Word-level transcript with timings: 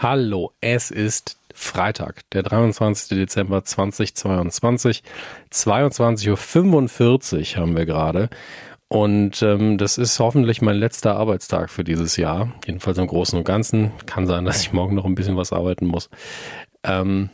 Hallo, 0.00 0.52
es 0.60 0.92
ist 0.92 1.40
Freitag, 1.52 2.20
der 2.30 2.44
23. 2.44 3.18
Dezember 3.18 3.64
2022. 3.64 5.02
22.45 5.52 7.56
Uhr 7.56 7.60
haben 7.60 7.76
wir 7.76 7.84
gerade. 7.84 8.30
Und 8.86 9.42
ähm, 9.42 9.76
das 9.76 9.98
ist 9.98 10.20
hoffentlich 10.20 10.62
mein 10.62 10.76
letzter 10.76 11.16
Arbeitstag 11.16 11.68
für 11.68 11.82
dieses 11.82 12.16
Jahr. 12.16 12.52
Jedenfalls 12.64 12.96
im 12.98 13.08
Großen 13.08 13.36
und 13.36 13.44
Ganzen. 13.44 13.90
Kann 14.06 14.28
sein, 14.28 14.44
dass 14.44 14.60
ich 14.60 14.72
morgen 14.72 14.94
noch 14.94 15.04
ein 15.04 15.16
bisschen 15.16 15.36
was 15.36 15.52
arbeiten 15.52 15.86
muss. 15.86 16.10
Ähm, 16.84 17.30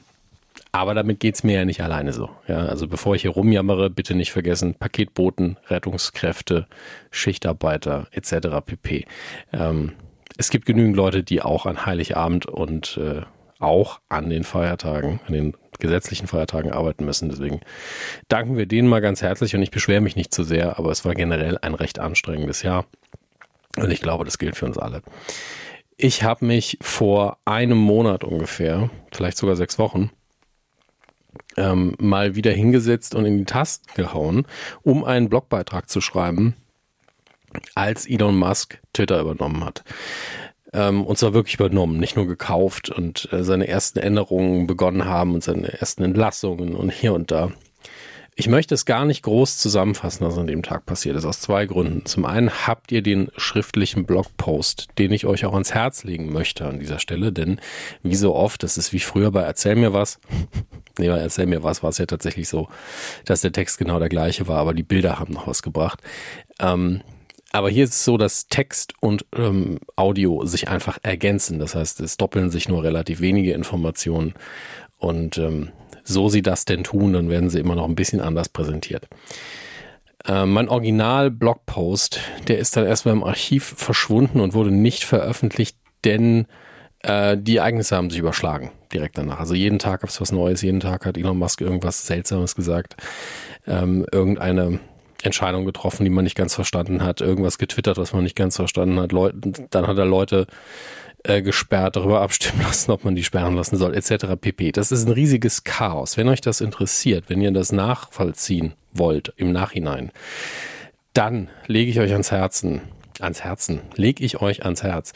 aber 0.73 0.95
damit 0.95 1.21
geht's 1.21 1.45
mir 1.45 1.57
ja 1.57 1.65
nicht 1.67 1.83
alleine 1.83 2.15
so. 2.15 2.31
Ja, 2.49 2.65
also 2.65 2.89
bevor 2.89 3.15
ich 3.15 3.23
hier 3.23 3.33
rumjammere, 3.33 3.91
bitte 3.91 4.15
nicht 4.15 4.33
vergessen, 4.33 4.75
Paketboten, 4.75 5.59
Rettungskräfte, 5.69 6.67
Schichtarbeiter 7.11 8.07
etc. 8.11 8.49
pp. 8.65 9.05
Ähm, 9.53 9.93
es 10.37 10.51
gibt 10.51 10.67
genügend 10.67 10.97
Leute, 10.97 11.23
die 11.23 11.43
auch 11.43 11.67
an 11.67 11.87
Heiligabend 11.87 12.47
und 12.47 12.99
äh, 12.99 13.23
auch 13.61 14.01
an 14.09 14.31
den 14.31 14.45
Feiertagen, 14.45 15.21
an 15.27 15.33
den 15.33 15.57
gesetzlichen 15.79 16.27
Feiertagen 16.27 16.73
arbeiten 16.73 17.05
müssen. 17.05 17.29
Deswegen 17.29 17.61
danken 18.29 18.57
wir 18.57 18.67
denen 18.67 18.89
mal 18.89 19.01
ganz 19.01 19.23
herzlich 19.23 19.55
und 19.55 19.63
ich 19.63 19.71
beschwere 19.71 20.01
mich 20.01 20.17
nicht 20.17 20.35
zu 20.35 20.45
sehr, 20.45 20.79
aber 20.79 20.91
es 20.91 21.05
war 21.05 21.15
generell 21.15 21.59
ein 21.59 21.75
recht 21.75 21.99
anstrengendes 21.99 22.63
Jahr 22.63 22.87
und 23.77 23.91
ich 23.91 24.01
glaube, 24.01 24.25
das 24.25 24.39
gilt 24.39 24.57
für 24.57 24.67
uns 24.67 24.79
alle. 24.79 25.03
Ich 25.97 26.23
habe 26.25 26.45
mich 26.45 26.79
vor 26.81 27.39
einem 27.45 27.79
Monat 27.79 28.25
ungefähr, 28.25 28.91
vielleicht 29.13 29.39
sogar 29.39 29.57
sechs 29.57 29.79
Wochen, 29.79 30.11
ähm, 31.57 31.95
mal 31.99 32.35
wieder 32.35 32.53
hingesetzt 32.53 33.15
und 33.15 33.25
in 33.25 33.39
die 33.39 33.45
Tasten 33.45 33.89
gehauen, 33.95 34.47
um 34.83 35.05
einen 35.05 35.29
Blogbeitrag 35.29 35.89
zu 35.89 36.01
schreiben 36.01 36.55
als 37.75 38.07
Elon 38.07 38.37
Musk 38.37 38.81
Twitter 38.93 39.21
übernommen 39.21 39.65
hat. 39.65 39.85
Ähm, 40.73 41.05
und 41.05 41.17
zwar 41.17 41.35
wirklich 41.35 41.55
übernommen, 41.55 41.99
nicht 41.99 42.17
nur 42.17 42.27
gekauft 42.27 42.91
und 42.91 43.29
äh, 43.33 43.45
seine 43.45 43.69
ersten 43.69 44.01
Änderungen 44.01 44.67
begonnen 44.67 45.05
haben 45.05 45.35
und 45.35 45.45
seine 45.45 45.73
ersten 45.81 46.03
Entlassungen 46.03 46.75
und 46.75 46.91
hier 46.91 47.15
und 47.15 47.31
da. 47.31 47.53
Ich 48.37 48.49
möchte 48.49 48.75
es 48.75 48.85
gar 48.85 49.05
nicht 49.05 49.23
groß 49.23 49.59
zusammenfassen, 49.59 50.27
was 50.27 50.37
an 50.37 50.49
dem 50.49 50.65
Tag 50.65 50.87
passiert 50.87 51.15
ist, 51.15 51.25
aus 51.25 51.41
zwei 51.41 51.67
Gründen. 51.67 52.05
Zum 52.05 52.25
einen 52.25 52.67
habt 52.67 52.91
ihr 52.91 53.01
den 53.01 53.31
schriftlichen 53.37 54.07
Blogpost, 54.07 54.89
den 54.99 55.13
ich 55.13 55.25
euch 55.25 55.45
auch 55.45 55.53
ans 55.53 55.73
Herz 55.73 56.03
legen 56.03 56.33
möchte 56.33 56.67
an 56.67 56.81
dieser 56.81 56.99
Stelle, 56.99 57.33
denn 57.33 57.61
wie 58.03 58.17
so 58.17 58.35
oft, 58.35 58.65
das 58.65 58.77
ist 58.77 58.93
wie 58.93 58.99
früher 58.99 59.31
bei 59.31 59.43
Erzähl 59.43 59.77
mir 59.77 59.93
was. 59.93 60.19
nee, 60.99 61.09
bei 61.09 61.19
Erzähl 61.19 61.47
mir 61.47 61.63
was 61.63 61.85
war 61.85 61.91
es 61.91 61.99
ja 61.99 62.07
tatsächlich 62.07 62.49
so, 62.49 62.69
dass 63.25 63.43
der 63.43 63.53
Text 63.53 63.79
genau 63.79 64.01
der 64.01 64.09
gleiche 64.09 64.49
war, 64.49 64.59
aber 64.59 64.75
die 64.75 64.83
Bilder 64.83 65.21
haben 65.21 65.33
noch 65.33 65.47
was 65.47 65.63
gebracht. 65.63 66.03
Ähm, 66.59 67.03
aber 67.55 67.71
hier 67.71 67.85
ist 67.85 67.95
es 67.95 68.05
so, 68.05 68.17
dass 68.17 68.49
Text 68.49 68.95
und 68.99 69.27
ähm, 69.37 69.79
Audio 69.95 70.45
sich 70.45 70.67
einfach 70.67 70.99
ergänzen. 71.05 71.61
Das 71.61 71.77
heißt, 71.77 72.01
es 72.01 72.17
doppeln 72.17 72.51
sich 72.51 72.69
nur 72.69 72.83
relativ 72.83 73.21
wenige 73.21 73.53
Informationen. 73.53 74.35
Und 74.99 75.39
ähm, 75.39 75.71
so 76.03 76.29
sie 76.29 76.43
das 76.43 76.65
denn 76.65 76.83
tun, 76.83 77.13
dann 77.13 77.29
werden 77.29 77.51
sie 77.51 77.61
immer 77.61 77.77
noch 77.77 77.85
ein 77.85 77.95
bisschen 77.95 78.21
anders 78.21 78.49
präsentiert. 78.49 79.07
Äh, 80.27 80.47
mein 80.47 80.69
Original-Blogpost, 80.69 82.19
der 82.49 82.59
ist 82.59 82.77
dann 82.77 82.87
erstmal 82.87 83.15
im 83.15 83.23
Archiv 83.23 83.75
verschwunden 83.77 84.41
und 84.41 84.55
wurde 84.55 84.73
nicht 84.73 85.05
veröffentlicht, 85.05 85.79
denn 86.05 86.47
äh, 87.05 87.39
die 87.39 87.59
Ereignisse 87.59 87.95
haben 87.95 88.11
sich 88.11 88.19
überschlagen 88.19 88.73
direkt 88.93 89.17
danach. 89.17 89.39
Also 89.39 89.55
jeden 89.55 89.79
Tag 89.79 90.01
gab 90.01 90.11
es 90.11 90.21
was 90.21 90.33
Neues, 90.33 90.63
jeden 90.63 90.81
Tag 90.81 91.07
hat 91.07 91.17
Elon 91.17 91.39
Musk 91.39 91.61
irgendwas 91.61 92.05
Seltsames 92.05 92.57
gesagt. 92.57 92.97
Ähm, 93.65 94.05
irgendeine 94.11 94.81
Entscheidung 95.25 95.65
getroffen, 95.65 96.05
die 96.05 96.11
man 96.11 96.25
nicht 96.25 96.37
ganz 96.37 96.55
verstanden 96.55 97.03
hat, 97.03 97.21
irgendwas 97.21 97.59
getwittert, 97.59 97.97
was 97.97 98.13
man 98.13 98.23
nicht 98.23 98.37
ganz 98.37 98.57
verstanden 98.57 99.01
hat. 99.01 99.13
Leute, 99.13 99.67
dann 99.71 99.87
hat 99.87 99.97
er 99.97 100.05
Leute 100.05 100.47
äh, 101.25 101.43
gesperrt, 101.43 101.97
darüber 101.97 102.21
abstimmen 102.21 102.63
lassen, 102.63 102.91
ob 102.91 103.05
man 103.05 103.15
die 103.15 103.25
sperren 103.25 103.57
lassen 103.57 103.77
soll, 103.77 103.95
etc. 103.95 104.37
pp. 104.41 104.73
Das 104.73 104.93
ist 104.93 105.07
ein 105.07 105.13
riesiges 105.13 105.65
Chaos. 105.65 106.17
Wenn 106.17 106.29
euch 106.29 106.41
das 106.41 106.61
interessiert, 106.61 107.25
wenn 107.29 107.41
ihr 107.41 107.51
das 107.51 107.73
nachvollziehen 107.73 108.75
wollt 108.93 109.33
im 109.37 109.51
Nachhinein, 109.51 110.13
dann 111.15 111.49
lege 111.67 111.91
ich 111.91 112.01
euch 112.01 112.13
ans 112.13 112.31
Herzen, 112.31 112.83
ans 113.21 113.43
Herzen, 113.43 113.81
lege 113.97 114.25
ich 114.25 114.41
euch 114.43 114.65
ans 114.65 114.83
Herz, 114.83 115.13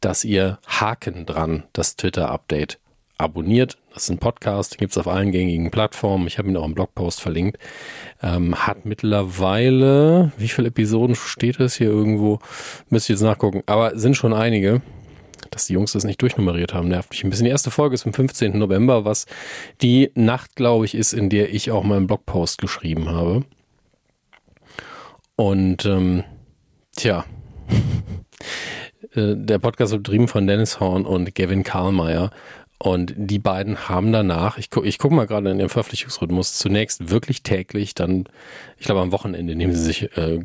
dass 0.00 0.24
ihr 0.24 0.58
Haken 0.66 1.26
dran 1.26 1.64
das 1.72 1.96
Twitter-Update 1.96 2.78
abonniert. 3.18 3.78
Das 3.94 4.04
ist 4.04 4.10
ein 4.10 4.18
Podcast, 4.18 4.78
gibt 4.78 4.92
es 4.92 4.98
auf 4.98 5.08
allen 5.08 5.32
gängigen 5.32 5.70
Plattformen. 5.70 6.26
Ich 6.26 6.38
habe 6.38 6.48
ihn 6.48 6.56
auch 6.56 6.64
im 6.64 6.74
Blogpost 6.74 7.20
verlinkt. 7.20 7.58
Ähm, 8.22 8.54
hat 8.66 8.84
mittlerweile, 8.84 10.32
wie 10.38 10.48
viele 10.48 10.68
Episoden 10.68 11.14
steht 11.14 11.60
es 11.60 11.76
hier 11.76 11.88
irgendwo? 11.88 12.38
Müsst 12.88 13.08
ihr 13.08 13.14
jetzt 13.14 13.22
nachgucken. 13.22 13.62
Aber 13.66 13.96
sind 13.98 14.16
schon 14.16 14.32
einige. 14.32 14.82
Dass 15.50 15.66
die 15.66 15.74
Jungs 15.74 15.92
das 15.92 16.04
nicht 16.04 16.22
durchnummeriert 16.22 16.72
haben, 16.72 16.88
nervt 16.88 17.10
mich 17.10 17.24
ein 17.24 17.30
bisschen. 17.30 17.44
Die 17.44 17.50
erste 17.50 17.70
Folge 17.70 17.94
ist 17.94 18.06
am 18.06 18.14
15. 18.14 18.58
November, 18.58 19.04
was 19.04 19.26
die 19.82 20.10
Nacht, 20.14 20.56
glaube 20.56 20.86
ich, 20.86 20.94
ist, 20.94 21.12
in 21.12 21.28
der 21.28 21.52
ich 21.52 21.70
auch 21.70 21.82
meinen 21.82 22.06
Blogpost 22.06 22.58
geschrieben 22.58 23.10
habe. 23.10 23.44
Und 25.36 25.84
ähm, 25.84 26.24
tja, 26.96 27.24
äh, 29.14 29.34
der 29.36 29.58
Podcast 29.58 29.92
wird 29.92 30.04
betrieben 30.04 30.28
von 30.28 30.46
Dennis 30.46 30.80
Horn 30.80 31.04
und 31.04 31.34
Gavin 31.34 31.64
Karlmeier. 31.64 32.30
Und 32.82 33.14
die 33.16 33.38
beiden 33.38 33.88
haben 33.88 34.10
danach, 34.10 34.58
ich, 34.58 34.68
gu, 34.68 34.82
ich 34.82 34.98
gucke 34.98 35.14
mal 35.14 35.28
gerade 35.28 35.48
in 35.48 35.60
ihrem 35.60 35.68
Verpflichtungsrhythmus, 35.68 36.58
zunächst 36.58 37.10
wirklich 37.10 37.44
täglich, 37.44 37.94
dann, 37.94 38.24
ich 38.76 38.86
glaube 38.86 39.02
am 39.02 39.12
Wochenende 39.12 39.54
nehmen 39.54 39.72
sie 39.72 39.84
sich 39.84 40.16
äh, 40.16 40.40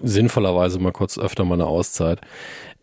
sinnvollerweise 0.00 0.78
mal 0.78 0.92
kurz 0.92 1.18
öfter 1.18 1.44
mal 1.44 1.56
eine 1.56 1.66
Auszeit. 1.66 2.22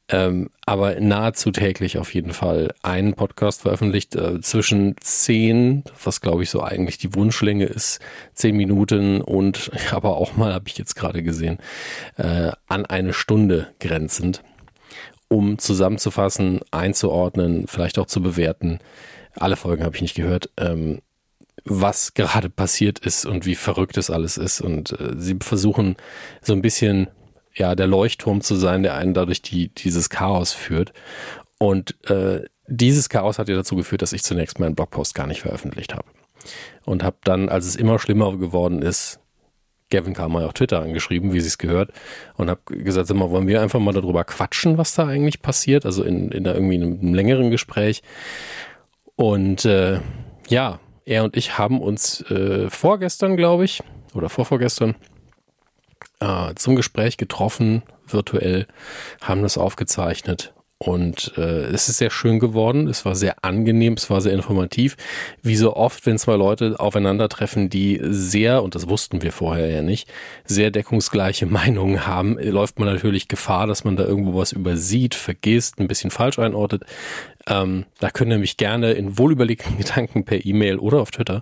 Ähm, 0.10 0.52
aber 0.68 1.00
nahezu 1.00 1.50
täglich 1.50 1.98
auf 1.98 2.14
jeden 2.14 2.34
Fall 2.34 2.72
einen 2.84 3.16
Podcast 3.16 3.64
veröffentlicht 3.64 4.16
äh, 4.16 4.40
zwischen 4.42 4.96
zehn, 5.00 5.84
was 6.04 6.22
glaube 6.22 6.44
ich 6.44 6.52
so 6.52 6.62
eigentlich 6.62 7.00
die 7.00 7.16
Wunschlänge 7.16 7.66
ist, 7.66 8.00
zehn 8.36 8.56
Minuten 8.56 9.22
und 9.22 9.72
aber 9.92 10.18
auch 10.18 10.36
mal, 10.36 10.54
habe 10.54 10.68
ich 10.68 10.78
jetzt 10.78 10.96
gerade 10.96 11.24
gesehen, 11.24 11.58
äh, 12.18 12.52
an 12.68 12.86
eine 12.86 13.14
Stunde 13.14 13.70
grenzend 13.80 14.44
um 15.28 15.58
zusammenzufassen, 15.58 16.62
einzuordnen, 16.72 17.68
vielleicht 17.68 18.00
auch 18.00 18.08
zu 18.08 18.22
bewerten. 18.22 18.80
Alle 19.36 19.56
Folgen 19.56 19.84
habe 19.84 19.96
ich 19.96 20.02
nicht 20.02 20.16
gehört. 20.16 20.50
Ähm, 20.58 21.02
was 21.66 22.14
gerade 22.14 22.50
passiert 22.50 23.00
ist 23.00 23.26
und 23.26 23.46
wie 23.46 23.56
verrückt 23.56 23.98
es 23.98 24.10
alles 24.10 24.38
ist. 24.38 24.62
Und 24.62 25.00
äh, 25.00 25.14
sie 25.16 25.38
versuchen 25.42 25.96
so 26.42 26.54
ein 26.54 26.62
bisschen 26.62 27.08
ja 27.56 27.76
der 27.76 27.88
Leuchtturm 27.88 28.42
zu 28.42 28.56
sein, 28.56 28.84
der 28.84 28.96
einen 28.96 29.14
dadurch 29.14 29.42
die, 29.42 29.70
dieses 29.70 30.10
Chaos 30.10 30.54
führt. 30.54 30.94
Und 31.60 31.96
äh, 32.10 32.44
dieses 32.68 33.10
Chaos 33.10 33.40
hat 33.40 33.50
ja 33.50 33.56
dazu 33.56 33.76
geführt, 33.76 34.02
dass 34.02 34.14
ich 34.14 34.24
zunächst 34.24 34.60
meinen 34.60 34.76
Blogpost 34.76 35.16
gar 35.16 35.28
nicht 35.28 35.42
veröffentlicht 35.42 35.94
habe. 35.94 36.08
Und 36.86 37.04
habe 37.04 37.18
dann, 37.24 37.48
als 37.48 37.66
es 37.66 37.76
immer 37.76 38.00
schlimmer 38.00 38.38
geworden 38.38 38.82
ist, 38.82 39.20
Gavin 39.94 40.14
Carmine 40.14 40.46
auf 40.46 40.54
Twitter 40.54 40.82
angeschrieben, 40.82 41.34
wie 41.34 41.40
sie 41.40 41.48
es 41.48 41.58
gehört, 41.58 41.92
und 42.36 42.50
habe 42.50 42.62
gesagt, 42.66 43.08
sag 43.08 43.18
mal, 43.18 43.30
wollen 43.30 43.48
wir 43.48 43.62
einfach 43.62 43.80
mal 43.80 43.94
darüber 43.94 44.24
quatschen, 44.24 44.78
was 44.78 44.96
da 44.96 45.08
eigentlich 45.08 45.42
passiert, 45.42 45.86
also 45.86 46.04
in, 46.04 46.32
in 46.32 46.44
da 46.44 46.54
irgendwie 46.54 46.76
einem 46.76 47.14
längeren 47.14 47.52
Gespräch. 47.52 48.02
Und 49.16 49.66
äh, 49.66 50.00
ja, 50.50 50.80
er 51.06 51.24
und 51.24 51.38
ich 51.38 51.58
haben 51.58 51.82
uns 51.82 52.22
äh, 52.32 52.70
vorgestern, 52.70 53.38
glaube 53.38 53.66
ich, 53.66 53.84
oder 54.16 54.30
vorvorgestern, 54.30 54.96
äh, 56.20 56.54
zum 56.56 56.76
Gespräch 56.76 57.18
getroffen, 57.18 57.84
virtuell, 58.08 58.68
haben 59.22 59.44
das 59.44 59.58
aufgezeichnet 59.58 60.54
und 60.86 61.34
äh, 61.38 61.68
es 61.68 61.88
ist 61.88 61.98
sehr 61.98 62.10
schön 62.10 62.40
geworden, 62.40 62.88
es 62.88 63.06
war 63.06 63.16
sehr 63.16 63.44
angenehm, 63.44 63.94
es 63.94 64.10
war 64.10 64.20
sehr 64.20 64.34
informativ. 64.34 64.98
Wie 65.42 65.56
so 65.56 65.76
oft, 65.76 66.06
wenn 66.06 66.18
zwei 66.18 66.36
Leute 66.36 66.76
aufeinandertreffen, 66.78 67.70
die 67.70 68.00
sehr, 68.04 68.64
und 68.64 68.76
das 68.76 68.90
wussten 68.90 69.22
wir 69.22 69.32
vorher 69.32 69.70
ja 69.70 69.82
nicht, 69.82 70.12
sehr 70.46 70.72
deckungsgleiche 70.72 71.46
Meinungen 71.54 72.06
haben, 72.06 72.38
läuft 72.38 72.80
man 72.80 72.90
natürlich 72.90 73.30
Gefahr, 73.30 73.66
dass 73.66 73.86
man 73.86 73.96
da 73.96 74.04
irgendwo 74.04 74.38
was 74.38 74.52
übersieht, 74.52 75.16
vergisst, 75.16 75.80
ein 75.80 75.88
bisschen 75.88 76.12
falsch 76.12 76.38
einordnet. 76.40 76.84
Ähm, 77.46 77.86
da 78.00 78.10
können 78.10 78.32
ihr 78.32 78.38
mich 78.38 78.56
gerne 78.56 78.94
in 78.94 79.18
wohlüberlegten 79.18 79.78
Gedanken 79.80 80.24
per 80.24 80.46
E-Mail 80.46 80.78
oder 80.78 81.02
auf 81.02 81.12
Twitter 81.12 81.42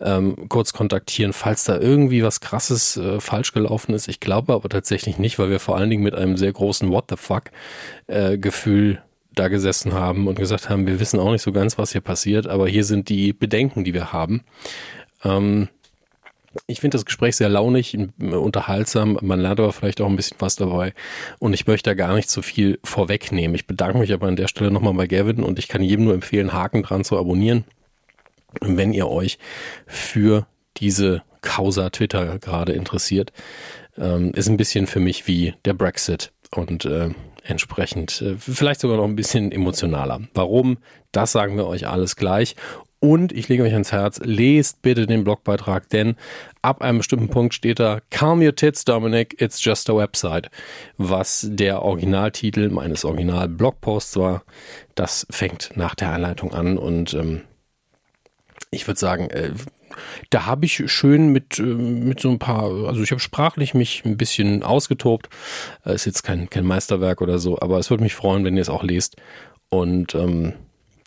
ähm, 0.00 0.48
kurz 0.48 0.72
kontaktieren, 0.72 1.32
falls 1.32 1.64
da 1.64 1.78
irgendwie 1.78 2.22
was 2.22 2.40
krasses 2.40 2.96
äh, 2.96 3.20
falsch 3.20 3.52
gelaufen 3.52 3.94
ist. 3.94 4.08
Ich 4.08 4.20
glaube 4.20 4.54
aber 4.54 4.68
tatsächlich 4.68 5.18
nicht, 5.18 5.38
weil 5.38 5.50
wir 5.50 5.60
vor 5.60 5.76
allen 5.76 5.90
Dingen 5.90 6.02
mit 6.02 6.14
einem 6.14 6.36
sehr 6.36 6.52
großen 6.52 6.90
What 6.90 7.06
the 7.10 7.16
fuck 7.16 7.50
äh, 8.06 8.38
Gefühl 8.38 9.02
da 9.34 9.48
gesessen 9.48 9.92
haben 9.92 10.28
und 10.28 10.38
gesagt 10.38 10.70
haben, 10.70 10.86
wir 10.86 11.00
wissen 11.00 11.18
auch 11.18 11.32
nicht 11.32 11.42
so 11.42 11.52
ganz, 11.52 11.76
was 11.76 11.92
hier 11.92 12.00
passiert, 12.00 12.46
aber 12.46 12.68
hier 12.68 12.84
sind 12.84 13.08
die 13.08 13.32
Bedenken, 13.32 13.84
die 13.84 13.92
wir 13.92 14.12
haben. 14.12 14.44
Ähm, 15.24 15.68
ich 16.66 16.80
finde 16.80 16.96
das 16.96 17.04
Gespräch 17.04 17.36
sehr 17.36 17.48
launig, 17.48 17.96
unterhaltsam. 18.18 19.18
Man 19.22 19.40
lernt 19.40 19.60
aber 19.60 19.72
vielleicht 19.72 20.00
auch 20.00 20.08
ein 20.08 20.16
bisschen 20.16 20.36
was 20.40 20.56
dabei. 20.56 20.94
Und 21.38 21.52
ich 21.52 21.66
möchte 21.66 21.90
da 21.90 21.94
gar 21.94 22.14
nicht 22.14 22.30
zu 22.30 22.42
viel 22.42 22.78
vorwegnehmen. 22.84 23.54
Ich 23.54 23.66
bedanke 23.66 23.98
mich 23.98 24.12
aber 24.12 24.26
an 24.26 24.36
der 24.36 24.48
Stelle 24.48 24.70
nochmal 24.70 24.94
bei 24.94 25.06
Gavin 25.06 25.42
und 25.42 25.58
ich 25.58 25.68
kann 25.68 25.82
jedem 25.82 26.06
nur 26.06 26.14
empfehlen, 26.14 26.52
Haken 26.52 26.82
dran 26.82 27.04
zu 27.04 27.18
abonnieren, 27.18 27.64
wenn 28.60 28.92
ihr 28.92 29.08
euch 29.08 29.38
für 29.86 30.46
diese 30.76 31.22
Causa 31.42 31.90
Twitter 31.90 32.38
gerade 32.38 32.72
interessiert. 32.72 33.32
Ähm, 33.96 34.32
ist 34.32 34.48
ein 34.48 34.56
bisschen 34.56 34.86
für 34.86 35.00
mich 35.00 35.26
wie 35.26 35.54
der 35.64 35.74
Brexit. 35.74 36.32
Und 36.50 36.84
äh, 36.84 37.10
entsprechend, 37.44 38.22
äh, 38.22 38.36
vielleicht 38.38 38.80
sogar 38.80 38.96
noch 38.96 39.04
ein 39.04 39.16
bisschen 39.16 39.52
emotionaler. 39.52 40.20
Warum? 40.34 40.78
Das 41.12 41.32
sagen 41.32 41.56
wir 41.56 41.66
euch 41.66 41.86
alles 41.86 42.16
gleich. 42.16 42.56
Und 43.04 43.32
ich 43.32 43.50
lege 43.50 43.64
euch 43.64 43.74
ans 43.74 43.92
Herz, 43.92 44.18
lest 44.24 44.80
bitte 44.80 45.06
den 45.06 45.24
Blogbeitrag, 45.24 45.90
denn 45.90 46.16
ab 46.62 46.80
einem 46.80 46.96
bestimmten 46.96 47.28
Punkt 47.28 47.52
steht 47.52 47.78
da 47.78 48.00
Calm 48.08 48.40
your 48.40 48.56
tits, 48.56 48.82
Dominic, 48.86 49.38
it's 49.42 49.62
just 49.62 49.90
a 49.90 49.94
website. 49.94 50.48
Was 50.96 51.46
der 51.50 51.82
Originaltitel 51.82 52.70
meines 52.70 53.04
Original-Blogposts 53.04 54.16
war, 54.16 54.42
das 54.94 55.26
fängt 55.28 55.72
nach 55.74 55.94
der 55.94 56.12
Einleitung 56.12 56.54
an 56.54 56.78
und 56.78 57.12
ähm, 57.12 57.42
ich 58.70 58.86
würde 58.86 58.98
sagen, 58.98 59.28
äh, 59.28 59.50
da 60.30 60.46
habe 60.46 60.64
ich 60.64 60.90
schön 60.90 61.28
mit, 61.28 61.58
äh, 61.58 61.62
mit 61.62 62.20
so 62.20 62.30
ein 62.30 62.38
paar, 62.38 62.86
also 62.86 63.02
ich 63.02 63.10
habe 63.10 63.20
sprachlich 63.20 63.74
mich 63.74 64.06
ein 64.06 64.16
bisschen 64.16 64.62
ausgetobt. 64.62 65.28
Äh, 65.84 65.94
ist 65.94 66.06
jetzt 66.06 66.22
kein, 66.22 66.48
kein 66.48 66.64
Meisterwerk 66.64 67.20
oder 67.20 67.38
so, 67.38 67.60
aber 67.60 67.78
es 67.78 67.90
würde 67.90 68.02
mich 68.02 68.14
freuen, 68.14 68.46
wenn 68.46 68.56
ihr 68.56 68.62
es 68.62 68.70
auch 68.70 68.82
lest. 68.82 69.16
Und 69.68 70.14
ähm, 70.14 70.54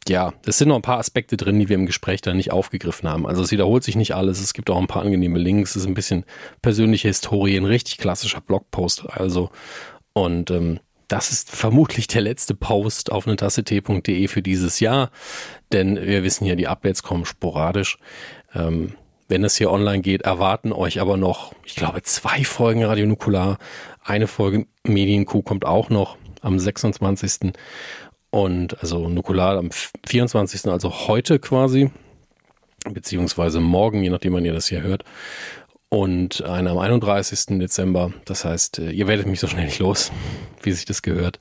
ja, 0.10 0.34
es 0.46 0.58
sind 0.58 0.70
noch 0.70 0.76
ein 0.76 0.82
paar 0.82 1.00
Aspekte 1.00 1.38
drin, 1.38 1.60
die 1.60 1.70
wir 1.70 1.76
im 1.76 1.86
Gespräch 1.86 2.22
da 2.22 2.34
nicht 2.34 2.52
aufgegriffen 2.52 3.10
haben. 3.10 3.28
Also 3.28 3.42
es 3.42 3.52
wiederholt 3.52 3.84
sich 3.84 3.96
nicht 3.96 4.16
alles. 4.16 4.42
Es 4.42 4.54
gibt 4.54 4.70
auch 4.70 4.80
ein 4.80 4.88
paar 4.88 5.02
angenehme 5.02 5.40
Links. 5.40 5.72
Es 5.72 5.84
ist 5.84 5.88
ein 5.88 5.94
bisschen 5.94 6.26
persönliche 6.62 7.08
Historie, 7.08 7.58
ein 7.58 7.66
richtig 7.66 7.98
klassischer 7.98 8.42
Blogpost. 8.42 9.06
Also 9.10 9.50
und 10.14 10.50
ähm, 10.50 10.80
das 11.08 11.32
ist 11.32 11.52
vermutlich 11.52 12.08
der 12.08 12.22
letzte 12.22 12.54
Post 12.54 13.12
auf 13.12 13.28
netasse.de 13.28 14.28
für 14.28 14.42
dieses 14.42 14.80
Jahr, 14.80 15.12
denn 15.72 15.96
wir 15.96 16.24
wissen 16.24 16.46
ja, 16.46 16.56
die 16.56 16.68
Updates 16.68 17.04
kommen 17.04 17.26
sporadisch. 17.26 17.98
Ähm, 18.54 18.94
wenn 19.30 19.44
es 19.44 19.58
hier 19.58 19.72
online 19.72 20.02
geht, 20.02 20.24
erwarten 20.24 20.72
euch 20.72 21.00
aber 21.00 21.18
noch, 21.18 21.54
ich 21.66 21.76
glaube, 21.76 22.02
zwei 22.02 22.44
Folgen 22.44 22.84
Radio 22.84 23.06
Nukular. 23.06 23.58
Eine 24.04 24.28
Folge 24.28 24.68
Medienkuh 24.84 25.42
kommt 25.42 25.66
auch 25.66 25.90
noch 25.90 26.18
am 26.42 26.60
26. 26.60 27.54
Und 28.30 28.80
also 28.82 29.08
Nukular 29.10 29.58
am 29.58 29.70
24. 30.06 30.68
also 30.68 31.08
heute 31.08 31.40
quasi, 31.40 31.92
beziehungsweise 32.90 33.60
morgen, 33.60 34.04
je 34.04 34.10
nachdem, 34.10 34.34
wann 34.34 34.46
ihr 34.46 34.54
das 34.54 34.68
hier 34.68 34.82
hört. 34.82 35.04
Und 35.90 36.44
eine 36.44 36.72
am 36.72 36.78
31. 36.78 37.60
Dezember. 37.60 38.12
Das 38.26 38.44
heißt, 38.44 38.80
äh, 38.80 38.92
ihr 38.92 39.08
werdet 39.08 39.28
mich 39.28 39.40
so 39.40 39.48
schnell 39.48 39.66
nicht 39.66 39.80
los, 39.80 40.12
wie 40.62 40.74
sich 40.74 40.86
das 40.86 41.02
gehört. 41.02 41.40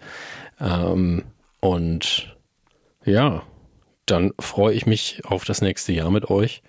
Ähm, 0.60 1.24
und 1.60 2.36
ja, 3.04 3.42
dann 4.06 4.32
freue 4.38 4.74
ich 4.74 4.86
mich 4.86 5.22
auf 5.24 5.44
das 5.44 5.62
nächste 5.62 5.92
Jahr 5.92 6.10
mit 6.10 6.30
euch. 6.30 6.62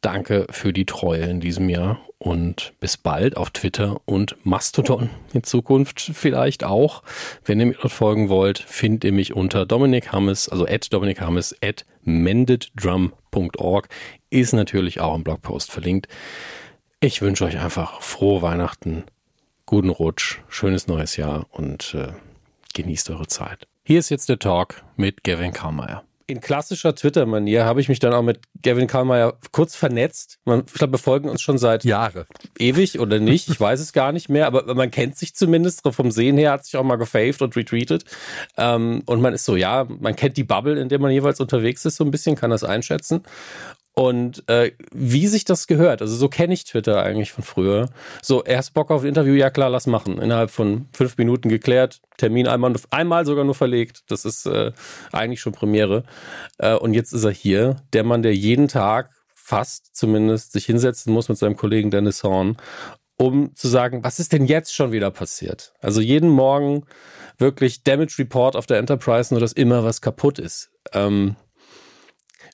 Danke 0.00 0.46
für 0.50 0.72
die 0.72 0.86
Treue 0.86 1.24
in 1.24 1.40
diesem 1.40 1.68
Jahr 1.68 2.00
und 2.18 2.72
bis 2.80 2.96
bald 2.96 3.36
auf 3.36 3.50
Twitter 3.50 4.00
und 4.04 4.36
Mastodon 4.44 5.10
in 5.32 5.42
Zukunft 5.42 6.00
vielleicht 6.00 6.62
auch. 6.64 7.02
Wenn 7.44 7.58
ihr 7.58 7.66
mir 7.66 7.74
dort 7.74 7.92
folgen 7.92 8.28
wollt, 8.28 8.58
findet 8.58 9.04
ihr 9.04 9.12
mich 9.12 9.34
unter 9.34 9.66
Dominik 9.66 10.12
Hammes, 10.12 10.48
also 10.48 10.66
at 10.66 10.92
Dominik 10.92 11.20
Hammes, 11.20 11.56
at 11.62 11.84
mendeddrum.org, 12.02 13.88
ist 14.30 14.52
natürlich 14.52 15.00
auch 15.00 15.14
im 15.14 15.24
Blogpost 15.24 15.70
verlinkt. 15.70 16.08
Ich 17.00 17.22
wünsche 17.22 17.44
euch 17.44 17.58
einfach 17.58 18.00
frohe 18.00 18.42
Weihnachten, 18.42 19.04
guten 19.66 19.90
Rutsch, 19.90 20.38
schönes 20.48 20.86
neues 20.86 21.16
Jahr 21.16 21.46
und 21.50 21.94
äh, 21.94 22.12
genießt 22.74 23.10
eure 23.10 23.26
Zeit. 23.26 23.66
Hier 23.84 23.98
ist 23.98 24.10
jetzt 24.10 24.28
der 24.28 24.38
Talk 24.38 24.84
mit 24.96 25.24
Gavin 25.24 25.52
Karlmeier 25.52 26.04
in 26.28 26.42
klassischer 26.42 26.94
Twitter-Manier 26.94 27.64
habe 27.64 27.80
ich 27.80 27.88
mich 27.88 28.00
dann 28.00 28.12
auch 28.12 28.22
mit 28.22 28.40
Gavin 28.62 28.86
Karlmeier 28.86 29.38
kurz 29.50 29.74
vernetzt. 29.74 30.38
Man, 30.44 30.64
ich 30.66 30.74
glaube, 30.74 30.92
wir 30.92 30.98
folgen 30.98 31.30
uns 31.30 31.40
schon 31.40 31.56
seit 31.56 31.84
Jahre. 31.84 32.26
Ewig 32.58 33.00
oder 33.00 33.18
nicht. 33.18 33.48
Ich 33.48 33.58
weiß 33.58 33.80
es 33.80 33.94
gar 33.94 34.12
nicht 34.12 34.28
mehr, 34.28 34.46
aber 34.46 34.74
man 34.74 34.90
kennt 34.90 35.16
sich 35.16 35.34
zumindest. 35.34 35.88
Vom 35.90 36.10
Sehen 36.10 36.36
her 36.36 36.52
hat 36.52 36.66
sich 36.66 36.76
auch 36.76 36.84
mal 36.84 36.96
gefaved 36.96 37.40
und 37.40 37.56
retweetet. 37.56 38.04
Ähm, 38.58 39.02
und 39.06 39.22
man 39.22 39.32
ist 39.32 39.46
so, 39.46 39.56
ja, 39.56 39.86
man 39.88 40.16
kennt 40.16 40.36
die 40.36 40.44
Bubble, 40.44 40.78
in 40.78 40.90
der 40.90 40.98
man 40.98 41.10
jeweils 41.10 41.40
unterwegs 41.40 41.86
ist, 41.86 41.96
so 41.96 42.04
ein 42.04 42.10
bisschen, 42.10 42.36
kann 42.36 42.50
das 42.50 42.62
einschätzen. 42.62 43.22
Und 43.98 44.48
äh, 44.48 44.70
wie 44.92 45.26
sich 45.26 45.44
das 45.44 45.66
gehört, 45.66 46.02
also 46.02 46.14
so 46.14 46.28
kenne 46.28 46.54
ich 46.54 46.62
Twitter 46.62 47.02
eigentlich 47.02 47.32
von 47.32 47.42
früher. 47.42 47.88
So, 48.22 48.44
erst 48.44 48.72
Bock 48.72 48.92
auf 48.92 49.02
ein 49.02 49.08
Interview, 49.08 49.34
ja 49.34 49.50
klar, 49.50 49.70
lass 49.70 49.88
machen. 49.88 50.22
Innerhalb 50.22 50.52
von 50.52 50.86
fünf 50.92 51.18
Minuten 51.18 51.48
geklärt, 51.48 52.00
Termin 52.16 52.46
einmal, 52.46 52.74
einmal 52.90 53.26
sogar 53.26 53.42
nur 53.42 53.56
verlegt. 53.56 54.04
Das 54.06 54.24
ist 54.24 54.46
äh, 54.46 54.70
eigentlich 55.10 55.40
schon 55.40 55.52
Premiere. 55.52 56.04
Äh, 56.58 56.74
und 56.74 56.94
jetzt 56.94 57.12
ist 57.12 57.24
er 57.24 57.32
hier, 57.32 57.74
der 57.92 58.04
Mann, 58.04 58.22
der 58.22 58.36
jeden 58.36 58.68
Tag 58.68 59.10
fast 59.34 59.96
zumindest 59.96 60.52
sich 60.52 60.66
hinsetzen 60.66 61.12
muss 61.12 61.28
mit 61.28 61.36
seinem 61.36 61.56
Kollegen 61.56 61.90
Dennis 61.90 62.22
Horn, 62.22 62.56
um 63.16 63.56
zu 63.56 63.66
sagen, 63.66 64.04
was 64.04 64.20
ist 64.20 64.32
denn 64.32 64.46
jetzt 64.46 64.72
schon 64.72 64.92
wieder 64.92 65.10
passiert? 65.10 65.72
Also 65.80 66.00
jeden 66.00 66.30
Morgen 66.30 66.86
wirklich 67.36 67.82
Damage 67.82 68.14
Report 68.20 68.54
auf 68.54 68.66
der 68.66 68.78
Enterprise, 68.78 69.34
nur 69.34 69.40
dass 69.40 69.54
immer 69.54 69.82
was 69.82 70.00
kaputt 70.00 70.38
ist. 70.38 70.70
Ähm, 70.92 71.34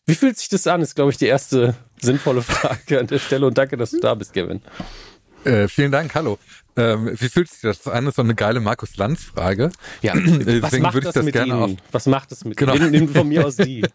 wie 0.06 0.14
fühlt 0.14 0.38
sich 0.38 0.48
das 0.48 0.66
an? 0.66 0.82
Ist, 0.82 0.94
glaube 0.94 1.10
ich, 1.10 1.16
die 1.16 1.26
erste 1.26 1.74
sinnvolle 2.00 2.42
Frage 2.42 3.00
an 3.00 3.06
der 3.06 3.18
Stelle. 3.18 3.46
Und 3.46 3.56
danke, 3.56 3.76
dass 3.76 3.90
du 3.90 4.00
da 4.00 4.14
bist, 4.14 4.32
Kevin. 4.32 4.60
Äh, 5.44 5.68
vielen 5.68 5.92
Dank, 5.92 6.14
hallo. 6.14 6.38
Ähm, 6.76 7.10
wie 7.18 7.28
fühlt 7.28 7.48
sich 7.48 7.60
das 7.60 7.86
an? 7.86 8.04
Das 8.04 8.12
ist 8.12 8.16
so 8.16 8.22
eine 8.22 8.34
geile 8.34 8.60
Markus 8.60 8.96
Lanz-Frage. 8.96 9.70
Ja, 10.02 10.14
was 10.16 10.78
macht 10.78 11.04
das, 11.04 11.14
das 11.14 11.24
mit 11.24 11.34
Ihnen? 11.36 11.80
Was 11.92 12.06
macht 12.06 12.32
das 12.32 12.44
mit 12.44 12.56
genau. 12.56 12.74
Ihnen? 12.74 12.90
Nimm 12.90 13.08
von 13.08 13.28
mir 13.28 13.46
aus 13.46 13.56
die. 13.56 13.84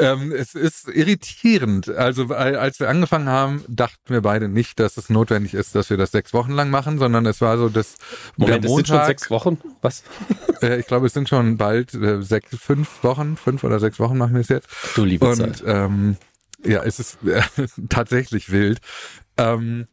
Ähm, 0.00 0.32
es 0.32 0.54
ist 0.54 0.88
irritierend. 0.88 1.88
Also 1.88 2.28
als 2.28 2.80
wir 2.80 2.88
angefangen 2.88 3.28
haben, 3.28 3.64
dachten 3.68 3.98
wir 4.06 4.22
beide 4.22 4.48
nicht, 4.48 4.80
dass 4.80 4.96
es 4.96 5.10
notwendig 5.10 5.54
ist, 5.54 5.74
dass 5.74 5.90
wir 5.90 5.96
das 5.96 6.10
sechs 6.10 6.32
Wochen 6.32 6.52
lang 6.52 6.70
machen, 6.70 6.98
sondern 6.98 7.26
es 7.26 7.40
war 7.40 7.58
so, 7.58 7.68
dass 7.68 7.96
Moment, 8.36 8.64
der 8.64 8.70
Montag, 8.70 8.80
es 8.82 8.88
sind 8.88 8.98
schon 8.98 9.06
sechs 9.06 9.30
Wochen? 9.30 9.58
Was? 9.82 10.02
Äh, 10.62 10.78
ich 10.78 10.86
glaube, 10.86 11.06
es 11.06 11.14
sind 11.14 11.26
schon 11.26 11.56
bald 11.56 11.94
äh, 11.94 12.20
sechs, 12.20 12.54
fünf 12.54 13.02
Wochen, 13.02 13.38
fünf 13.38 13.64
oder 13.64 13.80
sechs 13.80 13.98
Wochen 13.98 14.18
machen 14.18 14.34
wir 14.34 14.42
es 14.42 14.48
jetzt. 14.48 14.68
Du 14.94 15.06
liebe 15.06 15.26
Und, 15.26 15.36
Zeit. 15.36 15.62
Ähm, 15.64 16.18
ja, 16.62 16.82
es 16.82 17.00
ist 17.00 17.16
äh, 17.24 17.40
tatsächlich 17.88 18.52
wild. 18.52 18.78
Ähm, 19.38 19.86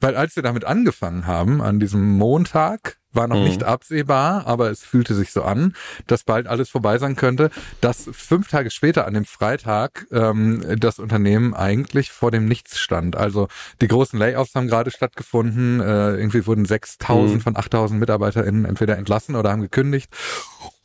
weil 0.00 0.14
als 0.14 0.36
wir 0.36 0.44
damit 0.44 0.64
angefangen 0.64 1.26
haben, 1.26 1.60
an 1.60 1.80
diesem 1.80 2.18
Montag, 2.18 2.98
war 3.12 3.28
noch 3.28 3.36
mhm. 3.36 3.44
nicht 3.44 3.64
absehbar, 3.64 4.46
aber 4.46 4.70
es 4.70 4.82
fühlte 4.82 5.14
sich 5.14 5.32
so 5.32 5.42
an, 5.42 5.74
dass 6.06 6.24
bald 6.24 6.46
alles 6.46 6.70
vorbei 6.70 6.98
sein 6.98 7.16
könnte, 7.16 7.50
dass 7.80 8.08
fünf 8.12 8.48
Tage 8.48 8.70
später 8.70 9.06
an 9.06 9.14
dem 9.14 9.24
Freitag 9.24 10.06
ähm, 10.10 10.62
das 10.78 10.98
Unternehmen 10.98 11.54
eigentlich 11.54 12.10
vor 12.10 12.30
dem 12.30 12.46
Nichts 12.46 12.78
stand. 12.78 13.16
Also 13.16 13.48
die 13.80 13.88
großen 13.88 14.18
Layoffs 14.18 14.54
haben 14.54 14.68
gerade 14.68 14.90
stattgefunden, 14.90 15.80
äh, 15.80 16.16
irgendwie 16.16 16.46
wurden 16.46 16.64
6000 16.64 17.36
mhm. 17.36 17.40
von 17.40 17.56
8000 17.56 18.00
MitarbeiterInnen 18.00 18.64
entweder 18.64 18.96
entlassen 18.96 19.36
oder 19.36 19.50
haben 19.50 19.62
gekündigt. 19.62 20.10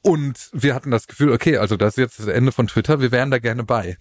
Und 0.01 0.49
wir 0.53 0.73
hatten 0.73 0.89
das 0.89 1.07
Gefühl, 1.07 1.33
okay, 1.33 1.57
also 1.57 1.75
das 1.75 1.97
ist 1.97 1.97
jetzt 1.97 2.19
das 2.19 2.27
Ende 2.27 2.51
von 2.51 2.67
Twitter, 2.67 3.01
wir 3.01 3.11
wären 3.11 3.29
da 3.29 3.39
gerne 3.39 3.63
bei. 3.63 3.97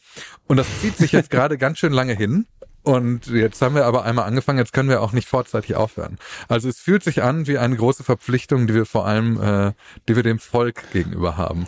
Und 0.47 0.57
das 0.57 0.67
zieht 0.81 0.97
sich 0.97 1.11
jetzt 1.13 1.31
gerade 1.33 1.59
ganz 1.59 1.79
schön 1.79 1.93
lange 1.93 2.15
hin. 2.15 2.47
Und 2.87 3.27
jetzt 3.27 3.61
haben 3.63 3.75
wir 3.75 3.85
aber 3.85 4.05
einmal 4.05 4.27
angefangen, 4.27 4.61
jetzt 4.61 4.73
können 4.73 4.89
wir 4.89 5.03
auch 5.03 5.11
nicht 5.11 5.27
vorzeitig 5.27 5.75
aufhören. 5.75 6.19
Also 6.47 6.69
es 6.69 6.79
fühlt 6.79 7.03
sich 7.03 7.21
an 7.21 7.49
wie 7.49 7.59
eine 7.59 7.75
große 7.75 8.05
Verpflichtung, 8.05 8.69
die 8.69 8.75
wir 8.75 8.87
vor 8.87 9.07
allem, 9.07 9.43
äh, 9.43 9.73
die 10.09 10.15
wir 10.15 10.23
dem 10.23 10.39
Volk 10.39 10.85
gegenüber 10.93 11.37
haben. 11.37 11.67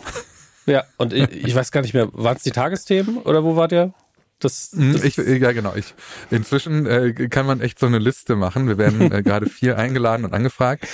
Ja, 0.65 0.85
und 0.97 1.11
ich, 1.11 1.29
ich 1.31 1.53
weiß 1.53 1.71
gar 1.71 1.81
nicht 1.81 1.93
mehr, 1.93 2.07
waren 2.13 2.37
es 2.37 2.43
die 2.43 2.51
Tagesthemen 2.51 3.17
oder 3.17 3.43
wo 3.43 3.57
wart 3.57 3.73
ihr? 3.73 3.93
Das, 4.39 4.71
hm, 4.73 4.93
das 4.93 5.03
ich, 5.03 5.17
ja, 5.17 5.51
genau. 5.51 5.73
Ich, 5.75 5.93
inzwischen 6.29 6.85
äh, 6.85 7.11
kann 7.27 7.45
man 7.45 7.59
echt 7.59 7.79
so 7.79 7.87
eine 7.87 7.97
Liste 7.97 8.35
machen. 8.35 8.67
Wir 8.67 8.77
werden 8.77 9.11
äh, 9.11 9.21
gerade 9.21 9.47
vier 9.47 9.77
eingeladen 9.77 10.23
und 10.23 10.33
angefragt. 10.33 10.87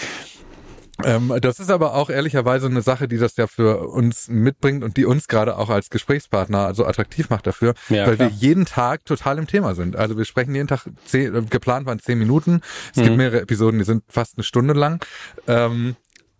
Ähm, 1.03 1.33
das 1.41 1.59
ist 1.59 1.69
aber 1.69 1.93
auch 1.93 2.09
ehrlicherweise 2.09 2.67
eine 2.67 2.81
Sache, 2.81 3.07
die 3.07 3.17
das 3.17 3.35
ja 3.35 3.47
für 3.47 3.89
uns 3.89 4.29
mitbringt 4.29 4.83
und 4.83 4.97
die 4.97 5.05
uns 5.05 5.27
gerade 5.27 5.57
auch 5.57 5.69
als 5.69 5.89
Gesprächspartner 5.89 6.59
also 6.59 6.85
attraktiv 6.85 7.29
macht 7.29 7.47
dafür, 7.47 7.73
ja, 7.89 8.07
weil 8.07 8.15
klar. 8.15 8.29
wir 8.29 8.35
jeden 8.35 8.65
Tag 8.65 9.05
total 9.05 9.37
im 9.37 9.47
Thema 9.47 9.75
sind. 9.75 9.95
Also 9.95 10.17
wir 10.17 10.25
sprechen 10.25 10.55
jeden 10.55 10.67
Tag, 10.67 10.87
zehn, 11.05 11.35
äh, 11.35 11.41
geplant 11.41 11.85
waren 11.85 11.99
zehn 11.99 12.17
Minuten. 12.17 12.61
Es 12.91 12.97
mhm. 12.97 13.03
gibt 13.03 13.17
mehrere 13.17 13.41
Episoden, 13.41 13.79
die 13.79 13.85
sind 13.85 14.03
fast 14.07 14.37
eine 14.37 14.43
Stunde 14.43 14.73
lang. 14.73 15.03
Ähm, 15.47 15.95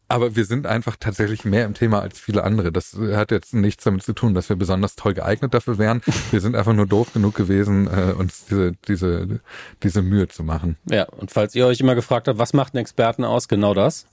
aber 0.08 0.36
wir 0.36 0.46
sind 0.46 0.68
einfach 0.68 0.96
tatsächlich 1.00 1.46
mehr 1.46 1.66
im 1.66 1.74
Thema 1.74 2.02
als 2.02 2.20
viele 2.20 2.44
andere. 2.44 2.72
Das 2.72 2.96
hat 3.14 3.32
jetzt 3.32 3.54
nichts 3.54 3.84
damit 3.84 4.04
zu 4.04 4.14
tun, 4.14 4.34
dass 4.34 4.50
wir 4.50 4.56
besonders 4.56 4.96
toll 4.96 5.14
geeignet 5.14 5.54
dafür 5.54 5.78
wären. 5.78 6.02
Wir 6.32 6.42
sind 6.42 6.56
einfach 6.56 6.74
nur 6.74 6.88
doof 6.88 7.14
genug 7.14 7.36
gewesen, 7.36 7.88
äh, 7.88 8.14
uns 8.14 8.46
diese, 8.46 8.74
diese, 8.88 9.40
diese 9.84 10.02
Mühe 10.02 10.28
zu 10.28 10.44
machen. 10.44 10.78
Ja, 10.90 11.04
und 11.04 11.32
falls 11.32 11.56
ihr 11.56 11.66
euch 11.66 11.80
immer 11.80 11.96
gefragt 11.96 12.28
habt, 12.28 12.40
was 12.40 12.54
macht 12.54 12.74
einen 12.74 12.82
Experten 12.82 13.24
aus, 13.24 13.48
genau 13.48 13.74
das 13.74 14.06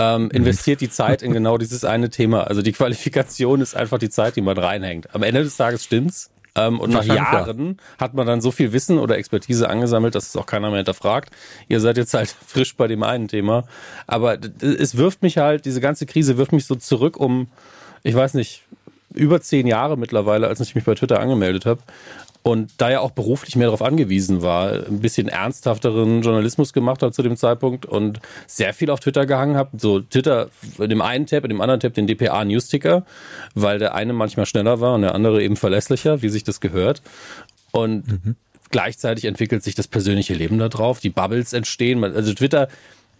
ähm, 0.00 0.30
investiert 0.30 0.80
die 0.80 0.88
Zeit 0.88 1.22
in 1.22 1.32
genau 1.32 1.58
dieses 1.58 1.84
eine 1.84 2.10
Thema. 2.10 2.44
Also 2.44 2.62
die 2.62 2.72
Qualifikation 2.72 3.60
ist 3.60 3.76
einfach 3.76 3.98
die 3.98 4.08
Zeit, 4.08 4.36
die 4.36 4.40
man 4.40 4.56
reinhängt. 4.56 5.14
Am 5.14 5.22
Ende 5.22 5.42
des 5.42 5.56
Tages 5.56 5.84
stimmt's. 5.84 6.30
Ähm, 6.54 6.80
und 6.80 6.90
nach 6.90 7.04
Jahren 7.04 7.78
hat 7.98 8.14
man 8.14 8.26
dann 8.26 8.40
so 8.40 8.50
viel 8.50 8.72
Wissen 8.72 8.98
oder 8.98 9.16
Expertise 9.18 9.68
angesammelt, 9.68 10.14
dass 10.14 10.28
es 10.28 10.36
auch 10.36 10.46
keiner 10.46 10.68
mehr 10.68 10.78
hinterfragt. 10.78 11.30
Ihr 11.68 11.80
seid 11.80 11.96
jetzt 11.96 12.14
halt 12.14 12.34
frisch 12.46 12.76
bei 12.76 12.86
dem 12.86 13.02
einen 13.02 13.28
Thema. 13.28 13.64
Aber 14.06 14.38
es 14.60 14.96
wirft 14.96 15.22
mich 15.22 15.38
halt, 15.38 15.64
diese 15.64 15.80
ganze 15.80 16.06
Krise 16.06 16.36
wirft 16.36 16.52
mich 16.52 16.66
so 16.66 16.74
zurück 16.74 17.16
um, 17.18 17.48
ich 18.02 18.14
weiß 18.14 18.34
nicht, 18.34 18.64
über 19.12 19.40
zehn 19.40 19.66
Jahre 19.66 19.96
mittlerweile, 19.96 20.46
als 20.46 20.60
ich 20.60 20.74
mich 20.74 20.84
bei 20.84 20.94
Twitter 20.94 21.20
angemeldet 21.20 21.66
habe. 21.66 21.80
Und 22.42 22.72
da 22.78 22.90
ja 22.90 23.00
auch 23.00 23.10
beruflich 23.10 23.54
mehr 23.56 23.66
darauf 23.66 23.82
angewiesen 23.82 24.40
war, 24.40 24.72
ein 24.72 25.00
bisschen 25.00 25.28
ernsthafteren 25.28 26.22
Journalismus 26.22 26.72
gemacht 26.72 27.02
hat 27.02 27.14
zu 27.14 27.22
dem 27.22 27.36
Zeitpunkt 27.36 27.84
und 27.84 28.20
sehr 28.46 28.72
viel 28.72 28.90
auf 28.90 29.00
Twitter 29.00 29.26
gehangen 29.26 29.56
habe. 29.56 29.76
So 29.78 30.00
Twitter 30.00 30.48
in 30.78 30.88
dem 30.88 31.02
einen 31.02 31.26
Tab, 31.26 31.44
in 31.44 31.50
dem 31.50 31.60
anderen 31.60 31.80
Tab 31.80 31.92
den 31.94 32.06
DPA 32.06 32.44
Newsticker, 32.44 33.04
weil 33.54 33.78
der 33.78 33.94
eine 33.94 34.14
manchmal 34.14 34.46
schneller 34.46 34.80
war 34.80 34.94
und 34.94 35.02
der 35.02 35.14
andere 35.14 35.42
eben 35.42 35.56
verlässlicher, 35.56 36.22
wie 36.22 36.30
sich 36.30 36.42
das 36.42 36.60
gehört. 36.60 37.02
Und 37.72 38.08
mhm. 38.08 38.36
gleichzeitig 38.70 39.26
entwickelt 39.26 39.62
sich 39.62 39.74
das 39.74 39.86
persönliche 39.86 40.32
Leben 40.32 40.58
da 40.58 40.70
drauf, 40.70 41.00
die 41.00 41.10
Bubbles 41.10 41.52
entstehen. 41.52 42.02
Also 42.02 42.32
Twitter 42.32 42.68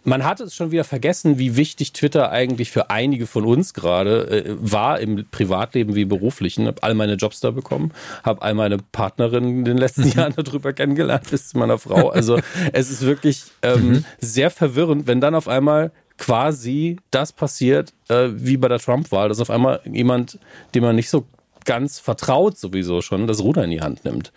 man 0.03 0.23
hat 0.23 0.39
es 0.39 0.55
schon 0.55 0.71
wieder 0.71 0.83
vergessen, 0.83 1.37
wie 1.37 1.55
wichtig 1.55 1.93
Twitter 1.93 2.31
eigentlich 2.31 2.71
für 2.71 2.89
einige 2.89 3.27
von 3.27 3.45
uns 3.45 3.73
gerade 3.73 4.45
äh, 4.45 4.55
war, 4.59 4.99
im 4.99 5.25
Privatleben 5.29 5.95
wie 5.95 6.05
beruflichen. 6.05 6.67
Habe 6.67 6.83
all 6.83 6.93
meine 6.93 7.15
Jobs 7.15 7.39
da 7.39 7.51
bekommen, 7.51 7.91
habe 8.23 8.41
all 8.41 8.53
meine 8.53 8.77
Partnerinnen 8.77 9.59
in 9.59 9.65
den 9.65 9.77
letzten 9.77 10.05
mhm. 10.05 10.11
Jahren 10.11 10.33
darüber 10.43 10.73
kennengelernt, 10.73 11.29
bis 11.29 11.49
zu 11.49 11.57
meiner 11.57 11.77
Frau. 11.77 12.11
Also 12.21 12.39
es 12.73 12.91
ist 12.91 13.01
wirklich 13.01 13.45
ähm, 13.61 13.89
mhm. 13.89 14.05
sehr 14.19 14.51
verwirrend, 14.51 15.07
wenn 15.07 15.21
dann 15.21 15.33
auf 15.33 15.47
einmal 15.47 15.91
quasi 16.17 16.97
das 17.09 17.31
passiert, 17.31 17.93
äh, 18.09 18.29
wie 18.33 18.57
bei 18.57 18.67
der 18.67 18.79
Trump-Wahl, 18.79 19.29
dass 19.29 19.39
auf 19.39 19.49
einmal 19.49 19.81
jemand, 19.85 20.37
dem 20.75 20.83
man 20.83 20.95
nicht 20.95 21.09
so 21.09 21.25
ganz 21.65 21.99
vertraut 21.99 22.57
sowieso 22.57 23.01
schon, 23.01 23.27
das 23.27 23.41
Ruder 23.41 23.63
in 23.63 23.71
die 23.71 23.81
Hand 23.81 24.05
nimmt. 24.05 24.31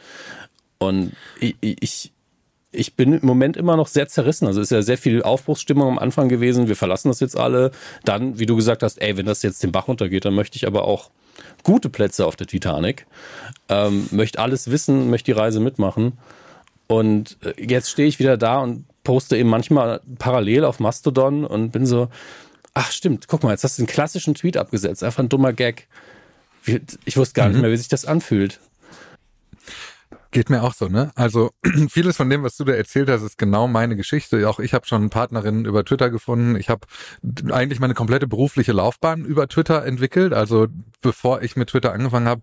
Und 0.79 1.13
ich, 1.41 1.57
ich 1.61 2.14
ich 2.75 2.95
bin 2.95 3.15
im 3.15 3.27
Moment 3.27 3.57
immer 3.57 3.77
noch 3.77 3.89
sehr 3.89 4.09
zerrissen. 4.09 4.47
Also 4.47 4.61
ist 4.61 4.71
ja 4.71 4.83
sehr 4.83 4.99
viel 4.99 5.23
Aufbruchsstimmung 5.23 5.89
am 5.89 5.99
Anfang 5.99 6.29
gewesen. 6.29 6.69
Wir 6.69 6.77
verlassen 6.77 7.09
das 7.09 7.21
jetzt 7.21 7.37
alle. 7.37 7.71
Dann, 8.05 8.39
wie 8.39 8.47
du 8.47 8.57
gesagt 8.57 8.83
hast, 8.83 9.01
ey, 9.01 9.17
wenn 9.17 9.27
das 9.27 9.43
jetzt 9.43 9.63
den 9.63 9.73
Bach 9.73 9.89
runtergeht, 9.89 10.25
dann 10.25 10.35
möchte 10.35 10.57
ich 10.57 10.67
aber 10.67 10.85
auch 10.85 11.11
gute 11.63 11.89
Plätze 11.89 12.27
auf 12.27 12.37
der 12.37 12.47
Titanic. 12.47 13.07
Ähm, 13.69 14.09
möchte 14.11 14.39
alles 14.39 14.71
wissen, 14.71 15.11
möchte 15.11 15.27
die 15.27 15.39
Reise 15.39 15.61
mitmachen. 15.61 16.13
Und 16.87 17.39
äh, 17.43 17.55
jetzt 17.63 17.91
stehe 17.91 18.09
ich 18.09 18.19
wieder 18.19 18.37
da 18.37 18.59
und 18.59 18.85
poste 19.03 19.37
eben 19.37 19.49
manchmal 19.49 20.01
parallel 20.19 20.65
auf 20.65 20.81
Mastodon 20.81 21.45
und 21.45 21.71
bin 21.71 21.87
so, 21.87 22.09
ach 22.73 22.91
stimmt, 22.91 23.29
guck 23.29 23.43
mal, 23.43 23.53
jetzt 23.53 23.65
hast 23.65 23.79
du 23.79 23.83
den 23.83 23.89
klassischen 23.89 24.35
Tweet 24.35 24.57
abgesetzt. 24.57 25.03
Einfach 25.03 25.23
ein 25.23 25.29
dummer 25.29 25.53
Gag. 25.53 25.87
Ich 27.05 27.17
wusste 27.17 27.35
gar 27.35 27.47
mhm. 27.47 27.53
nicht 27.53 27.63
mehr, 27.63 27.71
wie 27.71 27.77
sich 27.77 27.89
das 27.89 28.05
anfühlt. 28.05 28.61
Geht 30.35 30.51
mir 30.51 30.65
auch 30.65 30.75
so, 30.75 30.89
ne? 30.89 31.13
Also 31.15 31.53
vieles 31.89 32.17
von 32.17 32.29
dem, 32.29 32.43
was 32.43 32.57
du 32.57 32.65
da 32.65 32.73
erzählt 32.73 33.09
hast, 33.09 33.23
ist 33.23 33.39
genau 33.39 33.69
meine 33.69 33.95
Geschichte. 33.95 34.49
Auch 34.49 34.59
ich 34.59 34.75
habe 34.75 34.85
schon 34.85 35.09
Partnerinnen 35.09 35.65
über 35.65 35.85
Twitter 35.85 36.11
gefunden. 36.11 36.57
Ich 36.57 36.71
habe 36.71 36.89
eigentlich 37.53 37.79
meine 37.79 37.95
komplette 37.95 38.27
berufliche 38.27 38.73
Laufbahn 38.73 39.25
über 39.25 39.47
Twitter 39.47 39.85
entwickelt. 39.87 40.33
Also 40.33 40.67
bevor 41.01 41.43
ich 41.43 41.55
mit 41.55 41.71
Twitter 41.71 41.93
angefangen 41.93 42.27
habe, 42.27 42.43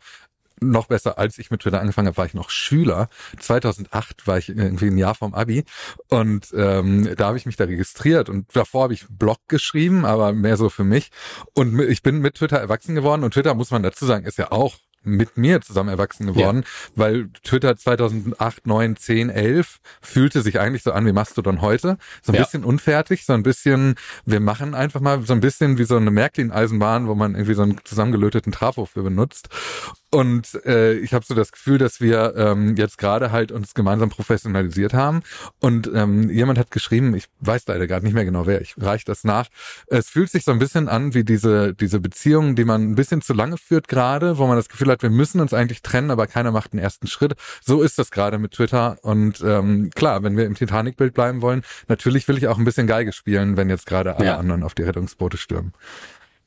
noch 0.62 0.88
besser, 0.88 1.17
als 1.19 1.38
ich 1.38 1.51
mit 1.51 1.63
Twitter 1.63 1.81
angefangen 1.81 2.07
habe, 2.07 2.15
war 2.15 2.25
ich 2.25 2.33
noch 2.33 2.50
Schüler. 2.50 3.10
2008 3.38 4.25
war 4.25 4.38
ich 4.38 4.48
irgendwie 4.48 4.88
ein 4.88 4.98
Jahr 4.98 5.15
vom 5.15 5.33
Abi 5.33 5.65
und 6.07 6.48
ähm, 6.55 7.13
da 7.17 7.27
habe 7.27 7.38
ich 7.38 7.45
mich 7.45 7.57
da 7.57 7.65
registriert 7.65 8.29
und 8.29 8.55
davor 8.55 8.83
habe 8.83 8.93
ich 8.93 9.05
Blog 9.10 9.39
geschrieben, 9.50 10.05
aber 10.05 10.31
mehr 10.31 10.55
so 10.55 10.69
für 10.69 10.86
mich. 10.86 11.10
Und 11.55 11.77
ich 11.81 12.03
bin 12.03 12.19
mit 12.19 12.36
Twitter 12.36 12.57
erwachsen 12.57 12.95
geworden 12.95 13.25
und 13.25 13.33
Twitter, 13.33 13.53
muss 13.53 13.71
man 13.71 13.83
dazu 13.83 14.05
sagen, 14.05 14.25
ist 14.25 14.38
ja 14.38 14.53
auch 14.53 14.77
mit 15.03 15.38
mir 15.38 15.62
zusammen 15.62 15.89
erwachsen 15.89 16.27
geworden, 16.27 16.63
ja. 16.63 16.91
weil 16.96 17.29
Twitter 17.43 17.75
2008, 17.75 18.67
9, 18.67 18.96
10, 18.96 19.29
11 19.29 19.79
fühlte 20.01 20.41
sich 20.41 20.60
eigentlich 20.60 20.84
so 20.84 20.91
an 20.91 21.05
wie 21.05 21.12
Mastodon 21.12 21.62
heute. 21.62 21.98
So 22.22 22.31
ein 22.31 22.36
ja. 22.36 22.43
bisschen 22.43 22.63
unfertig, 22.63 23.25
so 23.25 23.34
ein 23.34 23.43
bisschen, 23.43 23.96
wir 24.25 24.39
machen 24.39 24.75
einfach 24.75 25.01
mal 25.01 25.22
so 25.25 25.34
ein 25.34 25.39
bisschen 25.39 25.77
wie 25.77 25.86
so 25.86 25.98
eine 25.98 26.12
Märklin-Eisenbahn, 26.12 27.08
wo 27.08 27.15
man 27.15 27.36
irgendwie 27.36 27.55
so 27.55 27.63
einen 27.63 27.79
zusammengelöteten 27.84 28.51
Trafo 28.51 28.86
für 28.86 29.03
benutzt. 29.03 29.50
Und 30.13 30.59
äh, 30.65 30.93
ich 30.95 31.13
habe 31.13 31.23
so 31.25 31.33
das 31.33 31.53
Gefühl, 31.53 31.77
dass 31.77 32.01
wir 32.01 32.33
ähm, 32.35 32.75
jetzt 32.75 32.97
gerade 32.97 33.31
halt 33.31 33.49
uns 33.53 33.73
gemeinsam 33.73 34.09
professionalisiert 34.09 34.93
haben. 34.93 35.23
Und 35.61 35.89
ähm, 35.93 36.29
jemand 36.29 36.59
hat 36.59 36.69
geschrieben, 36.69 37.15
ich 37.15 37.27
weiß 37.39 37.65
leider 37.67 37.87
gerade 37.87 38.05
nicht 38.05 38.13
mehr 38.13 38.25
genau 38.25 38.45
wer, 38.45 38.59
ich 38.59 38.75
reiche 38.77 39.05
das 39.05 39.23
nach. 39.23 39.47
Es 39.87 40.09
fühlt 40.09 40.29
sich 40.29 40.43
so 40.43 40.51
ein 40.51 40.59
bisschen 40.59 40.89
an 40.89 41.13
wie 41.13 41.23
diese, 41.23 41.73
diese 41.73 42.01
Beziehung, 42.01 42.57
die 42.57 42.65
man 42.65 42.91
ein 42.91 42.95
bisschen 42.95 43.21
zu 43.21 43.33
lange 43.33 43.57
führt 43.57 43.87
gerade, 43.87 44.37
wo 44.37 44.47
man 44.47 44.57
das 44.57 44.67
Gefühl 44.67 44.89
hat, 44.89 45.01
wir 45.01 45.09
müssen 45.09 45.39
uns 45.39 45.53
eigentlich 45.53 45.81
trennen, 45.81 46.11
aber 46.11 46.27
keiner 46.27 46.51
macht 46.51 46.73
den 46.73 46.79
ersten 46.79 47.07
Schritt. 47.07 47.35
So 47.63 47.81
ist 47.81 47.97
das 47.97 48.11
gerade 48.11 48.37
mit 48.37 48.51
Twitter. 48.51 48.97
Und 49.03 49.41
ähm, 49.45 49.91
klar, 49.95 50.23
wenn 50.23 50.35
wir 50.35 50.45
im 50.45 50.55
Titanic-Bild 50.55 51.13
bleiben 51.13 51.41
wollen, 51.41 51.63
natürlich 51.87 52.27
will 52.27 52.37
ich 52.37 52.49
auch 52.49 52.57
ein 52.57 52.65
bisschen 52.65 52.85
Geige 52.85 53.13
spielen, 53.13 53.55
wenn 53.55 53.69
jetzt 53.69 53.85
gerade 53.85 54.17
alle 54.17 54.25
ja. 54.25 54.37
anderen 54.37 54.63
auf 54.63 54.73
die 54.73 54.83
Rettungsboote 54.83 55.37
stürmen. 55.37 55.71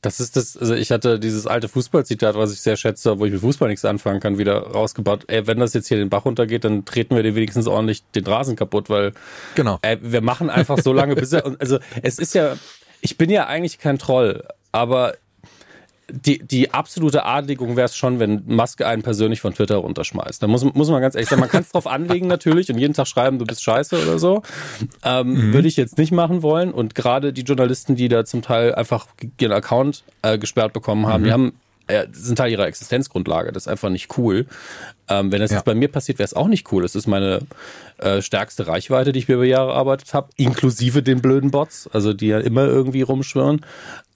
Das 0.05 0.21
ist 0.21 0.37
das, 0.37 0.57
also 0.57 0.75
ich 0.75 0.91
hatte 0.91 1.19
dieses 1.19 1.47
alte 1.47 1.69
Fußballzitat, 1.69 2.35
was 2.35 2.53
ich 2.53 2.61
sehr 2.61 2.77
schätze, 2.77 3.19
wo 3.19 3.25
ich 3.25 3.33
mit 3.33 3.41
Fußball 3.41 3.69
nichts 3.69 3.85
anfangen 3.87 4.21
kann, 4.21 4.37
wieder 4.37 4.59
rausgebaut. 4.59 5.25
Ey, 5.29 5.47
wenn 5.47 5.59
das 5.59 5.73
jetzt 5.73 5.89
hier 5.89 5.97
den 5.97 6.11
Bach 6.11 6.27
runtergeht, 6.27 6.65
dann 6.65 6.85
treten 6.85 7.17
wir 7.17 7.23
dir 7.23 7.35
wenigstens 7.35 7.67
ordentlich 7.67 8.03
den 8.15 8.27
Rasen 8.27 8.55
kaputt, 8.55 8.91
weil 8.91 9.13
genau. 9.55 9.79
Ey, 9.81 9.97
wir 10.03 10.21
machen 10.21 10.51
einfach 10.51 10.79
so 10.79 10.93
lange, 10.93 11.15
bis 11.15 11.33
er, 11.33 11.45
also 11.59 11.79
es 12.03 12.19
ist 12.19 12.35
ja, 12.35 12.57
ich 13.01 13.17
bin 13.17 13.31
ja 13.31 13.47
eigentlich 13.47 13.79
kein 13.79 13.99
Troll, 13.99 14.47
aber 14.73 15.15
die, 16.11 16.39
die 16.39 16.73
absolute 16.73 17.25
Adligung 17.25 17.77
wäre 17.77 17.87
es 17.87 17.97
schon, 17.97 18.19
wenn 18.19 18.43
Maske 18.47 18.87
einen 18.87 19.03
persönlich 19.03 19.41
von 19.41 19.55
Twitter 19.55 19.77
runterschmeißt. 19.77 20.43
Da 20.43 20.47
muss, 20.47 20.65
muss 20.65 20.91
man 20.91 21.01
ganz 21.01 21.15
ehrlich 21.15 21.29
sagen, 21.29 21.41
man 21.41 21.49
kann 21.49 21.63
es 21.63 21.71
drauf 21.71 21.87
anlegen 21.87 22.27
natürlich 22.27 22.71
und 22.71 22.79
jeden 22.79 22.95
Tag 22.95 23.07
schreiben, 23.07 23.39
du 23.39 23.47
bist 23.47 23.63
scheiße 23.63 24.03
oder 24.03 24.19
so. 24.19 24.43
Ähm, 25.03 25.33
mhm. 25.33 25.53
Würde 25.55 25.69
ich 25.69 25.77
jetzt 25.77 25.99
nicht 25.99 26.13
machen 26.13 26.43
wollen. 26.43 26.73
Und 26.73 26.95
gerade 26.95 27.33
die 27.33 27.43
Journalisten, 27.43 27.97
die 27.97 28.09
da 28.09 28.25
zum 28.25 28.43
Teil 28.43 28.75
einfach 28.75 29.07
ihren 29.41 29.53
Account 29.53 30.05
äh, 30.23 30.39
gesperrt 30.39 30.73
bekommen 30.73 31.07
haben, 31.07 31.23
mhm. 31.23 31.27
die 31.27 31.33
haben 31.33 31.53
äh, 31.87 32.07
sind 32.13 32.37
Teil 32.37 32.51
ihrer 32.51 32.67
Existenzgrundlage. 32.67 33.53
Das 33.53 33.65
ist 33.65 33.69
einfach 33.69 33.91
nicht 33.91 34.17
cool. 34.17 34.47
Ähm, 35.09 35.31
wenn 35.33 35.41
das 35.41 35.51
ja. 35.51 35.59
jetzt 35.59 35.65
bei 35.65 35.75
mir 35.75 35.89
passiert, 35.89 36.19
wäre 36.19 36.25
es 36.25 36.35
auch 36.35 36.49
nicht 36.49 36.73
cool. 36.73 36.83
Das 36.83 36.95
ist 36.95 37.07
meine 37.07 37.41
äh, 37.99 38.23
stärkste 38.23 38.67
Reichweite, 38.67 39.13
die 39.13 39.19
ich 39.19 39.29
mir 39.29 39.35
über 39.35 39.45
Jahre 39.45 39.73
erarbeitet 39.73 40.15
habe, 40.15 40.31
inklusive 40.37 41.03
den 41.03 41.21
blöden 41.21 41.51
Bots, 41.51 41.89
also 41.93 42.15
die 42.15 42.29
ja 42.29 42.41
immer 42.41 42.65
irgendwie 42.65 43.03
rumschwirren. 43.03 43.65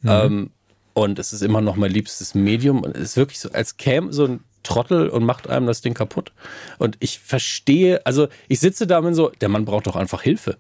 Mhm. 0.02 0.09
Ähm, 0.09 0.50
und 0.98 1.18
es 1.18 1.32
ist 1.32 1.42
immer 1.42 1.60
noch 1.60 1.76
mein 1.76 1.92
liebstes 1.92 2.34
Medium. 2.34 2.82
Und 2.82 2.96
es 2.96 3.10
ist 3.10 3.16
wirklich 3.16 3.38
so, 3.38 3.50
als 3.52 3.76
käme 3.76 4.12
so 4.12 4.24
ein 4.24 4.40
Trottel 4.64 5.08
und 5.08 5.24
macht 5.24 5.48
einem 5.48 5.66
das 5.66 5.80
Ding 5.80 5.94
kaputt. 5.94 6.32
Und 6.78 6.96
ich 7.00 7.20
verstehe, 7.20 8.04
also 8.04 8.28
ich 8.48 8.60
sitze 8.60 8.86
da 8.86 8.98
und 8.98 9.14
so, 9.14 9.30
der 9.40 9.48
Mann 9.48 9.64
braucht 9.64 9.86
doch 9.86 9.96
einfach 9.96 10.22
Hilfe. 10.22 10.56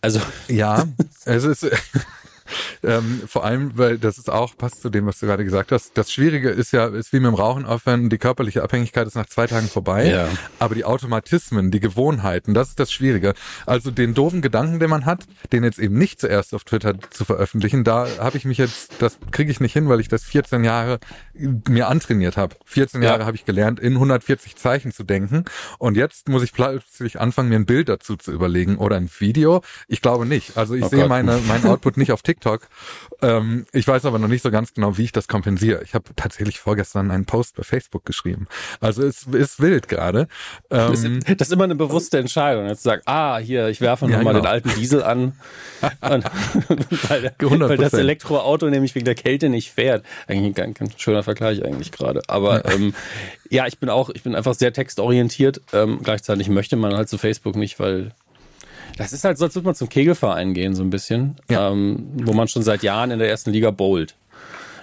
Also. 0.00 0.20
Ja, 0.48 0.86
es 1.24 1.44
ist, 1.44 1.66
ähm, 2.82 3.22
vor 3.26 3.44
allem, 3.44 3.76
weil 3.76 3.98
das 3.98 4.18
ist 4.18 4.30
auch, 4.30 4.56
passt 4.56 4.82
zu 4.82 4.90
dem, 4.90 5.06
was 5.06 5.20
du 5.20 5.26
gerade 5.26 5.44
gesagt 5.44 5.72
hast. 5.72 5.96
Das 5.96 6.12
Schwierige 6.12 6.50
ist 6.50 6.72
ja, 6.72 6.86
ist 6.86 7.12
wie 7.12 7.20
mit 7.20 7.28
dem 7.28 7.34
Rauchen 7.34 7.64
aufhören, 7.64 8.08
die 8.08 8.18
körperliche 8.18 8.62
Abhängigkeit 8.62 9.06
ist 9.06 9.14
nach 9.14 9.26
zwei 9.26 9.46
Tagen 9.46 9.68
vorbei. 9.68 10.10
Ja. 10.10 10.28
Aber 10.58 10.74
die 10.74 10.84
Automatismen, 10.84 11.70
die 11.70 11.80
Gewohnheiten, 11.80 12.54
das 12.54 12.70
ist 12.70 12.80
das 12.80 12.92
Schwierige. 12.92 13.34
Also 13.66 13.90
den 13.90 14.14
doofen 14.14 14.42
Gedanken, 14.42 14.78
den 14.80 14.90
man 14.90 15.06
hat, 15.06 15.24
den 15.52 15.64
jetzt 15.64 15.78
eben 15.78 15.96
nicht 15.96 16.20
zuerst 16.20 16.54
auf 16.54 16.64
Twitter 16.64 16.94
zu 17.10 17.24
veröffentlichen, 17.24 17.84
da 17.84 18.06
habe 18.18 18.36
ich 18.36 18.44
mich 18.44 18.58
jetzt, 18.58 18.94
das 19.00 19.18
kriege 19.30 19.50
ich 19.50 19.60
nicht 19.60 19.72
hin, 19.72 19.88
weil 19.88 20.00
ich 20.00 20.08
das 20.08 20.24
14 20.24 20.64
Jahre 20.64 20.98
mir 21.68 21.88
antrainiert 21.88 22.36
habe. 22.36 22.56
14 22.64 23.02
Jahre 23.02 23.26
habe 23.26 23.36
ich 23.36 23.44
gelernt, 23.44 23.80
in 23.80 23.94
140 23.94 24.56
Zeichen 24.56 24.92
zu 24.92 25.04
denken. 25.04 25.44
Und 25.78 25.96
jetzt 25.96 26.28
muss 26.28 26.42
ich 26.42 26.52
plötzlich 26.52 27.20
anfangen, 27.20 27.48
mir 27.48 27.56
ein 27.56 27.66
Bild 27.66 27.88
dazu 27.88 28.16
zu 28.16 28.32
überlegen 28.32 28.76
oder 28.76 28.96
ein 28.96 29.10
Video. 29.18 29.62
Ich 29.88 30.00
glaube 30.00 30.26
nicht. 30.26 30.56
Also 30.56 30.74
ich 30.74 30.84
oh 30.84 30.88
sehe 30.88 31.08
meine, 31.08 31.38
meinen 31.48 31.66
Output 31.66 31.96
nicht 31.96 32.12
auf 32.12 32.22
TikTok. 32.22 32.41
Ähm, 33.22 33.66
ich 33.72 33.86
weiß 33.86 34.04
aber 34.04 34.18
noch 34.18 34.28
nicht 34.28 34.42
so 34.42 34.50
ganz 34.50 34.74
genau, 34.74 34.98
wie 34.98 35.04
ich 35.04 35.12
das 35.12 35.28
kompensiere. 35.28 35.82
Ich 35.84 35.94
habe 35.94 36.04
tatsächlich 36.16 36.58
vorgestern 36.58 37.10
einen 37.10 37.24
Post 37.24 37.56
bei 37.56 37.62
Facebook 37.62 38.04
geschrieben. 38.04 38.46
Also 38.80 39.02
es 39.04 39.24
ist 39.24 39.60
wild 39.60 39.88
gerade. 39.88 40.28
Ähm, 40.70 40.90
das, 40.90 41.04
ist, 41.04 41.40
das, 41.40 41.48
ist 41.48 41.52
immer 41.52 41.64
eine 41.64 41.76
bewusste 41.76 42.18
Entscheidung. 42.18 42.66
Jetzt 42.66 42.82
sagt, 42.82 43.04
ah, 43.06 43.38
hier, 43.38 43.68
ich 43.68 43.80
werfe 43.80 44.06
nochmal 44.06 44.24
ja, 44.24 44.32
genau. 44.32 44.40
den 44.40 44.46
alten 44.46 44.74
Diesel 44.74 45.02
an. 45.02 45.34
Und, 46.00 46.24
weil, 47.08 47.34
weil, 47.38 47.76
das 47.76 47.92
Elektroauto 47.92 48.68
nämlich 48.68 48.94
wegen 48.94 49.04
der 49.04 49.14
Kälte 49.14 49.48
nicht 49.48 49.70
fährt. 49.70 50.04
Eigentlich 50.26 50.58
ein 50.58 50.74
ganz, 50.74 51.00
schöner 51.00 51.22
Vergleich 51.22 51.64
eigentlich 51.64 51.92
gerade. 51.92 52.22
Aber 52.28 52.64
ja. 52.64 52.74
Ähm, 52.74 52.94
ja, 53.50 53.66
ich 53.66 53.78
bin 53.78 53.88
auch, 53.88 54.10
ich 54.10 54.22
bin 54.22 54.34
einfach 54.34 54.54
sehr 54.54 54.72
textorientiert. 54.72 55.60
Ähm, 55.72 56.00
gleichzeitig 56.02 56.48
möchte 56.48 56.76
man 56.76 56.94
halt 56.94 57.08
zu 57.08 57.18
Facebook 57.18 57.54
nicht, 57.54 57.78
weil 57.78 58.12
das 58.96 59.12
ist 59.12 59.24
halt 59.24 59.38
so, 59.38 59.44
als 59.44 59.54
würde 59.54 59.66
man 59.66 59.74
zum 59.74 59.88
Kegelverein 59.88 60.54
gehen, 60.54 60.74
so 60.74 60.82
ein 60.82 60.90
bisschen, 60.90 61.36
ja. 61.50 61.70
ähm, 61.70 62.08
wo 62.14 62.32
man 62.32 62.48
schon 62.48 62.62
seit 62.62 62.82
Jahren 62.82 63.10
in 63.10 63.18
der 63.18 63.28
ersten 63.28 63.50
Liga 63.50 63.70
bowlt. 63.70 64.16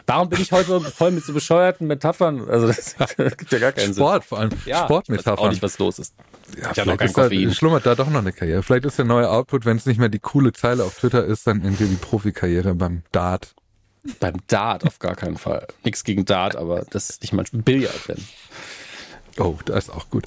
Warum 0.10 0.28
bin 0.28 0.42
ich 0.42 0.52
heute 0.52 0.80
voll 0.96 1.12
mit 1.12 1.24
so 1.24 1.34
bescheuerten 1.34 1.86
Metaphern? 1.86 2.50
Also 2.50 2.66
das, 2.66 2.96
gibt 3.38 3.52
ja 3.52 3.60
gar 3.60 3.72
keinen 3.74 3.94
Sport, 3.94 4.24
Sinn. 4.24 4.28
vor 4.28 4.40
allem 4.40 4.50
ja, 4.66 4.86
Sportmetaphern. 4.86 5.34
Ich 5.34 5.40
weiß 5.40 5.46
auch 5.46 5.52
nicht, 5.52 5.62
was 5.62 5.78
los 5.78 6.00
ist. 6.00 6.16
Ja, 6.60 6.72
ich 6.72 6.82
vielleicht 6.82 7.02
ist 7.02 7.18
da, 7.18 7.30
schlummert 7.54 7.86
da 7.86 7.94
doch 7.94 8.10
noch 8.10 8.20
eine 8.20 8.34
Karriere. 8.34 8.64
Vielleicht 8.64 8.86
ist 8.86 8.98
der 8.98 9.06
neue 9.06 9.30
Output, 9.30 9.66
wenn 9.66 9.78
es 9.78 9.86
nicht 9.86 10.00
mehr 10.00 10.10
die 10.10 10.20
coole 10.20 10.52
Zeile 10.52 10.84
auf 10.84 10.96
Twitter 10.98 11.24
ist, 11.24 11.46
dann 11.46 11.64
irgendwie 11.64 11.86
die 11.86 11.96
Profikarriere 11.96 12.74
beim 12.74 13.04
Dart. 13.12 13.54
Beim 14.20 14.38
Dart 14.48 14.84
auf 14.86 14.98
gar 14.98 15.16
keinen 15.16 15.38
Fall. 15.38 15.68
Nichts 15.84 16.04
gegen 16.04 16.26
Dart, 16.26 16.56
aber 16.56 16.86
das 16.90 17.12
ist 17.12 17.22
nicht 17.22 17.34
mal 17.34 17.46
Billard, 17.52 18.08
wenn. 18.08 18.18
Oh, 19.40 19.58
das 19.64 19.86
ist 19.86 19.90
auch 19.90 20.10
gut. 20.10 20.26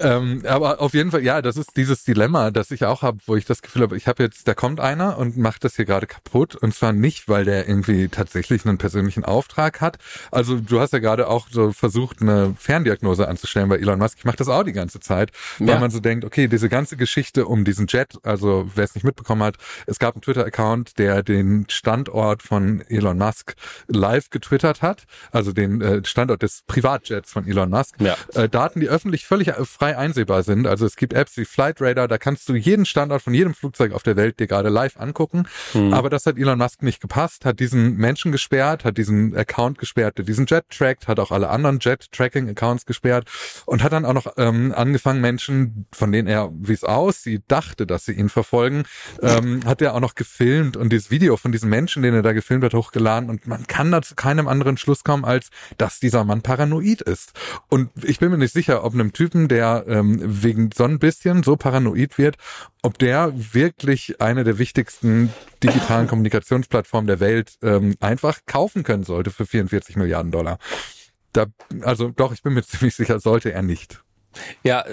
Ähm, 0.00 0.42
aber 0.48 0.80
auf 0.80 0.94
jeden 0.94 1.10
Fall, 1.10 1.22
ja, 1.22 1.42
das 1.42 1.56
ist 1.56 1.76
dieses 1.76 2.04
Dilemma, 2.04 2.50
das 2.50 2.70
ich 2.70 2.84
auch 2.86 3.02
habe, 3.02 3.18
wo 3.26 3.36
ich 3.36 3.44
das 3.44 3.60
Gefühl 3.60 3.82
habe, 3.82 3.96
ich 3.96 4.08
habe 4.08 4.22
jetzt, 4.22 4.48
da 4.48 4.54
kommt 4.54 4.80
einer 4.80 5.18
und 5.18 5.36
macht 5.36 5.64
das 5.64 5.76
hier 5.76 5.84
gerade 5.84 6.06
kaputt. 6.06 6.56
Und 6.56 6.74
zwar 6.74 6.92
nicht, 6.92 7.28
weil 7.28 7.44
der 7.44 7.68
irgendwie 7.68 8.08
tatsächlich 8.08 8.64
einen 8.64 8.78
persönlichen 8.78 9.24
Auftrag 9.24 9.82
hat. 9.82 9.98
Also 10.30 10.58
du 10.58 10.80
hast 10.80 10.94
ja 10.94 10.98
gerade 10.98 11.28
auch 11.28 11.48
so 11.50 11.72
versucht, 11.72 12.22
eine 12.22 12.54
Ferndiagnose 12.58 13.28
anzustellen 13.28 13.68
bei 13.68 13.76
Elon 13.76 13.98
Musk. 13.98 14.18
Ich 14.18 14.24
mache 14.24 14.36
das 14.36 14.48
auch 14.48 14.62
die 14.62 14.72
ganze 14.72 14.98
Zeit, 14.98 15.30
weil 15.58 15.68
ja. 15.68 15.78
man 15.78 15.90
so 15.90 16.00
denkt, 16.00 16.24
okay, 16.24 16.48
diese 16.48 16.70
ganze 16.70 16.96
Geschichte 16.96 17.46
um 17.46 17.64
diesen 17.64 17.86
Jet, 17.86 18.18
also 18.22 18.70
wer 18.74 18.84
es 18.84 18.94
nicht 18.94 19.04
mitbekommen 19.04 19.42
hat, 19.42 19.56
es 19.86 19.98
gab 19.98 20.14
einen 20.14 20.22
Twitter-Account, 20.22 20.98
der 20.98 21.22
den 21.22 21.66
Standort 21.68 22.42
von 22.42 22.80
Elon 22.88 23.18
Musk 23.18 23.56
live 23.88 24.30
getwittert 24.30 24.80
hat, 24.80 25.04
also 25.32 25.52
den 25.52 25.82
äh, 25.82 26.04
Standort 26.04 26.42
des 26.42 26.62
Privatjets 26.66 27.30
von 27.30 27.46
Elon 27.46 27.68
Musk. 27.68 27.96
Ja. 28.00 28.16
Äh, 28.34 28.48
Daten, 28.54 28.80
die 28.80 28.88
öffentlich 28.88 29.26
völlig 29.26 29.48
äh, 29.48 29.64
frei 29.64 29.96
einsehbar 29.98 30.42
sind. 30.42 30.66
Also 30.66 30.86
es 30.86 30.96
gibt 30.96 31.12
Apps 31.12 31.36
wie 31.36 31.44
Flight 31.44 31.80
Radar, 31.80 32.08
da 32.08 32.18
kannst 32.18 32.48
du 32.48 32.54
jeden 32.54 32.86
Standort 32.86 33.22
von 33.22 33.34
jedem 33.34 33.54
Flugzeug 33.54 33.92
auf 33.92 34.02
der 34.02 34.16
Welt 34.16 34.38
dir 34.38 34.46
gerade 34.46 34.68
live 34.68 34.96
angucken. 34.98 35.46
Mhm. 35.72 35.92
Aber 35.92 36.10
das 36.10 36.26
hat 36.26 36.38
Elon 36.38 36.58
Musk 36.58 36.82
nicht 36.82 37.00
gepasst, 37.00 37.44
hat 37.44 37.60
diesen 37.60 37.96
Menschen 37.96 38.32
gesperrt, 38.32 38.84
hat 38.84 38.96
diesen 38.96 39.36
Account 39.36 39.78
gesperrt, 39.78 40.18
der 40.18 40.24
diesen 40.24 40.46
Jet 40.46 40.64
trackt, 40.70 41.08
hat 41.08 41.18
auch 41.18 41.30
alle 41.30 41.48
anderen 41.48 41.78
Jet-Tracking-Accounts 41.80 42.86
gesperrt 42.86 43.28
und 43.66 43.82
hat 43.82 43.92
dann 43.92 44.04
auch 44.04 44.12
noch 44.12 44.34
ähm, 44.36 44.72
angefangen, 44.76 45.20
Menschen, 45.20 45.86
von 45.92 46.12
denen 46.12 46.28
er, 46.28 46.50
wie 46.52 46.72
es 46.72 46.84
aussieht, 46.84 47.42
dachte, 47.48 47.86
dass 47.86 48.04
sie 48.04 48.12
ihn 48.12 48.28
verfolgen, 48.28 48.84
ähm, 49.22 49.64
hat 49.64 49.82
er 49.82 49.94
auch 49.94 50.00
noch 50.00 50.14
gefilmt 50.14 50.76
und 50.76 50.90
dieses 50.90 51.10
Video 51.10 51.36
von 51.36 51.52
diesem 51.52 51.70
Menschen, 51.70 52.02
den 52.02 52.14
er 52.14 52.22
da 52.22 52.32
gefilmt 52.32 52.64
hat, 52.64 52.74
hochgeladen 52.74 53.30
und 53.30 53.46
man 53.46 53.66
kann 53.66 53.90
da 53.90 54.02
zu 54.02 54.14
keinem 54.14 54.48
anderen 54.48 54.76
Schluss 54.76 55.04
kommen, 55.04 55.24
als 55.24 55.48
dass 55.78 55.98
dieser 55.98 56.24
Mann 56.24 56.42
paranoid 56.42 57.00
ist. 57.00 57.32
Und 57.68 57.90
ich 58.02 58.18
bin 58.18 58.30
mir 58.36 58.44
nicht 58.44 58.52
sicher, 58.52 58.84
ob 58.84 58.94
einem 58.94 59.12
Typen, 59.12 59.48
der 59.48 59.84
ähm, 59.88 60.18
wegen 60.22 60.70
so 60.74 60.84
ein 60.84 60.98
bisschen 60.98 61.42
so 61.42 61.56
paranoid 61.56 62.18
wird, 62.18 62.36
ob 62.82 62.98
der 62.98 63.32
wirklich 63.34 64.20
eine 64.20 64.44
der 64.44 64.58
wichtigsten 64.58 65.32
digitalen 65.62 66.06
Kommunikationsplattformen 66.08 67.06
der 67.06 67.20
Welt 67.20 67.58
ähm, 67.62 67.94
einfach 68.00 68.40
kaufen 68.46 68.82
können 68.82 69.04
sollte 69.04 69.30
für 69.30 69.46
44 69.46 69.96
Milliarden 69.96 70.32
Dollar. 70.32 70.58
Da, 71.32 71.46
also 71.82 72.10
doch, 72.10 72.32
ich 72.32 72.42
bin 72.42 72.54
mir 72.54 72.62
ziemlich 72.66 72.94
sicher, 72.94 73.20
sollte 73.20 73.52
er 73.52 73.62
nicht. 73.62 74.02
Ja, 74.62 74.84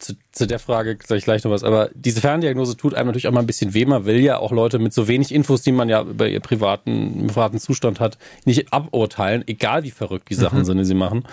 zu, 0.00 0.14
zu 0.32 0.46
der 0.46 0.58
Frage 0.58 0.98
sage 1.04 1.18
ich 1.18 1.24
gleich 1.24 1.44
noch 1.44 1.50
was, 1.50 1.62
aber 1.62 1.90
diese 1.94 2.20
Ferndiagnose 2.20 2.76
tut 2.76 2.94
einem 2.94 3.08
natürlich 3.08 3.28
auch 3.28 3.32
mal 3.32 3.40
ein 3.40 3.46
bisschen 3.46 3.74
weh. 3.74 3.84
Man 3.84 4.06
will 4.06 4.20
ja 4.20 4.38
auch 4.38 4.52
Leute 4.52 4.78
mit 4.78 4.92
so 4.92 5.06
wenig 5.08 5.32
Infos, 5.32 5.62
die 5.62 5.72
man 5.72 5.88
ja 5.88 6.02
über 6.02 6.28
ihr 6.28 6.40
privaten, 6.40 7.26
privaten 7.28 7.58
Zustand 7.58 8.00
hat, 8.00 8.18
nicht 8.44 8.72
aburteilen, 8.72 9.44
egal 9.46 9.82
wie 9.84 9.90
verrückt 9.90 10.30
die 10.30 10.34
Sachen 10.34 10.60
mhm. 10.60 10.64
sind, 10.64 10.78
die 10.78 10.84
sie 10.84 10.94
machen. 10.94 11.24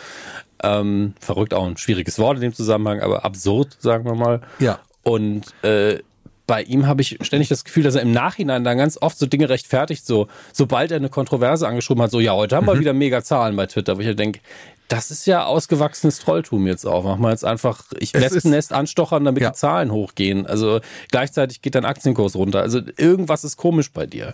Ähm, 0.61 1.13
verrückt 1.19 1.53
auch 1.53 1.65
ein 1.65 1.77
schwieriges 1.77 2.19
Wort 2.19 2.37
in 2.37 2.41
dem 2.41 2.53
Zusammenhang, 2.53 2.99
aber 2.99 3.25
absurd, 3.25 3.77
sagen 3.79 4.05
wir 4.05 4.15
mal. 4.15 4.41
Ja. 4.59 4.79
Und 5.03 5.53
äh, 5.63 5.99
bei 6.47 6.63
ihm 6.63 6.87
habe 6.87 7.01
ich 7.01 7.19
ständig 7.21 7.49
das 7.49 7.65
Gefühl, 7.65 7.83
dass 7.83 7.95
er 7.95 8.01
im 8.01 8.11
Nachhinein 8.11 8.63
dann 8.63 8.77
ganz 8.77 8.97
oft 8.99 9.19
so 9.19 9.25
Dinge 9.25 9.49
rechtfertigt, 9.49 10.05
so 10.05 10.27
sobald 10.53 10.91
er 10.91 10.97
eine 10.97 11.09
Kontroverse 11.09 11.67
angeschoben 11.67 12.01
hat, 12.01 12.11
so 12.11 12.21
ja, 12.21 12.33
heute 12.33 12.55
haben 12.55 12.65
mhm. 12.65 12.71
wir 12.71 12.79
wieder 12.79 12.93
mega 12.93 13.21
Zahlen 13.21 13.55
bei 13.55 13.65
Twitter, 13.65 13.97
wo 13.97 14.01
ich 14.01 14.15
denke, 14.15 14.39
das 14.87 15.11
ist 15.11 15.25
ja 15.27 15.45
ausgewachsenes 15.45 16.19
Trolltum 16.19 16.65
jetzt 16.67 16.85
auch. 16.85 17.03
Mach 17.03 17.17
mal 17.17 17.31
jetzt 17.31 17.45
einfach, 17.45 17.83
ich 17.99 18.13
Wespennest 18.13 18.73
anstochern, 18.73 19.25
damit 19.25 19.43
ja. 19.43 19.49
die 19.49 19.55
Zahlen 19.55 19.91
hochgehen. 19.91 20.45
Also 20.45 20.79
gleichzeitig 21.09 21.61
geht 21.61 21.75
dein 21.75 21.85
Aktienkurs 21.85 22.35
runter. 22.35 22.61
Also 22.61 22.81
irgendwas 22.97 23.43
ist 23.43 23.57
komisch 23.57 23.91
bei 23.91 24.05
dir. 24.05 24.33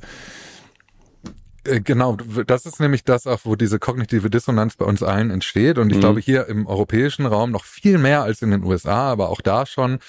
Äh, 1.65 1.81
genau, 1.81 2.17
das 2.45 2.65
ist 2.65 2.79
nämlich 2.79 3.03
das 3.03 3.25
auch, 3.25 3.39
wo 3.43 3.55
diese 3.55 3.79
kognitive 3.79 4.29
Dissonanz 4.29 4.75
bei 4.75 4.85
uns 4.85 5.01
allen 5.01 5.31
entsteht. 5.31 5.77
Und 5.77 5.89
ich 5.89 5.97
mhm. 5.97 6.01
glaube, 6.01 6.19
hier 6.19 6.47
im 6.47 6.67
europäischen 6.67 7.25
Raum 7.25 7.51
noch 7.51 7.65
viel 7.65 7.97
mehr 7.97 8.23
als 8.23 8.41
in 8.41 8.51
den 8.51 8.63
USA, 8.63 9.11
aber 9.11 9.29
auch 9.29 9.41
da 9.41 9.65
schon 9.65 9.99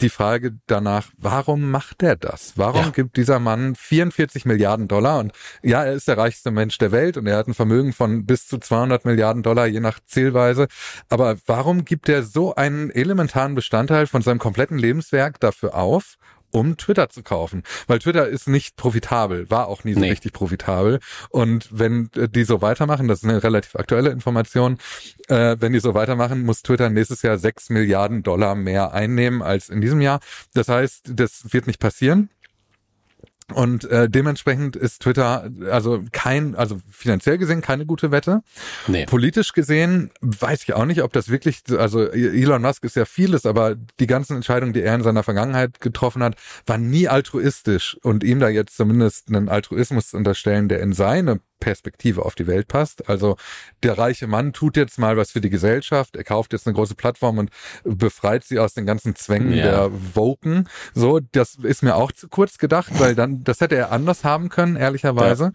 die 0.00 0.08
Frage 0.08 0.58
danach, 0.66 1.08
warum 1.18 1.70
macht 1.70 2.02
er 2.02 2.16
das? 2.16 2.54
Warum 2.56 2.86
ja. 2.86 2.90
gibt 2.90 3.16
dieser 3.16 3.38
Mann 3.38 3.74
44 3.74 4.44
Milliarden 4.44 4.88
Dollar? 4.88 5.20
Und 5.20 5.32
ja, 5.62 5.84
er 5.84 5.92
ist 5.92 6.08
der 6.08 6.18
reichste 6.18 6.50
Mensch 6.50 6.78
der 6.78 6.92
Welt 6.92 7.16
und 7.16 7.26
er 7.26 7.36
hat 7.36 7.48
ein 7.48 7.54
Vermögen 7.54 7.92
von 7.92 8.26
bis 8.26 8.46
zu 8.46 8.58
200 8.58 9.04
Milliarden 9.04 9.42
Dollar, 9.42 9.66
je 9.66 9.80
nach 9.80 10.00
Zielweise. 10.06 10.68
Aber 11.08 11.36
warum 11.46 11.84
gibt 11.84 12.08
er 12.08 12.22
so 12.22 12.54
einen 12.54 12.90
elementaren 12.90 13.54
Bestandteil 13.54 14.06
von 14.06 14.22
seinem 14.22 14.38
kompletten 14.38 14.78
Lebenswerk 14.78 15.40
dafür 15.40 15.74
auf, 15.74 16.16
um 16.50 16.76
Twitter 16.76 17.08
zu 17.08 17.22
kaufen. 17.22 17.62
Weil 17.86 17.98
Twitter 17.98 18.26
ist 18.28 18.48
nicht 18.48 18.76
profitabel, 18.76 19.50
war 19.50 19.68
auch 19.68 19.84
nie 19.84 19.94
so 19.94 20.00
nee. 20.00 20.10
richtig 20.10 20.32
profitabel. 20.32 21.00
Und 21.30 21.68
wenn 21.70 22.10
äh, 22.16 22.28
die 22.28 22.44
so 22.44 22.62
weitermachen, 22.62 23.08
das 23.08 23.22
ist 23.22 23.28
eine 23.28 23.42
relativ 23.42 23.76
aktuelle 23.76 24.10
Information, 24.10 24.78
äh, 25.28 25.56
wenn 25.58 25.72
die 25.72 25.80
so 25.80 25.94
weitermachen, 25.94 26.44
muss 26.44 26.62
Twitter 26.62 26.90
nächstes 26.90 27.22
Jahr 27.22 27.38
sechs 27.38 27.70
Milliarden 27.70 28.22
Dollar 28.22 28.54
mehr 28.54 28.92
einnehmen 28.92 29.42
als 29.42 29.68
in 29.68 29.80
diesem 29.80 30.00
Jahr. 30.00 30.20
Das 30.54 30.68
heißt, 30.68 31.12
das 31.14 31.52
wird 31.52 31.66
nicht 31.66 31.80
passieren. 31.80 32.30
Und 33.52 33.84
äh, 33.84 34.08
dementsprechend 34.08 34.76
ist 34.76 35.02
Twitter 35.02 35.50
also 35.70 36.02
kein, 36.12 36.54
also 36.54 36.80
finanziell 36.90 37.38
gesehen 37.38 37.60
keine 37.60 37.86
gute 37.86 38.10
Wette. 38.10 38.42
Nee. 38.86 39.06
Politisch 39.06 39.52
gesehen 39.52 40.10
weiß 40.20 40.62
ich 40.62 40.74
auch 40.74 40.84
nicht, 40.84 41.02
ob 41.02 41.12
das 41.12 41.28
wirklich, 41.28 41.62
also 41.76 42.06
Elon 42.06 42.62
Musk 42.62 42.84
ist 42.84 42.96
ja 42.96 43.04
vieles, 43.04 43.46
aber 43.46 43.74
die 43.74 44.06
ganzen 44.06 44.36
Entscheidungen, 44.36 44.72
die 44.72 44.82
er 44.82 44.94
in 44.94 45.02
seiner 45.02 45.22
Vergangenheit 45.22 45.80
getroffen 45.80 46.22
hat, 46.22 46.36
waren 46.66 46.90
nie 46.90 47.08
altruistisch. 47.08 47.96
Und 48.02 48.24
ihm 48.24 48.40
da 48.40 48.48
jetzt 48.48 48.76
zumindest 48.76 49.28
einen 49.28 49.48
Altruismus 49.48 50.14
unterstellen, 50.14 50.68
der 50.68 50.80
in 50.80 50.92
seine 50.92 51.40
Perspektive 51.60 52.24
auf 52.24 52.34
die 52.34 52.46
Welt 52.46 52.66
passt. 52.66 53.08
Also 53.08 53.36
der 53.82 53.96
reiche 53.98 54.26
Mann 54.26 54.52
tut 54.52 54.76
jetzt 54.76 54.98
mal 54.98 55.16
was 55.16 55.30
für 55.30 55.40
die 55.40 55.50
Gesellschaft, 55.50 56.16
er 56.16 56.24
kauft 56.24 56.52
jetzt 56.52 56.66
eine 56.66 56.74
große 56.74 56.94
Plattform 56.94 57.38
und 57.38 57.50
befreit 57.84 58.44
sie 58.44 58.58
aus 58.58 58.74
den 58.74 58.86
ganzen 58.86 59.14
Zwängen 59.14 59.52
ja. 59.52 59.62
der 59.62 59.90
Woken. 60.16 60.68
So, 60.94 61.20
das 61.32 61.56
ist 61.56 61.82
mir 61.82 61.94
auch 61.94 62.12
zu 62.12 62.28
kurz 62.28 62.58
gedacht, 62.58 62.90
weil 62.98 63.14
dann, 63.14 63.44
das 63.44 63.60
hätte 63.60 63.76
er 63.76 63.92
anders 63.92 64.24
haben 64.24 64.48
können, 64.48 64.76
ehrlicherweise. 64.76 65.52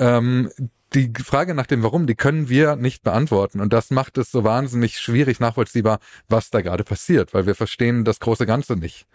Ja. 0.00 0.18
Ähm, 0.18 0.50
die 0.94 1.10
Frage 1.22 1.54
nach 1.54 1.66
dem 1.66 1.82
Warum, 1.82 2.06
die 2.06 2.14
können 2.14 2.48
wir 2.48 2.76
nicht 2.76 3.02
beantworten. 3.02 3.60
Und 3.60 3.72
das 3.72 3.90
macht 3.90 4.18
es 4.18 4.30
so 4.30 4.44
wahnsinnig 4.44 4.98
schwierig 4.98 5.40
nachvollziehbar, 5.40 6.00
was 6.28 6.50
da 6.50 6.60
gerade 6.60 6.84
passiert, 6.84 7.32
weil 7.34 7.46
wir 7.46 7.54
verstehen 7.54 8.04
das 8.04 8.20
große 8.20 8.46
Ganze 8.46 8.76
nicht. 8.76 9.06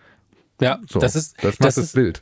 Ja, 0.60 0.80
so, 0.89 1.00
das 1.00 1.15
ist 1.15 1.36
das 1.38 1.60
macht 1.60 1.67
das, 1.67 1.76
das 1.76 1.91
Bild. 1.91 2.20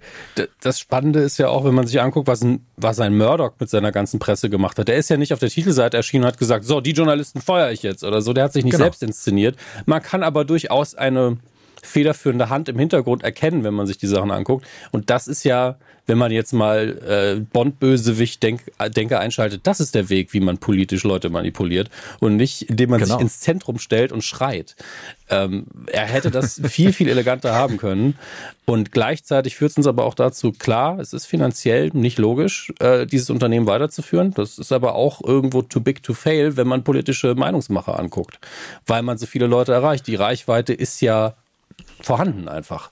Das 0.61 0.79
Spannende 0.79 1.21
ist 1.21 1.37
ja 1.37 1.47
auch, 1.47 1.63
wenn 1.63 1.73
man 1.73 1.87
sich 1.87 2.01
anguckt, 2.01 2.27
was 2.27 2.43
ein, 2.43 2.65
was 2.75 2.99
ein 2.99 3.17
Murdoch 3.17 3.53
mit 3.59 3.69
seiner 3.69 3.93
ganzen 3.93 4.19
Presse 4.19 4.49
gemacht 4.49 4.77
hat. 4.77 4.89
Der 4.89 4.97
ist 4.97 5.09
ja 5.09 5.15
nicht 5.15 5.31
auf 5.31 5.39
der 5.39 5.49
Titelseite 5.49 5.95
erschienen 5.95 6.25
und 6.25 6.27
hat 6.27 6.37
gesagt, 6.37 6.65
so, 6.65 6.81
die 6.81 6.91
Journalisten 6.91 7.39
feuere 7.39 7.71
ich 7.71 7.81
jetzt 7.81 8.03
oder 8.03 8.21
so. 8.21 8.33
Der 8.33 8.45
hat 8.45 8.53
sich 8.53 8.65
nicht 8.65 8.73
genau. 8.73 8.85
selbst 8.85 9.03
inszeniert. 9.03 9.55
Man 9.85 10.01
kann 10.01 10.21
aber 10.21 10.43
durchaus 10.43 10.95
eine 10.95 11.37
federführende 11.85 12.49
Hand 12.49 12.69
im 12.69 12.79
Hintergrund 12.79 13.23
erkennen, 13.23 13.63
wenn 13.63 13.73
man 13.73 13.87
sich 13.87 13.97
die 13.97 14.07
Sachen 14.07 14.31
anguckt. 14.31 14.65
Und 14.91 15.09
das 15.09 15.27
ist 15.27 15.43
ja, 15.43 15.77
wenn 16.07 16.17
man 16.17 16.31
jetzt 16.31 16.53
mal 16.53 17.35
äh, 17.37 17.39
Bond-Bösewicht 17.39 18.43
-Denk 18.43 18.59
Denker 18.89 19.19
einschaltet, 19.19 19.61
das 19.63 19.79
ist 19.79 19.95
der 19.95 20.09
Weg, 20.09 20.33
wie 20.33 20.39
man 20.39 20.57
politisch 20.57 21.03
Leute 21.03 21.29
manipuliert 21.29 21.89
und 22.19 22.35
nicht, 22.35 22.69
indem 22.69 22.91
man 22.91 22.99
genau. 22.99 23.15
sich 23.15 23.21
ins 23.21 23.39
Zentrum 23.39 23.79
stellt 23.79 24.11
und 24.11 24.23
schreit. 24.23 24.75
Ähm, 25.29 25.65
er 25.87 26.05
hätte 26.05 26.29
das 26.29 26.61
viel, 26.67 26.93
viel 26.93 27.09
eleganter 27.09 27.55
haben 27.55 27.77
können. 27.77 28.17
Und 28.65 28.91
gleichzeitig 28.91 29.55
führt 29.55 29.71
es 29.71 29.77
uns 29.77 29.87
aber 29.87 30.05
auch 30.05 30.13
dazu, 30.13 30.51
klar, 30.51 30.99
es 30.99 31.13
ist 31.13 31.25
finanziell 31.25 31.89
nicht 31.93 32.17
logisch, 32.17 32.73
äh, 32.79 33.05
dieses 33.05 33.29
Unternehmen 33.29 33.67
weiterzuführen. 33.67 34.31
Das 34.31 34.57
ist 34.57 34.71
aber 34.71 34.95
auch 34.95 35.21
irgendwo 35.23 35.61
too 35.61 35.79
big 35.79 36.03
to 36.03 36.13
fail, 36.13 36.57
wenn 36.57 36.67
man 36.67 36.83
politische 36.83 37.35
Meinungsmacher 37.35 37.99
anguckt, 37.99 38.39
weil 38.85 39.01
man 39.01 39.17
so 39.17 39.25
viele 39.25 39.47
Leute 39.47 39.73
erreicht. 39.73 40.07
Die 40.07 40.15
Reichweite 40.15 40.73
ist 40.73 41.01
ja 41.01 41.35
vorhanden 42.01 42.47
einfach. 42.47 42.89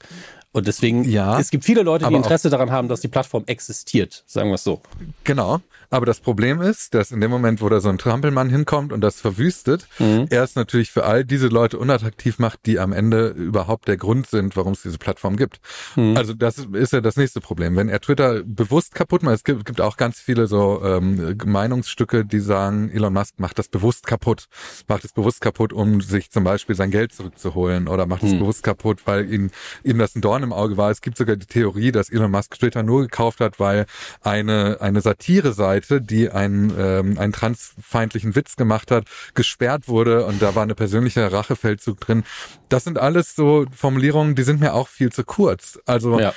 Und 0.54 0.68
deswegen, 0.68 1.04
ja, 1.04 1.40
es 1.40 1.50
gibt 1.50 1.66
viele 1.66 1.82
Leute, 1.82 2.08
die 2.08 2.14
Interesse 2.14 2.52
daran 2.52 2.72
haben, 2.72 2.88
dass 2.88 3.02
die 3.02 3.08
Plattform 3.08 3.44
existiert, 3.48 4.24
sagen 4.28 4.50
wir 4.50 4.56
es 4.56 4.64
so. 4.64 4.82
Genau. 5.24 5.62
Aber 5.90 6.08
das 6.08 6.20
Problem 6.20 6.62
ist, 6.62 6.94
dass 6.96 7.12
in 7.12 7.22
dem 7.22 7.30
Moment, 7.30 7.62
wo 7.62 7.70
da 7.70 7.80
so 7.80 7.90
ein 7.90 7.98
Trampelmann 8.00 8.50
hinkommt 8.50 8.92
und 8.92 9.02
das 9.02 9.22
verwüstet, 9.22 9.88
mhm. 10.00 10.26
er 10.30 10.44
es 10.44 10.56
natürlich 10.56 10.92
für 10.92 11.06
all 11.06 11.24
diese 11.24 11.48
Leute 11.48 11.78
unattraktiv 11.78 12.40
macht, 12.40 12.66
die 12.66 12.80
am 12.80 12.94
Ende 12.94 13.28
überhaupt 13.28 13.88
der 13.88 13.98
Grund 13.98 14.28
sind, 14.28 14.56
warum 14.56 14.74
es 14.74 14.84
diese 14.84 14.98
Plattform 14.98 15.38
gibt. 15.38 15.60
Mhm. 15.96 16.18
Also 16.18 16.34
das 16.34 16.58
ist 16.58 16.94
ja 16.94 17.02
das 17.02 17.16
nächste 17.16 17.42
Problem. 17.42 17.76
Wenn 17.76 17.90
er 17.90 18.00
Twitter 18.00 18.42
bewusst 18.44 18.96
kaputt 18.96 19.22
macht, 19.22 19.36
es 19.36 19.44
gibt, 19.44 19.66
gibt 19.66 19.82
auch 19.82 19.98
ganz 19.98 20.20
viele 20.20 20.48
so 20.48 20.82
ähm, 20.84 21.38
Meinungsstücke, 21.46 22.26
die 22.26 22.40
sagen, 22.40 22.90
Elon 22.92 23.14
Musk 23.14 23.40
macht 23.40 23.60
das 23.60 23.70
bewusst 23.70 24.08
kaputt, 24.08 24.46
macht 24.88 25.06
es 25.06 25.14
bewusst 25.14 25.42
kaputt, 25.42 25.74
um 25.74 26.02
sich 26.02 26.32
zum 26.32 26.44
Beispiel 26.44 26.76
sein 26.76 26.92
Geld 26.92 27.14
zurückzuholen 27.14 27.88
oder 27.88 28.06
macht 28.08 28.24
es 28.24 28.34
mhm. 28.34 28.40
bewusst 28.40 28.64
kaputt, 28.64 29.02
weil 29.06 29.32
ihm, 29.32 29.52
ihm 29.84 29.98
das 29.98 30.16
ein 30.16 30.22
Dorn 30.22 30.43
im 30.44 30.54
Auge 30.54 30.78
war. 30.78 30.92
Es 30.92 31.02
gibt 31.02 31.18
sogar 31.18 31.36
die 31.36 31.46
Theorie, 31.46 31.92
dass 31.92 32.10
Elon 32.10 32.32
Musk 32.32 32.60
Twitter 32.60 32.84
nur 32.84 33.02
gekauft 33.02 33.40
hat, 33.40 33.60
weil 33.60 33.86
eine, 34.22 34.78
eine 34.82 35.02
Satire-Seite 35.02 35.64
Seite, 35.64 36.02
die 36.02 36.30
einen, 36.30 36.74
ähm, 36.78 37.18
einen 37.18 37.34
transfeindlichen 37.34 38.36
Witz 38.36 38.56
gemacht 38.56 38.92
hat, 38.92 39.06
gesperrt 39.34 39.88
wurde 39.88 40.26
und 40.26 40.42
da 40.42 40.56
war 40.56 40.64
eine 40.64 40.76
persönliche 40.76 41.32
Rachefeldzug 41.32 42.00
drin. 42.00 42.24
Das 42.70 42.84
sind 42.84 42.98
alles 42.98 43.36
so 43.36 43.66
Formulierungen, 43.74 44.36
die 44.36 44.44
sind 44.44 44.60
mir 44.60 44.74
auch 44.74 44.88
viel 44.88 45.12
zu 45.12 45.24
kurz. 45.24 45.80
Also 45.86 46.20
ja. 46.20 46.34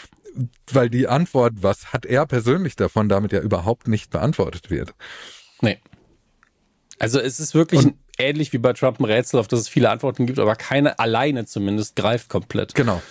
weil 0.71 0.91
die 0.91 1.09
Antwort, 1.09 1.55
was 1.57 1.93
hat 1.93 2.07
er 2.07 2.27
persönlich 2.27 2.77
davon, 2.77 3.09
damit 3.09 3.33
ja 3.33 3.41
überhaupt 3.41 3.89
nicht 3.89 4.11
beantwortet 4.11 4.71
wird. 4.71 4.95
Nee. 5.61 5.79
Also 6.99 7.21
es 7.21 7.41
ist 7.41 7.55
wirklich 7.55 7.85
und, 7.85 7.95
ähnlich 8.19 8.53
wie 8.53 8.59
bei 8.59 8.73
Trump 8.73 9.01
ein 9.01 9.05
Rätsel, 9.05 9.39
auf 9.39 9.49
das 9.49 9.61
es 9.61 9.69
viele 9.69 9.91
Antworten 9.91 10.27
gibt, 10.27 10.39
aber 10.39 10.57
keine 10.57 10.99
alleine 10.99 11.47
zumindest 11.47 11.97
greift 11.97 12.29
komplett. 12.29 12.75
Genau. 12.75 13.03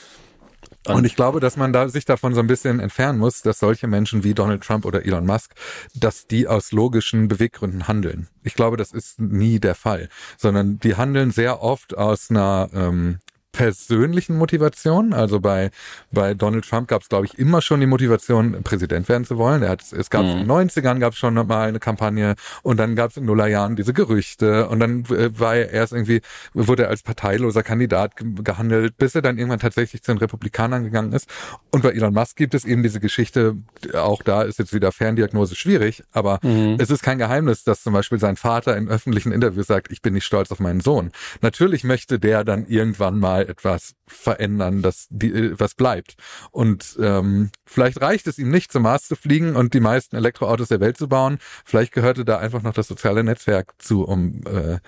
Und 0.94 1.06
ich 1.06 1.16
glaube, 1.16 1.40
dass 1.40 1.58
man 1.58 1.74
da 1.74 1.90
sich 1.90 2.06
davon 2.06 2.34
so 2.34 2.40
ein 2.40 2.48
bisschen 2.48 2.80
entfernen 2.80 3.20
muss, 3.20 3.42
dass 3.42 3.60
solche 3.60 3.88
Menschen 3.88 4.24
wie 4.24 4.34
Donald 4.34 4.64
Trump 4.64 4.86
oder 4.86 5.06
Elon 5.06 5.26
Musk, 5.26 5.54
dass 5.94 6.28
die 6.28 6.48
aus 6.48 6.72
logischen 6.72 7.28
Beweggründen 7.28 7.88
handeln. 7.88 8.28
Ich 8.44 8.54
glaube, 8.54 8.78
das 8.78 8.92
ist 8.92 9.20
nie 9.20 9.60
der 9.60 9.76
Fall, 9.76 10.10
sondern 10.38 10.80
die 10.80 10.96
handeln 10.96 11.32
sehr 11.32 11.62
oft 11.62 11.98
aus 11.98 12.30
einer 12.30 12.70
ähm, 12.74 13.20
persönlichen 13.56 14.38
Motivation. 14.38 15.14
Also 15.14 15.40
bei, 15.40 15.72
bei 16.12 16.34
Donald 16.34 16.68
Trump 16.68 16.90
gab 16.90 17.02
es, 17.02 17.10
glaube 17.10 17.26
ich, 17.26 17.40
immer 17.40 17.62
schon 17.62 17.80
die 17.80 17.86
Motivation, 17.86 18.62
Präsident 18.64 19.08
werden 19.08 19.24
zu 19.24 19.38
wollen. 19.38 19.64
Er 19.64 19.70
hat, 19.70 19.94
es 19.94 20.10
gab 20.10 20.24
mhm. 20.24 20.32
in 20.32 20.38
den 20.40 20.52
90ern 20.52 21.00
gab 21.00 21.14
es 21.14 21.20
schon 21.20 21.36
mal 21.36 21.70
eine 21.70 21.80
Kampagne 21.80 22.36
und 22.64 22.78
dann 22.78 22.96
gab 22.96 23.12
es 23.12 23.18
in 23.18 23.26
Nullerjahren 23.26 23.78
diese 23.78 23.94
Gerüchte 23.94 24.68
und 24.68 24.82
dann 24.82 25.06
äh, 25.06 25.40
war 25.40 25.56
er 25.56 25.70
erst 25.72 25.94
irgendwie, 25.94 26.22
wurde 26.54 26.84
er 26.84 26.90
als 26.90 27.02
parteiloser 27.02 27.64
Kandidat 27.64 28.14
gehandelt, 28.18 28.98
bis 28.98 29.16
er 29.16 29.22
dann 29.22 29.38
irgendwann 29.38 29.60
tatsächlich 29.60 30.04
zu 30.04 30.12
den 30.12 30.18
Republikanern 30.18 30.84
gegangen 30.84 31.14
ist. 31.14 31.30
Und 31.72 31.82
bei 31.82 31.92
Elon 31.92 32.14
Musk 32.14 32.36
gibt 32.36 32.56
es 32.56 32.66
eben 32.66 32.84
diese 32.84 33.00
Geschichte, 33.00 33.56
auch 33.94 34.22
da 34.22 34.42
ist 34.42 34.60
jetzt 34.60 34.74
wieder 34.74 34.92
Ferndiagnose 34.92 35.56
schwierig, 35.56 36.04
aber 36.12 36.40
mhm. 36.44 36.76
es 36.78 36.90
ist 36.90 37.04
kein 37.04 37.20
Geheimnis, 37.20 37.64
dass 37.64 37.84
zum 37.84 37.94
Beispiel 37.94 38.20
sein 38.20 38.36
Vater 38.36 38.76
in 38.76 38.90
öffentlichen 38.90 39.32
Interviews 39.32 39.68
sagt, 39.68 39.92
ich 39.92 40.02
bin 40.02 40.14
nicht 40.14 40.26
stolz 40.26 40.52
auf 40.52 40.60
meinen 40.60 40.82
Sohn. 40.82 41.12
Natürlich 41.42 41.86
möchte 41.86 42.20
der 42.20 42.44
dann 42.44 42.66
irgendwann 42.66 43.18
mal 43.18 43.45
etwas 43.48 43.96
verändern, 44.08 44.82
das 44.82 45.08
die, 45.10 45.32
äh, 45.32 45.56
was 45.58 45.76
bleibt. 45.76 46.16
Und 46.52 46.98
ähm, 47.00 47.50
vielleicht 47.66 48.02
reicht 48.02 48.28
es 48.28 48.38
ihm 48.38 48.50
nicht, 48.50 48.72
zum 48.72 48.84
Mars 48.84 49.08
zu 49.08 49.16
fliegen 49.16 49.56
und 49.56 49.74
die 49.74 49.80
meisten 49.80 50.16
Elektroautos 50.16 50.68
der 50.68 50.80
Welt 50.80 50.98
zu 50.98 51.08
bauen. 51.08 51.40
Vielleicht 51.64 51.94
gehörte 51.94 52.26
da 52.26 52.38
einfach 52.38 52.62
noch 52.62 52.74
das 52.74 52.88
soziale 52.88 53.24
Netzwerk 53.24 53.74
zu, 53.80 54.04
um, 54.04 54.42
äh, 54.46 54.80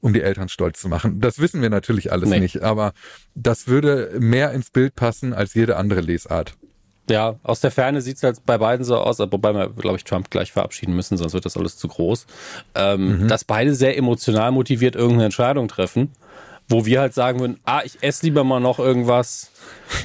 um 0.00 0.12
die 0.12 0.22
Eltern 0.22 0.48
stolz 0.48 0.80
zu 0.80 0.88
machen. 0.88 1.20
Das 1.20 1.38
wissen 1.38 1.62
wir 1.62 1.70
natürlich 1.70 2.12
alles 2.12 2.28
nee. 2.28 2.40
nicht, 2.40 2.62
aber 2.62 2.92
das 3.34 3.68
würde 3.68 4.16
mehr 4.18 4.52
ins 4.52 4.70
Bild 4.70 4.94
passen 4.94 5.32
als 5.32 5.54
jede 5.54 5.76
andere 5.76 6.00
Lesart. 6.00 6.54
Ja, 7.08 7.38
aus 7.44 7.60
der 7.60 7.70
Ferne 7.70 8.00
sieht 8.00 8.16
es 8.16 8.22
halt 8.24 8.44
bei 8.46 8.58
beiden 8.58 8.84
so 8.84 8.96
aus, 8.96 9.20
wobei 9.20 9.52
wir, 9.52 9.68
glaube 9.68 9.96
ich, 9.96 10.04
Trump 10.04 10.30
gleich 10.30 10.50
verabschieden 10.50 10.96
müssen, 10.96 11.16
sonst 11.16 11.34
wird 11.34 11.44
das 11.44 11.56
alles 11.56 11.76
zu 11.76 11.86
groß. 11.86 12.26
Ähm, 12.74 13.20
mhm. 13.22 13.28
Dass 13.28 13.44
beide 13.44 13.74
sehr 13.74 13.96
emotional 13.96 14.50
motiviert 14.50 14.96
irgendeine 14.96 15.26
Entscheidung 15.26 15.68
treffen 15.68 16.10
wo 16.68 16.84
wir 16.86 17.00
halt 17.00 17.14
sagen 17.14 17.40
würden, 17.40 17.60
ah, 17.64 17.82
ich 17.84 18.02
esse 18.02 18.26
lieber 18.26 18.44
mal 18.44 18.60
noch 18.60 18.78
irgendwas, 18.78 19.50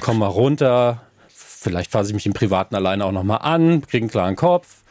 komm 0.00 0.18
mal 0.18 0.28
runter, 0.28 1.02
vielleicht 1.28 1.90
fasse 1.90 2.10
ich 2.10 2.14
mich 2.14 2.26
im 2.26 2.32
Privaten 2.32 2.74
alleine 2.74 3.04
auch 3.04 3.12
nochmal 3.12 3.40
an, 3.42 3.82
kriege 3.86 4.04
einen 4.04 4.10
klaren 4.10 4.36
Kopf 4.36 4.82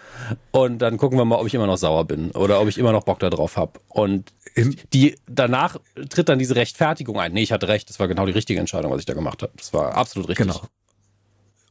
und 0.51 0.79
dann 0.79 0.97
gucken 0.97 1.17
wir 1.17 1.25
mal, 1.25 1.37
ob 1.37 1.47
ich 1.47 1.53
immer 1.53 1.67
noch 1.67 1.77
sauer 1.77 2.05
bin 2.05 2.31
oder 2.31 2.61
ob 2.61 2.67
ich 2.67 2.77
immer 2.77 2.91
noch 2.91 3.03
Bock 3.03 3.19
da 3.19 3.29
drauf 3.29 3.57
habe. 3.57 3.79
Und 3.89 4.33
die 4.93 5.15
danach 5.27 5.77
tritt 6.09 6.29
dann 6.29 6.39
diese 6.39 6.55
Rechtfertigung 6.55 7.19
ein. 7.19 7.33
Nee, 7.33 7.43
ich 7.43 7.51
hatte 7.51 7.67
recht, 7.67 7.89
das 7.89 7.99
war 7.99 8.07
genau 8.07 8.25
die 8.25 8.31
richtige 8.31 8.59
Entscheidung, 8.59 8.91
was 8.91 8.99
ich 8.99 9.05
da 9.05 9.13
gemacht 9.13 9.41
habe. 9.41 9.53
Das 9.55 9.73
war 9.73 9.95
absolut 9.95 10.29
richtig. 10.29 10.47
Genau. 10.47 10.61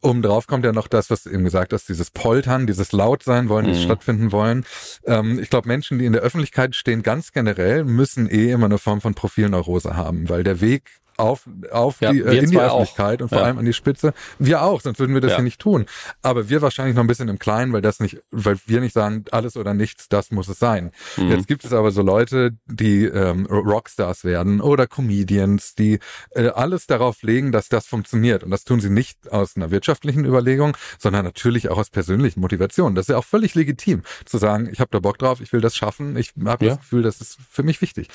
Oben 0.03 0.23
drauf 0.23 0.47
kommt 0.47 0.65
ja 0.65 0.73
noch 0.73 0.89
das, 0.89 1.11
was 1.11 1.25
du 1.25 1.31
eben 1.31 1.45
gesagt 1.45 1.73
hast, 1.73 1.89
dieses 1.89 2.11
Poltern, 2.11 2.67
dieses 2.67 2.93
Lautsein 2.93 3.49
wollen, 3.49 3.67
mhm. 3.67 3.75
stattfinden 3.75 4.33
wollen. 4.33 4.65
Ähm, 5.05 5.39
ich 5.39 5.51
glaube, 5.51 5.69
Menschen, 5.69 5.99
die 5.99 6.07
in 6.07 6.13
der 6.13 6.23
Öffentlichkeit 6.23 6.75
stehen, 6.75 7.03
ganz 7.03 7.33
generell, 7.33 7.85
müssen 7.85 8.29
eh 8.31 8.51
immer 8.51 8.67
eine 8.67 8.79
Form 8.79 9.01
von 9.01 9.15
Profilneurose 9.15 9.97
haben, 9.97 10.29
weil 10.29 10.43
der 10.43 10.61
Weg 10.61 11.01
auf, 11.21 11.49
auf 11.71 12.01
ja, 12.01 12.13
die, 12.13 12.21
äh, 12.21 12.39
in 12.39 12.51
die 12.51 12.59
Öffentlichkeit 12.59 13.21
auch. 13.21 13.25
und 13.25 13.29
vor 13.29 13.39
ja. 13.39 13.45
allem 13.45 13.59
an 13.59 13.65
die 13.65 13.73
Spitze. 13.73 14.13
Wir 14.39 14.63
auch, 14.63 14.81
sonst 14.81 14.99
würden 14.99 15.15
wir 15.15 15.21
das 15.21 15.33
ja. 15.33 15.37
hier 15.37 15.45
nicht 15.45 15.61
tun. 15.61 15.87
Aber 16.23 16.49
wir 16.49 16.63
wahrscheinlich 16.63 16.95
noch 16.95 17.05
ein 17.05 17.07
bisschen 17.07 17.29
im 17.29 17.39
Kleinen, 17.39 17.73
weil 17.73 17.83
das 17.83 18.01
nicht, 18.01 18.19
weil 18.31 18.59
wir 18.67 18.81
nicht 18.81 18.93
sagen, 18.93 19.25
alles 19.31 19.57
oder 19.57 19.75
nichts, 19.75 20.09
das 20.09 20.31
muss 20.31 20.49
es 20.49 20.59
sein. 20.59 20.93
Mhm. 21.17 21.31
Jetzt 21.31 21.47
gibt 21.47 21.65
es 21.65 21.73
aber 21.73 21.91
so 21.91 22.03
Leute, 22.03 22.53
die 22.67 23.05
ähm, 23.05 23.47
Rockstars 23.47 24.25
werden 24.25 24.61
oder 24.61 24.87
Comedians, 24.87 25.75
die 25.75 25.99
äh, 26.31 26.49
alles 26.49 26.87
darauf 26.87 27.23
legen, 27.23 27.53
dass 27.53 27.69
das 27.69 27.87
funktioniert. 27.87 28.45
Und 28.45 28.51
das 28.51 28.65
tun 28.65 28.81
sie 28.81 28.91
nicht 28.91 29.31
aus 29.31 29.57
einer 29.57 29.71
wirtschaftlichen 29.71 30.25
Überlegung, 30.25 30.77
sondern 30.99 31.25
natürlich 31.25 31.71
auch 31.71 31.79
aus 31.79 31.91
persönlichen 31.91 32.41
Motivationen. 32.41 32.95
Das 32.95 33.05
ist 33.05 33.11
ja 33.11 33.19
auch 33.19 33.25
völlig 33.25 33.55
legitim, 33.55 34.03
zu 34.25 34.39
sagen, 34.39 34.69
ich 34.71 34.81
habe 34.81 34.91
da 34.91 34.99
Bock 34.99 35.19
drauf, 35.19 35.41
ich 35.41 35.53
will 35.53 35.61
das 35.61 35.77
schaffen, 35.77 36.17
ich 36.17 36.33
habe 36.45 36.67
das 36.67 36.79
Gefühl, 36.79 37.03
das 37.03 37.21
ist 37.21 37.39
für 37.51 37.63
mich 37.63 37.81
wichtig. 37.81 38.09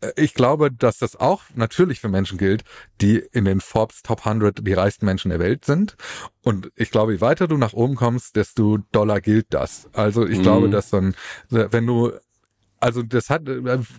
Äh, 0.00 0.12
ich 0.16 0.34
glaube, 0.34 0.70
dass 0.70 0.98
das 0.98 1.16
auch 1.16 1.42
natürlich 1.54 2.00
für 2.00 2.08
Menschen 2.08 2.38
gilt, 2.40 2.64
die 3.00 3.18
in 3.18 3.44
den 3.44 3.60
Forbes 3.60 4.02
Top 4.02 4.26
100 4.26 4.66
die 4.66 4.72
reichsten 4.72 5.06
Menschen 5.06 5.30
der 5.30 5.38
Welt 5.38 5.64
sind. 5.64 5.96
Und 6.42 6.72
ich 6.74 6.90
glaube, 6.90 7.12
je 7.12 7.20
weiter 7.20 7.46
du 7.46 7.56
nach 7.56 7.72
oben 7.72 7.94
kommst, 7.94 8.34
desto 8.34 8.78
doller 8.90 9.20
gilt 9.20 9.46
das. 9.50 9.88
Also 9.92 10.26
ich 10.26 10.38
mhm. 10.38 10.42
glaube, 10.42 10.70
dass 10.70 10.90
dann, 10.90 11.14
wenn 11.50 11.86
du 11.86 12.12
also 12.80 13.02
das 13.02 13.28
hat, 13.28 13.42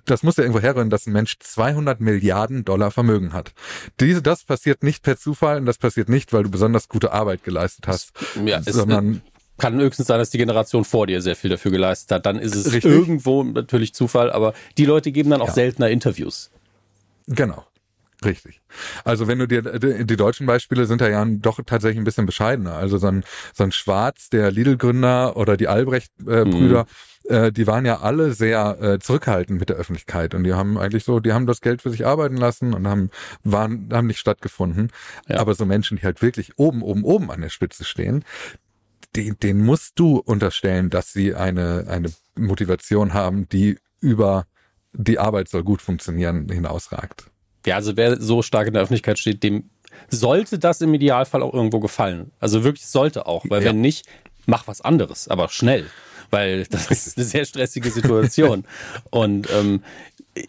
das 0.06 0.24
muss 0.24 0.38
ja 0.38 0.44
irgendwo 0.44 0.60
herrühren, 0.60 0.90
dass 0.90 1.06
ein 1.06 1.14
Mensch 1.14 1.38
200 1.40 2.02
Milliarden 2.02 2.66
Dollar 2.66 2.90
Vermögen 2.90 3.32
hat. 3.32 3.54
Diese, 4.00 4.24
das 4.24 4.44
passiert 4.44 4.82
nicht 4.82 5.04
per 5.04 5.18
Zufall 5.18 5.58
und 5.58 5.68
das 5.68 5.78
passiert 5.78 6.10
nicht, 6.10 6.34
weil 6.34 6.44
du 6.44 6.50
besonders 6.50 6.90
gute 6.90 7.12
Arbeit 7.12 7.44
geleistet 7.44 7.88
hast, 7.88 8.12
ja, 8.44 8.62
sondern 8.64 9.22
kann 9.62 9.80
höchstens 9.80 10.08
sein, 10.08 10.18
dass 10.18 10.32
die 10.32 10.40
Generation 10.40 10.84
vor 10.84 11.06
dir 11.06 11.22
sehr 11.22 11.36
viel 11.36 11.52
dafür 11.52 11.70
geleistet 11.70 12.12
hat. 12.12 12.26
Dann 12.26 12.40
ist 12.40 12.56
es 12.56 12.74
Richtig. 12.74 12.92
irgendwo 12.92 13.44
natürlich 13.44 13.94
Zufall, 13.94 14.32
aber 14.32 14.54
die 14.78 14.86
Leute 14.86 15.12
geben 15.12 15.30
dann 15.30 15.42
auch 15.42 15.48
ja. 15.48 15.54
seltener 15.54 15.90
Interviews. 15.90 16.50
Genau. 17.28 17.64
Richtig. 18.24 18.62
Also 19.04 19.28
wenn 19.28 19.40
du 19.40 19.48
dir 19.48 19.64
die 19.64 20.16
deutschen 20.16 20.46
Beispiele 20.46 20.86
sind 20.86 21.02
ja 21.02 21.26
doch 21.26 21.60
tatsächlich 21.66 21.98
ein 21.98 22.04
bisschen 22.04 22.28
bescheidener. 22.28 22.76
Also 22.76 22.98
so 23.00 23.08
ein, 23.08 23.24
so 23.54 23.64
ein 23.64 23.72
Schwarz, 23.72 24.30
der 24.30 24.52
Lidl-Gründer 24.52 25.38
oder 25.38 25.58
die 25.58 25.68
Albrecht-Brüder, 25.68 26.86
mhm. 27.28 27.36
äh, 27.36 27.52
die 27.52 27.66
waren 27.66 27.84
ja 27.84 28.02
alle 28.02 28.34
sehr 28.34 28.78
äh, 28.80 29.00
zurückhaltend 29.00 29.60
mit 29.60 29.70
der 29.70 29.78
Öffentlichkeit 29.78 30.36
und 30.36 30.44
die 30.44 30.54
haben 30.54 30.78
eigentlich 30.78 31.04
so, 31.04 31.20
die 31.20 31.34
haben 31.34 31.48
das 31.48 31.62
Geld 31.62 31.82
für 31.82 31.90
sich 31.90 32.06
arbeiten 32.06 32.38
lassen 32.38 32.76
und 32.76 32.88
haben 32.88 33.10
waren 33.44 33.90
haben 33.92 34.08
nicht 34.08 34.20
stattgefunden. 34.20 34.92
Ja. 35.28 35.40
Aber 35.40 35.56
so 35.56 35.66
Menschen, 35.66 35.98
die 35.98 36.04
halt 36.04 36.22
wirklich 36.22 36.60
oben, 36.60 36.84
oben, 36.84 37.04
oben 37.04 37.32
an 37.32 37.42
der 37.42 37.50
Spitze 37.50 37.86
stehen, 37.86 38.24
den, 39.16 39.38
den 39.40 39.66
musst 39.66 39.98
du 39.98 40.18
unterstellen, 40.18 40.92
dass 40.92 41.12
sie 41.12 41.34
eine 41.34 41.88
eine 41.90 42.12
Motivation 42.36 43.16
haben, 43.16 43.50
die 43.50 43.80
über 44.00 44.46
die 44.94 45.18
Arbeit 45.18 45.50
soll 45.50 45.64
gut 45.64 45.82
funktionieren 45.82 46.48
hinausragt 46.50 47.31
ja, 47.66 47.76
also 47.76 47.98
wer 47.98 48.20
so 48.20 48.42
stark 48.42 48.68
in 48.68 48.74
der 48.74 48.84
Öffentlichkeit 48.84 49.20
steht, 49.20 49.44
dem 49.44 49.70
sollte 50.10 50.60
das 50.60 50.82
im 50.82 50.94
Idealfall 50.94 51.44
auch 51.44 51.54
irgendwo 51.54 51.80
gefallen. 51.80 52.32
Also 52.40 52.64
wirklich 52.64 52.88
sollte 52.88 53.26
auch, 53.26 53.46
weil 53.50 53.62
ja. 53.62 53.70
wenn 53.70 53.82
nicht, 53.82 54.06
mach 54.46 54.68
was 54.68 54.82
anderes, 54.82 55.28
aber 55.28 55.50
schnell, 55.50 55.86
weil 56.30 56.66
das 56.66 56.88
ist 56.92 57.18
eine 57.18 57.26
sehr 57.26 57.46
stressige 57.46 57.92
Situation. 57.92 58.66
Und 59.10 59.50
ähm, 59.52 59.84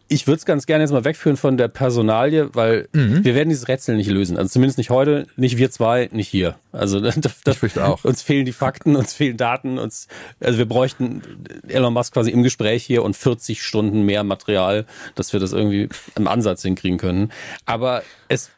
ich 0.09 0.27
würde 0.27 0.39
es 0.39 0.45
ganz 0.45 0.67
gerne 0.67 0.85
jetzt 0.85 0.93
mal 0.93 1.05
wegführen 1.05 1.37
von 1.37 1.57
der 1.57 1.69
Personalie, 1.69 2.55
weil 2.55 2.89
mhm. 2.93 3.25
wir 3.25 3.35
werden 3.35 3.49
dieses 3.49 3.69
Rätsel 3.69 3.97
nicht 3.97 4.11
lösen. 4.11 4.37
Also 4.37 4.51
zumindest 4.51 4.79
nicht 4.79 4.91
heute, 4.91 5.27
nicht 5.37 5.57
wir 5.57 5.71
zwei, 5.71 6.09
nicht 6.13 6.29
hier. 6.29 6.57
Also 6.73 7.01
das, 7.01 7.19
das, 7.45 7.79
auch. 7.79 8.05
uns 8.05 8.23
fehlen 8.23 8.45
die 8.45 8.53
Fakten, 8.53 8.97
uns 8.97 9.13
fehlen 9.13 9.37
Daten, 9.37 9.79
uns, 9.79 10.09
also 10.41 10.59
wir 10.59 10.67
bräuchten 10.67 11.23
Elon 11.69 11.93
Musk 11.93 12.15
quasi 12.15 12.31
im 12.31 12.43
Gespräch 12.43 12.85
hier 12.85 13.03
und 13.03 13.17
40 13.17 13.63
Stunden 13.63 14.03
mehr 14.03 14.25
Material, 14.25 14.87
dass 15.15 15.33
wir 15.33 15.41
das 15.41 15.53
irgendwie 15.53 15.89
im 16.17 16.29
Ansatz 16.29 16.63
hinkriegen 16.63 16.99
können. 16.99 17.33
Aber 17.67 18.03
es, 18.29 18.51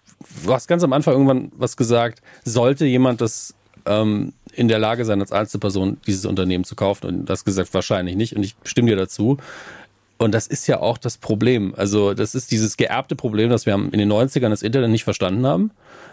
du 0.44 0.53
hast 0.53 0.68
ganz 0.68 0.83
am 0.85 0.92
Anfang 0.92 1.14
irgendwann 1.14 1.53
was 1.57 1.77
gesagt, 1.77 2.20
sollte 2.44 2.87
jemand 2.87 3.20
das 3.20 3.55
ähm, 3.87 4.33
in 4.53 4.68
der 4.68 4.79
Lage 4.79 5.05
sein, 5.05 5.20
als 5.20 5.33
Einzelperson 5.33 5.99
dieses 6.07 6.27
Unternehmen 6.27 6.64
zu 6.64 6.77
kaufen 6.77 7.07
und 7.07 7.27
das 7.27 7.44
gesagt 7.44 7.75
wahrscheinlich 7.75 8.16
nicht 8.16 8.37
und 8.37 8.42
ich 8.42 8.55
stimme 8.64 8.90
dir 8.90 8.97
dazu. 8.97 9.38
Und 10.18 10.33
das 10.33 10.46
ist 10.46 10.66
ja 10.66 10.81
auch 10.81 10.98
das 10.98 11.18
Problem. 11.18 11.74
Also, 11.77 12.14
das 12.14 12.35
ist 12.35 12.50
dieses 12.50 12.77
geerbte 12.77 13.16
Problem, 13.16 13.50
dass 13.50 13.66
wir 13.66 13.74
in 13.74 13.90
den 13.90 14.12
90ern 14.12 14.50
das 14.50 14.62
Internet 14.62 14.90
nicht 14.90 15.05
verstanden 15.05 15.46
haben, 15.46 15.70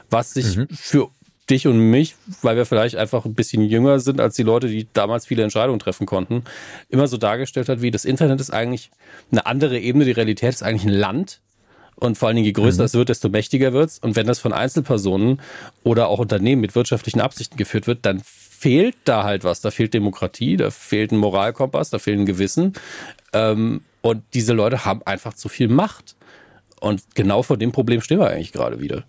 was 0.10 0.34
sich 0.34 0.58
mhm. 0.58 0.68
für 0.72 1.10
dich 1.50 1.68
und 1.68 1.78
mich, 1.78 2.16
weil 2.42 2.56
wir 2.56 2.66
vielleicht 2.66 2.96
einfach 2.96 3.26
ein 3.26 3.34
bisschen 3.34 3.62
jünger 3.62 4.00
sind 4.00 4.20
als 4.20 4.36
die 4.36 4.44
Leute, 4.44 4.68
die 4.68 4.88
damals 4.94 5.26
viele 5.26 5.44
Entscheidungen 5.44 5.80
treffen 5.80 6.06
konnten, 6.06 6.44
immer 6.90 7.08
so 7.08 7.18
dargestellt 7.18 7.70
hat, 7.70 7.82
wie 7.82 7.92
das 7.92 8.06
Internet 8.06 8.40
ist 8.40 8.52
eigentlich 8.52 8.90
eine 9.32 9.46
andere 9.46 9.80
Ebene, 9.80 10.06
die 10.06 10.12
Realität 10.12 10.54
ist 10.54 10.64
eigentlich 10.64 10.86
ein 10.86 10.98
Land. 10.98 11.42
Und 11.96 12.18
vor 12.18 12.28
allen 12.28 12.38
Dingen, 12.38 12.46
je 12.46 12.54
größer 12.54 12.82
mhm. 12.82 12.86
es 12.86 12.94
wird, 12.96 13.10
desto 13.10 13.30
mächtiger 13.30 13.74
wird 13.74 13.90
es. 13.90 14.00
Und 14.00 14.16
wenn 14.16 14.26
das 14.26 14.40
von 14.40 14.54
Einzelpersonen 14.54 15.40
oder 15.84 16.08
auch 16.08 16.20
Unternehmen 16.20 16.62
mit 16.62 16.74
wirtschaftlichen 16.74 17.22
Absichten 17.22 17.58
geführt 17.58 17.86
wird, 17.86 18.00
dann 18.06 18.24
fehlt 18.62 18.96
da 19.06 19.24
halt 19.24 19.44
was. 19.44 19.62
Da 19.62 19.72
fehlt 19.72 19.94
Demokratie, 19.94 20.56
da 20.56 20.70
fehlt 20.70 21.12
ein 21.12 21.18
Moralkompass, 21.18 21.90
da 21.90 21.98
fehlt 21.98 22.20
ein 22.20 22.26
Gewissen. 22.28 22.74
Ähm, 23.34 23.82
und 24.02 24.24
diese 24.36 24.54
Leute 24.54 24.86
haben 24.86 25.02
einfach 25.04 25.34
zu 25.34 25.50
viel 25.50 25.68
Macht. 25.68 26.16
Und 26.80 27.02
genau 27.16 27.42
vor 27.42 27.58
dem 27.58 27.72
Problem 27.72 28.02
stehen 28.02 28.20
wir 28.20 28.30
eigentlich 28.30 28.52
gerade 28.52 28.80
wieder. 28.80 29.04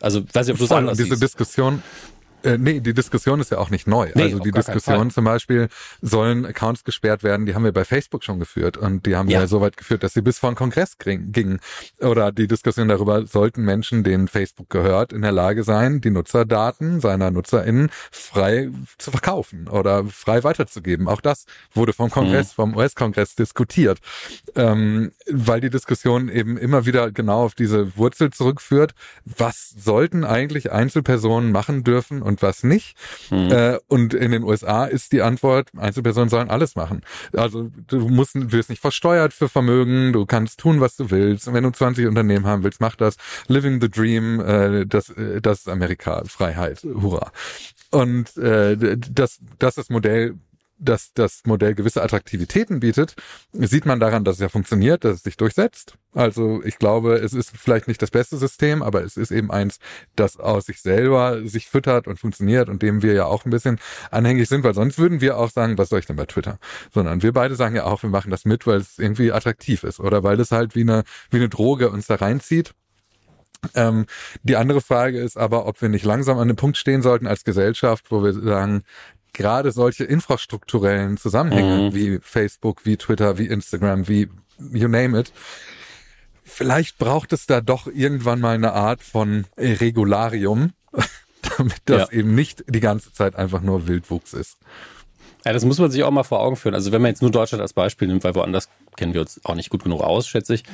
Also, 0.00 0.22
weiß 0.32 0.48
ich, 0.48 0.52
ob 0.54 0.58
du 0.58 0.64
es 0.64 0.72
anders 0.72 0.96
Diese 0.96 1.10
siehst. 1.10 1.22
Diskussion, 1.22 1.82
Äh, 2.44 2.58
nee, 2.58 2.80
die 2.80 2.94
Diskussion 2.94 3.40
ist 3.40 3.50
ja 3.50 3.58
auch 3.58 3.70
nicht 3.70 3.86
neu. 3.86 4.10
Nee, 4.14 4.22
also 4.24 4.38
die 4.38 4.50
Diskussion 4.50 5.10
zum 5.10 5.24
Beispiel, 5.24 5.68
sollen 6.00 6.44
Accounts 6.46 6.84
gesperrt 6.84 7.22
werden, 7.22 7.46
die 7.46 7.54
haben 7.54 7.64
wir 7.64 7.72
bei 7.72 7.84
Facebook 7.84 8.24
schon 8.24 8.38
geführt 8.38 8.76
und 8.76 9.06
die 9.06 9.16
haben 9.16 9.28
Ja. 9.28 9.40
ja, 9.40 9.46
so 9.46 9.60
weit 9.60 9.76
geführt, 9.76 10.02
dass 10.02 10.12
sie 10.14 10.22
bis 10.22 10.38
vor 10.38 10.50
den 10.50 10.56
Kongress 10.56 10.98
ging- 10.98 11.32
gingen. 11.32 11.60
Oder 12.00 12.32
die 12.32 12.46
Diskussion 12.48 12.88
darüber, 12.88 13.26
sollten 13.26 13.62
Menschen, 13.64 14.02
denen 14.04 14.28
Facebook 14.28 14.70
gehört, 14.70 15.12
in 15.12 15.22
der 15.22 15.32
Lage 15.32 15.64
sein, 15.64 16.00
die 16.00 16.10
Nutzerdaten 16.10 17.00
seiner 17.00 17.30
NutzerInnen 17.30 17.90
frei 18.10 18.70
zu 18.98 19.10
verkaufen 19.10 19.68
oder 19.68 20.04
frei 20.06 20.42
weiterzugeben. 20.44 21.08
Auch 21.08 21.20
das 21.20 21.46
wurde 21.74 21.92
vom 21.92 22.10
Kongress, 22.10 22.52
vom 22.52 22.76
US-Kongress 22.76 23.34
diskutiert, 23.34 23.98
ähm, 24.54 25.12
weil 25.30 25.60
die 25.60 25.70
Diskussion 25.70 26.28
eben 26.28 26.56
immer 26.56 26.86
wieder 26.86 27.10
genau 27.10 27.44
auf 27.44 27.54
diese 27.54 27.96
Wurzel 27.96 28.30
zurückführt. 28.30 28.94
Was 29.24 29.70
sollten 29.76 30.24
eigentlich 30.24 30.72
Einzelpersonen 30.72 31.52
machen 31.52 31.84
dürfen 31.84 32.22
und 32.22 32.31
was 32.40 32.62
nicht? 32.62 32.96
Äh, 33.30 33.78
und 33.88 34.14
in 34.14 34.30
den 34.30 34.44
USA 34.44 34.84
ist 34.84 35.12
die 35.12 35.22
Antwort, 35.22 35.68
Einzelpersonen 35.76 36.28
sollen 36.28 36.50
alles 36.50 36.76
machen. 36.76 37.02
Also 37.36 37.70
du 37.88 38.08
musst, 38.08 38.34
du 38.34 38.52
wirst 38.52 38.70
nicht 38.70 38.80
versteuert 38.80 39.32
für 39.32 39.48
Vermögen, 39.48 40.12
du 40.12 40.24
kannst 40.24 40.60
tun, 40.60 40.80
was 40.80 40.96
du 40.96 41.10
willst. 41.10 41.48
Und 41.48 41.54
wenn 41.54 41.64
du 41.64 41.70
20 41.70 42.06
Unternehmen 42.06 42.46
haben 42.46 42.62
willst, 42.62 42.80
mach 42.80 42.96
das. 42.96 43.16
Living 43.48 43.80
the 43.80 43.90
Dream, 43.90 44.40
äh, 44.40 44.86
das, 44.86 45.10
äh, 45.10 45.40
das 45.40 45.60
ist 45.60 45.68
Amerika, 45.68 46.22
Freiheit, 46.26 46.82
hurra. 46.84 47.32
Und 47.90 48.36
äh, 48.38 48.96
das, 48.96 49.38
das 49.58 49.70
ist 49.70 49.78
das 49.78 49.90
Modell, 49.90 50.36
dass 50.82 51.12
das 51.14 51.42
Modell 51.46 51.74
gewisse 51.74 52.02
Attraktivitäten 52.02 52.80
bietet, 52.80 53.14
sieht 53.52 53.86
man 53.86 54.00
daran, 54.00 54.24
dass 54.24 54.36
es 54.36 54.40
ja 54.40 54.48
funktioniert, 54.48 55.04
dass 55.04 55.16
es 55.16 55.22
sich 55.22 55.36
durchsetzt. 55.36 55.96
Also 56.12 56.62
ich 56.64 56.78
glaube, 56.78 57.14
es 57.14 57.32
ist 57.32 57.56
vielleicht 57.56 57.88
nicht 57.88 58.02
das 58.02 58.10
beste 58.10 58.36
System, 58.36 58.82
aber 58.82 59.02
es 59.02 59.16
ist 59.16 59.30
eben 59.30 59.50
eins, 59.50 59.78
das 60.16 60.38
aus 60.38 60.66
sich 60.66 60.82
selber 60.82 61.46
sich 61.46 61.68
füttert 61.68 62.08
und 62.08 62.18
funktioniert 62.18 62.68
und 62.68 62.82
dem 62.82 63.02
wir 63.02 63.14
ja 63.14 63.26
auch 63.26 63.44
ein 63.44 63.50
bisschen 63.50 63.78
anhängig 64.10 64.48
sind, 64.48 64.64
weil 64.64 64.74
sonst 64.74 64.98
würden 64.98 65.20
wir 65.20 65.38
auch 65.38 65.50
sagen, 65.50 65.78
was 65.78 65.88
soll 65.88 66.00
ich 66.00 66.06
denn 66.06 66.16
bei 66.16 66.26
Twitter? 66.26 66.58
Sondern 66.92 67.22
wir 67.22 67.32
beide 67.32 67.54
sagen 67.54 67.76
ja 67.76 67.84
auch, 67.84 68.02
wir 68.02 68.10
machen 68.10 68.30
das 68.30 68.44
mit, 68.44 68.66
weil 68.66 68.80
es 68.80 68.98
irgendwie 68.98 69.32
attraktiv 69.32 69.84
ist 69.84 70.00
oder 70.00 70.24
weil 70.24 70.38
es 70.40 70.50
halt 70.50 70.74
wie 70.74 70.82
eine, 70.82 71.04
wie 71.30 71.36
eine 71.36 71.48
Droge 71.48 71.90
uns 71.90 72.08
da 72.08 72.16
reinzieht. 72.16 72.74
Ähm, 73.74 74.06
die 74.42 74.56
andere 74.56 74.80
Frage 74.80 75.20
ist 75.20 75.36
aber, 75.36 75.66
ob 75.66 75.80
wir 75.80 75.88
nicht 75.88 76.04
langsam 76.04 76.38
an 76.38 76.48
dem 76.48 76.56
Punkt 76.56 76.76
stehen 76.76 77.02
sollten 77.02 77.28
als 77.28 77.44
Gesellschaft, 77.44 78.10
wo 78.10 78.24
wir 78.24 78.32
sagen, 78.32 78.82
gerade 79.32 79.72
solche 79.72 80.04
infrastrukturellen 80.04 81.16
Zusammenhänge 81.16 81.90
Mhm. 81.90 81.94
wie 81.94 82.18
Facebook, 82.22 82.84
wie 82.84 82.96
Twitter, 82.96 83.38
wie 83.38 83.46
Instagram, 83.46 84.08
wie 84.08 84.28
you 84.72 84.88
name 84.88 85.18
it, 85.18 85.32
vielleicht 86.44 86.98
braucht 86.98 87.32
es 87.32 87.46
da 87.46 87.60
doch 87.60 87.86
irgendwann 87.86 88.40
mal 88.40 88.54
eine 88.54 88.72
Art 88.72 89.02
von 89.02 89.46
Regularium, 89.56 90.72
damit 91.58 91.76
das 91.86 92.10
Ja. 92.10 92.18
eben 92.18 92.34
nicht 92.34 92.64
die 92.68 92.80
ganze 92.80 93.12
Zeit 93.12 93.36
einfach 93.36 93.62
nur 93.62 93.86
Wildwuchs 93.88 94.32
ist. 94.34 94.58
Ja, 95.44 95.52
das 95.52 95.64
muss 95.64 95.78
man 95.78 95.90
sich 95.90 96.04
auch 96.04 96.10
mal 96.12 96.22
vor 96.22 96.40
Augen 96.40 96.54
führen. 96.56 96.74
Also 96.74 96.92
wenn 96.92 97.02
man 97.02 97.10
jetzt 97.10 97.22
nur 97.22 97.30
Deutschland 97.32 97.60
als 97.62 97.72
Beispiel 97.72 98.06
nimmt, 98.08 98.22
weil 98.22 98.34
woanders 98.36 98.68
kennen 98.96 99.14
wir 99.14 99.20
uns 99.22 99.40
auch 99.44 99.54
nicht 99.54 99.70
gut 99.70 99.84
genug 99.84 100.00
aus, 100.02 100.26
schätze 100.28 100.54
ich. 100.54 100.64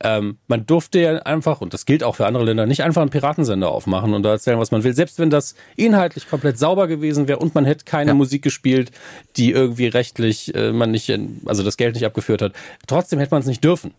Ähm, 0.00 0.38
man 0.46 0.66
durfte 0.66 1.00
ja 1.00 1.16
einfach, 1.22 1.60
und 1.60 1.72
das 1.74 1.86
gilt 1.86 2.02
auch 2.04 2.16
für 2.16 2.26
andere 2.26 2.44
Länder, 2.44 2.66
nicht 2.66 2.82
einfach 2.82 3.00
einen 3.02 3.10
Piratensender 3.10 3.70
aufmachen 3.70 4.14
und 4.14 4.22
da 4.22 4.30
erzählen, 4.32 4.58
was 4.58 4.70
man 4.70 4.84
will. 4.84 4.94
Selbst 4.94 5.18
wenn 5.18 5.30
das 5.30 5.54
inhaltlich 5.76 6.28
komplett 6.28 6.58
sauber 6.58 6.86
gewesen 6.88 7.28
wäre 7.28 7.38
und 7.38 7.54
man 7.54 7.64
hätte 7.64 7.84
keine 7.84 8.10
Ja. 8.10 8.14
Musik 8.14 8.42
gespielt, 8.42 8.90
die 9.36 9.50
irgendwie 9.52 9.86
rechtlich 9.86 10.54
äh, 10.54 10.72
man 10.72 10.90
nicht, 10.90 11.10
also 11.46 11.62
das 11.62 11.76
Geld 11.76 11.94
nicht 11.94 12.04
abgeführt 12.06 12.42
hat, 12.42 12.52
trotzdem 12.86 13.18
hätte 13.18 13.34
man 13.34 13.40
es 13.40 13.46
nicht 13.46 13.64
dürfen. 13.64 13.94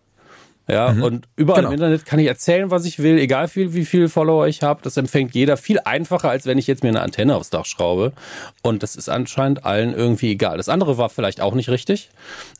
Ja, 0.69 0.87
und 0.91 1.27
überall 1.35 1.59
Genau. 1.61 1.69
im 1.69 1.73
Internet 1.73 2.05
kann 2.05 2.19
ich 2.19 2.27
erzählen, 2.27 2.71
was 2.71 2.85
ich 2.85 2.99
will, 2.99 3.17
egal 3.17 3.49
viel, 3.49 3.73
wie 3.73 3.83
viele 3.83 4.07
Follower 4.07 4.47
ich 4.47 4.63
habe. 4.63 4.79
Das 4.81 4.95
empfängt 4.95 5.33
jeder 5.35 5.57
viel 5.57 5.79
einfacher, 5.83 6.29
als 6.29 6.45
wenn 6.45 6.57
ich 6.57 6.67
jetzt 6.67 6.83
mir 6.83 6.89
eine 6.89 7.01
Antenne 7.01 7.35
aufs 7.35 7.49
Dach 7.49 7.65
schraube. 7.65 8.13
Und 8.61 8.81
das 8.81 8.95
ist 8.95 9.09
anscheinend 9.09 9.65
allen 9.65 9.93
irgendwie 9.93 10.31
egal. 10.31 10.55
Das 10.57 10.69
andere 10.69 10.97
war 10.97 11.09
vielleicht 11.09 11.41
auch 11.41 11.53
nicht 11.53 11.69
richtig, 11.69 12.09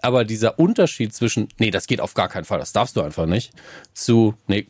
aber 0.02 0.26
dieser 0.26 0.60
Unterschied 0.60 1.14
zwischen, 1.14 1.48
nee, 1.60 1.72
das 1.72 1.88
geht 1.88 2.02
auf 2.02 2.14
gar 2.14 2.28
keinen 2.28 2.44
Fall, 2.44 2.60
das 2.60 2.74
darfst 2.74 2.98
du 2.98 3.02
einfach 3.02 3.26
nicht, 3.26 3.54
zu, 3.94 4.34
nee, 4.48 4.68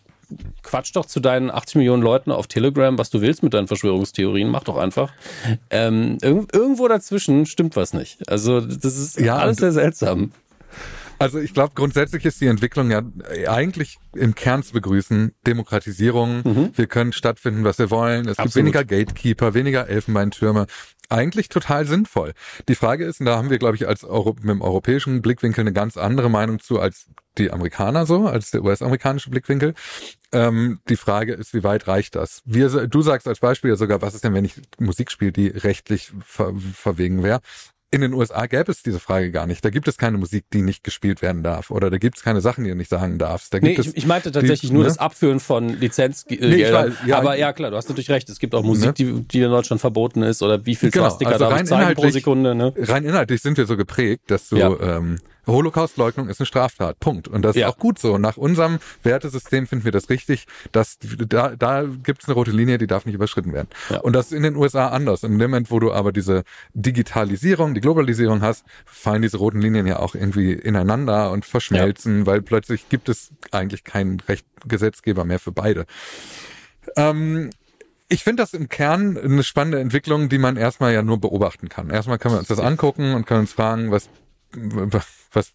quatsch 0.61 0.91
doch 0.95 1.05
zu 1.05 1.19
deinen 1.19 1.51
80 1.51 1.75
Millionen 1.77 2.01
Leuten 2.03 2.31
auf 2.31 2.47
Telegram, 2.47 2.97
was 2.97 3.09
du 3.09 3.21
willst 3.21 3.41
mit 3.43 3.53
deinen 3.53 3.67
Verschwörungstheorien, 3.67 4.47
mach 4.49 4.63
doch 4.63 4.77
einfach. 4.77 5.11
Ähm, 5.69 6.17
irg 6.21 6.47
irgendwo 6.53 6.87
dazwischen 6.87 7.45
stimmt 7.47 7.75
was 7.75 7.93
nicht. 7.93 8.27
Also 8.29 8.61
das 8.61 8.97
ist 8.97 9.19
Ja, 9.19 9.37
alles 9.37 9.57
sehr 9.57 9.71
seltsam. 9.71 10.31
Also 11.23 11.39
ich 11.39 11.53
glaube, 11.53 11.71
grundsätzlich 11.73 12.25
ist 12.25 12.41
die 12.41 12.47
Entwicklung 12.47 12.91
ja 12.91 13.01
eigentlich 13.47 13.97
im 14.13 14.35
Kern 14.35 14.61
zu 14.61 14.73
begrüßen. 14.73 15.33
Demokratisierung, 15.47 16.43
wir 16.75 16.87
können 16.87 17.13
stattfinden, 17.13 17.63
was 17.63 17.79
wir 17.79 17.89
wollen. 17.89 18.27
Es 18.27 18.35
gibt 18.35 18.39
Absolut. 18.39 18.55
weniger 18.55 18.83
Gatekeeper, 18.83 19.53
weniger 19.53 19.87
Elfenbeintürme. 19.87 20.67
Eigentlich 21.07 21.47
total 21.47 21.85
sinnvoll. 21.85 22.33
Die 22.67 22.75
Frage 22.75 23.05
ist, 23.05 23.21
und 23.21 23.27
da 23.27 23.37
haben 23.37 23.49
wir, 23.49 23.57
glaube 23.57 23.77
ich, 23.77 23.87
als 23.87 24.03
Euro 24.03 24.33
mit 24.33 24.49
dem 24.49 24.61
europäischen 24.61 25.21
Blickwinkel 25.21 25.61
eine 25.61 25.71
ganz 25.71 25.95
andere 25.95 26.29
Meinung 26.29 26.59
zu 26.59 26.81
als 26.81 27.07
die 27.37 27.51
Amerikaner 27.51 28.05
so, 28.05 28.27
als 28.27 28.51
der 28.51 28.61
US-amerikanische 28.61 29.29
Blickwinkel. 29.29 29.75
Ähm, 30.33 30.79
die 30.89 30.97
Frage 30.97 31.33
ist, 31.33 31.53
wie 31.53 31.63
weit 31.63 31.87
reicht 31.87 32.15
das? 32.15 32.41
Wir, 32.43 32.67
du 32.87 33.01
sagst 33.01 33.29
als 33.29 33.39
Beispiel 33.39 33.69
ja 33.69 33.75
sogar, 33.77 34.01
was 34.01 34.13
ist 34.13 34.25
denn, 34.25 34.33
wenn 34.33 34.45
ich 34.45 34.61
Musik 34.77 35.09
spiele, 35.09 35.31
die 35.31 35.47
rechtlich 35.47 36.11
ver 36.25 36.53
verwegen 36.73 37.23
wäre? 37.23 37.39
In 37.93 38.01
den 38.01 38.13
USA 38.13 38.47
gäbe 38.47 38.71
es 38.71 38.81
diese 38.81 38.99
Frage 38.99 39.29
gar 39.29 39.45
nicht. 39.45 39.63
Da 39.63 39.69
gibt 39.69 39.87
es 39.87 39.97
keine 39.97 40.17
Musik, 40.17 40.45
die 40.51 40.61
nicht 40.63 40.83
gespielt 40.83 41.21
werden 41.21 41.43
darf. 41.43 41.69
Oder 41.69 41.89
da 41.91 41.97
gibt 41.99 42.17
es 42.17 42.23
keine 42.23 42.41
Sachen, 42.41 42.63
die 42.63 42.71
du 42.71 42.75
nicht 42.75 42.89
sagen 42.89 43.19
darfst. 43.19 43.53
Da 43.53 43.59
Nee, 43.59 43.77
ich, 43.79 43.95
ich 43.95 44.07
meinte 44.07 44.31
tatsächlich 44.31 44.71
die, 44.71 44.73
nur 44.73 44.81
ne? 44.83 44.89
das 44.89 44.97
Abführen 44.97 45.39
von 45.39 45.69
Lizenzgeldern. 45.69 46.49
Nee, 46.49 46.63
ich 46.63 46.73
weiß, 46.73 46.93
ja. 47.05 47.17
aber 47.19 47.37
ja, 47.37 47.53
klar, 47.53 47.69
du 47.69 47.77
hast 47.77 47.89
natürlich 47.89 48.09
recht. 48.09 48.27
Es 48.29 48.39
gibt 48.39 48.55
auch 48.55 48.63
Musik, 48.63 48.87
Ne? 48.87 48.93
die, 48.93 49.21
die 49.27 49.41
in 49.41 49.51
Deutschland 49.51 49.79
verboten 49.79 50.23
ist 50.23 50.41
oder 50.41 50.65
wie 50.65 50.75
viel 50.75 50.89
Genau, 50.89 51.05
Swastika 51.09 51.31
also 51.33 51.45
darf 51.45 51.61
ich 51.61 51.67
zeigen 51.67 51.93
pro 51.93 52.01
inhaltlich- 52.01 52.13
Sekunde. 52.13 52.55
Ne? 52.55 52.73
rein 52.77 53.03
inhaltlich 53.05 53.41
sind 53.41 53.57
wir 53.57 53.67
so 53.67 53.77
geprägt, 53.77 54.23
dass 54.27 54.49
du 54.49 54.57
Ja. 54.57 54.75
ähm, 54.97 55.19
Holocaustleugnung 55.47 56.29
ist 56.29 56.39
eine 56.39 56.45
Straftat. 56.47 56.99
Punkt. 56.99 57.27
Und 57.27 57.41
das 57.43 57.55
Ja. 57.55 57.67
ist 57.67 57.73
auch 57.73 57.79
gut 57.79 57.99
so. 57.99 58.17
Nach 58.17 58.37
unserem 58.37 58.79
Wertesystem 59.03 59.67
finden 59.67 59.85
wir 59.85 59.91
das 59.91 60.09
richtig. 60.09 60.45
Dass 60.71 60.97
da, 61.01 61.55
da 61.55 61.83
gibt 61.83 62.21
es 62.23 62.27
eine 62.27 62.35
rote 62.35 62.51
Linie, 62.51 62.77
die 62.77 62.87
darf 62.87 63.05
nicht 63.05 63.15
überschritten 63.15 63.53
werden. 63.53 63.67
Ja. 63.89 63.99
Und 63.99 64.13
das 64.13 64.27
ist 64.27 64.31
in 64.33 64.43
den 64.43 64.55
USA 64.55 64.87
anders. 64.89 65.23
In 65.23 65.37
dem 65.37 65.51
Moment, 65.51 65.71
wo 65.71 65.79
du 65.79 65.91
aber 65.91 66.11
diese 66.11 66.43
Digitalisierung, 66.73 67.73
die 67.73 67.81
Globalisierung 67.81 68.41
hast, 68.41 68.63
fallen 68.85 69.21
diese 69.21 69.37
roten 69.37 69.59
Linien 69.61 69.85
ja 69.87 69.99
auch 69.99 70.15
irgendwie 70.15 70.53
ineinander 70.53 71.31
und 71.31 71.45
verschmelzen, 71.45 72.25
weil 72.25 72.41
plötzlich 72.41 72.89
gibt 72.89 73.09
es 73.09 73.29
eigentlich 73.51 73.83
keinen 73.83 74.19
Recht 74.21 74.45
Gesetzgeber 74.67 75.25
mehr 75.25 75.39
für 75.39 75.51
beide. 75.51 75.85
Ähm, 76.95 77.49
ich 78.09 78.23
finde 78.23 78.43
das 78.43 78.53
im 78.53 78.69
Kern 78.69 79.17
eine 79.17 79.43
spannende 79.43 79.79
Entwicklung, 79.79 80.29
die 80.29 80.37
man 80.37 80.55
erstmal 80.57 80.93
ja 80.93 81.01
nur 81.01 81.19
beobachten 81.19 81.69
kann. 81.69 81.89
Erstmal 81.89 82.19
können 82.19 82.35
wir 82.35 82.39
uns 82.39 82.47
das 82.47 82.59
angucken 82.59 83.13
und 83.15 83.25
können 83.25 83.41
uns 83.41 83.53
fragen, 83.53 83.91
was 83.91 84.09
was 84.55 85.07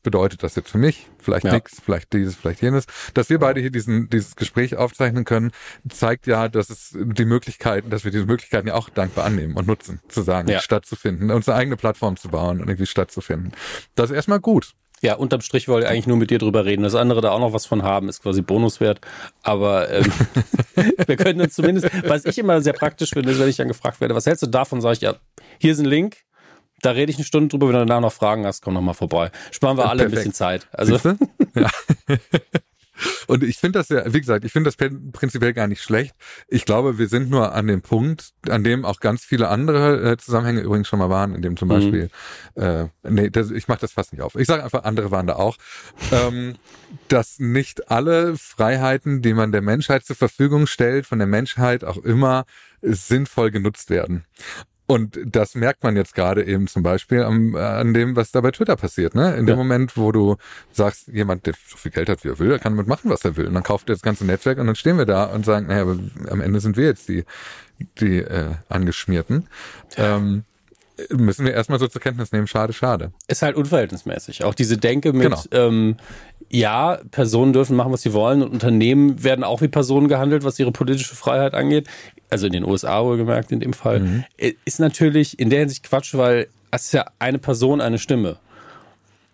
bedeutet 0.02 0.42
das 0.42 0.54
jetzt 0.56 0.70
für 0.70 0.78
mich? 0.78 1.06
Vielleicht 1.18 1.44
Ja. 1.46 1.52
nix, 1.52 1.80
vielleicht 1.84 2.12
dieses, 2.12 2.36
vielleicht 2.36 2.62
jenes. 2.62 2.84
Dass 3.14 3.30
wir 3.30 3.38
beide 3.38 3.60
hier 3.60 3.70
diesen, 3.70 4.08
dieses 4.10 4.36
Gespräch 4.36 4.76
aufzeichnen 4.76 5.24
können, 5.24 5.52
zeigt 5.88 6.26
ja, 6.26 6.48
dass 6.48 6.68
es 6.70 6.90
die 6.94 7.24
Möglichkeiten, 7.24 7.90
dass 7.90 8.04
wir 8.04 8.10
diese 8.10 8.26
Möglichkeiten 8.26 8.68
ja 8.68 8.74
auch 8.74 8.88
dankbar 8.88 9.24
annehmen 9.24 9.54
und 9.54 9.66
nutzen, 9.66 10.00
zu 10.08 10.22
sagen, 10.22 10.48
Ja. 10.48 10.60
stattzufinden, 10.60 11.30
unsere 11.30 11.56
eigene 11.56 11.76
Plattform 11.76 12.16
zu 12.16 12.28
bauen 12.28 12.60
und 12.60 12.68
irgendwie 12.68 12.86
stattzufinden. 12.86 13.52
Das 13.94 14.10
ist 14.10 14.16
erstmal 14.16 14.40
gut. 14.40 14.72
Ja, 15.00 15.14
unterm 15.14 15.42
Strich 15.42 15.68
wollte 15.68 15.86
ich 15.86 15.92
eigentlich 15.92 16.08
nur 16.08 16.16
mit 16.16 16.30
dir 16.30 16.38
drüber 16.40 16.64
reden. 16.64 16.82
Das 16.82 16.96
andere 16.96 17.20
da 17.20 17.30
auch 17.30 17.38
noch 17.38 17.52
was 17.52 17.66
von 17.66 17.84
haben, 17.84 18.08
ist 18.08 18.20
quasi 18.20 18.42
Bonuswert. 18.42 19.00
Aber 19.42 19.88
ähm, 19.92 20.04
wir 21.06 21.16
können 21.16 21.40
uns 21.40 21.54
zumindest, 21.54 21.88
was 22.04 22.24
ich 22.24 22.36
immer 22.38 22.60
sehr 22.62 22.72
praktisch 22.72 23.10
finde, 23.10 23.30
ist, 23.30 23.38
wenn 23.38 23.48
ich 23.48 23.56
dann 23.56 23.68
gefragt 23.68 24.00
werde, 24.00 24.16
was 24.16 24.26
hältst 24.26 24.42
du 24.42 24.48
davon, 24.48 24.80
sage 24.80 24.94
ich, 24.94 25.00
ja, 25.02 25.14
hier 25.60 25.70
ist 25.72 25.78
ein 25.78 25.84
Link, 25.84 26.16
da 26.82 26.90
rede 26.90 27.10
ich 27.10 27.18
eine 27.18 27.24
Stunde 27.24 27.48
drüber, 27.48 27.68
wenn 27.68 27.74
du 27.74 27.86
danach 27.86 28.00
noch 28.00 28.12
Fragen 28.12 28.46
hast, 28.46 28.62
komm 28.62 28.74
noch 28.74 28.80
mal 28.80 28.94
vorbei. 28.94 29.30
Sparen 29.50 29.76
wir 29.76 29.88
alle 29.88 30.04
ein 30.04 30.10
Perfekt. 30.10 30.14
bisschen 30.16 30.32
Zeit. 30.34 30.68
Also 30.72 30.96
ja. 31.54 31.70
Und 33.26 33.44
ich 33.44 33.58
finde 33.58 33.78
das 33.78 33.88
ja, 33.88 34.12
wie 34.12 34.20
gesagt, 34.20 34.44
ich 34.44 34.52
finde 34.52 34.70
das 34.70 34.76
prinzipiell 35.12 35.52
gar 35.52 35.66
nicht 35.66 35.82
schlecht. 35.82 36.14
Ich 36.48 36.64
glaube, 36.64 36.98
wir 36.98 37.08
sind 37.08 37.30
nur 37.30 37.54
an 37.54 37.66
dem 37.66 37.82
Punkt, 37.82 38.32
an 38.48 38.64
dem 38.64 38.84
auch 38.84 39.00
ganz 39.00 39.24
viele 39.24 39.48
andere 39.48 40.12
äh, 40.12 40.16
Zusammenhänge 40.16 40.60
übrigens 40.60 40.88
schon 40.88 40.98
mal 40.98 41.10
waren, 41.10 41.34
in 41.34 41.42
dem 41.42 41.56
zum 41.56 41.68
Beispiel, 41.68 42.10
äh, 42.56 42.86
nee, 43.04 43.30
das, 43.30 43.50
ich 43.50 43.68
mache 43.68 43.80
das 43.80 43.92
fast 43.92 44.12
nicht 44.12 44.22
auf. 44.22 44.34
Ich 44.34 44.46
sage 44.46 44.64
einfach, 44.64 44.84
andere 44.84 45.10
waren 45.10 45.26
da 45.26 45.36
auch, 45.36 45.58
ähm, 46.10 46.56
dass 47.08 47.38
nicht 47.38 47.90
alle 47.90 48.36
Freiheiten, 48.36 49.22
die 49.22 49.34
man 49.34 49.52
der 49.52 49.62
Menschheit 49.62 50.04
zur 50.04 50.16
Verfügung 50.16 50.66
stellt, 50.66 51.06
von 51.06 51.18
der 51.18 51.28
Menschheit 51.28 51.84
auch 51.84 51.98
immer 51.98 52.46
sinnvoll 52.82 53.50
genutzt 53.50 53.90
werden. 53.90 54.24
Und 54.90 55.18
das 55.22 55.54
merkt 55.54 55.82
man 55.82 55.96
jetzt 55.96 56.14
gerade 56.14 56.42
eben 56.46 56.66
zum 56.66 56.82
Beispiel 56.82 57.22
am, 57.22 57.54
äh, 57.54 57.58
an 57.58 57.92
dem, 57.92 58.16
was 58.16 58.30
da 58.32 58.40
bei 58.40 58.52
Twitter 58.52 58.74
passiert. 58.74 59.14
Ne? 59.14 59.34
In 59.36 59.44
dem 59.44 59.50
Ja. 59.50 59.56
Moment, 59.56 59.98
wo 59.98 60.12
du 60.12 60.36
sagst, 60.72 61.08
jemand, 61.08 61.44
der 61.44 61.52
so 61.66 61.76
viel 61.76 61.92
Geld 61.92 62.08
hat, 62.08 62.24
wie 62.24 62.28
er 62.28 62.38
will, 62.38 62.48
der 62.48 62.58
kann 62.58 62.72
damit 62.72 62.86
machen, 62.88 63.10
was 63.10 63.22
er 63.22 63.36
will. 63.36 63.46
Und 63.46 63.52
dann 63.52 63.62
kauft 63.62 63.90
er 63.90 63.94
das 63.94 64.00
ganze 64.02 64.24
Netzwerk 64.24 64.58
und 64.58 64.66
dann 64.66 64.76
stehen 64.76 64.96
wir 64.96 65.04
da 65.04 65.24
und 65.24 65.44
sagen, 65.44 65.66
naja, 65.66 65.82
aber 65.82 65.98
am 66.30 66.40
Ende 66.40 66.60
sind 66.60 66.78
wir 66.78 66.86
jetzt 66.86 67.06
die, 67.10 67.24
die 68.00 68.16
äh, 68.20 68.54
Angeschmierten. 68.70 69.46
Ähm, 69.98 70.44
müssen 71.10 71.44
wir 71.44 71.52
erstmal 71.52 71.78
so 71.78 71.86
zur 71.86 72.00
Kenntnis 72.00 72.32
nehmen, 72.32 72.46
schade, 72.46 72.72
schade. 72.72 73.12
Ist 73.26 73.42
halt 73.42 73.56
unverhältnismäßig. 73.56 74.44
Auch 74.44 74.54
diese 74.54 74.76
Denke 74.76 75.12
mit, 75.12 75.30
genau. 75.30 75.42
ähm, 75.52 75.96
ja, 76.50 76.98
Personen 77.10 77.52
dürfen 77.52 77.76
machen, 77.76 77.92
was 77.92 78.02
sie 78.02 78.12
wollen 78.12 78.42
und 78.42 78.50
Unternehmen 78.50 79.22
werden 79.22 79.44
auch 79.44 79.60
wie 79.60 79.68
Personen 79.68 80.08
gehandelt, 80.08 80.44
was 80.44 80.58
ihre 80.58 80.72
politische 80.72 81.14
Freiheit 81.14 81.54
angeht. 81.54 81.88
Also 82.30 82.46
in 82.46 82.52
den 82.52 82.64
USA 82.64 83.04
wohlgemerkt 83.04 83.52
in 83.52 83.60
dem 83.60 83.72
Fall. 83.72 84.00
Mhm. 84.00 84.24
Ist 84.64 84.80
natürlich 84.80 85.38
in 85.38 85.50
der 85.50 85.60
Hinsicht 85.60 85.84
Quatsch, 85.84 86.14
weil 86.14 86.48
es 86.70 86.86
ist 86.86 86.92
ja 86.92 87.06
eine 87.18 87.38
Person, 87.38 87.80
eine 87.80 87.98
Stimme. 87.98 88.38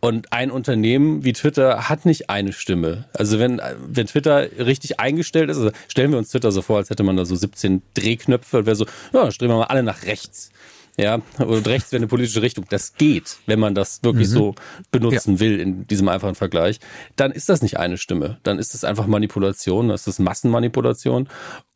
Und 0.01 0.35
ein 0.35 0.51
Unternehmen 0.51 1.25
wie 1.25 1.33
Twitter 1.33 1.89
hat 1.89 2.05
nicht 2.05 2.29
eine 2.29 2.53
Stimme. 2.53 3.07
Also 3.15 3.39
wenn, 3.39 3.61
wenn 3.87 4.07
Twitter 4.07 4.51
richtig 4.59 5.01
eingestellt 5.01 5.49
ist, 5.49 5.57
also 5.57 5.71
stellen 5.89 6.11
wir 6.11 6.19
uns 6.19 6.29
Twitter 6.29 6.53
so 6.53 6.61
vor, 6.61 6.77
als 6.77 6.91
hätte 6.91 7.05
man 7.05 7.17
da 7.17 7.25
so 7.25 7.35
17 7.35 7.81
Drehknöpfe 7.95 8.59
und 8.59 8.67
wäre 8.67 8.77
so, 8.77 8.85
ja, 9.15 9.27
drehen 9.31 9.49
wir 9.49 9.57
mal 9.57 9.65
alle 9.65 9.83
nach 9.83 10.03
rechts. 10.03 10.51
Ja, 10.97 11.21
und 11.39 11.67
rechts 11.67 11.91
wäre 11.91 12.01
eine 12.01 12.07
politische 12.07 12.41
Richtung. 12.41 12.67
Das 12.69 12.95
geht, 12.95 13.39
wenn 13.47 13.59
man 13.59 13.75
das 13.75 14.05
wirklich 14.05 14.29
mhm. 14.29 14.33
so 14.33 14.55
benutzen 14.93 15.35
ja. 15.35 15.41
will 15.41 15.59
in 15.59 15.87
diesem 15.89 16.09
einfachen 16.09 16.37
Vergleich. 16.37 16.79
Dann 17.17 17.33
ist 17.33 17.49
das 17.49 17.63
nicht 17.63 17.79
eine 17.79 17.99
Stimme. 17.99 18.39
Dann 18.45 18.61
ist 18.61 18.75
das 18.75 18.85
einfach 18.85 19.09
Manipulation, 19.09 19.89
das 19.89 20.07
ist 20.07 20.21
Massenmanipulation. 20.21 21.29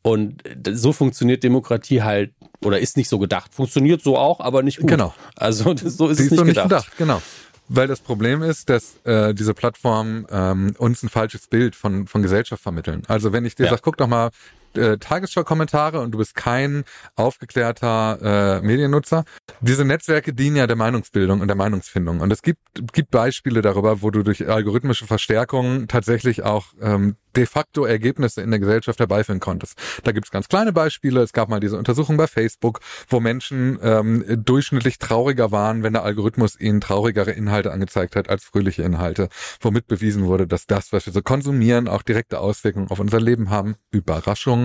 Und 0.03 0.43
so 0.71 0.93
funktioniert 0.93 1.43
Demokratie 1.43 2.01
halt, 2.01 2.31
oder 2.63 2.79
ist 2.79 2.95
nicht 2.95 3.09
so 3.09 3.19
gedacht. 3.19 3.53
Funktioniert 3.53 4.01
so 4.01 4.17
auch, 4.17 4.39
aber 4.39 4.63
nicht 4.63 4.79
gut. 4.79 4.89
Genau. 4.89 5.13
Also 5.35 5.75
so 5.75 6.07
ist 6.07 6.19
Die 6.19 6.23
es 6.23 6.31
nicht, 6.31 6.39
so 6.39 6.45
nicht 6.45 6.55
gedacht. 6.55 6.69
gedacht. 6.69 6.97
Genau. 6.97 7.21
Weil 7.67 7.87
das 7.87 7.99
Problem 7.99 8.41
ist, 8.41 8.69
dass 8.69 8.95
äh, 9.03 9.33
diese 9.33 9.53
Plattformen 9.53 10.25
ähm, 10.31 10.73
uns 10.79 11.03
ein 11.03 11.09
falsches 11.09 11.47
Bild 11.47 11.75
von, 11.75 12.07
von 12.07 12.23
Gesellschaft 12.23 12.63
vermitteln. 12.63 13.03
Also 13.07 13.31
wenn 13.31 13.45
ich 13.45 13.55
dir 13.55 13.65
ja. 13.65 13.69
sage, 13.69 13.81
guck 13.83 13.97
doch 13.97 14.07
mal 14.07 14.31
äh, 14.77 14.97
Tagesschau-Kommentare 14.97 15.99
und 15.99 16.11
du 16.11 16.17
bist 16.17 16.35
kein 16.35 16.83
aufgeklärter 17.15 18.59
äh, 18.59 18.65
Mediennutzer. 18.65 19.23
Diese 19.61 19.85
Netzwerke 19.85 20.33
dienen 20.33 20.55
ja 20.55 20.67
der 20.67 20.75
Meinungsbildung 20.75 21.41
und 21.41 21.47
der 21.47 21.55
Meinungsfindung. 21.55 22.19
Und 22.21 22.31
es 22.31 22.41
gibt, 22.41 22.59
gibt 22.93 23.11
Beispiele 23.11 23.61
darüber, 23.61 24.01
wo 24.01 24.11
du 24.11 24.23
durch 24.23 24.47
algorithmische 24.47 25.07
Verstärkung 25.07 25.87
tatsächlich 25.87 26.43
auch 26.43 26.67
ähm, 26.81 27.15
de 27.35 27.45
facto 27.45 27.85
Ergebnisse 27.85 28.41
in 28.41 28.49
der 28.51 28.59
Gesellschaft 28.59 28.99
herbeiführen 28.99 29.39
konntest. 29.39 29.77
Da 30.03 30.11
gibt 30.11 30.25
es 30.25 30.31
ganz 30.31 30.47
kleine 30.47 30.73
Beispiele. 30.73 31.21
Es 31.21 31.33
gab 31.33 31.49
mal 31.49 31.59
diese 31.59 31.77
Untersuchung 31.77 32.17
bei 32.17 32.27
Facebook, 32.27 32.79
wo 33.07 33.19
Menschen 33.19 33.79
ähm, 33.81 34.25
durchschnittlich 34.27 34.97
trauriger 34.97 35.51
waren, 35.51 35.83
wenn 35.83 35.93
der 35.93 36.03
Algorithmus 36.03 36.59
ihnen 36.59 36.81
traurigere 36.81 37.31
Inhalte 37.31 37.71
angezeigt 37.71 38.15
hat 38.15 38.29
als 38.29 38.43
fröhliche 38.43 38.83
Inhalte, 38.83 39.29
womit 39.61 39.87
bewiesen 39.87 40.25
wurde, 40.25 40.47
dass 40.47 40.65
das, 40.65 40.91
was 40.91 41.05
wir 41.05 41.13
so 41.13 41.21
konsumieren, 41.21 41.87
auch 41.87 42.01
direkte 42.01 42.39
Auswirkungen 42.39 42.89
auf 42.89 42.99
unser 42.99 43.19
Leben 43.19 43.49
haben. 43.49 43.75
Überraschung. 43.91 44.58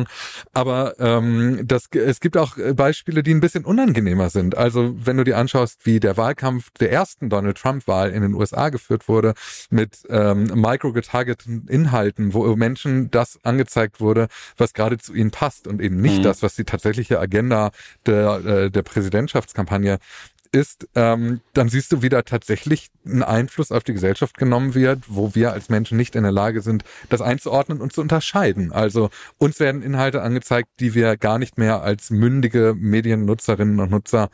Aber 0.52 0.94
ähm, 0.98 1.60
das, 1.64 1.88
es 1.92 2.20
gibt 2.20 2.36
auch 2.36 2.56
Beispiele, 2.74 3.22
die 3.22 3.32
ein 3.32 3.40
bisschen 3.40 3.64
unangenehmer 3.64 4.30
sind. 4.30 4.56
Also 4.56 4.94
wenn 4.96 5.16
du 5.16 5.24
dir 5.24 5.38
anschaust, 5.38 5.86
wie 5.86 6.00
der 6.00 6.16
Wahlkampf 6.16 6.70
der 6.80 6.92
ersten 6.92 7.28
Donald 7.30 7.58
Trump-Wahl 7.58 8.10
in 8.10 8.22
den 8.22 8.34
USA 8.34 8.68
geführt 8.68 9.08
wurde, 9.08 9.34
mit 9.70 9.98
ähm, 10.08 10.44
micro-getargeteten 10.54 11.68
Inhalten, 11.68 12.34
wo 12.34 12.54
Menschen 12.56 13.10
das 13.10 13.38
angezeigt 13.44 14.00
wurde, 14.00 14.28
was 14.56 14.74
gerade 14.74 14.98
zu 14.98 15.14
ihnen 15.14 15.30
passt 15.30 15.66
und 15.66 15.80
eben 15.80 16.00
nicht 16.00 16.18
mhm. 16.18 16.22
das, 16.22 16.42
was 16.42 16.54
die 16.54 16.64
tatsächliche 16.64 17.18
Agenda 17.20 17.70
der, 18.06 18.44
äh, 18.44 18.70
der 18.70 18.82
Präsidentschaftskampagne 18.82 19.98
ist, 20.54 20.88
ähm, 20.94 21.40
dann 21.52 21.68
siehst 21.68 21.92
du, 21.92 22.02
wie 22.02 22.08
da 22.08 22.22
tatsächlich 22.22 22.88
ein 23.04 23.22
Einfluss 23.22 23.72
auf 23.72 23.84
die 23.84 23.92
Gesellschaft 23.92 24.38
genommen 24.38 24.74
wird, 24.74 25.00
wo 25.08 25.34
wir 25.34 25.52
als 25.52 25.68
Menschen 25.68 25.96
nicht 25.96 26.14
in 26.14 26.22
der 26.22 26.32
Lage 26.32 26.62
sind, 26.62 26.84
das 27.08 27.20
einzuordnen 27.20 27.80
und 27.80 27.92
zu 27.92 28.00
unterscheiden. 28.00 28.72
Also 28.72 29.10
uns 29.38 29.60
werden 29.60 29.82
Inhalte 29.82 30.22
angezeigt, 30.22 30.68
die 30.80 30.94
wir 30.94 31.16
gar 31.16 31.38
nicht 31.38 31.58
mehr 31.58 31.82
als 31.82 32.10
mündige 32.10 32.74
Mediennutzerinnen 32.78 33.80
und 33.80 33.90
Nutzer 33.90 34.30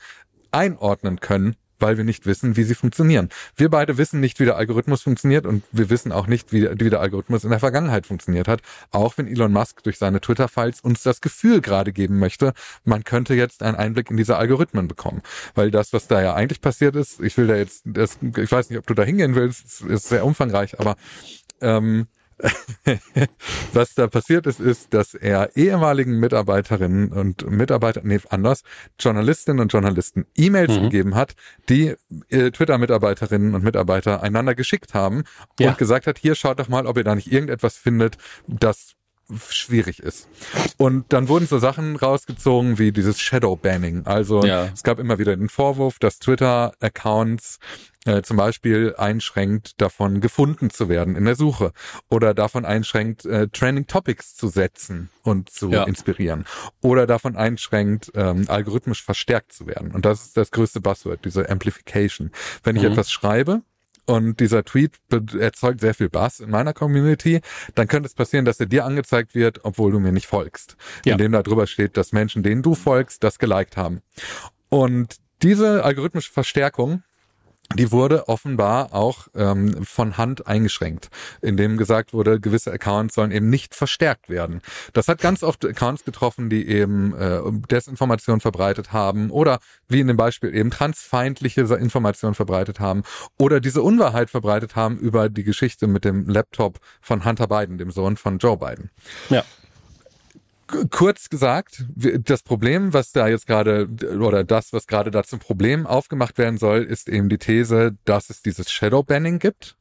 einordnen 0.53 1.21
können, 1.21 1.57
weil 1.81 1.97
wir 1.97 2.05
nicht 2.05 2.27
wissen, 2.27 2.57
wie 2.57 2.65
sie 2.65 2.75
funktionieren. 2.75 3.29
Wir 3.57 3.69
beide 3.69 3.99
wissen 3.99 4.21
nicht, 4.21 4.41
wie 4.41 4.45
der 4.45 4.57
Algorithmus 4.57 5.03
funktioniert 5.03 5.47
und 5.47 5.65
wir 5.73 5.91
wissen 5.91 6.13
auch 6.13 6.27
nicht, 6.27 6.53
wie, 6.53 6.69
wie 6.79 6.91
der 6.91 7.01
Algorithmus 7.01 7.45
in 7.45 7.51
der 7.51 7.61
Vergangenheit 7.61 8.07
funktioniert 8.07 8.49
hat. 8.49 8.61
Auch 8.91 9.19
wenn 9.19 9.27
Elon 9.27 9.53
Musk 9.53 9.83
durch 9.83 9.99
seine 9.99 10.21
Twitter-Files 10.21 10.81
uns 10.81 11.03
das 11.03 11.21
Gefühl 11.21 11.61
gerade 11.61 11.93
geben 11.93 12.19
möchte, 12.19 12.53
man 12.85 13.05
könnte 13.05 13.35
jetzt 13.35 13.63
einen 13.63 13.77
Einblick 13.77 14.11
in 14.11 14.17
diese 14.17 14.37
Algorithmen 14.37 14.89
bekommen. 14.89 15.23
Weil 15.55 15.71
das, 15.71 15.93
was 15.93 16.07
da 16.07 16.23
ja 16.23 16.35
eigentlich 16.35 16.61
passiert 16.61 16.97
ist, 16.97 17.21
ich 17.21 17.37
will 17.37 17.47
da 17.47 17.57
jetzt, 17.57 17.83
das, 17.85 18.19
ich 18.23 18.51
weiß 18.51 18.71
nicht, 18.71 18.79
ob 18.79 18.87
du 18.87 18.95
da 18.95 19.03
hingehen 19.03 19.35
willst, 19.35 19.83
ist 19.83 20.09
sehr 20.09 20.25
umfangreich, 20.25 20.79
aber 20.79 20.97
ähm, 21.61 22.07
was 23.73 23.95
da 23.95 24.07
passiert 24.07 24.47
ist, 24.47 24.61
ist, 24.61 24.95
dass 24.95 25.15
er 25.15 25.57
ehemaligen 25.57 26.19
Mitarbeiterinnen 26.19 27.13
und 27.13 27.51
Mitarbeitern, 27.51 28.07
nee, 28.07 28.21
anders, 28.29 28.63
Journalistinnen 28.99 29.61
und 29.61 29.73
Journalisten 29.73 30.27
E-Mails 30.37 30.77
mhm. 30.77 30.83
gegeben 30.83 31.15
hat, 31.15 31.35
die 31.69 31.95
äh, 32.29 32.51
Twitter-Mitarbeiterinnen 32.51 33.55
und 33.55 33.65
Mitarbeiter 33.65 34.23
einander 34.23 34.55
geschickt 34.55 34.95
haben 34.95 35.25
ja. 35.59 35.71
und 35.71 35.79
gesagt 35.79 36.07
hat, 36.07 36.19
hier 36.19 36.35
schaut 36.35 36.59
doch 36.59 36.69
mal, 36.69 36.87
ob 36.87 36.97
ihr 36.97 37.05
da 37.05 37.15
nicht 37.15 37.33
irgendetwas 37.33 37.77
findet, 37.77 38.17
das 38.47 38.95
schwierig 39.49 40.01
ist. 40.01 40.29
Und 40.77 41.13
dann 41.13 41.29
wurden 41.29 41.47
so 41.47 41.59
Sachen 41.59 41.97
rausgezogen 41.97 42.79
wie 42.79 42.93
dieses 42.93 43.21
Shadow 43.21 43.57
Banning. 43.57 44.07
Also 44.07 44.45
ja. 44.45 44.67
es 44.67 44.83
gab 44.83 44.99
immer 44.99 45.19
wieder 45.19 45.37
den 45.37 45.49
Vorwurf, 45.49 45.99
dass 45.99 46.19
Twitter-Accounts 46.19 47.59
äh, 48.07 48.23
zum 48.23 48.37
Beispiel 48.37 48.95
einschränkt, 48.97 49.81
davon 49.81 50.21
gefunden 50.21 50.71
zu 50.71 50.89
werden 50.89 51.17
in 51.17 51.25
der 51.27 51.35
Suche 51.35 51.73
oder 52.09 52.33
davon 52.33 52.65
einschränkt, 52.65 53.27
äh, 53.27 53.49
Trending 53.49 53.87
Topics 53.87 54.35
zu 54.37 54.49
setzen 54.49 55.11
und 55.23 55.51
zu 55.51 55.71
ja. 55.71 55.85
inspirieren 55.85 56.47
oder 56.81 57.07
davon 57.07 57.37
einschränkt, 57.37 58.11
ähm, 58.15 58.47
algorithmisch 58.49 59.03
verstärkt 59.03 59.53
zu 59.53 59.67
werden. 59.67 59.91
Und 59.93 60.05
das 60.05 60.23
ist 60.23 60.37
das 60.37 60.51
größte 60.51 60.81
Buzzword, 60.81 61.25
diese 61.25 61.49
Amplification. 61.51 62.31
Wenn 62.63 62.77
ich 62.77 62.83
mhm. 62.83 62.93
etwas 62.93 63.11
schreibe, 63.13 63.63
und 64.07 64.41
dieser 64.41 64.65
Tweet 64.65 64.97
erzeugt 65.39 65.81
sehr 65.81 65.95
viel 65.95 66.09
Bass 66.09 66.41
in 66.41 66.51
meiner 66.51 66.73
Community, 66.73 67.41
dann 67.75 67.89
könnte 67.89 68.07
es 68.07 68.15
passieren, 68.15 68.45
dass 68.45 68.61
er 68.61 68.67
dir 68.67 68.85
angezeigt 68.85 69.35
wird, 69.35 69.65
obwohl 69.65 69.93
du 69.93 70.01
mir 70.01 70.13
nicht 70.13 70.27
folgst. 70.27 70.77
Ja. 71.05 71.13
Indem 71.13 71.33
da 71.33 71.43
drüber 71.43 71.67
steht, 71.67 71.97
dass 71.97 72.13
Menschen, 72.13 72.43
denen 72.43 72.63
du 72.63 72.75
folgst, 72.75 73.25
das 73.25 73.39
geliked 73.39 73.77
haben. 73.77 74.01
Und 74.69 75.17
diese 75.43 75.85
algorithmische 75.85 76.33
Verstärkung 76.33 77.03
die 77.75 77.93
wurde 77.93 78.29
offenbar 78.29 78.93
auch 78.93 79.29
ähm, 79.35 79.85
von 79.85 80.17
Hand 80.17 80.47
eingeschränkt, 80.47 81.09
indem 81.41 81.77
gesagt 81.77 82.13
wurde, 82.13 82.41
gewisse 82.41 82.73
Accounts 82.73 83.15
sollen 83.15 83.31
eben 83.31 83.49
nicht 83.49 83.75
verstärkt 83.75 84.29
werden. 84.29 84.61
Das 84.93 85.07
hat 85.07 85.21
ganz 85.21 85.43
oft 85.43 85.65
Accounts 85.65 86.05
getroffen, 86.05 86.51
die 86.51 86.67
eben 86.67 87.15
äh, 87.15 87.41
Desinformation 87.71 88.41
verbreitet 88.41 88.93
haben 88.93 89.31
oder 89.31 89.61
wie 89.89 90.01
in 90.01 90.09
dem 90.09 90.17
Beispiel 90.17 90.55
eben 90.55 90.71
transfeindliche 90.71 91.61
Informationen 91.61 92.35
verbreitet 92.35 92.81
haben 92.81 93.03
oder 93.39 93.61
diese 93.61 93.83
Unwahrheit 93.83 94.31
verbreitet 94.31 94.75
haben 94.75 94.99
über 94.99 95.29
die 95.29 95.45
Geschichte 95.45 95.87
mit 95.87 96.05
dem 96.05 96.29
Laptop 96.29 96.81
von 97.01 97.25
Hunter 97.25 97.47
Biden, 97.47 97.79
dem 97.79 97.93
Sohn 97.93 98.17
von 98.17 98.39
Joe 98.39 98.57
Biden. 98.57 98.91
Ja 99.29 99.45
kurz 100.91 101.29
gesagt, 101.29 101.85
das 101.95 102.43
Problem, 102.43 102.93
was 102.93 103.13
da 103.13 103.29
jetzt 103.29 103.47
gerade, 103.47 103.89
oder 104.19 104.45
das, 104.45 104.73
was 104.73 104.87
gerade 104.87 105.11
da 105.11 105.23
zum 105.23 105.39
Problem 105.39 105.87
aufgemacht 105.87 106.39
werden 106.39 106.59
soll, 106.59 106.83
ist 106.83 107.09
eben 107.09 107.29
die 107.29 107.39
These, 107.39 107.97
dass 108.05 108.31
es 108.31 108.43
dieses 108.43 108.71
Shadow 108.71 109.03
Banning 109.03 109.39
gibt. 109.39 109.77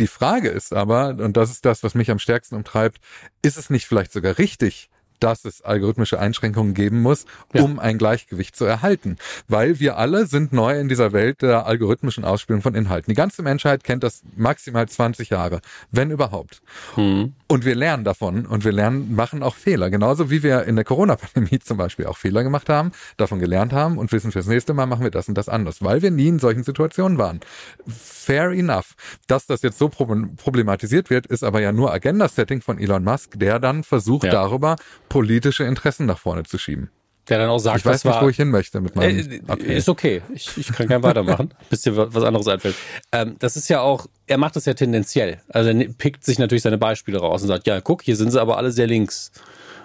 Die 0.00 0.06
Frage 0.06 0.48
ist 0.48 0.72
aber, 0.72 1.10
und 1.10 1.36
das 1.36 1.50
ist 1.50 1.64
das, 1.64 1.82
was 1.82 1.94
mich 1.94 2.10
am 2.10 2.18
stärksten 2.18 2.56
umtreibt, 2.56 2.98
ist 3.42 3.56
es 3.56 3.70
nicht 3.70 3.86
vielleicht 3.86 4.12
sogar 4.12 4.38
richtig, 4.38 4.90
dass 5.20 5.44
es 5.44 5.62
algorithmische 5.62 6.18
Einschränkungen 6.18 6.74
geben 6.74 7.02
muss, 7.02 7.24
um 7.52 7.76
ja. 7.76 7.82
ein 7.82 7.98
Gleichgewicht 7.98 8.56
zu 8.56 8.64
erhalten. 8.64 9.16
Weil 9.48 9.80
wir 9.80 9.96
alle 9.96 10.26
sind 10.26 10.52
neu 10.52 10.78
in 10.78 10.88
dieser 10.88 11.12
Welt 11.12 11.42
der 11.42 11.66
algorithmischen 11.66 12.24
Ausspielung 12.24 12.62
von 12.62 12.74
Inhalten. 12.74 13.10
Die 13.10 13.16
ganze 13.16 13.42
Menschheit 13.42 13.84
kennt 13.84 14.02
das 14.02 14.22
maximal 14.36 14.88
20 14.88 15.30
Jahre, 15.30 15.60
wenn 15.90 16.10
überhaupt. 16.10 16.62
Hm. 16.94 17.32
Und 17.46 17.64
wir 17.64 17.74
lernen 17.74 18.04
davon 18.04 18.46
und 18.46 18.64
wir 18.64 18.72
lernen, 18.72 19.14
machen 19.14 19.42
auch 19.42 19.54
Fehler. 19.54 19.90
Genauso 19.90 20.30
wie 20.30 20.42
wir 20.42 20.64
in 20.64 20.76
der 20.76 20.84
Corona-Pandemie 20.84 21.58
zum 21.60 21.76
Beispiel 21.76 22.06
auch 22.06 22.16
Fehler 22.16 22.42
gemacht 22.42 22.68
haben, 22.68 22.92
davon 23.16 23.38
gelernt 23.38 23.72
haben 23.72 23.98
und 23.98 24.12
wissen, 24.12 24.32
fürs 24.32 24.46
nächste 24.46 24.74
Mal 24.74 24.86
machen 24.86 25.04
wir 25.04 25.10
das 25.10 25.28
und 25.28 25.36
das 25.36 25.48
anders, 25.48 25.82
weil 25.82 26.02
wir 26.02 26.10
nie 26.10 26.28
in 26.28 26.38
solchen 26.38 26.64
Situationen 26.64 27.18
waren. 27.18 27.40
Fair 27.86 28.50
enough. 28.50 28.94
Dass 29.26 29.46
das 29.46 29.62
jetzt 29.62 29.78
so 29.78 29.88
problematisiert 29.88 31.10
wird, 31.10 31.26
ist 31.26 31.44
aber 31.44 31.60
ja 31.60 31.72
nur 31.72 31.92
Agenda-Setting 31.92 32.60
von 32.60 32.78
Elon 32.78 33.04
Musk, 33.04 33.38
der 33.38 33.58
dann 33.58 33.84
versucht, 33.84 34.24
ja. 34.24 34.32
darüber 34.32 34.76
politische 35.14 35.62
Interessen 35.62 36.06
nach 36.06 36.18
vorne 36.18 36.42
zu 36.42 36.58
schieben. 36.58 36.90
Der 37.28 37.38
dann 37.38 37.48
auch 37.48 37.60
sagt, 37.60 37.78
ich 37.78 37.86
weiß 37.86 38.02
nicht, 38.02 38.14
war, 38.14 38.22
wo 38.22 38.28
ich 38.28 38.36
hin 38.36 38.50
möchte 38.50 38.80
mit 38.80 38.96
meinem. 38.96 39.16
Äh, 39.16 39.40
okay. 39.46 39.76
Ist 39.76 39.88
okay. 39.88 40.22
Ich, 40.34 40.58
ich 40.58 40.72
kann 40.72 40.88
gerne 40.88 41.04
weitermachen, 41.04 41.54
bis 41.70 41.82
dir 41.82 41.96
was 41.96 42.24
anderes 42.24 42.48
einfällt. 42.48 42.74
Ähm, 43.12 43.36
das 43.38 43.56
ist 43.56 43.68
ja 43.68 43.80
auch, 43.80 44.08
er 44.26 44.38
macht 44.38 44.56
das 44.56 44.64
ja 44.64 44.74
tendenziell. 44.74 45.40
Also 45.48 45.70
er 45.70 45.88
pickt 45.88 46.24
sich 46.24 46.40
natürlich 46.40 46.62
seine 46.62 46.78
Beispiele 46.78 47.20
raus 47.20 47.42
und 47.42 47.48
sagt, 47.48 47.68
ja, 47.68 47.80
guck, 47.80 48.02
hier 48.02 48.16
sind 48.16 48.32
sie 48.32 48.40
aber 48.40 48.58
alle 48.58 48.72
sehr 48.72 48.88
links. 48.88 49.30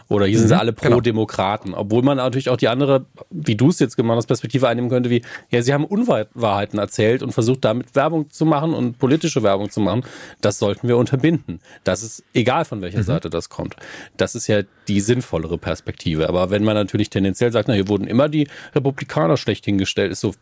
Oder 0.10 0.26
hier 0.26 0.38
mhm, 0.38 0.39
sind 0.39 0.48
sie 0.50 0.54
mhm, 0.56 0.60
alle 0.60 0.74
genau. 0.74 0.95
Pro-Demokraten. 0.95 1.69
Genau. 1.69 1.82
Obwohl 1.82 2.02
man 2.02 2.17
natürlich 2.17 2.50
auch 2.50 2.58
die 2.58 2.67
andere, 2.67 3.06
wie 3.30 3.56
du 3.56 3.69
es 3.69 3.80
jetzt 3.80 3.95
gemacht 3.95 4.17
hast, 4.17 4.26
Perspektive 4.26 4.67
einnehmen 4.67 4.89
könnte, 4.89 5.10
wie, 5.10 5.22
ja, 5.52 5.62
sie 5.62 5.74
haben 5.74 5.86
Unwahrheiten 5.86 6.80
erzählt 6.80 7.22
und 7.22 7.32
versucht 7.32 7.63
damit 7.63 7.95
Werbung 7.95 8.30
zu 8.32 8.45
machen 8.45 8.74
und 8.74 8.98
politische 8.98 9.43
Werbung 9.43 9.69
zu 9.69 9.80
machen. 9.80 10.04
Das 10.41 10.58
sollten 10.58 10.88
wir 10.88 10.98
unterbinden. 10.98 11.62
Das 11.84 12.02
ist 12.02 12.24
egal, 12.34 12.65
von 12.65 12.82
welcher 12.82 13.00
mhm. 13.00 13.04
Seite 13.04 13.30
das 13.30 13.50
kommt. 13.50 13.76
Das 14.17 14.34
ist 14.34 14.48
ja 14.48 14.63
die 14.88 15.00
sinnvollere 15.00 15.60
Perspektive. 15.60 16.28
Aber 16.28 16.50
wenn 16.50 16.63
man 16.63 16.74
natürlich 16.74 17.12
tendenziell 17.12 17.52
sagt, 17.52 17.67
na, 17.67 17.76
hier 17.76 17.88
wurden 17.88 18.08
immer 18.08 18.30
die 18.30 18.48
Republikaner 18.74 19.38
schlecht 19.38 19.65
hingestellt, 19.65 20.12
ist 20.12 20.22
so, 20.22 20.34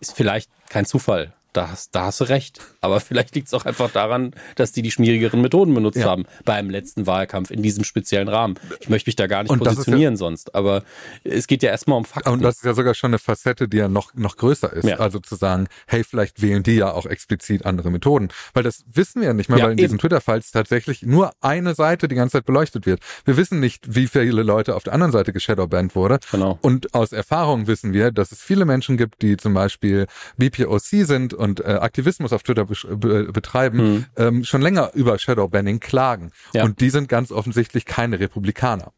ist 0.00 0.16
vielleicht 0.16 0.50
kein 0.70 0.86
Zufall 0.86 1.32
da 1.56 1.70
hast, 1.70 1.94
da 1.94 2.06
hast 2.06 2.20
du 2.20 2.24
recht. 2.24 2.60
Aber 2.80 3.00
vielleicht 3.00 3.34
liegt 3.34 3.48
es 3.48 3.54
auch 3.54 3.64
einfach 3.64 3.90
daran, 3.90 4.32
dass 4.54 4.72
die 4.72 4.82
die 4.82 4.90
schmierigeren 4.90 5.40
Methoden 5.40 5.74
benutzt 5.74 5.98
ja. 5.98 6.06
haben 6.06 6.24
beim 6.44 6.70
letzten 6.70 7.06
Wahlkampf 7.06 7.50
in 7.50 7.62
diesem 7.62 7.84
speziellen 7.84 8.28
Rahmen. 8.28 8.58
Ich 8.80 8.88
möchte 8.88 9.08
mich 9.08 9.16
da 9.16 9.26
gar 9.26 9.42
nicht 9.42 9.50
und 9.50 9.58
positionieren 9.58 10.14
ja, 10.14 10.18
sonst, 10.18 10.54
aber 10.54 10.82
es 11.24 11.46
geht 11.46 11.62
ja 11.62 11.70
erstmal 11.70 11.98
um 11.98 12.04
Fakten. 12.04 12.30
Und 12.30 12.42
das 12.42 12.56
ist 12.56 12.64
ja 12.64 12.74
sogar 12.74 12.94
schon 12.94 13.10
eine 13.10 13.18
Facette, 13.18 13.68
die 13.68 13.78
ja 13.78 13.88
noch, 13.88 14.14
noch 14.14 14.36
größer 14.36 14.72
ist. 14.72 14.86
Ja. 14.86 14.96
Also 14.96 15.18
zu 15.18 15.34
sagen, 15.36 15.68
hey, 15.86 16.04
vielleicht 16.04 16.42
wählen 16.42 16.62
die 16.62 16.76
ja 16.76 16.92
auch 16.92 17.06
explizit 17.06 17.64
andere 17.64 17.90
Methoden. 17.90 18.28
Weil 18.54 18.62
das 18.62 18.84
wissen 18.92 19.20
wir 19.20 19.28
ja 19.28 19.34
nicht 19.34 19.48
mehr, 19.48 19.62
weil 19.62 19.72
in 19.72 19.76
diesen 19.76 19.98
Twitter-Files 19.98 20.50
tatsächlich 20.50 21.02
nur 21.02 21.32
eine 21.40 21.74
Seite 21.74 22.08
die 22.08 22.14
ganze 22.14 22.34
Zeit 22.34 22.44
beleuchtet 22.44 22.86
wird. 22.86 23.00
Wir 23.24 23.36
wissen 23.36 23.60
nicht, 23.60 23.94
wie 23.94 24.06
viele 24.06 24.42
Leute 24.42 24.74
auf 24.74 24.84
der 24.84 24.92
anderen 24.92 25.12
Seite 25.12 25.32
geshadowbanned 25.32 25.94
wurde. 25.94 26.18
Genau. 26.30 26.58
Und 26.62 26.94
aus 26.94 27.12
Erfahrung 27.12 27.66
wissen 27.66 27.92
wir, 27.92 28.10
dass 28.10 28.32
es 28.32 28.40
viele 28.42 28.64
Menschen 28.64 28.96
gibt, 28.96 29.22
die 29.22 29.36
zum 29.36 29.54
Beispiel 29.54 30.06
BPOC 30.36 30.80
sind 30.82 31.34
und 31.34 31.45
und 31.46 31.60
äh, 31.60 31.64
Aktivismus 31.64 32.32
auf 32.32 32.42
Twitter 32.42 32.66
be 32.66 33.32
betreiben, 33.32 33.78
mhm. 33.78 34.04
ähm, 34.16 34.44
schon 34.44 34.62
länger 34.62 34.90
über 34.94 35.18
Shadowbanning 35.18 35.80
klagen. 35.80 36.32
Ja. 36.54 36.64
Und 36.64 36.80
die 36.80 36.90
sind 36.90 37.08
ganz 37.08 37.32
offensichtlich 37.32 37.84
keine 37.84 38.20
Republikaner. 38.20 38.92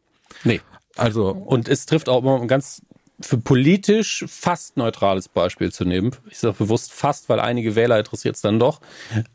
Nee. 0.44 0.60
Also. 0.96 1.30
Und 1.30 1.68
es 1.68 1.86
trifft 1.86 2.08
auch 2.08 2.22
immer 2.22 2.44
ganz 2.46 2.82
für 3.20 3.38
politisch 3.38 4.24
fast 4.28 4.76
neutrales 4.76 5.28
Beispiel 5.28 5.72
zu 5.72 5.84
nehmen. 5.84 6.12
Ich 6.30 6.38
sage 6.38 6.54
bewusst 6.58 6.92
fast, 6.92 7.28
weil 7.28 7.40
einige 7.40 7.74
Wähler 7.74 7.98
interessiert 7.98 8.36
es 8.36 8.42
dann 8.42 8.58
doch. 8.58 8.80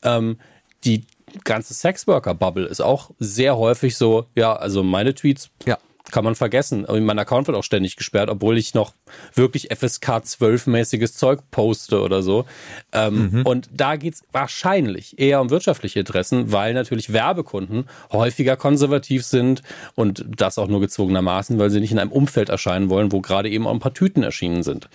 Ähm, 0.02 0.38
die 0.86 1.06
ganze 1.44 1.74
Sexworker-Bubble 1.74 2.66
ist 2.66 2.82
auch 2.82 3.12
sehr 3.20 3.58
häufig 3.58 3.98
so, 3.98 4.28
ja, 4.36 4.54
also 4.56 4.84
meine 4.84 5.14
Tweets 5.14 5.50
ja 5.66 5.78
kann 6.12 6.24
man 6.24 6.36
vergessen. 6.36 6.86
Mein 6.90 7.20
Account 7.20 7.48
wird 7.48 7.58
auch 7.58 7.64
ständig 7.64 7.96
gesperrt, 7.96 8.30
obwohl 8.30 8.58
ich 8.58 8.74
noch 8.74 8.94
wirklich 9.34 9.70
FSK 9.74 10.10
12-mäßiges 10.10 11.18
Zeug 11.18 11.40
poste 11.50 12.02
oder 12.02 12.22
so. 12.22 12.46
Ähm, 12.92 13.32
mhm. 13.32 13.42
Und 13.46 13.70
da 13.74 13.96
geht's 13.96 14.24
wahrscheinlich 14.32 15.18
eher 15.18 15.42
um 15.42 15.50
wirtschaftliche 15.50 16.00
Interessen, 16.00 16.52
weil 16.52 16.74
natürlich 16.74 17.14
Werbekunden 17.14 17.86
häufiger 18.12 18.58
konservativ 18.58 19.24
sind 19.26 19.64
und 19.96 20.26
das 20.36 20.58
auch 20.58 20.68
nur 20.68 20.82
gezwungenermaßen, 20.82 21.58
weil 21.58 21.70
sie 21.70 21.80
nicht 21.80 21.92
in 21.92 22.00
einem 22.00 22.12
Umfeld 22.12 22.50
erscheinen 22.50 22.90
wollen, 22.90 23.12
wo 23.12 23.22
gerade 23.22 23.50
eben 23.50 23.66
auch 23.66 23.74
ein 23.74 23.80
paar 23.80 23.94
Tüten 23.94 24.24
erschienen 24.24 24.64
sind. 24.64 24.90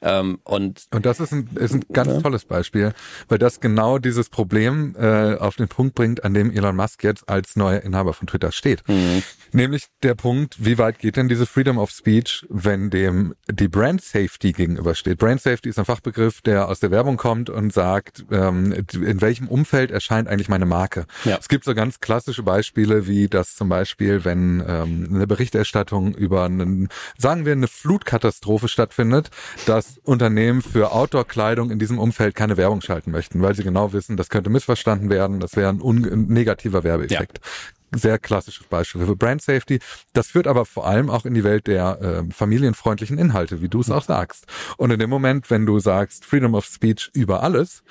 Ähm, 0.00 0.38
und, 0.44 0.86
und 0.92 1.04
das 1.06 1.20
ist 1.20 1.32
ein, 1.32 1.50
ist 1.56 1.74
ein 1.74 1.84
ganz 1.92 2.12
ja. 2.12 2.20
tolles 2.20 2.46
Beispiel, 2.46 2.94
weil 3.28 3.38
das 3.38 3.60
genau 3.60 3.98
dieses 3.98 4.30
Problem 4.30 4.96
äh, 4.98 5.34
auf 5.36 5.56
den 5.56 5.68
Punkt 5.68 5.94
bringt, 5.94 6.24
an 6.24 6.34
dem 6.34 6.50
Elon 6.50 6.76
Musk 6.76 7.04
jetzt 7.04 7.28
als 7.28 7.56
neuer 7.56 7.82
Inhaber 7.82 8.14
von 8.14 8.26
Twitter 8.26 8.50
steht. 8.50 8.82
Mhm. 8.88 9.22
Nämlich 9.52 9.86
der 10.02 10.14
Punkt, 10.14 10.53
wie 10.58 10.78
weit 10.78 10.98
geht 10.98 11.16
denn 11.16 11.28
diese 11.28 11.46
Freedom 11.46 11.78
of 11.78 11.90
Speech, 11.90 12.46
wenn 12.48 12.90
dem 12.90 13.34
die 13.50 13.68
Brand 13.68 14.02
Safety 14.02 14.52
gegenübersteht? 14.52 15.18
Brand 15.18 15.40
Safety 15.40 15.68
ist 15.68 15.78
ein 15.78 15.84
Fachbegriff, 15.84 16.40
der 16.42 16.68
aus 16.68 16.80
der 16.80 16.90
Werbung 16.90 17.16
kommt 17.16 17.50
und 17.50 17.72
sagt, 17.72 18.24
ähm, 18.30 18.72
in 18.92 19.20
welchem 19.20 19.48
Umfeld 19.48 19.90
erscheint 19.90 20.28
eigentlich 20.28 20.48
meine 20.48 20.66
Marke? 20.66 21.06
Ja. 21.24 21.36
Es 21.38 21.48
gibt 21.48 21.64
so 21.64 21.74
ganz 21.74 22.00
klassische 22.00 22.42
Beispiele, 22.42 23.06
wie 23.06 23.28
das 23.28 23.54
zum 23.54 23.68
Beispiel, 23.68 24.24
wenn 24.24 24.62
ähm, 24.66 25.10
eine 25.14 25.26
Berichterstattung 25.26 26.14
über 26.14 26.44
einen, 26.44 26.88
sagen 27.18 27.44
wir, 27.44 27.52
eine 27.52 27.68
Flutkatastrophe 27.68 28.68
stattfindet, 28.68 29.30
dass 29.66 29.98
Unternehmen 30.04 30.62
für 30.62 30.92
Outdoor-Kleidung 30.92 31.70
in 31.70 31.78
diesem 31.78 31.98
Umfeld 31.98 32.34
keine 32.34 32.56
Werbung 32.56 32.80
schalten 32.80 33.10
möchten, 33.10 33.42
weil 33.42 33.54
sie 33.54 33.64
genau 33.64 33.92
wissen, 33.92 34.16
das 34.16 34.28
könnte 34.28 34.50
missverstanden 34.50 35.10
werden, 35.10 35.40
das 35.40 35.56
wäre 35.56 35.70
ein, 35.70 35.80
ein 35.80 36.26
negativer 36.26 36.84
Werbeeffekt. 36.84 37.38
Ja 37.42 37.50
sehr 37.94 38.18
klassisches 38.18 38.66
Beispiel 38.66 39.04
für 39.04 39.16
Brand 39.16 39.42
Safety. 39.42 39.80
Das 40.12 40.28
führt 40.28 40.46
aber 40.46 40.64
vor 40.64 40.86
allem 40.86 41.10
auch 41.10 41.24
in 41.24 41.34
die 41.34 41.44
Welt 41.44 41.66
der 41.66 42.00
äh, 42.00 42.32
familienfreundlichen 42.32 43.18
Inhalte, 43.18 43.62
wie 43.62 43.68
du 43.68 43.80
es 43.80 43.90
auch 43.90 44.04
sagst. 44.04 44.46
Und 44.76 44.90
in 44.90 44.98
dem 44.98 45.10
Moment, 45.10 45.50
wenn 45.50 45.66
du 45.66 45.78
sagst 45.78 46.24
Freedom 46.24 46.54
of 46.54 46.64
Speech 46.64 47.10
über 47.14 47.42
alles, 47.42 47.82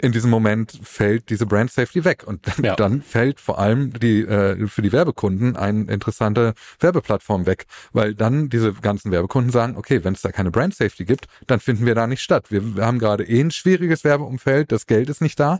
in 0.00 0.12
diesem 0.12 0.30
Moment 0.30 0.78
fällt 0.82 1.30
diese 1.30 1.46
Brand 1.46 1.70
Safety 1.70 2.04
weg 2.04 2.24
und 2.26 2.46
ja. 2.62 2.76
dann 2.76 3.02
fällt 3.02 3.40
vor 3.40 3.58
allem 3.58 3.92
die 3.92 4.20
äh, 4.20 4.66
für 4.68 4.82
die 4.82 4.92
Werbekunden 4.92 5.56
eine 5.56 5.90
interessante 5.90 6.54
Werbeplattform 6.80 7.46
weg, 7.46 7.66
weil 7.92 8.14
dann 8.14 8.48
diese 8.48 8.72
ganzen 8.74 9.10
Werbekunden 9.10 9.50
sagen, 9.50 9.76
okay, 9.76 10.04
wenn 10.04 10.14
es 10.14 10.22
da 10.22 10.30
keine 10.30 10.50
Brand 10.50 10.74
Safety 10.74 11.04
gibt, 11.04 11.26
dann 11.46 11.60
finden 11.60 11.86
wir 11.86 11.94
da 11.94 12.06
nicht 12.06 12.22
statt. 12.22 12.50
Wir, 12.50 12.76
wir 12.76 12.86
haben 12.86 12.98
gerade 12.98 13.24
eh 13.24 13.40
ein 13.40 13.50
schwieriges 13.50 14.04
Werbeumfeld, 14.04 14.72
das 14.72 14.86
Geld 14.86 15.08
ist 15.08 15.20
nicht 15.20 15.40
da. 15.40 15.58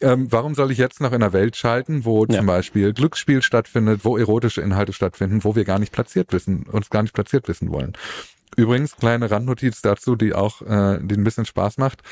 Ähm, 0.00 0.26
warum 0.30 0.54
soll 0.54 0.70
ich 0.70 0.78
jetzt 0.78 1.00
noch 1.00 1.12
in 1.12 1.22
einer 1.22 1.32
Welt 1.32 1.56
schalten, 1.56 2.04
wo 2.04 2.24
ja. 2.26 2.38
zum 2.38 2.46
Beispiel 2.46 2.92
Glücksspiel 2.92 3.42
stattfindet, 3.42 4.00
wo 4.04 4.16
erotische 4.16 4.60
Inhalte 4.60 4.92
stattfinden, 4.92 5.44
wo 5.44 5.54
wir 5.54 5.64
gar 5.64 5.78
nicht 5.78 5.92
platziert 5.92 6.32
wissen, 6.32 6.64
uns 6.64 6.90
gar 6.90 7.02
nicht 7.02 7.14
platziert 7.14 7.48
wissen 7.48 7.70
wollen? 7.70 7.92
Übrigens, 8.56 8.96
kleine 8.96 9.30
Randnotiz 9.30 9.82
dazu, 9.82 10.16
die 10.16 10.34
auch, 10.34 10.62
äh, 10.62 10.98
die 11.02 11.14
ein 11.16 11.24
bisschen 11.24 11.44
Spaß 11.44 11.78
macht. 11.78 12.02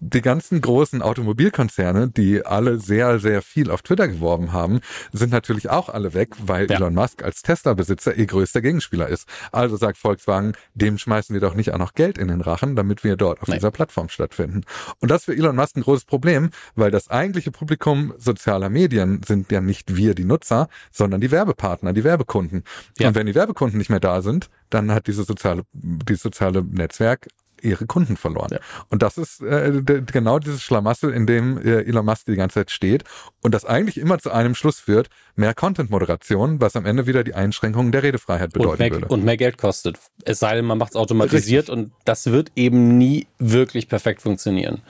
Die 0.00 0.22
ganzen 0.22 0.60
großen 0.60 1.02
Automobilkonzerne, 1.02 2.08
die 2.08 2.44
alle 2.44 2.78
sehr, 2.78 3.18
sehr 3.18 3.42
viel 3.42 3.70
auf 3.70 3.82
Twitter 3.82 4.08
geworben 4.08 4.52
haben, 4.52 4.80
sind 5.12 5.30
natürlich 5.30 5.70
auch 5.70 5.88
alle 5.88 6.14
weg, 6.14 6.30
weil 6.38 6.68
ja. 6.70 6.76
Elon 6.76 6.94
Musk 6.94 7.22
als 7.22 7.42
Tesla-Besitzer 7.42 8.14
ihr 8.14 8.26
größter 8.26 8.60
Gegenspieler 8.60 9.08
ist. 9.08 9.28
Also 9.52 9.76
sagt 9.76 9.98
Volkswagen, 9.98 10.52
dem 10.74 10.98
schmeißen 10.98 11.34
wir 11.34 11.40
doch 11.40 11.54
nicht 11.54 11.72
auch 11.72 11.78
noch 11.78 11.94
Geld 11.94 12.18
in 12.18 12.28
den 12.28 12.40
Rachen, 12.40 12.76
damit 12.76 13.04
wir 13.04 13.16
dort 13.16 13.40
auf 13.40 13.48
Nein. 13.48 13.58
dieser 13.58 13.70
Plattform 13.70 14.08
stattfinden. 14.08 14.62
Und 15.00 15.10
das 15.10 15.24
für 15.24 15.34
Elon 15.34 15.56
Musk 15.56 15.76
ein 15.76 15.82
großes 15.82 16.04
Problem, 16.04 16.50
weil 16.74 16.90
das 16.90 17.10
eigentliche 17.10 17.50
Publikum 17.50 18.14
sozialer 18.18 18.68
Medien 18.68 19.22
sind 19.26 19.52
ja 19.52 19.60
nicht 19.60 19.96
wir, 19.96 20.14
die 20.14 20.24
Nutzer, 20.24 20.68
sondern 20.90 21.20
die 21.20 21.30
Werbepartner, 21.30 21.92
die 21.92 22.04
Werbekunden. 22.04 22.64
Ja. 22.98 23.08
Und 23.08 23.14
wenn 23.14 23.26
die 23.26 23.34
Werbekunden 23.34 23.78
nicht 23.78 23.90
mehr 23.90 24.00
da 24.00 24.22
sind, 24.22 24.48
dann 24.74 24.90
hat 24.92 25.06
diese 25.06 25.24
soziale, 25.24 25.62
dieses 25.72 26.22
soziale 26.22 26.62
Netzwerk 26.62 27.28
ihre 27.60 27.86
Kunden 27.86 28.16
verloren. 28.16 28.48
Ja. 28.52 28.58
Und 28.88 29.02
das 29.02 29.18
ist 29.18 29.40
äh, 29.40 29.82
genau 29.82 30.40
dieses 30.40 30.62
Schlamassel, 30.62 31.12
in 31.12 31.26
dem 31.26 31.58
äh, 31.58 31.82
Elon 31.82 32.04
Musk 32.04 32.26
die 32.26 32.34
ganze 32.34 32.54
Zeit 32.54 32.72
steht 32.72 33.04
und 33.40 33.54
das 33.54 33.64
eigentlich 33.64 33.98
immer 33.98 34.18
zu 34.18 34.32
einem 34.32 34.56
Schluss 34.56 34.80
führt, 34.80 35.08
mehr 35.36 35.54
Content-Moderation, 35.54 36.60
was 36.60 36.74
am 36.74 36.86
Ende 36.86 37.06
wieder 37.06 37.22
die 37.22 37.34
Einschränkung 37.34 37.92
der 37.92 38.02
Redefreiheit 38.02 38.52
bedeuten 38.52 38.72
und 38.72 38.78
mehr, 38.80 38.90
würde. 38.90 39.06
Und 39.06 39.24
mehr 39.24 39.36
Geld 39.36 39.58
kostet. 39.58 39.96
Es 40.24 40.40
sei 40.40 40.56
denn, 40.56 40.64
man 40.64 40.76
macht 40.78 40.90
es 40.90 40.96
automatisiert 40.96 41.68
Richtig. 41.68 41.84
und 41.84 41.92
das 42.04 42.26
wird 42.26 42.50
eben 42.56 42.98
nie 42.98 43.28
wirklich 43.38 43.88
perfekt 43.88 44.22
funktionieren. 44.22 44.82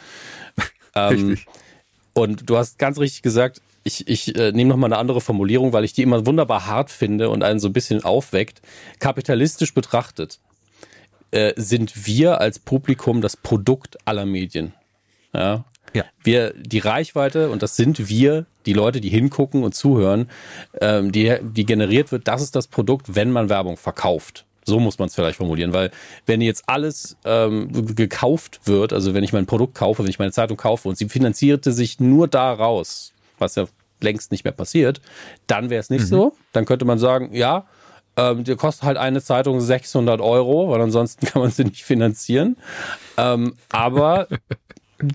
ähm, 0.95 1.37
Und 2.14 2.49
du 2.49 2.57
hast 2.57 2.78
ganz 2.78 2.99
richtig 2.99 3.22
gesagt, 3.22 3.62
ich, 3.85 4.09
ich 4.09 4.37
äh, 4.37 4.53
nehme 4.53 4.70
nochmal 4.70 4.93
eine 4.93 4.99
andere 4.99 5.20
Formulierung, 5.20 5.72
weil 5.72 5.85
ich 5.85 5.93
die 5.93 6.03
immer 6.03 6.26
wunderbar 6.26 6.66
hart 6.66 6.91
finde 6.91 7.30
und 7.30 7.43
einen 7.43 7.61
so 7.61 7.68
ein 7.68 7.72
bisschen 7.72 8.05
aufweckt. 8.05 8.62
Kapitalistisch 8.99 9.74
betrachtet 9.74 10.39
äh, 11.33 11.53
sind 11.57 12.07
wir 12.07 12.41
als 12.41 12.59
Publikum 12.59 13.20
das 13.20 13.37
Produkt 13.37 13.99
aller 14.05 14.26
Medien. 14.26 14.72
Ja? 15.35 15.64
ja. 15.95 16.05
Wir, 16.22 16.55
die 16.55 16.78
Reichweite, 16.78 17.51
und 17.51 17.62
das 17.62 17.76
sind 17.76 18.09
wir, 18.09 18.47
die 18.66 18.72
Leute, 18.74 19.01
die 19.01 19.09
hingucken 19.09 19.64
und 19.64 19.74
zuhören, 19.74 20.30
ähm, 20.80 21.11
die, 21.11 21.37
die 21.43 21.66
generiert 21.66 22.12
wird, 22.12 22.28
das 22.28 22.43
ist 22.43 22.55
das 22.55 22.68
Produkt, 22.68 23.14
wenn 23.14 23.30
man 23.33 23.49
Werbung 23.49 23.76
verkauft. 23.76 24.45
So 24.64 24.78
muss 24.78 25.01
man 25.01 25.09
es 25.09 25.16
vielleicht 25.16 25.39
formulieren, 25.39 25.72
weil 25.72 25.91
wenn 26.24 26.41
jetzt 26.41 26.68
alles 26.68 27.16
ähm, 27.24 27.97
gekauft 27.97 28.61
wird, 28.64 28.93
also 28.93 29.12
wenn 29.12 29.24
ich 29.24 29.33
mein 29.33 29.47
Produkt 29.47 29.74
kaufe, 29.74 30.05
wenn 30.05 30.11
ich 30.11 30.20
meine 30.20 30.30
Zeitung 30.30 30.57
kaufe 30.57 30.89
und 30.89 30.97
sie 30.97 31.09
finanzierte 31.09 31.72
sich 31.72 31.99
nur 31.99 32.28
daraus, 32.28 33.11
was 33.43 33.57
ja 33.57 33.66
längst 34.01 34.32
nicht 34.32 34.45
mehr 34.45 34.53
passiert, 34.53 35.01
dann 35.47 35.70
wäre 35.70 35.80
es 35.80 35.90
nicht 35.90 36.03
mhm. 36.03 36.09
so. 36.09 36.36
Dann 36.53 36.64
könnte 36.64 36.84
man 36.84 36.99
sagen, 36.99 37.34
ja, 37.34 37.66
ähm, 38.16 38.45
die 38.45 38.57
kostet 38.57 38.84
halt 38.84 38.99
eine 38.99 39.22
Zeitung 39.22 39.61
600 39.61 40.20
Euro, 40.20 40.70
weil 40.70 40.80
ansonsten 40.80 41.26
kann 41.26 41.43
man 41.43 41.51
sie 41.51 41.64
nicht 41.64 41.84
finanzieren. 41.84 42.57
Ähm, 43.16 43.55
aber 43.70 44.28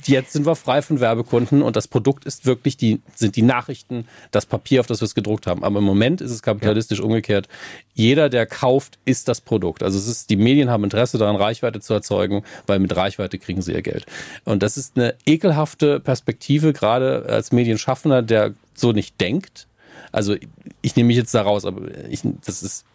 jetzt 0.05 0.33
sind 0.33 0.45
wir 0.45 0.55
frei 0.55 0.81
von 0.81 0.99
Werbekunden 0.99 1.61
und 1.61 1.75
das 1.75 1.87
Produkt 1.87 2.25
ist 2.25 2.45
wirklich 2.45 2.77
die, 2.77 3.01
sind 3.15 3.35
die 3.35 3.41
Nachrichten, 3.41 4.07
das 4.31 4.45
Papier, 4.45 4.79
auf 4.79 4.87
das 4.87 5.01
wir 5.01 5.05
es 5.05 5.15
gedruckt 5.15 5.47
haben. 5.47 5.63
Aber 5.63 5.79
im 5.79 5.85
Moment 5.85 6.21
ist 6.21 6.31
es 6.31 6.41
kapitalistisch 6.41 6.99
ja. 6.99 7.05
umgekehrt. 7.05 7.47
Jeder, 7.93 8.29
der 8.29 8.45
kauft, 8.45 8.99
ist 9.05 9.27
das 9.27 9.41
Produkt. 9.41 9.83
Also 9.83 9.97
es 9.97 10.07
ist, 10.07 10.29
die 10.29 10.35
Medien 10.35 10.69
haben 10.69 10.83
Interesse 10.83 11.17
daran, 11.17 11.35
Reichweite 11.35 11.79
zu 11.79 11.93
erzeugen, 11.93 12.43
weil 12.65 12.79
mit 12.79 12.95
Reichweite 12.95 13.37
kriegen 13.37 13.61
sie 13.61 13.73
ihr 13.73 13.81
Geld. 13.81 14.05
Und 14.45 14.63
das 14.63 14.77
ist 14.77 14.97
eine 14.97 15.15
ekelhafte 15.25 15.99
Perspektive, 15.99 16.73
gerade 16.73 17.25
als 17.27 17.51
Medienschaffender, 17.51 18.21
der 18.21 18.53
so 18.73 18.91
nicht 18.91 19.19
denkt. 19.19 19.67
Also 20.11 20.35
ich 20.81 20.95
nehme 20.95 21.07
mich 21.07 21.17
jetzt 21.17 21.33
da 21.33 21.41
raus, 21.41 21.65
aber 21.65 21.81
ich, 22.09 22.21
das 22.45 22.63
ist 22.63 22.85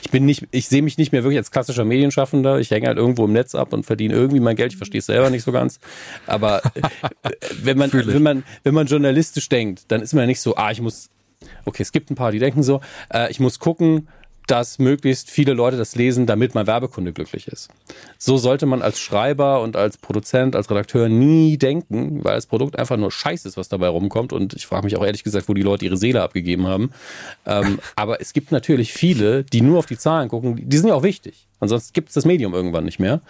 ich 0.00 0.10
bin 0.10 0.24
nicht, 0.24 0.46
ich 0.50 0.68
sehe 0.68 0.82
mich 0.82 0.98
nicht 0.98 1.12
mehr 1.12 1.22
wirklich 1.22 1.38
als 1.38 1.50
klassischer 1.50 1.84
Medienschaffender. 1.84 2.58
Ich 2.58 2.70
hänge 2.70 2.88
halt 2.88 2.98
irgendwo 2.98 3.24
im 3.24 3.32
Netz 3.32 3.54
ab 3.54 3.72
und 3.72 3.84
verdiene 3.84 4.14
irgendwie 4.14 4.40
mein 4.40 4.56
Geld. 4.56 4.72
Ich 4.72 4.78
verstehe 4.78 5.00
es 5.00 5.06
selber 5.06 5.30
nicht 5.30 5.44
so 5.44 5.52
ganz. 5.52 5.80
Aber 6.26 6.62
äh, 6.74 7.30
wenn 7.62 7.78
man, 7.78 7.92
wenn 7.92 8.22
man, 8.22 8.44
wenn 8.62 8.74
man 8.74 8.86
journalistisch 8.86 9.48
denkt, 9.48 9.84
dann 9.88 10.02
ist 10.02 10.14
man 10.14 10.22
ja 10.22 10.26
nicht 10.26 10.40
so, 10.40 10.56
ah, 10.56 10.70
ich 10.70 10.80
muss 10.80 11.10
okay, 11.64 11.82
es 11.82 11.92
gibt 11.92 12.10
ein 12.10 12.14
paar, 12.14 12.32
die 12.32 12.38
denken 12.38 12.62
so, 12.62 12.80
äh, 13.12 13.30
ich 13.30 13.40
muss 13.40 13.58
gucken, 13.58 14.08
dass 14.50 14.78
möglichst 14.78 15.30
viele 15.30 15.52
Leute 15.52 15.76
das 15.76 15.94
lesen, 15.94 16.26
damit 16.26 16.54
mein 16.54 16.66
Werbekunde 16.66 17.12
glücklich 17.12 17.48
ist. 17.48 17.68
So 18.16 18.38
sollte 18.38 18.66
man 18.66 18.82
als 18.82 18.98
Schreiber 18.98 19.60
und 19.60 19.76
als 19.76 19.98
Produzent, 19.98 20.56
als 20.56 20.70
Redakteur 20.70 21.08
nie 21.08 21.58
denken, 21.58 22.24
weil 22.24 22.34
das 22.34 22.46
Produkt 22.46 22.78
einfach 22.78 22.96
nur 22.96 23.12
Scheiß 23.12 23.44
ist, 23.44 23.56
was 23.56 23.68
dabei 23.68 23.88
rumkommt. 23.88 24.32
Und 24.32 24.54
ich 24.54 24.66
frage 24.66 24.84
mich 24.84 24.96
auch 24.96 25.04
ehrlich 25.04 25.22
gesagt, 25.22 25.48
wo 25.48 25.54
die 25.54 25.62
Leute 25.62 25.84
ihre 25.84 25.98
Seele 25.98 26.22
abgegeben 26.22 26.66
haben. 26.66 26.90
Ähm, 27.46 27.78
aber 27.96 28.20
es 28.20 28.32
gibt 28.32 28.50
natürlich 28.50 28.92
viele, 28.92 29.44
die 29.44 29.60
nur 29.60 29.78
auf 29.78 29.86
die 29.86 29.98
Zahlen 29.98 30.28
gucken. 30.28 30.68
Die 30.68 30.76
sind 30.78 30.88
ja 30.88 30.94
auch 30.94 31.02
wichtig. 31.02 31.46
Ansonsten 31.60 31.92
gibt 31.92 32.08
es 32.08 32.14
das 32.14 32.24
Medium 32.24 32.54
irgendwann 32.54 32.84
nicht 32.84 32.98
mehr. 32.98 33.20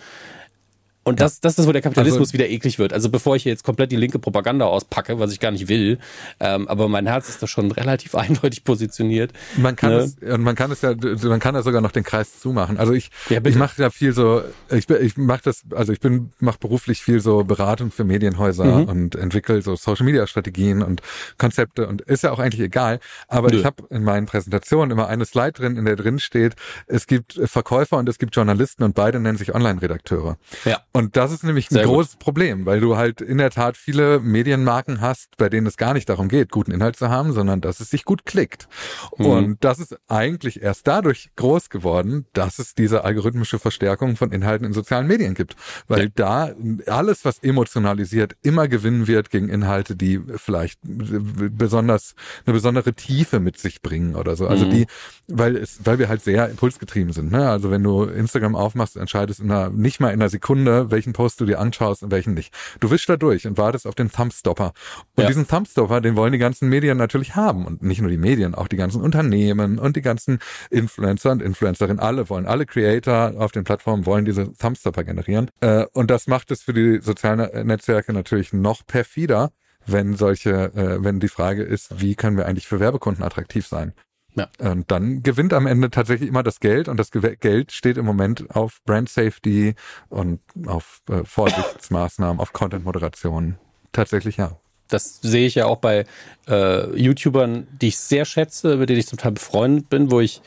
Und 1.09 1.21
das, 1.21 1.41
das 1.41 1.59
ist, 1.59 1.67
wo 1.67 1.73
der 1.73 1.83
Kapitalismus 1.83 2.29
also, 2.29 2.33
wieder 2.35 2.49
eklig 2.49 2.79
wird. 2.79 2.93
Also 2.93 3.09
bevor 3.11 3.37
ich 3.37 3.43
hier 3.43 3.53
jetzt 3.53 3.65
komplett 3.65 3.93
die 3.93 3.97
linke 3.97 4.19
Propaganda 4.19 4.67
auspacke, 4.67 5.19
was 5.19 5.33
ich 5.33 5.41
gar 5.41 5.51
nicht 5.51 5.69
will, 5.69 5.99
ähm, 6.41 6.69
aber 6.69 6.89
mein 6.89 7.07
Herz 7.07 7.29
ist 7.29 7.43
da 7.43 7.47
schon 7.47 7.71
relativ 7.71 8.15
eindeutig 8.15 8.65
positioniert. 8.65 9.33
Man 9.57 9.77
kann 9.77 9.91
ne? 9.91 9.97
es, 9.99 10.17
man 10.39 10.55
kann 10.55 10.71
es 10.71 10.83
ja, 10.83 10.95
man 10.95 11.41
kann 11.41 11.55
da 11.55 11.63
sogar 11.63 11.81
noch 11.81 11.93
den 11.93 12.05
Kreis 12.05 12.41
zumachen. 12.41 12.79
Also 12.79 12.93
ich, 12.93 13.11
ja, 13.29 13.41
ich 13.45 13.57
mache 13.57 13.81
ja 13.83 13.91
viel 13.91 14.13
so, 14.13 14.43
ich, 14.71 14.89
ich 14.89 15.17
mache 15.17 15.43
das, 15.45 15.63
also 15.75 15.93
ich 15.93 16.01
bin, 16.01 16.31
mache 16.39 16.59
beruflich 16.59 17.03
viel 17.03 17.21
so 17.21 17.45
Beratung 17.45 17.91
für 17.91 18.05
Medienhäuser 18.05 18.65
mhm. 18.65 18.85
und 18.85 19.15
entwickle 19.15 19.63
so 19.63 19.77
Social 19.77 20.05
Media 20.05 20.27
Strategien 20.27 20.83
und 20.83 21.03
Konzepte 21.39 21.87
und 21.87 22.03
ist 22.03 22.23
ja 22.23 22.33
auch 22.33 22.39
eigentlich 22.39 22.61
egal. 22.61 23.01
Aber 23.29 23.51
Nö. 23.51 23.59
ich 23.59 23.65
habe 23.65 23.85
in 23.91 24.05
meinen 24.05 24.27
Präsentationen 24.27 24.91
immer 24.91 25.09
eine 25.09 25.25
Slide 25.25 25.53
drin, 25.53 25.77
in 25.77 25.85
der 25.85 25.97
drin 25.97 26.19
steht, 26.19 26.55
es 26.87 27.07
gibt 27.07 27.41
Verkäufer 27.45 27.97
und 27.97 28.09
es 28.09 28.19
gibt 28.19 28.35
Journalisten 28.35 28.83
und 28.83 28.95
beide 28.95 29.21
nennen 29.21 29.39
sich 29.39 29.55
Online-Redakteure. 29.55 30.37
Ja. 30.65 30.81
Und 30.93 30.98
das 31.17 31.33
ist 31.33 31.45
nämlich 31.45 31.71
ein 31.71 31.75
Sehr 31.75 31.85
großes 31.85 32.13
gut. 32.13 32.21
Problem, 32.21 32.67
weil 32.67 32.81
du 32.81 32.97
halt 32.97 33.21
in 33.21 33.39
der 33.39 33.51
Tat 33.51 33.77
viele 33.77 34.21
Medienmarken 34.21 35.01
hast, 35.01 35.37
bei 35.37 35.49
denen 35.49 35.67
es 35.67 35.77
gar 35.77 35.95
nicht 35.95 36.09
darum 36.09 36.29
geht, 36.29 36.51
guten 36.51 36.73
Inhalt 36.73 36.97
zu 36.97 37.09
haben, 37.09 37.33
sondern 37.33 37.61
dass 37.61 37.81
es 37.81 37.91
sich 37.91 38.05
gut 38.05 38.25
klickt. 38.27 38.69
Mhm. 39.17 39.27
Und 39.27 39.65
das 39.65 39.79
ist 39.79 39.99
eigentlich 40.09 40.63
erst 40.63 40.87
dadurch 40.87 41.31
groß 41.37 41.71
geworden, 41.71 42.27
dass 42.33 42.59
es 42.59 42.75
diese 42.75 43.05
algorithmische 43.05 43.59
Verstärkung 43.59 44.17
von 44.17 44.33
Inhalten 44.33 44.67
in 44.67 44.73
sozialen 44.73 45.07
Medien 45.07 45.35
gibt. 45.35 45.57
Weil 45.87 46.05
ja. 46.05 46.09
da 46.15 46.55
alles, 46.87 47.25
was 47.25 47.39
emotionalisiert, 47.39 48.37
immer 48.43 48.69
gewinnen 48.69 49.07
wird 49.07 49.31
gegen 49.31 49.49
Inhalte, 49.49 49.97
die 49.97 50.21
vielleicht 50.37 50.81
besonders 50.83 52.15
eine 52.47 52.55
besondere 52.55 52.93
Tiefe 52.93 53.41
mit 53.41 53.59
sich 53.59 53.83
bringen 53.83 54.15
oder 54.15 54.37
so. 54.37 54.47
Also 54.47 54.67
mhm. 54.67 54.71
die, 54.71 54.87
weil 55.27 55.57
es, 55.57 55.81
weil 55.85 55.99
wir 55.99 56.09
halt 56.09 56.23
sehr 56.23 56.49
impulsgetrieben 56.49 57.13
sind. 57.13 57.33
Ne? 57.33 57.49
Also 57.49 57.71
wenn 57.71 57.83
du 57.83 58.05
Instagram 58.05 58.55
aufmachst, 58.55 58.97
entscheidest 58.97 59.41
in 59.41 59.51
einer, 59.51 59.71
nicht 59.71 60.01
mal 60.01 60.09
in 60.09 60.21
einer 60.21 60.29
Sekunde, 60.29 60.78
welchen 60.91 61.13
Post 61.13 61.41
du 61.41 61.47
dir 61.47 61.59
anschaust 61.59 62.03
und 62.03 62.11
welchen 62.11 62.35
nicht. 62.35 62.53
Du 62.81 62.91
wischst 62.91 63.09
da 63.09 63.17
durch 63.17 63.47
und 63.47 63.59
wartest 63.59 63.87
auf 63.87 63.95
den 63.95 64.11
Thumbstopper. 64.11 64.73
Und 65.17 65.23
ja. 65.23 65.29
diesen 65.29 65.47
Thumbstopper, 65.47 66.01
den 66.01 66.17
wollen 66.17 66.33
die 66.33 66.39
ganzen 66.39 66.69
Medien 66.69 66.99
natürlich 66.99 67.37
haben. 67.37 67.67
Und 67.67 67.83
nicht 67.83 68.01
nur 68.01 68.11
die 68.11 68.19
Medien, 68.19 68.55
auch 68.55 68.69
die 68.69 68.77
ganzen 68.77 69.01
Unternehmen 69.01 69.79
und 69.79 69.97
die 69.97 70.03
ganzen 70.03 70.39
Influencer 70.71 71.33
und 71.33 71.43
Influencerinnen. 71.43 72.01
Alle 72.01 72.29
wollen, 72.29 72.47
alle 72.47 72.67
Creator 72.67 73.35
auf 73.37 73.53
den 73.53 73.65
Plattformen 73.65 74.07
wollen 74.07 74.25
diese 74.25 74.53
Thumbstopper 74.55 75.05
generieren. 75.05 75.51
Äh, 75.61 75.87
und 75.93 76.11
das 76.11 76.27
macht 76.27 76.51
es 76.51 76.63
für 76.63 76.73
die 76.73 77.01
sozialen 77.01 77.67
Netzwerke 77.67 78.13
natürlich 78.13 78.53
noch 78.53 78.87
perfider 78.87 79.51
wenn 79.91 80.15
solche, 80.15 80.51
äh, 80.75 81.03
wenn 81.03 81.19
die 81.19 81.29
Frage 81.29 81.63
ist, 81.63 82.01
wie 82.01 82.15
können 82.15 82.37
wir 82.37 82.47
eigentlich 82.47 82.67
für 82.67 82.79
Werbekunden 82.79 83.25
attraktiv 83.25 83.67
sein? 83.67 83.95
Ja. 84.35 84.49
Und 84.59 84.91
dann 84.91 85.23
gewinnt 85.23 85.53
am 85.53 85.67
Ende 85.67 85.91
tatsächlich 85.91 86.29
immer 86.29 86.43
das 86.43 86.61
Geld 86.61 86.89
und 86.89 86.97
das 86.97 87.11
Geld 87.11 87.73
steht 87.73 87.97
im 87.97 88.05
Moment 88.05 88.55
auf 88.55 88.81
Brand 88.85 89.09
Safety 89.09 89.75
und 90.09 90.41
auf 90.67 91.01
äh, 91.11 91.25
Vorsichtsmaßnahmen, 91.25 92.41
auf 92.41 92.53
Content-Moderation. 92.53 93.57
Tatsächlich 93.93 94.37
ja. 94.37 94.57
Das 94.89 95.21
sehe 95.21 95.47
ich 95.47 95.55
ja 95.55 95.67
auch 95.67 95.79
bei 95.79 96.07
äh, 96.49 96.97
YouTubern, 96.97 97.67
die 97.81 97.89
ich 97.89 97.99
sehr 97.99 98.25
schätze, 98.25 98.77
mit 98.77 98.89
denen 98.89 99.01
ich 99.01 99.07
zum 99.07 99.19
Teil 99.19 99.33
befreundet 99.33 99.91
bin, 99.91 100.11
wo 100.11 100.21
ich 100.21 100.41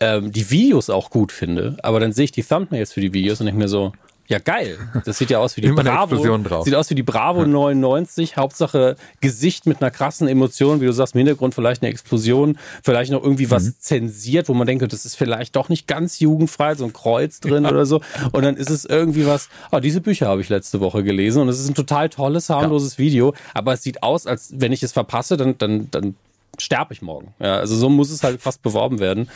ähm, 0.00 0.32
die 0.32 0.50
Videos 0.50 0.90
auch 0.90 1.10
gut 1.10 1.30
finde, 1.30 1.76
aber 1.82 2.00
dann 2.00 2.12
sehe 2.12 2.24
ich 2.24 2.32
die 2.32 2.42
Thumbnails 2.42 2.92
für 2.92 3.00
die 3.00 3.12
Videos 3.12 3.40
und 3.40 3.46
denke 3.46 3.60
mir 3.60 3.68
so, 3.68 3.92
ja, 4.26 4.38
geil. 4.38 4.78
Das 5.04 5.18
sieht 5.18 5.28
ja 5.30 5.38
aus 5.38 5.56
wie 5.56 5.60
die 5.60 5.68
Bravo. 5.72 6.62
Sieht 6.64 6.74
aus 6.74 6.88
wie 6.88 6.94
die 6.94 7.02
Bravo 7.02 7.40
ja. 7.40 7.46
99. 7.46 8.36
Hauptsache 8.36 8.96
Gesicht 9.20 9.66
mit 9.66 9.82
einer 9.82 9.90
krassen 9.90 10.28
Emotion, 10.28 10.80
wie 10.80 10.86
du 10.86 10.92
sagst, 10.92 11.14
im 11.14 11.18
Hintergrund 11.18 11.54
vielleicht 11.54 11.82
eine 11.82 11.90
Explosion, 11.90 12.58
vielleicht 12.82 13.12
noch 13.12 13.22
irgendwie 13.22 13.50
was 13.50 13.64
mhm. 13.64 13.74
zensiert, 13.78 14.48
wo 14.48 14.54
man 14.54 14.66
denkt, 14.66 14.90
das 14.92 15.04
ist 15.04 15.16
vielleicht 15.16 15.56
doch 15.56 15.68
nicht 15.68 15.86
ganz 15.86 16.20
jugendfrei, 16.20 16.74
so 16.74 16.84
ein 16.84 16.94
Kreuz 16.94 17.40
drin 17.40 17.64
ja. 17.64 17.70
oder 17.70 17.84
so. 17.84 18.00
Und 18.32 18.44
dann 18.44 18.56
ist 18.56 18.70
es 18.70 18.86
irgendwie 18.86 19.26
was, 19.26 19.50
oh, 19.72 19.80
diese 19.80 20.00
Bücher 20.00 20.28
habe 20.28 20.40
ich 20.40 20.48
letzte 20.48 20.80
Woche 20.80 21.02
gelesen 21.02 21.42
und 21.42 21.48
es 21.48 21.60
ist 21.60 21.68
ein 21.68 21.74
total 21.74 22.08
tolles, 22.08 22.48
harmloses 22.48 22.96
ja. 22.96 22.98
Video, 22.98 23.34
aber 23.52 23.74
es 23.74 23.82
sieht 23.82 24.02
aus, 24.02 24.26
als 24.26 24.54
wenn 24.56 24.72
ich 24.72 24.82
es 24.82 24.92
verpasse, 24.92 25.36
dann, 25.36 25.58
dann, 25.58 25.90
dann 25.90 26.14
sterbe 26.58 26.92
ich 26.92 27.02
morgen. 27.02 27.34
Ja, 27.38 27.56
also 27.56 27.76
so 27.76 27.88
muss 27.88 28.10
es 28.10 28.22
halt 28.22 28.40
fast 28.40 28.62
beworben 28.62 29.00
werden. 29.00 29.30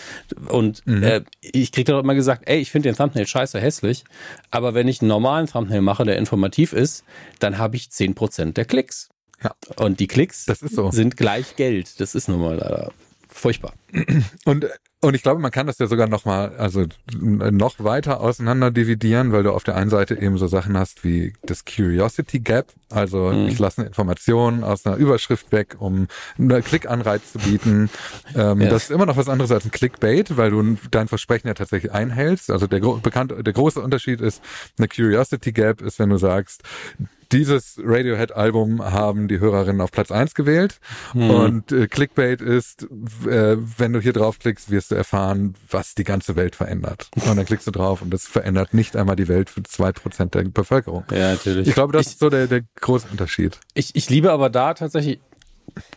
Und 0.48 0.86
mhm. 0.86 1.02
äh, 1.02 1.22
ich 1.40 1.72
kriege 1.72 1.92
dann 1.92 2.02
immer 2.02 2.14
gesagt, 2.14 2.42
ey, 2.46 2.58
ich 2.58 2.70
finde 2.70 2.88
den 2.88 2.96
Thumbnail 2.96 3.26
scheiße 3.26 3.60
hässlich, 3.60 4.04
aber 4.50 4.74
wenn 4.74 4.88
ich 4.88 5.00
einen 5.00 5.08
normalen 5.08 5.46
Thumbnail 5.46 5.80
mache, 5.80 6.04
der 6.04 6.16
informativ 6.16 6.72
ist, 6.72 7.04
dann 7.38 7.58
habe 7.58 7.76
ich 7.76 7.88
10% 7.88 8.52
der 8.52 8.64
Klicks. 8.64 9.08
Ja. 9.42 9.54
Und 9.76 10.00
die 10.00 10.08
Klicks 10.08 10.46
so. 10.46 10.90
sind 10.90 11.16
gleich 11.16 11.56
Geld. 11.56 12.00
Das 12.00 12.14
ist 12.14 12.28
nun 12.28 12.40
mal 12.40 12.56
leider 12.56 12.92
furchtbar. 13.28 13.74
Und 14.44 14.66
und 15.00 15.14
ich 15.14 15.22
glaube, 15.22 15.40
man 15.40 15.52
kann 15.52 15.68
das 15.68 15.78
ja 15.78 15.86
sogar 15.86 16.08
noch 16.08 16.24
mal, 16.24 16.56
also 16.56 16.84
noch 17.16 17.78
weiter 17.78 18.20
auseinander 18.20 18.72
dividieren, 18.72 19.30
weil 19.30 19.44
du 19.44 19.52
auf 19.52 19.62
der 19.62 19.76
einen 19.76 19.90
Seite 19.90 20.20
eben 20.20 20.38
so 20.38 20.48
Sachen 20.48 20.76
hast 20.76 21.04
wie 21.04 21.34
das 21.42 21.64
Curiosity 21.64 22.40
Gap, 22.40 22.72
also 22.90 23.30
mhm. 23.30 23.46
ich 23.46 23.60
lasse 23.60 23.82
eine 23.82 23.88
Information 23.88 24.64
aus 24.64 24.84
einer 24.84 24.96
Überschrift 24.96 25.52
weg, 25.52 25.76
um 25.78 26.08
einen 26.36 26.64
Klickanreiz 26.64 27.32
zu 27.32 27.38
bieten. 27.38 27.90
Ähm, 28.34 28.60
ja. 28.60 28.70
Das 28.70 28.84
ist 28.84 28.90
immer 28.90 29.06
noch 29.06 29.16
was 29.16 29.28
anderes 29.28 29.52
als 29.52 29.64
ein 29.64 29.70
Clickbait, 29.70 30.36
weil 30.36 30.50
du 30.50 30.76
dein 30.90 31.06
Versprechen 31.06 31.46
ja 31.46 31.54
tatsächlich 31.54 31.92
einhältst. 31.92 32.50
Also 32.50 32.66
der, 32.66 32.80
bekannt, 32.80 33.32
der 33.38 33.52
große 33.52 33.80
Unterschied 33.80 34.20
ist, 34.20 34.42
eine 34.78 34.88
Curiosity 34.88 35.52
Gap 35.52 35.80
ist, 35.80 36.00
wenn 36.00 36.10
du 36.10 36.16
sagst, 36.16 36.64
dieses 37.32 37.78
Radiohead-Album 37.82 38.82
haben 38.82 39.28
die 39.28 39.38
Hörerinnen 39.38 39.80
auf 39.80 39.90
Platz 39.90 40.10
eins 40.10 40.34
gewählt. 40.34 40.80
Hm. 41.12 41.30
Und 41.30 41.72
äh, 41.72 41.86
Clickbait 41.86 42.40
ist, 42.40 42.84
äh, 43.26 43.56
wenn 43.76 43.92
du 43.92 44.00
hier 44.00 44.12
draufklickst, 44.12 44.70
wirst 44.70 44.90
du 44.90 44.94
erfahren, 44.94 45.54
was 45.70 45.94
die 45.94 46.04
ganze 46.04 46.36
Welt 46.36 46.56
verändert. 46.56 47.08
Und 47.14 47.36
dann 47.36 47.44
klickst 47.44 47.66
du 47.66 47.70
drauf 47.70 48.02
und 48.02 48.10
das 48.10 48.26
verändert 48.26 48.74
nicht 48.74 48.96
einmal 48.96 49.16
die 49.16 49.28
Welt 49.28 49.50
für 49.50 49.62
zwei 49.62 49.92
Prozent 49.92 50.34
der 50.34 50.44
Bevölkerung. 50.44 51.04
Ja, 51.10 51.32
natürlich. 51.32 51.68
Ich 51.68 51.74
glaube, 51.74 51.92
das 51.92 52.06
ich, 52.06 52.12
ist 52.12 52.20
so 52.20 52.30
der, 52.30 52.46
der 52.46 52.62
große 52.80 53.08
Unterschied. 53.10 53.58
Ich, 53.74 53.94
ich 53.94 54.08
liebe 54.08 54.32
aber 54.32 54.50
da 54.50 54.74
tatsächlich 54.74 55.20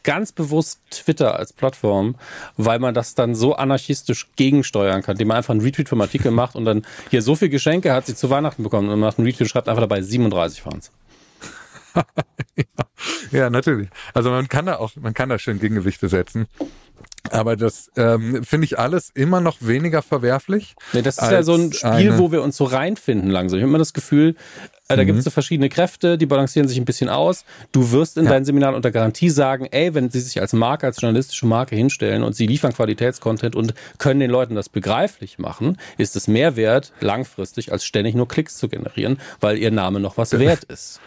ganz 0.03 0.31
bewusst 0.31 0.81
Twitter 0.91 1.37
als 1.37 1.53
Plattform, 1.53 2.15
weil 2.57 2.79
man 2.79 2.93
das 2.93 3.15
dann 3.15 3.35
so 3.35 3.55
anarchistisch 3.55 4.27
gegensteuern 4.35 5.01
kann, 5.01 5.13
indem 5.13 5.29
man 5.29 5.37
einfach 5.37 5.51
einen 5.51 5.61
Retweet 5.61 5.89
vom 5.89 6.01
Artikel 6.01 6.31
macht 6.31 6.55
und 6.55 6.65
dann 6.65 6.85
hier 7.09 7.21
so 7.21 7.35
viel 7.35 7.49
Geschenke 7.49 7.93
hat 7.93 8.05
sie 8.05 8.15
zu 8.15 8.29
Weihnachten 8.29 8.63
bekommen 8.63 8.89
und 8.89 8.99
macht 8.99 9.17
einen 9.17 9.27
Retweet 9.27 9.41
und 9.41 9.49
schreibt 9.49 9.69
einfach 9.69 9.81
dabei 9.81 10.01
37 10.01 10.61
Fans. 10.61 10.91
ja, 13.31 13.49
natürlich. 13.49 13.89
Also 14.13 14.29
man 14.29 14.47
kann 14.47 14.65
da 14.65 14.77
auch, 14.77 14.91
man 14.95 15.13
kann 15.13 15.29
da 15.29 15.39
schön 15.39 15.59
Gegengewichte 15.59 16.09
setzen. 16.09 16.47
Aber 17.29 17.55
das 17.55 17.91
ähm, 17.95 18.43
finde 18.43 18.65
ich 18.65 18.79
alles 18.79 19.11
immer 19.13 19.41
noch 19.41 19.57
weniger 19.61 20.01
verwerflich. 20.01 20.75
Nee, 20.91 21.01
das 21.01 21.17
ist 21.17 21.31
ja 21.31 21.43
so 21.43 21.53
ein 21.53 21.71
Spiel, 21.71 22.17
wo 22.17 22.31
wir 22.31 22.41
uns 22.41 22.57
so 22.57 22.63
reinfinden 22.65 23.29
langsam. 23.29 23.59
Ich 23.59 23.63
habe 23.63 23.69
immer 23.69 23.77
das 23.77 23.93
Gefühl, 23.93 24.35
äh, 24.87 24.97
da 24.97 25.03
mhm. 25.03 25.07
gibt 25.07 25.19
es 25.19 25.25
so 25.25 25.29
verschiedene 25.29 25.69
Kräfte, 25.69 26.17
die 26.17 26.25
balancieren 26.25 26.67
sich 26.67 26.77
ein 26.77 26.85
bisschen 26.85 27.09
aus. 27.09 27.45
Du 27.71 27.91
wirst 27.91 28.17
in 28.17 28.25
ja. 28.25 28.31
deinen 28.31 28.45
Seminaren 28.45 28.75
unter 28.75 28.91
Garantie 28.91 29.29
sagen, 29.29 29.67
ey, 29.71 29.93
wenn 29.93 30.09
sie 30.09 30.19
sich 30.19 30.41
als 30.41 30.53
Marke, 30.53 30.87
als 30.87 30.99
journalistische 30.99 31.45
Marke 31.45 31.75
hinstellen 31.75 32.23
und 32.23 32.35
sie 32.35 32.47
liefern 32.47 32.73
Qualitätscontent 32.73 33.55
und 33.55 33.73
können 33.97 34.19
den 34.19 34.31
Leuten 34.31 34.55
das 34.55 34.69
begreiflich 34.69 35.39
machen, 35.39 35.77
ist 35.97 36.15
es 36.15 36.27
mehr 36.27 36.55
wert 36.55 36.91
langfristig, 36.99 37.71
als 37.71 37.85
ständig 37.85 38.15
nur 38.15 38.27
Klicks 38.27 38.57
zu 38.57 38.67
generieren, 38.67 39.19
weil 39.39 39.57
ihr 39.57 39.71
Name 39.71 39.99
noch 39.99 40.17
was 40.17 40.37
wert 40.37 40.63
ist. 40.65 40.99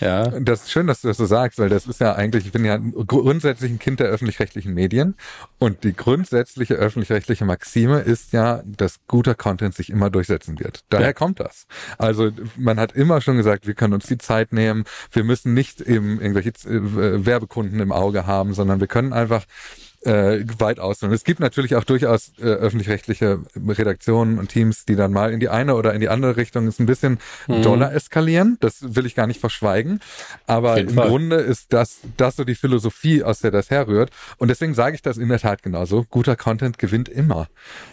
Ja. 0.00 0.28
Das 0.40 0.64
ist 0.64 0.72
schön, 0.72 0.86
dass 0.86 1.00
du 1.00 1.08
das 1.08 1.16
so 1.16 1.26
sagst, 1.26 1.58
weil 1.58 1.68
das 1.68 1.86
ist 1.86 2.00
ja 2.00 2.14
eigentlich, 2.14 2.46
ich 2.46 2.52
bin 2.52 2.64
ja 2.64 2.76
grundsätzlich 2.76 3.70
ein 3.70 3.78
Kind 3.78 4.00
der 4.00 4.08
öffentlich-rechtlichen 4.08 4.74
Medien 4.74 5.14
und 5.58 5.84
die 5.84 5.94
grundsätzliche 5.94 6.74
öffentlich-rechtliche 6.74 7.44
Maxime 7.44 8.00
ist 8.00 8.32
ja, 8.32 8.62
dass 8.64 9.00
guter 9.06 9.34
Content 9.34 9.74
sich 9.74 9.90
immer 9.90 10.10
durchsetzen 10.10 10.58
wird. 10.58 10.84
Daher 10.88 11.08
ja. 11.08 11.12
kommt 11.12 11.40
das. 11.40 11.66
Also 11.98 12.30
man 12.56 12.78
hat 12.78 12.92
immer 12.92 13.20
schon 13.20 13.36
gesagt, 13.36 13.66
wir 13.66 13.74
können 13.74 13.94
uns 13.94 14.06
die 14.06 14.18
Zeit 14.18 14.52
nehmen, 14.52 14.84
wir 15.12 15.24
müssen 15.24 15.54
nicht 15.54 15.80
eben 15.80 16.20
irgendwelche 16.20 16.50
äh, 16.68 17.26
Werbekunden 17.26 17.80
im 17.80 17.92
Auge 17.92 18.26
haben, 18.26 18.54
sondern 18.54 18.80
wir 18.80 18.86
können 18.86 19.12
einfach 19.12 19.44
äh, 20.04 20.44
weit 20.58 20.80
aus. 20.80 21.02
Und 21.02 21.12
es 21.12 21.24
gibt 21.24 21.40
natürlich 21.40 21.76
auch 21.76 21.84
durchaus 21.84 22.32
äh, 22.38 22.44
öffentlich-rechtliche 22.44 23.40
Redaktionen 23.66 24.38
und 24.38 24.48
Teams, 24.48 24.84
die 24.84 24.96
dann 24.96 25.12
mal 25.12 25.32
in 25.32 25.40
die 25.40 25.48
eine 25.48 25.74
oder 25.74 25.94
in 25.94 26.00
die 26.00 26.08
andere 26.08 26.36
Richtung 26.36 26.68
ist 26.68 26.80
ein 26.80 26.86
bisschen 26.86 27.18
mhm. 27.48 27.62
doller 27.62 27.92
eskalieren. 27.92 28.56
Das 28.60 28.94
will 28.94 29.06
ich 29.06 29.14
gar 29.14 29.26
nicht 29.26 29.40
verschweigen. 29.40 30.00
Aber 30.46 30.78
im 30.78 30.90
Fall. 30.90 31.08
Grunde 31.08 31.36
ist 31.36 31.72
das, 31.72 32.00
das 32.16 32.36
so 32.36 32.44
die 32.44 32.54
Philosophie, 32.54 33.22
aus 33.22 33.40
der 33.40 33.50
das 33.50 33.70
herrührt. 33.70 34.10
Und 34.36 34.48
deswegen 34.48 34.74
sage 34.74 34.94
ich 34.94 35.02
das 35.02 35.16
in 35.16 35.28
der 35.28 35.38
Tat 35.38 35.62
genauso. 35.62 36.04
Guter 36.10 36.36
Content 36.36 36.78
gewinnt 36.78 37.08
immer. 37.08 37.48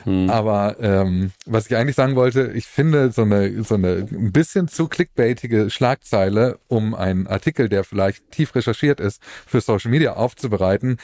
Mhm. 0.06 0.30
Aber 0.30 0.78
ähm, 0.80 1.32
was 1.46 1.68
ich 1.68 1.76
eigentlich 1.76 1.96
sagen 1.96 2.16
wollte, 2.16 2.52
ich 2.54 2.66
finde 2.66 3.12
so 3.12 3.24
eine, 3.24 3.64
so 3.64 3.76
eine 3.76 4.08
ein 4.12 4.32
bisschen 4.32 4.68
zu 4.68 4.88
clickbaitige 4.88 5.70
Schlagzeile, 5.70 6.60
um 6.68 6.94
einen 6.94 7.28
Artikel, 7.28 7.70
der 7.70 7.84
vielleicht 7.84 8.32
tief 8.32 8.56
recherchiert 8.56 9.00
ist, 9.00 9.22
für 9.46 9.62
Social 9.62 9.92
Media 9.92 10.14
aufzubereiten, 10.14 10.98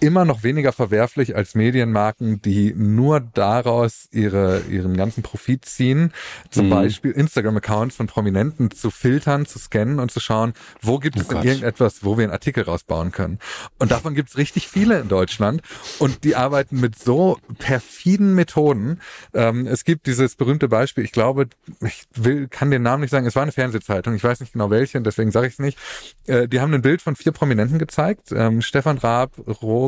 immer 0.00 0.24
noch 0.24 0.42
weniger 0.42 0.72
verwerflich 0.72 1.36
als 1.36 1.54
Medienmarken, 1.54 2.42
die 2.42 2.74
nur 2.74 3.20
daraus 3.20 4.08
ihre, 4.10 4.62
ihren 4.70 4.96
ganzen 4.96 5.22
Profit 5.22 5.64
ziehen. 5.64 6.12
Zum 6.50 6.66
mhm. 6.66 6.70
Beispiel 6.70 7.12
Instagram-Accounts 7.12 7.96
von 7.96 8.06
Prominenten 8.06 8.70
zu 8.70 8.90
filtern, 8.90 9.46
zu 9.46 9.58
scannen 9.58 10.00
und 10.00 10.10
zu 10.10 10.20
schauen, 10.20 10.54
wo 10.80 10.98
gibt 10.98 11.16
oh 11.16 11.20
es 11.20 11.28
denn 11.28 11.42
irgendetwas, 11.42 12.04
wo 12.04 12.16
wir 12.16 12.24
einen 12.24 12.32
Artikel 12.32 12.64
rausbauen 12.64 13.12
können. 13.12 13.38
Und 13.78 13.90
davon 13.90 14.14
gibt 14.14 14.30
es 14.30 14.36
richtig 14.36 14.68
viele 14.68 15.00
in 15.00 15.08
Deutschland. 15.08 15.62
Und 15.98 16.24
die 16.24 16.36
arbeiten 16.36 16.80
mit 16.80 16.98
so 16.98 17.38
perfiden 17.58 18.34
Methoden. 18.34 19.00
Ähm, 19.34 19.66
es 19.66 19.84
gibt 19.84 20.06
dieses 20.06 20.36
berühmte 20.36 20.68
Beispiel, 20.68 21.04
ich 21.04 21.12
glaube, 21.12 21.48
ich 21.80 22.04
will, 22.14 22.48
kann 22.48 22.70
den 22.70 22.82
Namen 22.82 23.02
nicht 23.02 23.10
sagen, 23.10 23.26
es 23.26 23.36
war 23.36 23.42
eine 23.42 23.52
Fernsehzeitung, 23.52 24.14
ich 24.14 24.24
weiß 24.24 24.40
nicht 24.40 24.52
genau 24.52 24.70
welche, 24.70 25.00
deswegen 25.00 25.30
sage 25.30 25.46
ich 25.46 25.54
es 25.54 25.58
nicht. 25.58 25.78
Äh, 26.26 26.48
die 26.48 26.60
haben 26.60 26.72
ein 26.74 26.82
Bild 26.82 27.02
von 27.02 27.16
vier 27.16 27.32
Prominenten 27.32 27.78
gezeigt. 27.78 28.32
Ähm, 28.32 28.62
Stefan 28.62 28.98
Raab, 28.98 29.32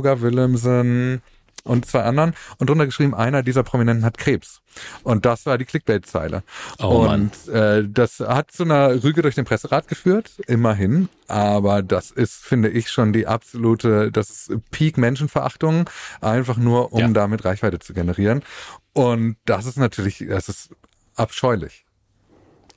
Roger 0.03 0.21
Willemsen, 0.21 1.23
und 1.65 1.87
zwei 1.87 2.03
anderen 2.03 2.35
und 2.59 2.69
drunter 2.69 2.87
geschrieben, 2.87 3.15
einer 3.15 3.43
dieser 3.43 3.63
Prominenten 3.63 4.05
hat 4.05 4.19
Krebs. 4.19 4.61
Und 5.05 5.25
das 5.25 5.47
war 5.47 5.59
die 5.59 5.65
Clickbait-Zeile. 5.65 6.43
Oh, 6.81 7.07
und 7.09 7.49
äh, 7.49 7.85
das 7.89 8.21
hat 8.21 8.51
zu 8.51 8.65
einer 8.65 9.03
Rüge 9.05 9.23
durch 9.23 9.35
den 9.35 9.45
Presserat 9.45 9.87
geführt, 9.87 10.41
immerhin. 10.47 11.09
Aber 11.29 11.83
das 11.83 12.11
ist, 12.11 12.45
finde 12.45 12.69
ich, 12.69 12.91
schon 12.91 13.13
die 13.13 13.27
absolute, 13.27 14.11
das 14.11 14.31
ist 14.31 14.71
Peak 14.71 14.99
Menschenverachtung, 14.99 15.89
einfach 16.21 16.57
nur, 16.57 16.93
um 16.93 17.01
ja. 17.01 17.09
damit 17.09 17.45
Reichweite 17.45 17.79
zu 17.79 17.95
generieren. 17.95 18.43
Und 18.93 19.37
das 19.45 19.67
ist 19.67 19.79
natürlich, 19.79 20.25
das 20.29 20.49
ist 20.49 20.71
abscheulich. 21.15 21.85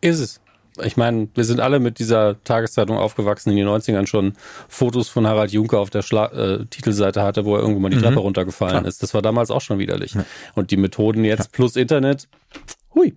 Ist 0.02 0.20
es 0.20 0.42
ich 0.84 0.98
meine, 0.98 1.30
wir 1.34 1.44
sind 1.44 1.60
alle 1.60 1.80
mit 1.80 2.00
dieser 2.00 2.42
Tageszeitung 2.44 2.98
aufgewachsen 2.98 3.52
in 3.52 3.58
den 3.58 3.68
90ern 3.68 4.08
schon 4.08 4.34
Fotos 4.68 5.10
von 5.10 5.28
Harald 5.28 5.52
Juncker 5.52 5.80
auf 5.80 5.90
der 5.90 6.02
Schla 6.02 6.28
äh, 6.28 6.66
Titelseite 6.66 7.24
hatte, 7.24 7.46
wo 7.46 7.56
er 7.56 7.62
irgendwo 7.62 7.80
mal 7.80 7.90
die 7.90 7.98
mhm. 7.98 8.02
Treppe 8.02 8.20
runtergefallen 8.20 8.80
Klar. 8.80 8.86
ist. 8.86 9.02
Das 9.02 9.14
war 9.14 9.22
damals 9.22 9.52
auch 9.52 9.62
schon 9.62 9.80
widerlich. 9.80 10.14
Ja. 10.14 10.26
Und 10.56 10.72
die 10.72 10.78
Methoden 10.78 11.24
jetzt 11.24 11.46
ja. 11.46 11.50
plus 11.52 11.76
Internet, 11.76 12.28
hui. 12.94 13.16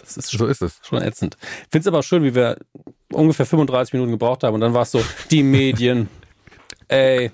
Das 0.00 0.16
ist 0.16 0.30
schon, 0.30 0.38
so 0.38 0.46
ist 0.46 0.62
es. 0.62 0.80
schon 0.82 1.02
ätzend. 1.02 1.36
Ich 1.40 1.68
finde 1.72 1.80
es 1.80 1.86
aber 1.88 2.02
schön, 2.02 2.22
wie 2.22 2.34
wir 2.34 2.56
ungefähr 3.12 3.46
35 3.46 3.92
Minuten 3.94 4.12
gebraucht 4.12 4.44
haben 4.44 4.54
und 4.54 4.60
dann 4.60 4.74
war 4.74 4.82
es 4.82 4.92
so, 4.92 5.02
die 5.30 5.42
Medien. 5.42 6.08
Ey, 6.88 7.32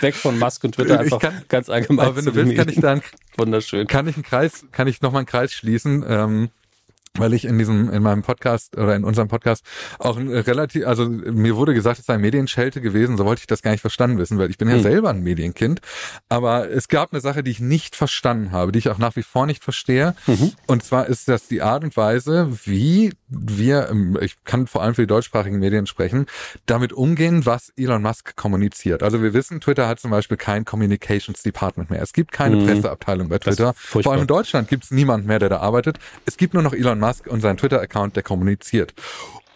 weg 0.00 0.14
von 0.14 0.38
Musk 0.38 0.64
und 0.64 0.76
Twitter 0.76 0.98
einfach 0.98 1.18
kann, 1.20 1.42
ganz 1.46 1.68
allgemein. 1.68 2.06
Aber 2.06 2.16
wenn 2.16 2.24
du 2.24 2.34
willst, 2.34 2.56
kann 2.56 2.68
ich 2.70 2.80
dann 2.80 3.02
wunderschön. 3.36 3.86
Kann 3.86 4.08
ich 4.08 4.14
einen 4.14 4.22
Kreis, 4.22 4.64
kann 4.72 4.88
ich 4.88 5.02
nochmal 5.02 5.20
einen 5.20 5.26
Kreis 5.26 5.52
schließen? 5.52 6.02
Ähm, 6.08 6.48
weil 7.18 7.32
ich 7.34 7.44
in 7.44 7.58
diesem, 7.58 7.90
in 7.90 8.02
meinem 8.02 8.22
Podcast 8.22 8.76
oder 8.76 8.94
in 8.94 9.04
unserem 9.04 9.28
Podcast 9.28 9.64
auch 9.98 10.18
relativ, 10.18 10.86
also 10.86 11.08
mir 11.08 11.56
wurde 11.56 11.74
gesagt, 11.74 11.98
es 11.98 12.06
sei 12.06 12.18
Medienschelte 12.18 12.80
gewesen, 12.80 13.16
so 13.16 13.24
wollte 13.24 13.40
ich 13.40 13.46
das 13.46 13.62
gar 13.62 13.70
nicht 13.70 13.80
verstanden 13.80 14.18
wissen, 14.18 14.38
weil 14.38 14.50
ich 14.50 14.58
bin 14.58 14.68
ja 14.68 14.74
hm. 14.74 14.82
selber 14.82 15.10
ein 15.10 15.22
Medienkind. 15.22 15.80
Aber 16.28 16.70
es 16.70 16.88
gab 16.88 17.12
eine 17.12 17.20
Sache, 17.20 17.42
die 17.42 17.50
ich 17.50 17.60
nicht 17.60 17.96
verstanden 17.96 18.52
habe, 18.52 18.72
die 18.72 18.78
ich 18.78 18.88
auch 18.88 18.98
nach 18.98 19.16
wie 19.16 19.22
vor 19.22 19.46
nicht 19.46 19.64
verstehe. 19.64 20.14
Mhm. 20.26 20.52
Und 20.66 20.84
zwar 20.84 21.06
ist 21.06 21.28
das 21.28 21.48
die 21.48 21.62
Art 21.62 21.84
und 21.84 21.96
Weise, 21.96 22.48
wie 22.64 23.12
wir, 23.28 23.90
ich 24.20 24.36
kann 24.44 24.66
vor 24.66 24.82
allem 24.82 24.94
für 24.94 25.02
die 25.02 25.06
deutschsprachigen 25.06 25.58
Medien 25.58 25.86
sprechen, 25.86 26.26
damit 26.66 26.92
umgehen, 26.92 27.46
was 27.46 27.72
Elon 27.76 28.02
Musk 28.02 28.36
kommuniziert. 28.36 29.02
Also 29.02 29.22
wir 29.22 29.34
wissen, 29.34 29.60
Twitter 29.60 29.88
hat 29.88 30.00
zum 30.00 30.10
Beispiel 30.10 30.36
kein 30.36 30.64
Communications 30.64 31.42
Department 31.42 31.90
mehr. 31.90 32.02
Es 32.02 32.12
gibt 32.12 32.32
keine 32.32 32.56
mhm. 32.56 32.66
Presseabteilung 32.66 33.28
bei 33.28 33.38
Twitter. 33.38 33.74
Vor 33.74 34.12
allem 34.12 34.22
in 34.22 34.26
Deutschland 34.26 34.68
gibt 34.68 34.84
es 34.84 34.90
niemand 34.90 35.26
mehr, 35.26 35.38
der 35.38 35.48
da 35.48 35.58
arbeitet. 35.58 35.98
Es 36.24 36.36
gibt 36.36 36.54
nur 36.54 36.62
noch 36.62 36.72
Elon 36.72 36.98
Musk 36.98 37.05
und 37.26 37.40
seinen 37.40 37.56
Twitter-Account, 37.56 38.16
der 38.16 38.22
kommuniziert. 38.22 38.94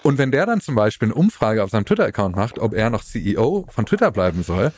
Und 0.03 0.17
wenn 0.17 0.31
der 0.31 0.47
dann 0.47 0.61
zum 0.61 0.75
Beispiel 0.75 1.09
eine 1.09 1.15
Umfrage 1.15 1.63
auf 1.63 1.71
seinem 1.71 1.85
Twitter-Account 1.85 2.35
macht, 2.35 2.59
ob 2.59 2.73
er 2.73 2.89
noch 2.89 3.05
CEO 3.05 3.67
von 3.69 3.85
Twitter 3.85 4.11
bleiben 4.11 4.43
soll, 4.43 4.73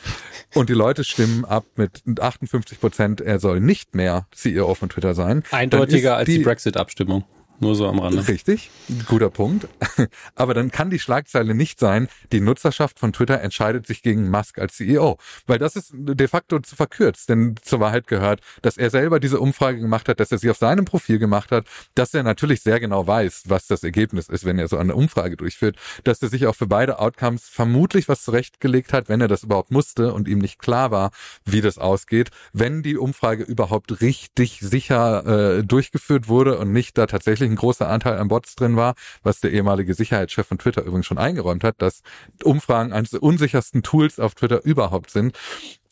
und 0.53 0.69
die 0.69 0.73
Leute 0.73 1.03
stimmen 1.03 1.45
ab 1.45 1.65
mit 1.75 2.03
58 2.19 2.79
Prozent, 2.79 3.21
er 3.21 3.39
soll 3.39 3.59
nicht 3.59 3.95
mehr 3.95 4.27
CEO 4.31 4.75
von 4.75 4.89
Twitter 4.89 5.13
sein. 5.15 5.43
Eindeutiger 5.51 6.17
als 6.17 6.25
die, 6.25 6.39
die 6.39 6.43
Brexit-Abstimmung. 6.43 7.23
Nur 7.63 7.75
so 7.75 7.87
am 7.87 7.99
Rande. 7.99 8.27
Richtig, 8.27 8.69
guter 9.07 9.29
Punkt. 9.29 9.67
Aber 10.35 10.53
dann 10.53 10.71
kann 10.71 10.89
die 10.89 10.99
Schlagzeile 10.99 11.55
nicht 11.55 11.79
sein, 11.79 12.07
die 12.31 12.39
Nutzerschaft 12.39 12.99
von 12.99 13.13
Twitter 13.13 13.41
entscheidet 13.41 13.85
sich 13.87 14.01
gegen 14.01 14.29
Musk 14.29 14.59
als 14.59 14.75
CEO. 14.75 15.17
Weil 15.47 15.59
das 15.59 15.75
ist 15.75 15.91
de 15.93 16.27
facto 16.27 16.59
zu 16.59 16.75
verkürzt. 16.75 17.29
Denn 17.29 17.55
zur 17.61 17.79
Wahrheit 17.79 18.07
gehört, 18.07 18.41
dass 18.61 18.77
er 18.77 18.89
selber 18.89 19.19
diese 19.19 19.39
Umfrage 19.39 19.79
gemacht 19.79 20.07
hat, 20.09 20.19
dass 20.19 20.31
er 20.31 20.37
sie 20.37 20.49
auf 20.49 20.57
seinem 20.57 20.85
Profil 20.85 21.19
gemacht 21.19 21.51
hat, 21.51 21.65
dass 21.95 22.13
er 22.13 22.23
natürlich 22.23 22.61
sehr 22.61 22.79
genau 22.79 23.07
weiß, 23.07 23.43
was 23.47 23.67
das 23.67 23.83
Ergebnis 23.83 24.29
ist, 24.29 24.45
wenn 24.45 24.59
er 24.59 24.67
so 24.67 24.77
eine 24.77 24.95
Umfrage 24.95 25.37
durchführt, 25.37 25.77
dass 26.03 26.21
er 26.21 26.29
sich 26.29 26.47
auch 26.47 26.55
für 26.55 26.67
beide 26.67 26.99
Outcomes 26.99 27.47
vermutlich 27.49 28.07
was 28.07 28.23
zurechtgelegt 28.23 28.93
hat, 28.93 29.09
wenn 29.09 29.21
er 29.21 29.27
das 29.27 29.43
überhaupt 29.43 29.71
musste 29.71 30.13
und 30.13 30.27
ihm 30.27 30.39
nicht 30.39 30.59
klar 30.59 30.91
war, 30.91 31.11
wie 31.45 31.61
das 31.61 31.77
ausgeht, 31.77 32.29
wenn 32.53 32.83
die 32.83 32.97
Umfrage 32.97 33.43
überhaupt 33.43 34.01
richtig 34.01 34.59
sicher 34.61 35.57
äh, 35.57 35.63
durchgeführt 35.63 36.27
wurde 36.27 36.57
und 36.57 36.71
nicht 36.71 36.97
da 36.97 37.05
tatsächlich 37.05 37.23
tatsächlich 37.23 37.49
ein 37.53 37.57
großer 37.57 37.87
Anteil 37.87 38.17
an 38.17 38.27
Bots 38.27 38.55
drin 38.55 38.75
war, 38.75 38.95
was 39.23 39.39
der 39.39 39.51
ehemalige 39.51 39.93
Sicherheitschef 39.93 40.47
von 40.47 40.57
Twitter 40.57 40.83
übrigens 40.83 41.05
schon 41.05 41.17
eingeräumt 41.17 41.63
hat, 41.63 41.81
dass 41.81 42.01
Umfragen 42.43 42.93
eines 42.93 43.11
der 43.11 43.23
unsichersten 43.23 43.83
Tools 43.83 44.19
auf 44.19 44.35
Twitter 44.35 44.63
überhaupt 44.63 45.11
sind. 45.11 45.37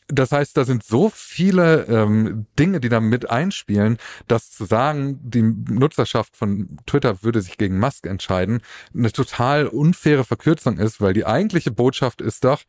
Das 0.08 0.30
heißt, 0.30 0.56
da 0.56 0.64
sind 0.64 0.84
so 0.84 1.08
viele 1.08 1.84
ähm, 1.84 2.46
Dinge, 2.58 2.80
die 2.80 2.90
da 2.90 3.00
mit 3.00 3.30
einspielen, 3.30 3.96
dass 4.28 4.50
zu 4.50 4.66
sagen, 4.66 5.18
die 5.22 5.42
Nutzerschaft 5.42 6.36
von 6.36 6.76
Twitter 6.86 7.22
würde 7.22 7.40
sich 7.40 7.56
gegen 7.56 7.78
Musk 7.78 8.06
entscheiden, 8.06 8.60
eine 8.94 9.10
total 9.10 9.68
unfaire 9.68 10.24
Verkürzung 10.24 10.78
ist, 10.78 11.00
weil 11.00 11.14
die 11.14 11.24
eigentliche 11.24 11.70
Botschaft 11.70 12.20
ist 12.20 12.44
doch, 12.44 12.60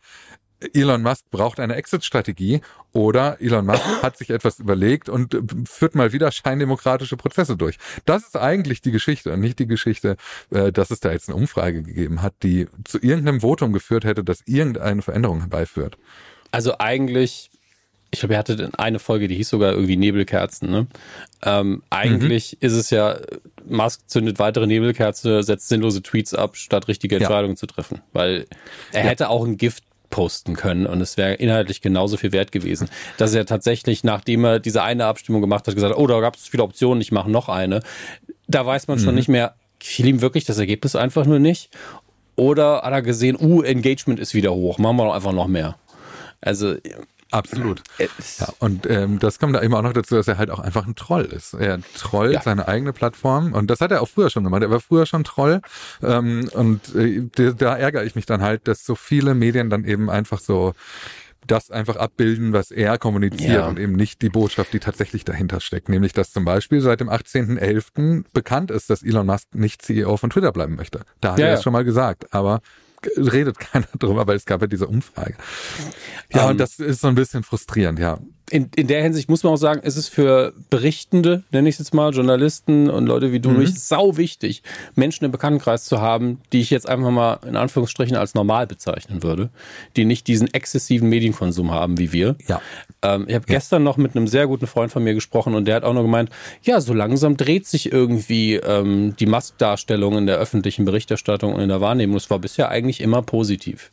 Elon 0.73 1.01
Musk 1.01 1.29
braucht 1.31 1.59
eine 1.59 1.75
Exit-Strategie 1.75 2.61
oder 2.91 3.41
Elon 3.41 3.65
Musk 3.65 3.83
hat 4.01 4.17
sich 4.17 4.29
etwas 4.29 4.59
überlegt 4.59 5.09
und 5.09 5.37
führt 5.65 5.95
mal 5.95 6.13
wieder 6.13 6.31
scheindemokratische 6.31 7.17
Prozesse 7.17 7.57
durch. 7.57 7.77
Das 8.05 8.23
ist 8.23 8.37
eigentlich 8.37 8.81
die 8.81 8.91
Geschichte 8.91 9.33
und 9.33 9.39
nicht 9.39 9.59
die 9.59 9.67
Geschichte, 9.67 10.17
äh, 10.51 10.71
dass 10.71 10.91
es 10.91 10.99
da 10.99 11.11
jetzt 11.11 11.29
eine 11.29 11.35
Umfrage 11.35 11.83
gegeben 11.83 12.21
hat, 12.21 12.33
die 12.43 12.67
zu 12.85 12.99
irgendeinem 12.99 13.41
Votum 13.41 13.73
geführt 13.73 14.05
hätte, 14.05 14.23
das 14.23 14.41
irgendeine 14.45 15.01
Veränderung 15.01 15.41
herbeiführt. 15.41 15.97
Also 16.51 16.77
eigentlich 16.77 17.49
ich 18.13 18.19
glaube, 18.19 18.35
er 18.35 18.39
hatte 18.39 18.69
eine 18.77 18.99
Folge, 18.99 19.27
die 19.27 19.35
hieß 19.35 19.49
sogar 19.49 19.73
irgendwie 19.73 19.97
Nebelkerzen. 19.97 20.69
Ne? 20.69 20.87
Ähm, 21.41 21.81
eigentlich 21.89 22.57
mhm. 22.61 22.67
ist 22.67 22.73
es 22.73 22.91
ja, 22.91 23.17
Musk 23.65 24.07
zündet 24.07 24.37
weitere 24.37 24.67
Nebelkerze, 24.67 25.41
setzt 25.41 25.67
sinnlose 25.67 26.03
Tweets 26.03 26.35
ab, 26.35 26.55
statt 26.55 26.87
richtige 26.87 27.15
Entscheidungen 27.15 27.55
ja. 27.55 27.59
zu 27.59 27.65
treffen. 27.65 28.01
Weil 28.13 28.45
er 28.91 29.03
ja. 29.03 29.09
hätte 29.09 29.29
auch 29.29 29.43
ein 29.43 29.57
Gift 29.57 29.83
posten 30.13 30.55
können 30.55 30.85
und 30.85 31.01
es 31.01 31.17
wäre 31.17 31.33
inhaltlich 31.33 31.81
genauso 31.81 32.17
viel 32.17 32.31
wert 32.31 32.51
gewesen. 32.51 32.87
Dass 33.17 33.33
er 33.33 33.47
tatsächlich, 33.47 34.03
nachdem 34.03 34.45
er 34.45 34.59
diese 34.59 34.83
eine 34.83 35.07
Abstimmung 35.07 35.41
gemacht 35.41 35.67
hat, 35.67 35.73
gesagt 35.73 35.95
hat, 35.95 35.99
oh, 35.99 36.05
da 36.05 36.19
gab 36.19 36.35
es 36.35 36.47
viele 36.47 36.61
Optionen, 36.61 37.01
ich 37.01 37.11
mache 37.11 37.31
noch 37.31 37.49
eine. 37.49 37.81
Da 38.47 38.63
weiß 38.63 38.87
man 38.87 38.99
mhm. 38.99 39.03
schon 39.03 39.15
nicht 39.15 39.27
mehr, 39.27 39.55
fiel 39.79 40.05
ihm 40.05 40.21
wirklich 40.21 40.45
das 40.45 40.59
Ergebnis 40.59 40.95
einfach 40.95 41.25
nur 41.25 41.39
nicht. 41.39 41.71
Oder 42.35 42.83
hat 42.83 42.93
er 42.93 43.01
gesehen, 43.01 43.35
uh, 43.41 43.63
Engagement 43.63 44.19
ist 44.19 44.35
wieder 44.35 44.53
hoch, 44.53 44.77
machen 44.77 44.97
wir 44.97 45.05
doch 45.05 45.15
einfach 45.15 45.33
noch 45.33 45.47
mehr. 45.47 45.77
Also 46.41 46.75
Absolut. 47.33 47.81
Ja, 47.97 48.47
und 48.59 48.89
ähm, 48.89 49.17
das 49.19 49.39
kommt 49.39 49.55
da 49.55 49.59
immer 49.59 49.79
auch 49.79 49.83
noch 49.83 49.93
dazu, 49.93 50.15
dass 50.15 50.27
er 50.27 50.37
halt 50.37 50.51
auch 50.51 50.59
einfach 50.59 50.85
ein 50.85 50.95
Troll 50.95 51.25
ist. 51.25 51.53
Er 51.53 51.79
trollt 51.97 52.33
ja. 52.33 52.41
seine 52.41 52.67
eigene 52.67 52.93
Plattform 52.93 53.53
und 53.53 53.71
das 53.71 53.81
hat 53.81 53.91
er 53.91 54.01
auch 54.01 54.09
früher 54.09 54.29
schon 54.29 54.43
gemacht. 54.43 54.61
Er 54.61 54.69
war 54.69 54.79
früher 54.79 55.05
schon 55.05 55.23
Troll 55.23 55.61
ähm, 56.03 56.47
und 56.53 56.93
äh, 56.95 57.27
da 57.57 57.75
ärgere 57.75 58.03
ich 58.03 58.15
mich 58.15 58.27
dann 58.27 58.41
halt, 58.41 58.67
dass 58.67 58.85
so 58.85 58.93
viele 58.93 59.33
Medien 59.33 59.71
dann 59.71 59.83
eben 59.83 60.11
einfach 60.11 60.39
so 60.39 60.73
das 61.47 61.71
einfach 61.71 61.95
abbilden, 61.95 62.53
was 62.53 62.71
er 62.71 62.97
kommuniziert 62.97 63.51
ja. 63.51 63.67
und 63.67 63.79
eben 63.79 63.93
nicht 63.93 64.21
die 64.21 64.29
Botschaft, 64.29 64.73
die 64.73 64.79
tatsächlich 64.79 65.25
dahinter 65.25 65.59
steckt. 65.59 65.89
Nämlich, 65.89 66.13
dass 66.13 66.31
zum 66.31 66.45
Beispiel 66.45 66.81
seit 66.81 66.99
dem 66.99 67.09
18.11. 67.09 68.25
bekannt 68.31 68.71
ist, 68.71 68.89
dass 68.89 69.03
Elon 69.03 69.25
Musk 69.25 69.53
nicht 69.53 69.81
CEO 69.81 70.17
von 70.17 70.29
Twitter 70.29 70.51
bleiben 70.51 70.75
möchte. 70.75 71.01
Da 71.19 71.33
hat 71.33 71.39
ja, 71.39 71.47
er 71.47 71.53
es 71.55 71.63
schon 71.63 71.73
mal 71.73 71.83
gesagt. 71.83 72.33
Aber 72.33 72.61
redet 73.17 73.59
keiner 73.71 73.87
drüber, 73.97 74.27
weil 74.27 74.35
es 74.35 74.45
gab 74.45 74.61
ja 74.61 74.67
diese 74.67 74.87
Umfrage. 74.87 75.35
Ja, 76.31 76.43
um, 76.43 76.45
und 76.45 76.51
ähm, 76.51 76.57
das 76.57 76.79
ist 76.79 77.01
so 77.01 77.07
ein 77.07 77.15
bisschen 77.15 77.43
frustrierend, 77.43 77.99
ja 77.99 78.19
in, 78.53 78.69
in 78.75 78.85
der 78.85 79.01
Hinsicht 79.01 79.29
muss 79.29 79.41
man 79.41 79.53
auch 79.53 79.57
sagen, 79.57 79.81
ist 79.81 79.97
es 79.97 80.07
für 80.07 80.53
Berichtende, 80.69 81.41
nenne 81.49 81.67
ich 81.67 81.73
es 81.73 81.79
jetzt 81.79 81.93
mal, 81.95 82.13
Journalisten 82.13 82.87
und 82.87 83.07
Leute 83.07 83.31
wie 83.31 83.39
du 83.39 83.49
mhm. 83.49 83.57
mich, 83.57 83.83
sau 83.83 84.15
wichtig, 84.15 84.61
Menschen 84.93 85.25
im 85.25 85.31
Bekanntenkreis 85.31 85.85
zu 85.85 86.01
haben, 86.01 86.39
die 86.51 86.61
ich 86.61 86.69
jetzt 86.69 86.87
einfach 86.87 87.09
mal 87.09 87.39
in 87.47 87.55
Anführungsstrichen 87.55 88.15
als 88.15 88.35
normal 88.35 88.67
bezeichnen 88.67 89.23
würde, 89.23 89.49
die 89.95 90.05
nicht 90.05 90.27
diesen 90.27 90.53
exzessiven 90.53 91.09
Medienkonsum 91.09 91.71
haben 91.71 91.97
wie 91.97 92.13
wir. 92.13 92.35
Ja. 92.47 92.61
Ähm, 93.01 93.25
ich 93.27 93.33
habe 93.33 93.45
ja. 93.47 93.55
gestern 93.55 93.81
noch 93.81 93.97
mit 93.97 94.15
einem 94.15 94.27
sehr 94.27 94.45
guten 94.45 94.67
Freund 94.67 94.91
von 94.91 95.03
mir 95.03 95.15
gesprochen 95.15 95.55
und 95.55 95.65
der 95.65 95.77
hat 95.77 95.83
auch 95.83 95.93
nur 95.93 96.03
gemeint, 96.03 96.29
ja, 96.61 96.79
so 96.79 96.93
langsam 96.93 97.37
dreht 97.37 97.65
sich 97.65 97.91
irgendwie 97.91 98.57
ähm, 98.57 99.15
die 99.19 99.25
Maskdarstellung 99.25 100.15
in 100.15 100.27
der 100.27 100.37
öffentlichen 100.37 100.85
Berichterstattung 100.85 101.55
und 101.55 101.59
in 101.59 101.69
der 101.69 101.81
Wahrnehmung. 101.81 102.17
Es 102.17 102.29
war 102.29 102.37
bisher 102.37 102.69
eigentlich 102.69 103.01
immer 103.01 103.23
positiv. 103.23 103.91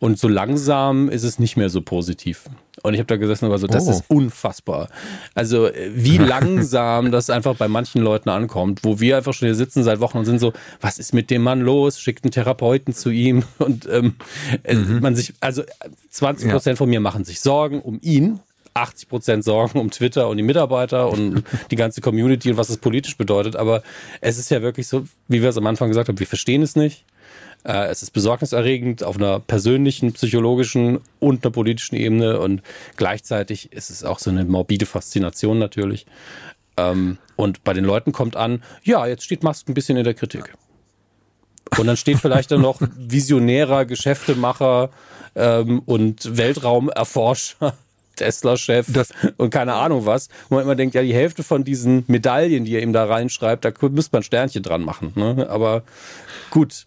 Und 0.00 0.18
so 0.18 0.28
langsam 0.28 1.10
ist 1.10 1.24
es 1.24 1.38
nicht 1.38 1.58
mehr 1.58 1.68
so 1.68 1.82
positiv. 1.82 2.44
Und 2.82 2.94
ich 2.94 3.00
habe 3.00 3.06
da 3.06 3.16
gesessen 3.16 3.46
und 3.46 3.50
war 3.50 3.58
so, 3.58 3.66
das 3.66 3.86
oh. 3.86 3.90
ist 3.90 4.04
unfassbar. 4.08 4.88
Also 5.34 5.66
äh, 5.66 5.90
wie 5.94 6.18
langsam 6.18 7.10
das 7.10 7.30
einfach 7.30 7.56
bei 7.56 7.68
manchen 7.68 8.02
Leuten 8.02 8.28
ankommt, 8.28 8.80
wo 8.82 9.00
wir 9.00 9.16
einfach 9.16 9.34
schon 9.34 9.46
hier 9.46 9.54
sitzen 9.54 9.84
seit 9.84 10.00
Wochen 10.00 10.18
und 10.18 10.24
sind 10.24 10.38
so, 10.38 10.52
was 10.80 10.98
ist 10.98 11.12
mit 11.14 11.30
dem 11.30 11.42
Mann 11.42 11.60
los? 11.60 12.00
Schickt 12.00 12.24
einen 12.24 12.32
Therapeuten 12.32 12.94
zu 12.94 13.10
ihm 13.10 13.44
und 13.58 13.88
ähm, 13.90 14.16
äh, 14.62 14.74
mhm. 14.74 15.00
man 15.00 15.14
sich, 15.14 15.34
also 15.40 15.62
20 16.10 16.50
Prozent 16.50 16.76
ja. 16.76 16.78
von 16.78 16.88
mir 16.88 17.00
machen 17.00 17.24
sich 17.24 17.40
Sorgen 17.40 17.80
um 17.80 17.98
ihn, 18.02 18.40
80 18.74 19.08
Prozent 19.08 19.44
Sorgen 19.44 19.78
um 19.78 19.90
Twitter 19.90 20.28
und 20.28 20.36
die 20.36 20.42
Mitarbeiter 20.42 21.10
und 21.10 21.44
die 21.70 21.76
ganze 21.76 22.00
Community 22.00 22.50
und 22.50 22.56
was 22.56 22.68
es 22.68 22.78
politisch 22.78 23.16
bedeutet. 23.16 23.56
Aber 23.56 23.82
es 24.20 24.38
ist 24.38 24.50
ja 24.50 24.62
wirklich 24.62 24.88
so, 24.88 25.06
wie 25.28 25.42
wir 25.42 25.48
es 25.48 25.58
am 25.58 25.66
Anfang 25.66 25.88
gesagt 25.88 26.08
haben, 26.08 26.18
wir 26.18 26.26
verstehen 26.26 26.62
es 26.62 26.76
nicht. 26.76 27.04
Äh, 27.64 27.88
es 27.88 28.02
ist 28.02 28.12
besorgniserregend 28.12 29.02
auf 29.02 29.16
einer 29.16 29.40
persönlichen, 29.40 30.12
psychologischen 30.12 31.00
und 31.18 31.44
einer 31.44 31.52
politischen 31.52 31.96
Ebene 31.96 32.40
und 32.40 32.62
gleichzeitig 32.96 33.72
ist 33.72 33.90
es 33.90 34.04
auch 34.04 34.18
so 34.18 34.30
eine 34.30 34.44
morbide 34.44 34.86
Faszination 34.86 35.58
natürlich. 35.58 36.06
Ähm, 36.76 37.18
und 37.36 37.64
bei 37.64 37.72
den 37.72 37.84
Leuten 37.84 38.12
kommt 38.12 38.36
an, 38.36 38.62
ja, 38.82 39.06
jetzt 39.06 39.24
steht 39.24 39.42
Musk 39.42 39.68
ein 39.68 39.74
bisschen 39.74 39.96
in 39.96 40.04
der 40.04 40.14
Kritik. 40.14 40.54
Und 41.78 41.86
dann 41.86 41.96
steht 41.96 42.18
vielleicht 42.18 42.50
dann 42.50 42.62
noch 42.62 42.80
visionärer 42.96 43.84
Geschäftemacher 43.84 44.90
ähm, 45.36 45.80
und 45.80 46.36
Weltraumerforscher 46.36 47.74
Tesla-Chef 48.16 48.86
und 49.38 49.50
keine 49.50 49.74
Ahnung 49.74 50.04
was, 50.04 50.28
wo 50.48 50.56
man 50.56 50.64
immer 50.64 50.74
denkt, 50.74 50.94
ja, 50.94 51.02
die 51.02 51.14
Hälfte 51.14 51.42
von 51.42 51.64
diesen 51.64 52.04
Medaillen, 52.06 52.66
die 52.66 52.74
er 52.74 52.82
ihm 52.82 52.92
da 52.92 53.04
reinschreibt, 53.06 53.64
da 53.64 53.72
müsste 53.88 54.14
man 54.14 54.20
ein 54.20 54.24
Sternchen 54.24 54.62
dran 54.62 54.82
machen. 54.82 55.12
Ne? 55.14 55.48
Aber 55.48 55.84
gut, 56.50 56.84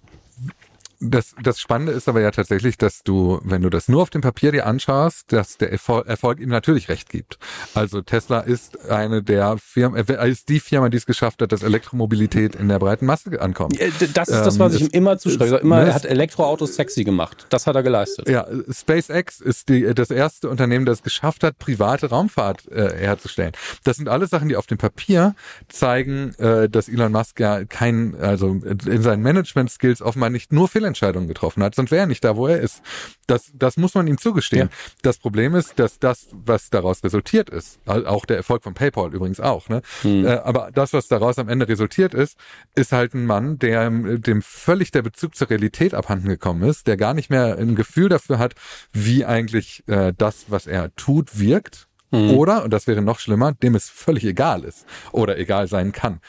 das, 1.04 1.36
das 1.42 1.60
Spannende 1.60 1.92
ist 1.92 2.08
aber 2.08 2.22
ja 2.22 2.32
tatsächlich, 2.32 2.78
dass 2.78 3.04
du, 3.04 3.40
wenn 3.44 3.62
du 3.62 3.70
das 3.70 3.88
nur 3.90 4.02
auf 4.02 4.10
dem 4.10 4.22
Papier 4.22 4.52
dir 4.52 4.66
anschaust, 4.66 5.32
dass 5.32 5.58
der 5.58 5.72
Erfolg, 5.72 6.08
Erfolg 6.08 6.40
ihm 6.40 6.50
natürlich 6.50 6.90
recht 6.90 7.10
gibt. 7.10 7.38
Also 7.74 8.02
Tesla 8.02 8.40
ist 8.40 8.90
eine 8.90 9.22
der 9.22 9.58
Firmen, 9.58 10.08
äh, 10.08 10.30
ist 10.30 10.50
die 10.50 10.60
Firma, 10.60 10.90
die 10.90 10.98
es 10.98 11.06
geschafft 11.06 11.42
hat, 11.42 11.52
dass 11.52 11.64
Elektromobilität 11.64 12.56
in 12.56 12.70
der 12.70 12.80
breiten 12.80 13.06
Masse 13.06 13.42
ankommt. 13.42 13.78
Das 14.14 14.30
ist 14.30 14.46
das, 14.46 14.60
was 14.60 14.74
ähm, 14.74 14.78
ich 14.78 14.94
ihm 14.94 14.98
immer 14.98 15.18
zuschreibe. 15.18 15.58
Immer, 15.58 15.82
er 15.82 15.94
hat 15.94 16.06
Elektroautos 16.06 16.76
sexy 16.76 17.04
gemacht. 17.04 17.48
Das 17.50 17.68
hat 17.68 17.76
er 17.76 17.84
geleistet. 17.84 18.30
Ja, 18.30 18.48
SpaceX 18.72 19.42
ist 19.42 19.70
die, 19.70 19.94
das 19.94 20.10
erste 20.10 20.50
Unternehmen, 20.50 20.86
das 20.86 20.94
es 20.94 21.04
geschafft 21.04 21.44
hat, 21.44 21.58
private 21.58 22.10
Raumfahrt 22.10 22.72
äh, 22.72 22.96
herzustellen. 22.96 23.52
Das 23.84 23.98
sind 23.98 24.08
alles 24.08 24.30
Sachen, 24.30 24.48
die 24.48 24.56
auf 24.56 24.68
dem 24.68 24.78
Papier 24.78 25.36
zeigen, 25.68 26.34
äh, 26.36 26.70
dass 26.70 26.88
Elon 26.88 27.12
Musk 27.12 27.40
ja 27.40 27.66
kein, 27.66 28.16
also 28.16 28.60
in 28.86 29.02
seinen 29.02 29.24
Management-Skills 29.24 30.02
offenbar 30.02 30.30
nicht 30.30 30.54
nur 30.54 30.68
Fehlentscheidungen 30.94 31.14
Entscheidungen 31.14 31.28
getroffen 31.28 31.64
hat, 31.64 31.76
sonst 31.76 31.92
wäre 31.92 32.02
er 32.02 32.08
nicht 32.08 32.24
da, 32.24 32.36
wo 32.36 32.48
er 32.48 32.60
ist. 32.60 32.82
Das, 33.28 33.52
das 33.54 33.78
muss 33.78 33.94
man 33.94 34.08
ihm 34.08 34.18
zugestehen. 34.18 34.70
Ja. 34.70 34.78
Das 35.02 35.18
Problem 35.18 35.56
ist, 35.56 35.80
dass 35.80 36.00
das, 36.00 36.28
was 36.32 36.70
daraus 36.70 37.04
resultiert 37.04 37.50
ist, 37.50 37.80
auch 37.86 38.26
der 38.26 38.38
Erfolg 38.38 38.64
von 38.64 38.74
PayPal 38.74 39.14
übrigens 39.14 39.40
auch, 39.40 39.70
ne? 39.70 39.82
Hm. 40.02 40.26
Äh, 40.26 40.30
aber 40.30 40.70
das, 40.74 40.94
was 40.94 41.08
daraus 41.08 41.40
am 41.40 41.50
Ende 41.50 41.68
resultiert 41.68 42.14
ist, 42.14 42.38
ist 42.76 42.92
halt 42.92 43.14
ein 43.14 43.26
Mann, 43.26 43.60
der 43.60 43.90
dem 43.90 44.42
völlig 44.42 44.92
der 44.92 45.02
Bezug 45.02 45.36
zur 45.36 45.50
Realität 45.50 45.94
abhanden 45.94 46.28
gekommen 46.28 46.64
ist, 46.64 46.88
der 46.88 46.98
gar 46.98 47.14
nicht 47.14 47.30
mehr 47.30 47.58
ein 47.58 47.76
Gefühl 47.76 48.10
dafür 48.10 48.40
hat, 48.40 48.56
wie 48.92 49.26
eigentlich 49.26 49.84
äh, 49.88 50.14
das, 50.18 50.46
was 50.50 50.68
er 50.68 50.96
tut, 50.96 51.40
wirkt. 51.40 51.88
Hm. 52.12 52.32
Oder, 52.32 52.64
und 52.64 52.72
das 52.72 52.88
wäre 52.88 53.02
noch 53.02 53.20
schlimmer, 53.20 53.54
dem 53.54 53.76
es 53.76 53.90
völlig 53.90 54.24
egal 54.26 54.64
ist 54.64 54.86
oder 55.12 55.38
egal 55.38 55.68
sein 55.68 55.92
kann. 55.92 56.20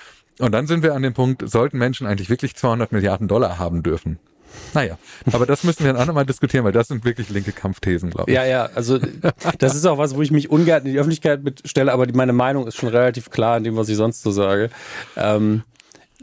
Und 0.40 0.52
dann 0.52 0.66
sind 0.66 0.82
wir 0.82 0.94
an 0.94 1.02
dem 1.02 1.14
Punkt, 1.14 1.48
sollten 1.48 1.78
Menschen 1.78 2.06
eigentlich 2.06 2.30
wirklich 2.30 2.56
200 2.56 2.90
Milliarden 2.92 3.28
Dollar 3.28 3.58
haben 3.58 3.82
dürfen? 3.82 4.18
Naja, 4.74 4.98
aber 5.32 5.46
das 5.46 5.64
müssen 5.64 5.84
wir 5.84 5.90
ein 5.90 5.96
andermal 5.96 6.26
diskutieren, 6.26 6.64
weil 6.64 6.72
das 6.72 6.88
sind 6.88 7.04
wirklich 7.04 7.28
linke 7.30 7.52
Kampfthesen, 7.52 8.10
glaube 8.10 8.30
ich. 8.30 8.34
Ja, 8.34 8.44
ja, 8.44 8.68
also 8.74 8.98
das 9.58 9.74
ist 9.74 9.86
auch 9.86 9.98
was, 9.98 10.16
wo 10.16 10.22
ich 10.22 10.30
mich 10.30 10.50
ungern 10.50 10.84
in 10.84 10.92
die 10.92 10.98
Öffentlichkeit 10.98 11.42
mitstelle, 11.44 11.92
aber 11.92 12.06
meine 12.12 12.32
Meinung 12.32 12.66
ist 12.66 12.76
schon 12.76 12.88
relativ 12.88 13.30
klar 13.30 13.56
in 13.56 13.64
dem, 13.64 13.76
was 13.76 13.88
ich 13.88 13.96
sonst 13.96 14.22
so 14.22 14.30
sage. 14.30 14.70
Ähm, 15.16 15.62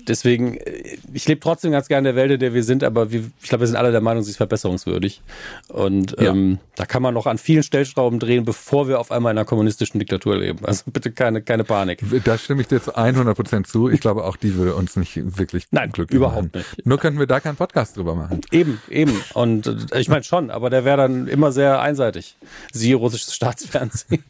deswegen, 0.08 0.56
äh, 0.58 0.98
ich 1.14 1.28
lebe 1.28 1.40
trotzdem 1.40 1.72
ganz 1.72 1.88
gerne 1.88 2.10
in 2.10 2.16
der 2.16 2.22
Welt, 2.22 2.32
in 2.32 2.40
der 2.40 2.54
wir 2.54 2.64
sind, 2.64 2.84
aber 2.84 3.12
wir, 3.12 3.24
ich 3.42 3.50
glaube, 3.50 3.62
wir 3.62 3.68
sind 3.68 3.76
alle 3.76 3.92
der 3.92 4.02
Meinung, 4.02 4.24
sie 4.24 4.32
ist 4.32 4.38
verbesserungswürdig. 4.38 5.22
Und 5.68 6.20
ja. 6.20 6.32
ähm, 6.32 6.60
da 6.76 6.86
kann 6.86 7.02
man 7.02 7.14
noch 7.14 7.28
an 7.28 7.38
vielen 7.38 7.64
Stellschrauben 7.64 8.20
drehen, 8.20 8.46
bevor 8.46 8.88
wir 8.88 9.00
auf 9.00 9.12
einmal 9.12 9.32
in 9.32 9.38
einer 9.38 9.46
kommunistischen 9.46 10.00
Diktatur 10.00 10.38
leben. 10.38 10.66
Also 10.66 10.84
bitte 10.88 11.12
keine, 11.12 11.42
keine 11.42 11.64
Panik. 11.64 12.04
Da 12.24 12.38
stimme 12.38 12.62
ich 12.62 12.68
dir 12.68 12.82
zu 12.82 12.96
100 12.96 13.36
Prozent 13.36 13.68
zu. 13.68 13.90
Ich 13.90 14.00
glaube, 14.00 14.24
auch 14.24 14.38
die 14.38 14.56
würde 14.56 14.76
uns 14.76 14.96
nicht 14.96 15.38
wirklich 15.38 15.68
Nein, 15.72 15.92
glücklich 15.92 16.18
überhaupt 16.18 16.54
machen. 16.54 16.66
nicht. 16.76 16.86
Nur 16.86 16.98
könnten 16.98 17.20
wir 17.20 17.28
da 17.28 17.40
keinen 17.40 17.56
Podcast 17.56 17.98
drüber 17.98 18.16
machen. 18.16 18.42
Eben, 18.52 18.82
eben. 18.90 19.22
Und 19.34 19.68
äh, 19.68 20.00
ich 20.00 20.10
meine 20.10 20.24
schon, 20.24 20.52
aber 20.52 20.70
der 20.70 20.86
wäre 20.86 20.98
dann 20.98 21.28
immer 21.28 21.52
sehr 21.52 21.82
einseitig. 21.82 22.38
Siehe 22.72 22.96
russisches 22.96 23.36
Staatsfernsehen. 23.36 24.24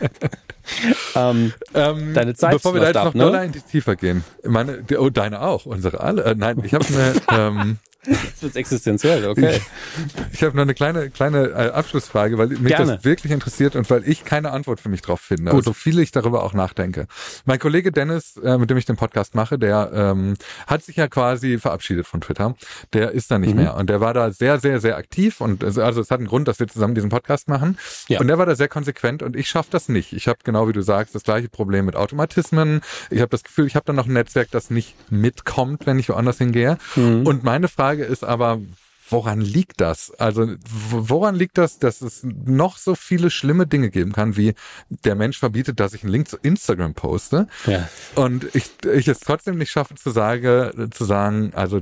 ähm, 1.14 1.52
ähm, 1.74 2.14
deine 2.14 2.34
Zeit 2.34 2.52
Bevor 2.52 2.74
wir 2.74 2.80
da 2.80 2.86
jetzt 2.88 2.96
noch 2.96 3.14
ne? 3.14 3.24
doller 3.24 3.44
in 3.44 3.52
die 3.52 3.60
Tiefer 3.60 3.96
gehen. 3.96 4.24
Meine, 4.44 4.84
oh, 4.98 5.10
deine 5.10 5.40
auch, 5.40 5.66
unsere 5.66 6.00
alle. 6.00 6.24
Äh, 6.24 6.34
nein, 6.34 6.60
ich 6.64 6.74
habe 6.74 6.84
eine, 6.86 7.14
ähm, 7.30 7.78
Jetzt 8.06 8.42
wird's 8.42 8.56
existenziell, 8.56 9.26
okay. 9.26 9.60
Ich, 10.30 10.34
ich 10.34 10.42
habe 10.42 10.56
noch 10.56 10.62
eine 10.62 10.74
kleine 10.74 11.10
kleine 11.10 11.48
äh, 11.48 11.70
Abschlussfrage, 11.70 12.38
weil 12.38 12.48
mich 12.48 12.74
Gerne. 12.74 12.96
das 12.96 13.04
wirklich 13.04 13.32
interessiert 13.32 13.76
und 13.76 13.88
weil 13.90 14.06
ich 14.08 14.24
keine 14.24 14.50
Antwort 14.50 14.80
für 14.80 14.88
mich 14.88 15.02
drauf 15.02 15.20
finde. 15.20 15.52
Gut. 15.52 15.64
So 15.64 15.72
viel 15.72 15.98
ich 15.98 16.12
darüber 16.12 16.42
auch 16.42 16.54
nachdenke. 16.54 17.06
Mein 17.44 17.58
Kollege 17.58 17.92
Dennis, 17.92 18.36
äh, 18.36 18.58
mit 18.58 18.70
dem 18.70 18.76
ich 18.76 18.84
den 18.84 18.96
Podcast 18.96 19.34
mache, 19.34 19.58
der 19.58 19.90
ähm, 19.94 20.34
hat 20.66 20.82
sich 20.82 20.96
ja 20.96 21.08
quasi 21.08 21.58
verabschiedet 21.58 22.06
von 22.06 22.20
Twitter. 22.20 22.54
Der 22.92 23.12
ist 23.12 23.30
da 23.30 23.38
nicht 23.38 23.54
mhm. 23.54 23.62
mehr 23.62 23.74
und 23.76 23.88
der 23.88 24.00
war 24.00 24.14
da 24.14 24.30
sehr 24.30 24.58
sehr 24.58 24.80
sehr 24.80 24.96
aktiv 24.96 25.40
und 25.40 25.64
also 25.64 26.00
es 26.00 26.10
hat 26.10 26.18
einen 26.18 26.28
Grund, 26.28 26.48
dass 26.48 26.60
wir 26.60 26.68
zusammen 26.68 26.94
diesen 26.94 27.10
Podcast 27.10 27.48
machen. 27.48 27.78
Ja. 28.08 28.20
Und 28.20 28.28
der 28.28 28.38
war 28.38 28.46
da 28.46 28.54
sehr 28.54 28.68
konsequent 28.68 29.22
und 29.22 29.36
ich 29.36 29.48
schaffe 29.48 29.68
das 29.70 29.88
nicht. 29.88 30.12
Ich 30.12 30.28
habe 30.28 30.38
genau 30.44 30.68
wie 30.68 30.72
du 30.72 30.82
sagst 30.82 31.14
das 31.14 31.22
gleiche 31.22 31.48
Problem 31.48 31.86
mit 31.86 31.96
Automatismen. 31.96 32.80
Ich 33.10 33.20
habe 33.20 33.30
das 33.30 33.42
Gefühl, 33.42 33.66
ich 33.66 33.76
habe 33.76 33.84
da 33.86 33.92
noch 33.92 34.06
ein 34.06 34.12
Netzwerk, 34.12 34.50
das 34.50 34.70
nicht 34.70 34.94
mitkommt, 35.10 35.86
wenn 35.86 35.98
ich 35.98 36.08
woanders 36.08 36.38
hingehe. 36.38 36.78
Mhm. 36.96 37.26
Und 37.26 37.44
meine 37.44 37.68
Frage 37.68 37.93
Frage 37.94 38.04
ist 38.04 38.24
aber, 38.24 38.60
woran 39.08 39.40
liegt 39.40 39.80
das? 39.80 40.12
Also 40.18 40.54
woran 40.64 41.34
liegt 41.34 41.58
das, 41.58 41.78
dass 41.78 42.00
es 42.00 42.24
noch 42.24 42.76
so 42.78 42.94
viele 42.94 43.30
schlimme 43.30 43.66
Dinge 43.66 43.90
geben 43.90 44.12
kann, 44.12 44.36
wie 44.36 44.54
der 44.88 45.14
Mensch 45.14 45.38
verbietet, 45.38 45.78
dass 45.78 45.94
ich 45.94 46.02
einen 46.02 46.12
Link 46.12 46.28
zu 46.28 46.36
Instagram 46.38 46.94
poste 46.94 47.46
ja. 47.66 47.88
und 48.14 48.46
ich, 48.54 48.70
ich 48.92 49.06
es 49.08 49.20
trotzdem 49.20 49.58
nicht 49.58 49.70
schaffe 49.70 49.94
zu, 49.94 50.10
sage, 50.10 50.88
zu 50.90 51.04
sagen, 51.04 51.52
also 51.54 51.80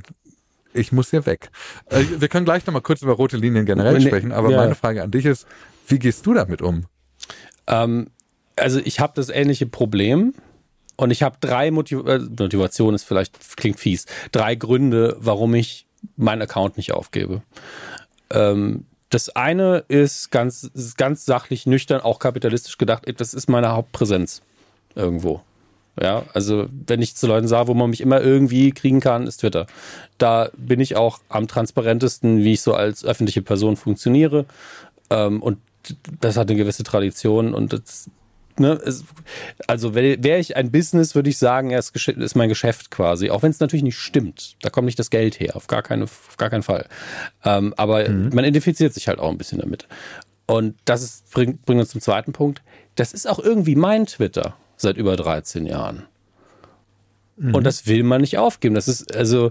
ich 0.75 0.93
muss 0.93 1.11
hier 1.11 1.25
weg. 1.27 1.51
Äh, 1.87 2.05
wir 2.19 2.29
können 2.29 2.45
gleich 2.45 2.67
nochmal 2.67 2.83
kurz 2.83 3.03
über 3.03 3.13
rote 3.13 3.37
Linien 3.37 3.67
generell 3.67 4.01
sprechen, 4.01 4.33
aber 4.33 4.51
ja. 4.51 4.57
meine 4.59 4.75
Frage 4.75 5.03
an 5.03 5.11
dich 5.11 5.27
ist, 5.27 5.47
wie 5.87 5.99
gehst 5.99 6.27
du 6.27 6.35
damit 6.35 6.61
um? 6.61 6.87
Ähm, 7.67 8.09
also 8.57 8.81
ich 8.85 9.01
habe 9.01 9.13
das 9.17 9.29
ähnliche 9.29 9.67
Problem. 9.67 10.35
Und 10.97 11.11
ich 11.11 11.23
habe 11.23 11.37
drei 11.41 11.71
Motiv 11.71 12.07
äh, 12.07 12.19
Motivation 12.19 12.95
ist 12.95 13.05
vielleicht 13.05 13.57
klingt 13.57 13.81
fies. 13.81 14.07
Drei 14.31 14.55
Gründe, 14.55 15.17
warum 15.19 15.55
ich 15.55 15.87
meinen 16.17 16.43
Account 16.43 16.77
nicht 16.77 16.93
aufgebe. 16.93 17.43
Ähm, 18.31 18.87
das 19.11 19.29
eine 19.29 19.85
ist 19.89 20.31
ganz, 20.31 20.71
ganz 20.97 21.27
sachlich, 21.27 21.67
nüchtern, 21.67 22.01
auch 22.01 22.19
kapitalistisch 22.19 22.79
gedacht, 22.79 23.05
das 23.19 23.35
ist 23.35 23.49
meine 23.49 23.73
Hauptpräsenz 23.73 24.43
irgendwo. 24.95 25.43
Ja, 26.01 26.25
also 26.33 26.69
wenn 26.87 27.03
ich 27.03 27.17
zu 27.17 27.27
Leuten 27.27 27.47
sage, 27.47 27.69
wo 27.69 27.75
man 27.75 27.91
mich 27.91 28.01
immer 28.01 28.23
irgendwie 28.23 28.73
kriegen 28.73 29.01
kann, 29.01 29.27
ist 29.27 29.39
Twitter. 29.39 29.67
Da 30.17 30.49
bin 30.57 30.81
ich 30.81 30.97
auch 30.97 31.21
am 31.29 31.49
transparentesten, 31.49 32.39
wie 32.39 32.55
ich 32.55 32.63
so 32.63 32.73
als 32.73 33.05
öffentliche 33.05 33.43
Person 33.43 33.77
funktioniere. 33.77 34.47
Ähm, 35.11 35.43
und 35.43 35.59
das 36.21 36.39
hat 36.39 36.49
eine 36.49 36.57
gewisse 36.57 36.83
Tradition 36.83 37.53
und 37.53 37.75
das 37.75 38.09
Ne, 38.59 38.79
es, 38.85 39.05
also 39.67 39.95
wäre 39.95 40.39
ich 40.39 40.57
ein 40.57 40.71
Business, 40.71 41.15
würde 41.15 41.31
ich 41.31 41.39
sagen, 41.39 41.71
es 41.71 41.91
ist 41.91 42.35
mein 42.35 42.51
Geschäft 42.51 42.91
quasi. 42.91 43.31
Auch 43.31 43.43
wenn 43.43 43.51
es 43.51 43.61
natürlich 43.61 43.83
nicht 43.83 43.99
stimmt. 43.99 44.57
Da 44.61 44.69
kommt 44.69 44.87
nicht 44.87 44.99
das 44.99 45.09
Geld 45.09 45.41
her, 45.41 45.57
auf 45.57 45.69
gar, 45.69 45.83
keine, 45.83 46.05
auf 46.05 46.37
gar 46.37 46.51
keinen 46.51 46.63
Fall. 46.63 46.87
Ähm, 47.45 47.73
aber 47.77 48.09
mhm. 48.09 48.31
man 48.35 48.45
identifiziert 48.45 48.93
sich 48.93 49.09
halt 49.09 49.19
auch 49.19 49.31
ein 49.31 49.39
bisschen 49.39 49.59
damit. 49.59 49.89
Und 50.47 50.77
das 50.85 51.03
ist, 51.03 51.31
bringt, 51.33 51.65
bringt 51.65 51.81
uns 51.81 51.91
zum 51.91 52.01
zweiten 52.01 52.33
Punkt. 52.33 52.63
Das 52.95 53.15
ist 53.15 53.29
auch 53.29 53.39
irgendwie 53.39 53.75
mein 53.75 54.07
Twitter 54.07 54.55
seit 54.77 54.99
über 54.99 55.17
13 55.17 55.65
Jahren. 55.65 56.05
Mhm. 57.37 57.55
Und 57.55 57.65
das 57.65 57.87
will 57.87 58.03
man 58.03 58.21
nicht 58.21 58.37
aufgeben. 58.37 58.75
Das 58.75 58.89
ist, 58.89 59.17
also, 59.17 59.51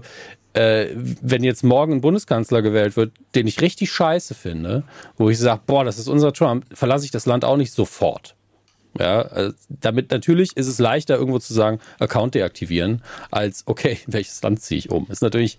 äh, 0.54 0.88
wenn 0.94 1.42
jetzt 1.42 1.64
morgen 1.64 1.94
ein 1.94 2.00
Bundeskanzler 2.00 2.62
gewählt 2.62 2.96
wird, 2.96 3.12
den 3.34 3.46
ich 3.46 3.60
richtig 3.60 3.90
scheiße 3.90 4.34
finde, 4.34 4.84
wo 5.16 5.30
ich 5.30 5.38
sage, 5.38 5.62
boah, 5.66 5.84
das 5.84 5.98
ist 5.98 6.08
unser 6.08 6.32
Trump, 6.32 6.66
verlasse 6.72 7.04
ich 7.04 7.10
das 7.10 7.26
Land 7.26 7.44
auch 7.44 7.56
nicht 7.56 7.72
sofort. 7.72 8.36
Ja, 8.98 9.22
also 9.22 9.54
damit 9.68 10.10
natürlich 10.10 10.56
ist 10.56 10.66
es 10.66 10.78
leichter, 10.78 11.16
irgendwo 11.16 11.38
zu 11.38 11.54
sagen, 11.54 11.80
Account 11.98 12.34
deaktivieren, 12.34 13.02
als 13.30 13.62
okay, 13.66 13.98
welches 14.06 14.42
Land 14.42 14.60
ziehe 14.60 14.78
ich 14.78 14.90
um. 14.90 15.06
Ist 15.10 15.22
natürlich 15.22 15.58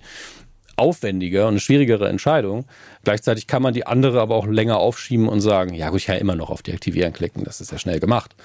aufwendiger 0.76 1.44
und 1.44 1.54
eine 1.54 1.60
schwierigere 1.60 2.10
Entscheidung. 2.10 2.66
Gleichzeitig 3.04 3.48
kann 3.48 3.62
man 3.62 3.74
die 3.74 3.86
andere 3.86 4.22
aber 4.22 4.36
auch 4.36 4.48
länger 4.48 4.78
aufschieben 4.78 5.28
und 5.28 5.42
sagen, 5.42 5.74
ja 5.76 5.90
gut, 5.90 6.00
ich 6.00 6.06
kann 6.06 6.16
ja 6.16 6.22
immer 6.22 6.36
noch 6.36 6.50
auf 6.50 6.64
deaktivieren 6.64 7.14
klicken, 7.14 7.44
das 7.44 7.62
ist 7.62 7.72
ja 7.72 7.78
schnell 7.78 8.00
gemacht. 8.00 8.36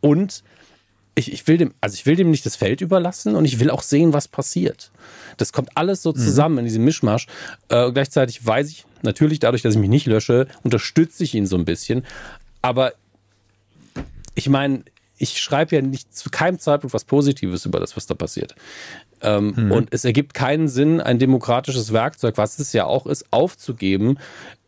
Und 0.00 0.42
ich, 1.14 1.32
ich 1.32 1.46
will 1.46 1.56
dem, 1.56 1.74
also 1.80 1.94
ich 1.94 2.06
will 2.06 2.16
dem 2.16 2.30
nicht 2.30 2.44
das 2.44 2.56
Feld 2.56 2.80
überlassen 2.80 3.36
und 3.36 3.44
ich 3.44 3.60
will 3.60 3.70
auch 3.70 3.82
sehen, 3.82 4.12
was 4.12 4.28
passiert. 4.28 4.90
Das 5.36 5.52
kommt 5.52 5.70
alles 5.76 6.02
so 6.02 6.10
mhm. 6.10 6.16
zusammen 6.16 6.54
mhm. 6.54 6.58
in 6.60 6.64
diesem 6.64 6.84
Mischmasch. 6.84 7.26
Äh, 7.68 7.92
gleichzeitig 7.92 8.44
weiß 8.44 8.68
ich 8.70 8.84
natürlich, 9.02 9.38
dadurch, 9.38 9.62
dass 9.62 9.74
ich 9.74 9.80
mich 9.80 9.90
nicht 9.90 10.06
lösche, 10.06 10.48
unterstütze 10.62 11.24
ich 11.24 11.34
ihn 11.34 11.46
so 11.46 11.56
ein 11.56 11.64
bisschen. 11.64 12.04
Aber 12.62 12.92
ich 14.34 14.48
meine, 14.48 14.84
ich 15.16 15.40
schreibe 15.40 15.76
ja 15.76 15.82
nicht 15.82 16.14
zu 16.16 16.30
keinem 16.30 16.58
Zeitpunkt 16.58 16.92
was 16.92 17.04
Positives 17.04 17.64
über 17.66 17.80
das, 17.80 17.96
was 17.96 18.06
da 18.06 18.14
passiert. 18.14 18.54
Ähm, 19.22 19.54
mhm. 19.56 19.72
Und 19.72 19.88
es 19.92 20.04
ergibt 20.04 20.34
keinen 20.34 20.68
Sinn, 20.68 21.00
ein 21.00 21.18
demokratisches 21.18 21.92
Werkzeug, 21.92 22.36
was 22.36 22.58
es 22.58 22.72
ja 22.72 22.84
auch 22.84 23.06
ist, 23.06 23.24
aufzugeben, 23.30 24.18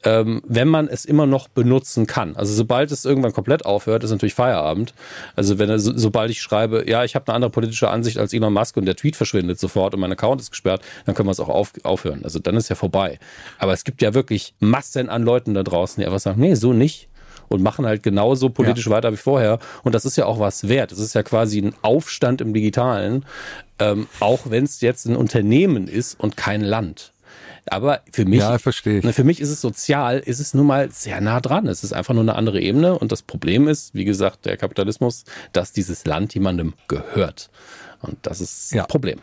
ähm, 0.04 0.40
wenn 0.46 0.68
man 0.68 0.88
es 0.88 1.04
immer 1.04 1.26
noch 1.26 1.48
benutzen 1.48 2.06
kann. 2.06 2.36
Also 2.36 2.54
sobald 2.54 2.92
es 2.92 3.04
irgendwann 3.04 3.32
komplett 3.32 3.66
aufhört, 3.66 4.04
ist 4.04 4.12
natürlich 4.12 4.34
Feierabend. 4.34 4.94
Also 5.34 5.58
wenn 5.58 5.68
er, 5.68 5.78
so, 5.78 5.92
sobald 5.96 6.30
ich 6.30 6.40
schreibe, 6.40 6.88
ja, 6.88 7.04
ich 7.04 7.16
habe 7.16 7.26
eine 7.26 7.34
andere 7.34 7.50
politische 7.50 7.90
Ansicht 7.90 8.16
als 8.16 8.32
Elon 8.32 8.52
Musk 8.52 8.76
und 8.76 8.86
der 8.86 8.96
Tweet 8.96 9.16
verschwindet 9.16 9.58
sofort 9.58 9.94
und 9.94 10.00
mein 10.00 10.12
Account 10.12 10.40
ist 10.40 10.50
gesperrt, 10.50 10.80
dann 11.04 11.14
können 11.14 11.26
wir 11.26 11.32
es 11.32 11.40
auch 11.40 11.48
auf, 11.48 11.72
aufhören. 11.82 12.24
Also 12.24 12.38
dann 12.38 12.56
ist 12.56 12.68
ja 12.68 12.76
vorbei. 12.76 13.18
Aber 13.58 13.72
es 13.72 13.82
gibt 13.82 14.00
ja 14.00 14.14
wirklich 14.14 14.54
Massen 14.60 15.08
an 15.08 15.22
Leuten 15.22 15.54
da 15.54 15.64
draußen, 15.64 16.00
die 16.00 16.06
einfach 16.06 16.20
sagen, 16.20 16.40
nee, 16.40 16.54
so 16.54 16.72
nicht 16.72 17.08
und 17.48 17.62
machen 17.62 17.86
halt 17.86 18.02
genauso 18.02 18.50
politisch 18.50 18.86
ja. 18.86 18.92
weiter 18.92 19.12
wie 19.12 19.16
vorher. 19.16 19.58
Und 19.82 19.94
das 19.94 20.04
ist 20.04 20.16
ja 20.16 20.26
auch 20.26 20.38
was 20.38 20.68
wert. 20.68 20.92
Das 20.92 20.98
ist 20.98 21.14
ja 21.14 21.22
quasi 21.22 21.60
ein 21.60 21.74
Aufstand 21.82 22.40
im 22.40 22.52
Digitalen, 22.52 23.24
ähm, 23.78 24.06
auch 24.20 24.50
wenn 24.50 24.64
es 24.64 24.80
jetzt 24.80 25.06
ein 25.06 25.16
Unternehmen 25.16 25.88
ist 25.88 26.18
und 26.18 26.36
kein 26.36 26.60
Land. 26.60 27.12
Aber 27.68 28.02
für 28.12 28.24
mich, 28.24 28.40
ja, 28.40 28.58
verstehe 28.58 28.98
ich. 28.98 29.04
Ne, 29.04 29.12
für 29.12 29.24
mich 29.24 29.40
ist 29.40 29.50
es 29.50 29.60
sozial, 29.60 30.20
ist 30.20 30.38
es 30.38 30.54
nun 30.54 30.66
mal 30.66 30.90
sehr 30.92 31.20
nah 31.20 31.40
dran. 31.40 31.66
Es 31.66 31.82
ist 31.82 31.92
einfach 31.92 32.14
nur 32.14 32.22
eine 32.22 32.36
andere 32.36 32.60
Ebene. 32.60 32.96
Und 32.96 33.10
das 33.10 33.22
Problem 33.22 33.66
ist, 33.66 33.94
wie 33.94 34.04
gesagt, 34.04 34.46
der 34.46 34.56
Kapitalismus, 34.56 35.24
dass 35.52 35.72
dieses 35.72 36.04
Land 36.06 36.32
jemandem 36.34 36.74
gehört. 36.86 37.50
Und 38.02 38.18
das 38.22 38.40
ist 38.40 38.72
ja. 38.72 38.82
ein 38.82 38.88
Problem. 38.88 39.20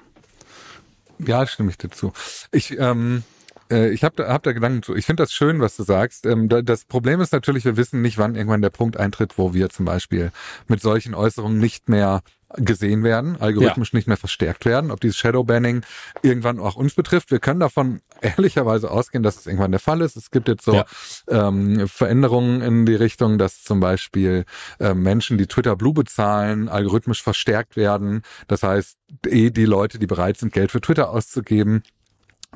Ja, 1.19 1.47
stimme 1.47 1.69
ich 1.71 1.77
dazu. 1.77 2.11
Ich, 2.51 2.77
ähm, 2.77 3.23
äh, 3.71 3.89
ich 3.89 4.03
habe 4.03 4.15
da, 4.15 4.27
hab 4.27 4.43
da 4.43 4.51
Gedanken 4.51 4.83
zu. 4.83 4.95
Ich 4.95 5.05
finde 5.05 5.23
das 5.23 5.33
schön, 5.33 5.59
was 5.59 5.75
du 5.75 5.83
sagst. 5.83 6.25
Ähm, 6.25 6.49
das 6.49 6.85
Problem 6.85 7.21
ist 7.21 7.33
natürlich, 7.33 7.65
wir 7.65 7.77
wissen 7.77 8.01
nicht, 8.01 8.17
wann 8.17 8.35
irgendwann 8.35 8.61
der 8.61 8.69
Punkt 8.69 8.97
eintritt, 8.97 9.37
wo 9.37 9.53
wir 9.53 9.69
zum 9.69 9.85
Beispiel 9.85 10.31
mit 10.67 10.81
solchen 10.81 11.15
Äußerungen 11.15 11.59
nicht 11.59 11.89
mehr 11.89 12.21
gesehen 12.57 13.03
werden, 13.03 13.37
algorithmisch 13.39 13.93
ja. 13.93 13.97
nicht 13.97 14.07
mehr 14.07 14.17
verstärkt 14.17 14.65
werden, 14.65 14.91
ob 14.91 14.99
dieses 14.99 15.17
Shadowbanning 15.17 15.81
irgendwann 16.21 16.59
auch 16.59 16.75
uns 16.75 16.93
betrifft. 16.93 17.31
Wir 17.31 17.39
können 17.39 17.59
davon 17.59 18.01
ehrlicherweise 18.21 18.91
ausgehen, 18.91 19.23
dass 19.23 19.37
es 19.37 19.47
irgendwann 19.47 19.71
der 19.71 19.79
Fall 19.79 20.01
ist. 20.01 20.15
Es 20.15 20.31
gibt 20.31 20.47
jetzt 20.47 20.63
so 20.63 20.73
ja. 20.75 20.85
ähm, 21.27 21.87
Veränderungen 21.87 22.61
in 22.61 22.85
die 22.85 22.95
Richtung, 22.95 23.37
dass 23.37 23.63
zum 23.63 23.79
Beispiel 23.79 24.45
äh, 24.79 24.93
Menschen, 24.93 25.37
die 25.37 25.47
Twitter 25.47 25.75
Blue 25.75 25.93
bezahlen, 25.93 26.69
algorithmisch 26.69 27.23
verstärkt 27.23 27.75
werden. 27.75 28.21
Das 28.47 28.63
heißt, 28.63 28.97
eh 29.27 29.49
die 29.49 29.65
Leute, 29.65 29.99
die 29.99 30.07
bereit 30.07 30.37
sind, 30.37 30.53
Geld 30.53 30.71
für 30.71 30.81
Twitter 30.81 31.09
auszugeben, 31.09 31.83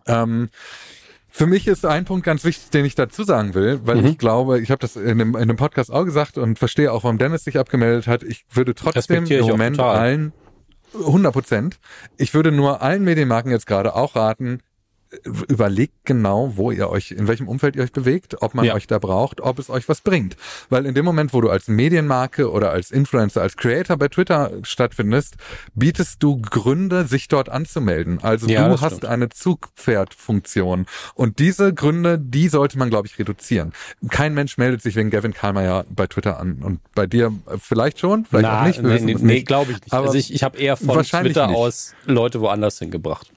ähm, 0.05 0.49
für 1.38 1.45
mich 1.45 1.67
ist 1.67 1.85
ein 1.85 2.03
Punkt 2.03 2.25
ganz 2.25 2.43
wichtig, 2.43 2.71
den 2.71 2.83
ich 2.83 2.95
dazu 2.95 3.23
sagen 3.23 3.53
will, 3.53 3.79
weil 3.83 3.97
mhm. 3.97 4.07
ich 4.07 4.17
glaube, 4.17 4.59
ich 4.59 4.71
habe 4.71 4.79
das 4.79 4.95
in 4.95 5.19
dem, 5.19 5.35
in 5.35 5.47
dem 5.47 5.55
Podcast 5.55 5.93
auch 5.93 6.03
gesagt 6.03 6.39
und 6.39 6.57
verstehe 6.57 6.91
auch, 6.91 7.03
warum 7.03 7.19
Dennis 7.19 7.43
sich 7.43 7.59
abgemeldet 7.59 8.07
hat. 8.07 8.23
Ich 8.23 8.43
würde 8.49 8.73
trotzdem 8.73 9.23
im 9.25 9.45
Moment 9.45 9.79
allen 9.79 10.33
100 10.95 11.31
Prozent. 11.31 11.79
Ich 12.17 12.33
würde 12.33 12.51
nur 12.51 12.81
allen 12.81 13.03
Medienmarken 13.03 13.51
jetzt 13.51 13.67
gerade 13.67 13.93
auch 13.93 14.15
raten, 14.15 14.63
überlegt 15.23 15.93
genau, 16.05 16.53
wo 16.55 16.71
ihr 16.71 16.89
euch, 16.89 17.11
in 17.11 17.27
welchem 17.27 17.47
Umfeld 17.47 17.75
ihr 17.75 17.83
euch 17.83 17.91
bewegt, 17.91 18.41
ob 18.41 18.53
man 18.53 18.65
ja. 18.65 18.73
euch 18.73 18.87
da 18.87 18.99
braucht, 18.99 19.39
ob 19.41 19.57
es 19.59 19.69
euch 19.69 19.87
was 19.87 20.01
bringt. 20.01 20.35
Weil 20.69 20.85
in 20.85 20.93
dem 20.95 21.05
Moment, 21.05 21.33
wo 21.33 21.41
du 21.41 21.49
als 21.49 21.67
Medienmarke 21.67 22.51
oder 22.51 22.71
als 22.71 22.91
Influencer, 22.91 23.41
als 23.41 23.55
Creator 23.55 23.97
bei 23.97 24.09
Twitter 24.09 24.51
stattfindest, 24.63 25.35
bietest 25.75 26.21
du 26.21 26.41
Gründe, 26.41 27.05
sich 27.05 27.27
dort 27.27 27.49
anzumelden. 27.49 28.19
Also 28.21 28.47
ja, 28.47 28.67
du 28.67 28.81
hast 28.81 28.97
stimmt. 28.97 29.05
eine 29.05 29.29
Zugpferdfunktion. 29.29 30.85
Und 31.13 31.39
diese 31.39 31.73
Gründe, 31.73 32.19
die 32.19 32.49
sollte 32.49 32.77
man, 32.77 32.89
glaube 32.89 33.07
ich, 33.07 33.17
reduzieren. 33.17 33.73
Kein 34.09 34.33
Mensch 34.33 34.57
meldet 34.57 34.81
sich 34.81 34.95
wegen 34.95 35.09
Gavin 35.09 35.33
Kalmeyer 35.33 35.85
bei 35.89 36.07
Twitter 36.07 36.39
an. 36.39 36.61
Und 36.63 36.81
bei 36.93 37.07
dir 37.07 37.31
vielleicht 37.59 37.99
schon, 37.99 38.25
vielleicht 38.25 38.43
Na, 38.43 38.61
auch 38.61 38.67
nicht. 38.67 38.81
Nee, 38.81 38.99
nee, 38.99 39.15
nee 39.19 39.41
glaube 39.43 39.71
ich 39.71 39.81
nicht. 39.81 39.93
Aber 39.93 40.07
also 40.07 40.17
ich, 40.17 40.33
ich 40.33 40.43
habe 40.43 40.57
eher 40.57 40.75
von 40.75 41.01
Twitter 41.03 41.47
nicht. 41.47 41.55
aus 41.55 41.93
Leute 42.05 42.41
woanders 42.41 42.79
hingebracht. 42.79 43.31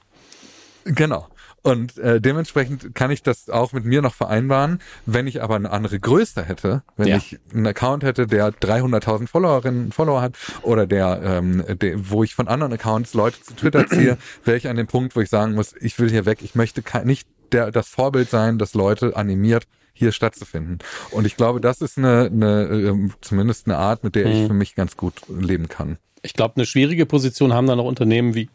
Genau. 0.85 1.27
Und 1.63 1.97
äh, 1.99 2.19
dementsprechend 2.19 2.95
kann 2.95 3.11
ich 3.11 3.21
das 3.21 3.49
auch 3.49 3.71
mit 3.71 3.85
mir 3.85 4.01
noch 4.01 4.15
vereinbaren. 4.15 4.79
Wenn 5.05 5.27
ich 5.27 5.43
aber 5.43 5.55
eine 5.55 5.69
andere 5.69 5.99
Größe 5.99 6.43
hätte, 6.43 6.81
wenn 6.97 7.07
ja. 7.07 7.17
ich 7.17 7.39
einen 7.53 7.67
Account 7.67 8.03
hätte, 8.03 8.25
der 8.25 8.49
300.000 8.49 9.27
Followerinnen, 9.27 9.91
Follower 9.91 10.21
hat 10.21 10.35
oder 10.63 10.87
der, 10.87 11.21
ähm, 11.23 11.63
der, 11.81 12.09
wo 12.09 12.23
ich 12.23 12.33
von 12.33 12.47
anderen 12.47 12.73
Accounts 12.73 13.13
Leute 13.13 13.41
zu 13.41 13.55
Twitter 13.55 13.85
ziehe, 13.87 14.17
wäre 14.43 14.57
ich 14.57 14.67
an 14.67 14.75
dem 14.75 14.87
Punkt, 14.87 15.15
wo 15.15 15.21
ich 15.21 15.29
sagen 15.29 15.53
muss, 15.53 15.75
ich 15.79 15.99
will 15.99 16.09
hier 16.09 16.25
weg. 16.25 16.39
Ich 16.41 16.55
möchte 16.55 16.83
nicht 17.03 17.27
der, 17.51 17.71
das 17.71 17.89
Vorbild 17.89 18.29
sein, 18.29 18.57
das 18.57 18.73
Leute 18.73 19.15
animiert, 19.15 19.67
hier 19.93 20.11
stattzufinden. 20.11 20.79
Und 21.11 21.27
ich 21.27 21.35
glaube, 21.35 21.61
das 21.61 21.81
ist 21.81 21.97
eine, 21.97 22.29
eine 22.31 22.63
ähm, 22.69 23.13
zumindest 23.21 23.67
eine 23.67 23.77
Art, 23.77 24.03
mit 24.03 24.15
der 24.15 24.25
ich 24.25 24.39
mhm. 24.39 24.47
für 24.47 24.53
mich 24.53 24.73
ganz 24.73 24.97
gut 24.97 25.21
leben 25.29 25.67
kann. 25.67 25.97
Ich 26.23 26.33
glaube, 26.33 26.55
eine 26.55 26.65
schwierige 26.65 27.05
Position 27.05 27.53
haben 27.53 27.67
da 27.67 27.75
noch 27.75 27.85
Unternehmen 27.85 28.33
wie, 28.33 28.49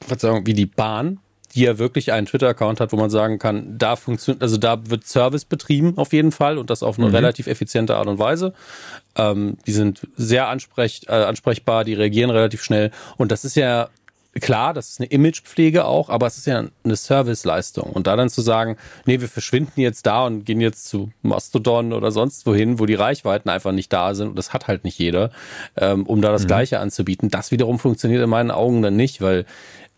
Verzeihung, 0.00 0.46
wie 0.46 0.54
die 0.54 0.66
Bahn, 0.66 1.20
die 1.54 1.62
ja 1.62 1.78
wirklich 1.78 2.12
einen 2.12 2.26
Twitter-Account 2.26 2.80
hat, 2.80 2.92
wo 2.92 2.96
man 2.96 3.10
sagen 3.10 3.38
kann, 3.38 3.78
da 3.78 3.96
funktioniert, 3.96 4.42
also 4.42 4.56
da 4.56 4.90
wird 4.90 5.06
Service 5.06 5.44
betrieben 5.44 5.96
auf 5.96 6.12
jeden 6.12 6.32
Fall 6.32 6.58
und 6.58 6.70
das 6.70 6.82
auf 6.82 6.98
eine 6.98 7.08
mhm. 7.08 7.14
relativ 7.14 7.46
effiziente 7.46 7.96
Art 7.96 8.06
und 8.06 8.18
Weise. 8.18 8.52
Ähm, 9.16 9.56
die 9.66 9.72
sind 9.72 10.06
sehr 10.16 10.48
ansprech, 10.48 11.02
äh, 11.08 11.12
ansprechbar, 11.12 11.84
die 11.84 11.94
reagieren 11.94 12.30
relativ 12.30 12.62
schnell 12.62 12.90
und 13.16 13.32
das 13.32 13.44
ist 13.44 13.56
ja 13.56 13.88
klar, 14.40 14.74
das 14.74 14.90
ist 14.90 15.00
eine 15.00 15.08
Imagepflege 15.08 15.84
auch, 15.84 16.08
aber 16.10 16.26
es 16.26 16.38
ist 16.38 16.46
ja 16.46 16.64
eine 16.84 16.96
Serviceleistung. 16.96 17.90
Und 17.90 18.06
da 18.06 18.16
dann 18.16 18.28
zu 18.28 18.40
sagen, 18.40 18.76
nee, 19.06 19.20
wir 19.20 19.28
verschwinden 19.28 19.80
jetzt 19.80 20.06
da 20.06 20.26
und 20.26 20.44
gehen 20.44 20.60
jetzt 20.60 20.86
zu 20.86 21.10
Mastodon 21.22 21.92
oder 21.92 22.10
sonst 22.12 22.46
wohin, 22.46 22.78
wo 22.78 22.86
die 22.86 22.94
Reichweiten 22.94 23.48
einfach 23.48 23.72
nicht 23.72 23.92
da 23.92 24.14
sind, 24.14 24.28
und 24.28 24.36
das 24.36 24.52
hat 24.52 24.68
halt 24.68 24.84
nicht 24.84 24.98
jeder, 24.98 25.30
ähm, 25.76 26.06
um 26.06 26.22
da 26.22 26.30
das 26.30 26.44
mhm. 26.44 26.48
Gleiche 26.48 26.78
anzubieten, 26.78 27.30
das 27.30 27.50
wiederum 27.50 27.78
funktioniert 27.78 28.22
in 28.22 28.30
meinen 28.30 28.50
Augen 28.50 28.82
dann 28.82 28.96
nicht, 28.96 29.20
weil 29.20 29.44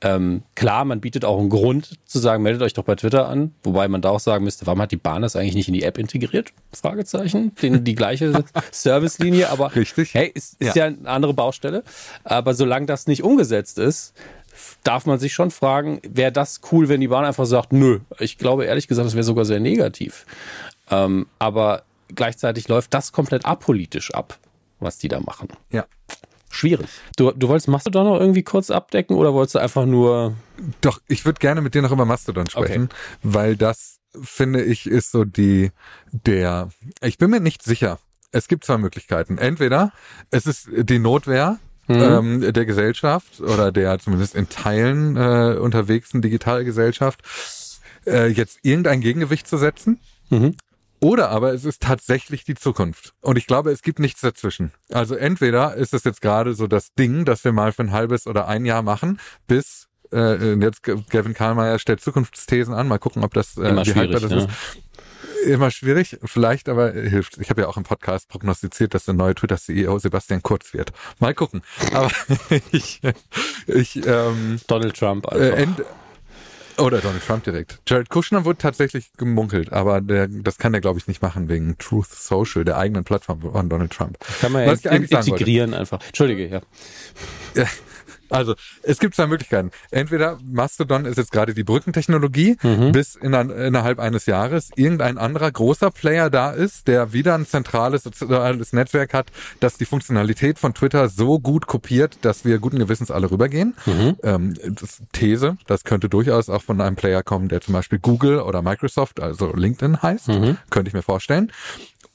ähm, 0.03 0.43
klar, 0.55 0.85
man 0.85 1.01
bietet 1.01 1.25
auch 1.25 1.39
einen 1.39 1.51
Grund 1.51 1.99
zu 2.07 2.19
sagen, 2.19 2.43
meldet 2.43 2.63
euch 2.63 2.73
doch 2.73 2.85
bei 2.85 2.95
Twitter 2.95 3.29
an, 3.29 3.55
wobei 3.63 3.87
man 3.89 4.01
da 4.01 4.11
auch 4.11 4.21
sagen 4.21 4.45
müsste, 4.45 4.67
warum 4.67 4.81
hat 4.81 4.93
die 4.93 4.97
Bahn 4.97 5.23
das 5.23 5.37
eigentlich 5.37 5.55
nicht 5.55 5.69
in 5.69 5.75
die 5.75 5.83
App 5.83 5.99
integriert? 5.99 6.53
Fragezeichen, 6.73 7.55
den, 7.57 7.85
die 7.85 7.95
gleiche 7.95 8.45
Servicelinie, 8.71 9.51
aber 9.51 9.75
Richtig. 9.77 10.15
hey, 10.15 10.31
ist, 10.33 10.61
ist 10.61 10.75
ja. 10.75 10.87
ja 10.87 10.97
eine 10.97 11.09
andere 11.09 11.35
Baustelle. 11.35 11.85
Aber 12.25 12.55
solange 12.55 12.87
das 12.87 13.07
nicht 13.07 13.23
umgesetzt 13.23 13.79
ist, 13.79 14.15
darf 14.85 15.05
man 15.05 15.19
sich 15.19 15.35
schon 15.35 15.51
fragen, 15.51 16.01
wäre 16.09 16.33
das 16.33 16.61
cool, 16.73 16.89
wenn 16.89 17.01
die 17.01 17.09
Bahn 17.09 17.25
einfach 17.25 17.47
sagt, 17.47 17.73
nö. 17.73 18.01
Ich 18.19 18.39
glaube 18.39 18.65
ehrlich 18.65 18.89
gesagt, 18.89 19.07
das 19.07 19.15
wäre 19.15 19.25
sogar 19.25 19.45
sehr 19.45 19.61
negativ. 19.61 20.25
Ähm, 20.91 21.27
aber 21.39 21.83
gleichzeitig 22.15 22.69
läuft 22.69 22.95
das 22.95 23.13
komplett 23.13 23.45
apolitisch 23.45 24.15
ab, 24.15 24.39
was 24.79 24.99
die 24.99 25.09
da 25.09 25.21
machen. 25.21 25.49
Ja. 25.71 25.85
Schwierig. 26.51 26.89
Du, 27.17 27.31
du 27.31 27.49
wolltest 27.49 27.69
Mastodon 27.69 28.07
noch 28.07 28.19
irgendwie 28.19 28.43
kurz 28.43 28.71
abdecken 28.71 29.17
oder 29.17 29.33
wolltest 29.33 29.55
du 29.55 29.59
einfach 29.61 29.87
nur. 29.87 30.35
Doch, 30.81 31.01
ich 31.07 31.25
würde 31.25 31.39
gerne 31.39 31.61
mit 31.61 31.75
dir 31.75 31.83
noch 31.83 31.93
über 31.93 32.05
Mastodon 32.05 32.51
sprechen, 32.51 32.85
okay. 32.85 32.95
weil 33.23 33.57
das, 33.57 34.01
finde 34.21 34.63
ich, 34.65 34.87
ist 34.87 35.13
so 35.13 35.25
die, 35.25 35.71
der, 36.11 36.71
ich 37.03 37.19
bin 37.19 37.31
mir 37.31 37.41
nicht 37.41 37.63
sicher. 37.63 38.01
Es 38.33 38.49
gibt 38.49 38.65
zwei 38.65 38.79
Möglichkeiten. 38.79 39.39
Entweder 39.39 39.93
es 40.31 40.47
ist 40.47 40.69
die 40.73 40.99
Notwehr, 40.99 41.59
mhm. 41.87 42.43
ähm, 42.43 42.53
der 42.53 42.67
Gesellschaft 42.67 43.41
oder 43.41 43.71
der 43.71 43.99
zumindest 44.01 44.35
in 44.35 44.49
Teilen 44.49 45.17
äh, 45.17 45.57
unterwegsten 45.57 46.21
Digitalgesellschaft, 46.21 47.23
äh, 48.07 48.27
jetzt 48.27 48.59
irgendein 48.63 49.01
Gegengewicht 49.01 49.47
zu 49.47 49.57
setzen. 49.57 50.01
Mhm. 50.31 50.57
Oder 51.01 51.31
aber 51.31 51.53
es 51.55 51.65
ist 51.65 51.83
tatsächlich 51.83 52.45
die 52.45 52.55
Zukunft. 52.55 53.15
Und 53.21 53.39
ich 53.39 53.47
glaube, 53.47 53.71
es 53.71 53.83
gibt 53.83 53.99
nichts 53.99 54.21
dazwischen. 54.21 54.73
Also 54.93 55.15
entweder 55.15 55.75
ist 55.75 55.95
es 55.95 56.05
jetzt 56.05 56.21
gerade 56.21 56.55
so 56.55 56.67
das 56.67 56.93
Ding, 56.95 57.25
das 57.25 57.43
wir 57.45 57.53
mal 57.53 57.73
für 57.73 57.83
ein 57.83 57.93
halbes 57.93 58.27
oder 58.27 58.47
ein 58.47 58.67
Jahr 58.67 58.83
machen, 58.83 59.19
bis 59.47 59.89
äh, 60.13 60.55
jetzt 60.55 60.83
Gavin 60.83 61.35
Karlmeier 61.35 61.79
stellt 61.79 62.01
Zukunftsthesen 62.01 62.75
an. 62.75 62.89
Mal 62.89 62.99
gucken, 62.99 63.25
ob 63.25 63.33
das 63.33 63.57
äh, 63.57 63.87
wie 63.87 63.95
haltbar 63.95 64.21
das 64.21 64.31
ne? 64.31 64.37
ist. 64.39 64.49
Immer 65.47 65.71
schwierig, 65.71 66.19
vielleicht 66.25 66.69
aber 66.69 66.93
hilft. 66.93 67.39
Ich 67.39 67.49
habe 67.49 67.63
ja 67.63 67.69
auch 67.69 67.79
im 67.79 67.83
Podcast 67.85 68.29
prognostiziert, 68.29 68.93
dass 68.93 69.07
der 69.07 69.15
neue 69.15 69.35
Twitter-CEO 69.35 69.99
Sebastian 69.99 70.43
Kurz 70.43 70.75
wird. 70.75 70.93
Mal 71.19 71.35
gucken. 71.35 71.63
Aber 71.95 72.11
ich, 72.73 73.01
ich 73.67 74.07
ähm, 74.07 74.61
Donald 74.67 74.99
Trump 74.99 75.27
einfach. 75.29 75.59
Äh, 75.59 75.67
oder 76.79 76.99
Donald 76.99 77.25
Trump 77.25 77.45
direkt. 77.45 77.81
Jared 77.87 78.09
Kushner 78.09 78.45
wurde 78.45 78.59
tatsächlich 78.59 79.13
gemunkelt, 79.17 79.73
aber 79.73 80.01
der, 80.01 80.29
das 80.29 80.59
kann 80.59 80.73
der, 80.73 80.81
glaube 80.81 80.99
ich, 80.99 81.07
nicht 81.07 81.23
machen 81.23 81.49
wegen 81.49 81.77
Truth 81.79 82.11
Social, 82.11 82.65
der 82.65 82.79
eigenen 82.79 83.05
Plattform 83.05 83.41
von 83.41 83.69
Donald 83.69 83.93
Trump. 83.93 84.19
Kann 84.41 84.53
man 84.53 84.65
ja 84.65 84.91
in, 84.91 85.05
integrieren 85.05 85.75
einfach. 85.75 86.01
Entschuldige, 86.07 86.47
ja. 86.49 86.61
Also 88.31 88.55
es 88.83 88.99
gibt 88.99 89.15
zwei 89.15 89.27
Möglichkeiten. 89.27 89.71
Entweder 89.91 90.39
Mastodon 90.45 91.05
ist 91.05 91.19
jetzt 91.19 91.33
gerade 91.33 91.55
die 91.55 91.65
Brückentechnologie, 91.65 92.57
mhm. 92.63 92.93
bis 92.93 93.17
in 93.17 93.35
ein, 93.35 93.51
innerhalb 93.51 93.99
eines 93.99 94.27
Jahres 94.27 94.71
irgendein 94.77 95.19
anderer 95.19 95.51
großer 95.51 95.91
Player 95.91 96.31
da 96.31 96.51
ist, 96.53 96.89
der 96.89 97.13
wieder 97.13 97.35
ein 97.35 97.47
zentrales 97.47 98.05
soziales 98.05 98.73
Netzwerk 98.73 99.15
hat, 99.15 99.27
das 99.61 99.77
die 99.77 99.85
Funktionalität 99.85 100.59
von 100.59 100.75
Twitter 100.75 101.09
so 101.09 101.39
gut 101.39 101.67
kopiert, 101.67 102.19
dass 102.23 102.45
wir 102.45 102.59
guten 102.59 102.79
Gewissens 102.79 103.11
alle 103.11 103.31
rübergehen. 103.31 103.75
Mhm. 103.87 104.17
Ähm, 104.23 104.55
das 104.81 105.03
These, 105.13 105.57
das 105.67 105.85
könnte 105.85 106.09
durchaus 106.09 106.49
auch 106.49 106.63
von 106.63 106.81
einem 106.81 106.97
Player 106.97 107.23
kommen, 107.23 107.49
der 107.49 107.61
zum 107.61 107.75
Beispiel 107.75 107.99
Google 107.99 108.41
oder 108.41 108.63
Microsoft, 108.63 109.21
also 109.21 109.53
LinkedIn 109.55 110.03
heißt, 110.03 110.29
mhm. 110.29 110.57
könnte 110.71 110.89
ich 110.89 110.95
mir 110.95 111.03
vorstellen. 111.03 111.53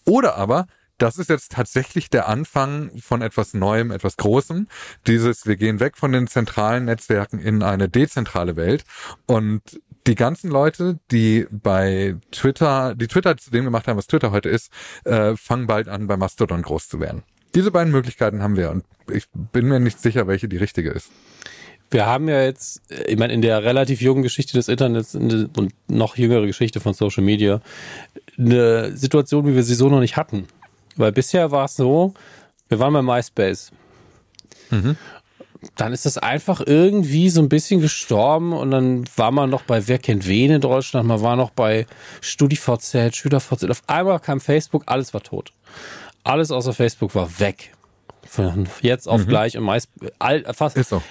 Oder 0.05 0.35
aber 0.35 0.67
das 0.97 1.17
ist 1.17 1.29
jetzt 1.29 1.51
tatsächlich 1.51 2.09
der 2.09 2.27
Anfang 2.27 2.91
von 2.99 3.21
etwas 3.21 3.53
Neuem, 3.53 3.91
etwas 3.91 4.17
Großem. 4.17 4.67
Dieses, 5.07 5.45
wir 5.45 5.57
gehen 5.57 5.79
weg 5.79 5.97
von 5.97 6.11
den 6.11 6.27
zentralen 6.27 6.85
Netzwerken 6.85 7.39
in 7.39 7.63
eine 7.63 7.89
dezentrale 7.89 8.55
Welt 8.55 8.85
und 9.25 9.61
die 10.07 10.15
ganzen 10.15 10.51
Leute, 10.51 10.99
die 11.11 11.47
bei 11.49 12.15
Twitter, 12.31 12.93
die 12.95 13.07
Twitter 13.07 13.37
zu 13.37 13.49
dem 13.49 13.65
gemacht 13.65 13.87
haben, 13.87 13.97
was 13.97 14.07
Twitter 14.07 14.31
heute 14.31 14.49
ist, 14.49 14.71
äh, 15.03 15.35
fangen 15.35 15.67
bald 15.67 15.87
an, 15.87 16.07
bei 16.07 16.15
Mastodon 16.15 16.61
groß 16.61 16.87
zu 16.87 16.99
werden. 16.99 17.23
Diese 17.55 17.71
beiden 17.71 17.91
Möglichkeiten 17.91 18.43
haben 18.43 18.55
wir 18.55 18.69
und 18.69 18.85
ich 19.11 19.25
bin 19.33 19.67
mir 19.67 19.79
nicht 19.79 19.99
sicher, 19.99 20.27
welche 20.27 20.47
die 20.47 20.57
richtige 20.57 20.91
ist. 20.91 21.09
Wir 21.91 22.05
haben 22.05 22.27
ja 22.27 22.41
jetzt, 22.41 22.81
ich 23.07 23.17
meine, 23.17 23.33
in 23.33 23.41
der 23.41 23.63
relativ 23.63 24.01
jungen 24.01 24.23
Geschichte 24.23 24.53
des 24.53 24.67
Internets 24.67 25.15
und 25.15 25.69
noch 25.87 26.17
jüngere 26.17 26.45
Geschichte 26.45 26.79
von 26.79 26.93
Social 26.93 27.23
Media 27.23 27.61
eine 28.37 28.95
Situation, 28.97 29.47
wie 29.47 29.55
wir 29.55 29.63
sie 29.63 29.75
so 29.75 29.89
noch 29.89 29.99
nicht 29.99 30.17
hatten. 30.17 30.47
Weil 30.95 31.11
bisher 31.11 31.51
war 31.51 31.65
es 31.65 31.75
so, 31.75 32.13
wir 32.69 32.79
waren 32.79 32.93
bei 32.93 33.01
MySpace. 33.01 33.71
Mhm. 34.69 34.97
Dann 35.75 35.93
ist 35.93 36.05
das 36.05 36.17
einfach 36.17 36.61
irgendwie 36.65 37.29
so 37.29 37.41
ein 37.41 37.49
bisschen 37.49 37.81
gestorben 37.81 38.53
und 38.53 38.71
dann 38.71 39.05
war 39.15 39.31
man 39.31 39.49
noch 39.49 39.63
bei 39.63 39.87
Wer 39.87 39.97
kennt 39.97 40.27
wen 40.27 40.51
in 40.51 40.61
Deutschland, 40.61 41.07
man 41.07 41.21
war 41.21 41.35
noch 41.35 41.49
bei 41.49 41.87
StudiVZ, 42.21 43.15
SchülerVZ. 43.15 43.69
Auf 43.69 43.81
einmal 43.87 44.19
kam 44.19 44.39
Facebook, 44.39 44.83
alles 44.85 45.13
war 45.13 45.23
tot. 45.23 45.51
Alles 46.23 46.51
außer 46.51 46.73
Facebook 46.73 47.15
war 47.15 47.39
weg. 47.39 47.71
Von 48.27 48.67
jetzt 48.81 49.07
auf 49.07 49.21
mhm. 49.21 49.27
gleich 49.27 49.57
und 49.57 49.63
meist 49.63 49.89
all, 50.19 50.43
fast. 50.53 50.77
Ist 50.77 50.89
so. 50.89 51.01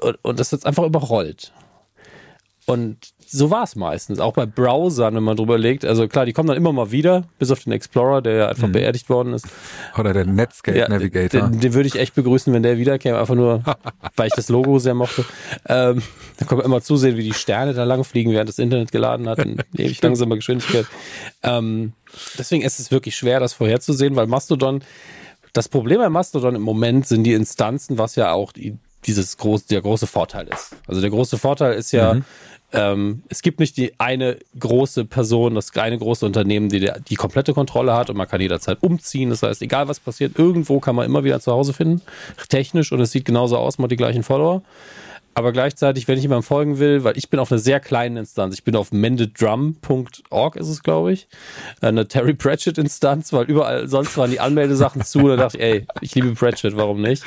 Und, 0.00 0.18
und 0.22 0.40
das 0.40 0.52
ist 0.52 0.66
einfach 0.66 0.84
überrollt. 0.84 1.52
Und 2.66 3.14
so 3.26 3.50
war 3.50 3.64
es 3.64 3.76
meistens, 3.76 4.20
auch 4.20 4.32
bei 4.32 4.46
Browsern, 4.46 5.14
wenn 5.14 5.22
man 5.22 5.36
drüber 5.36 5.58
legt. 5.58 5.84
Also 5.84 6.08
klar, 6.08 6.24
die 6.24 6.32
kommen 6.32 6.48
dann 6.48 6.56
immer 6.56 6.72
mal 6.72 6.90
wieder, 6.90 7.24
bis 7.38 7.50
auf 7.50 7.60
den 7.60 7.72
Explorer, 7.72 8.22
der 8.22 8.34
ja 8.34 8.48
einfach 8.48 8.68
mhm. 8.68 8.72
beerdigt 8.72 9.10
worden 9.10 9.34
ist. 9.34 9.46
Oder 9.98 10.14
der 10.14 10.24
Netscape 10.24 10.78
ja, 10.78 10.88
Navigator. 10.88 11.42
Den, 11.42 11.60
den, 11.60 11.74
würde 11.74 11.88
ich 11.88 11.96
echt 11.96 12.14
begrüßen, 12.14 12.52
wenn 12.54 12.62
der 12.62 12.78
wiederkäme, 12.78 13.18
einfach 13.18 13.34
nur, 13.34 13.62
weil 14.16 14.28
ich 14.28 14.34
das 14.34 14.48
Logo 14.48 14.78
sehr 14.78 14.94
mochte. 14.94 15.26
Ähm, 15.68 16.02
da 16.38 16.46
kann 16.46 16.56
man 16.56 16.64
immer 16.64 16.80
zusehen, 16.80 17.18
wie 17.18 17.24
die 17.24 17.34
Sterne 17.34 17.74
da 17.74 17.84
lang 17.84 18.02
fliegen, 18.04 18.32
während 18.32 18.48
das 18.48 18.58
Internet 18.58 18.92
geladen 18.92 19.28
hat, 19.28 19.40
in 19.40 19.58
ewig 19.76 20.00
langsamer 20.00 20.36
Geschwindigkeit. 20.36 20.86
Ähm, 21.42 21.92
deswegen 22.38 22.62
ist 22.62 22.80
es 22.80 22.90
wirklich 22.90 23.14
schwer, 23.14 23.40
das 23.40 23.52
vorherzusehen, 23.52 24.16
weil 24.16 24.26
Mastodon, 24.26 24.82
das 25.52 25.68
Problem 25.68 25.98
bei 25.98 26.08
Mastodon 26.08 26.54
im 26.54 26.62
Moment 26.62 27.06
sind 27.06 27.24
die 27.24 27.34
Instanzen, 27.34 27.98
was 27.98 28.16
ja 28.16 28.32
auch 28.32 28.52
die, 28.52 28.78
dieses 29.04 29.36
groß, 29.36 29.66
der 29.66 29.82
große 29.82 30.06
Vorteil 30.06 30.48
ist. 30.48 30.76
Also 30.86 31.02
der 31.02 31.10
große 31.10 31.36
Vorteil 31.36 31.74
ist 31.74 31.92
ja, 31.92 32.14
mhm 32.14 32.24
ähm, 32.74 33.22
es 33.28 33.42
gibt 33.42 33.60
nicht 33.60 33.76
die 33.76 33.92
eine 33.98 34.38
große 34.58 35.04
Person, 35.04 35.54
das 35.54 35.74
eine 35.76 35.98
große 35.98 36.26
Unternehmen, 36.26 36.68
die 36.68 36.90
die 37.08 37.14
komplette 37.14 37.54
Kontrolle 37.54 37.94
hat 37.94 38.10
und 38.10 38.16
man 38.16 38.28
kann 38.28 38.40
jederzeit 38.40 38.78
umziehen. 38.82 39.30
Das 39.30 39.42
heißt, 39.42 39.62
egal 39.62 39.88
was 39.88 40.00
passiert, 40.00 40.38
irgendwo 40.38 40.80
kann 40.80 40.96
man 40.96 41.06
immer 41.06 41.24
wieder 41.24 41.40
zu 41.40 41.52
Hause 41.52 41.72
finden, 41.72 42.02
technisch 42.48 42.92
und 42.92 43.00
es 43.00 43.12
sieht 43.12 43.24
genauso 43.24 43.56
aus, 43.56 43.78
man 43.78 43.84
hat 43.84 43.92
die 43.92 43.96
gleichen 43.96 44.22
Follower. 44.22 44.62
Aber 45.34 45.52
gleichzeitig, 45.52 46.06
wenn 46.06 46.16
ich 46.16 46.22
jemandem 46.22 46.44
folgen 46.44 46.78
will, 46.78 47.04
weil 47.04 47.18
ich 47.18 47.28
bin 47.28 47.40
auf 47.40 47.50
einer 47.50 47.58
sehr 47.58 47.80
kleinen 47.80 48.16
Instanz, 48.18 48.54
ich 48.54 48.64
bin 48.64 48.76
auf 48.76 48.92
mendedrum.org 48.92 50.56
ist 50.56 50.68
es, 50.68 50.82
glaube 50.82 51.12
ich, 51.12 51.26
eine 51.80 52.06
Terry 52.06 52.34
Pratchett 52.34 52.78
Instanz, 52.78 53.32
weil 53.32 53.44
überall 53.46 53.88
sonst 53.88 54.16
waren 54.16 54.30
die 54.30 54.40
Anmeldesachen 54.40 55.02
zu. 55.02 55.28
Da 55.28 55.36
dachte 55.36 55.58
ich, 55.58 55.62
ey, 55.62 55.86
ich 56.00 56.14
liebe 56.14 56.32
Pratchett, 56.34 56.76
warum 56.76 57.02
nicht? 57.02 57.24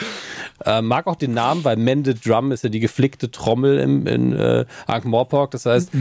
Äh, 0.66 0.82
mag 0.82 1.08
auch 1.08 1.16
den 1.16 1.34
Namen, 1.34 1.64
weil 1.64 1.76
Mended 1.76 2.26
Drum 2.26 2.52
ist 2.52 2.64
ja 2.64 2.70
die 2.70 2.80
geflickte 2.80 3.30
Trommel 3.30 3.80
im, 3.80 4.08
in 4.08 4.34
äh, 4.34 4.66
Ankh-Morpork. 4.88 5.52
Das 5.52 5.66
heißt, 5.66 5.92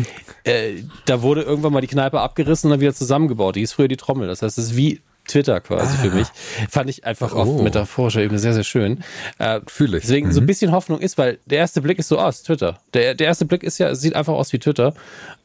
äh, 0.45 0.83
da 1.07 1.23
wurde 1.23 1.43
irgendwann 1.43 1.73
mal 1.73 1.81
die 1.81 1.87
Kneipe 1.89 2.21
abgerissen 2.21 2.69
und 2.69 2.73
dann 2.73 2.81
wieder 2.81 2.95
zusammengebaut. 2.95 3.57
Die 3.57 3.63
ist 3.63 3.73
früher 3.73 3.89
die 3.89 3.97
Trommel. 3.97 4.29
Das 4.29 4.43
heißt, 4.43 4.59
es 4.59 4.67
ist 4.67 4.77
wie 4.77 5.01
Twitter 5.27 5.61
quasi 5.61 5.97
ah. 5.99 6.03
für 6.03 6.11
mich. 6.11 6.29
Fand 6.71 6.91
ich 6.91 7.05
einfach 7.05 7.35
oh. 7.35 7.39
auf 7.39 7.63
metaphorischer 7.63 8.21
Ebene 8.21 8.39
sehr, 8.39 8.55
sehr 8.55 8.65
schön. 8.65 9.03
Äh, 9.39 9.61
Fühle 9.67 9.99
ich. 9.99 10.05
Deswegen 10.05 10.29
mhm. 10.29 10.33
so 10.33 10.41
ein 10.41 10.45
mhm. 10.45 10.47
bisschen 10.47 10.73
Hoffnung 10.73 11.01
ist, 11.01 11.19
weil 11.19 11.39
der 11.47 11.59
erste 11.59 11.83
Blick 11.83 11.99
ist 11.99 12.09
so 12.09 12.19
aus, 12.19 12.43
Twitter. 12.43 12.79
Der, 12.95 13.15
der 13.15 13.27
erste 13.27 13.45
Blick 13.45 13.63
ist 13.63 13.79
ja, 13.79 13.95
sieht 13.95 14.15
einfach 14.15 14.35
aus 14.35 14.53
wie 14.53 14.59
Twitter. 14.59 14.95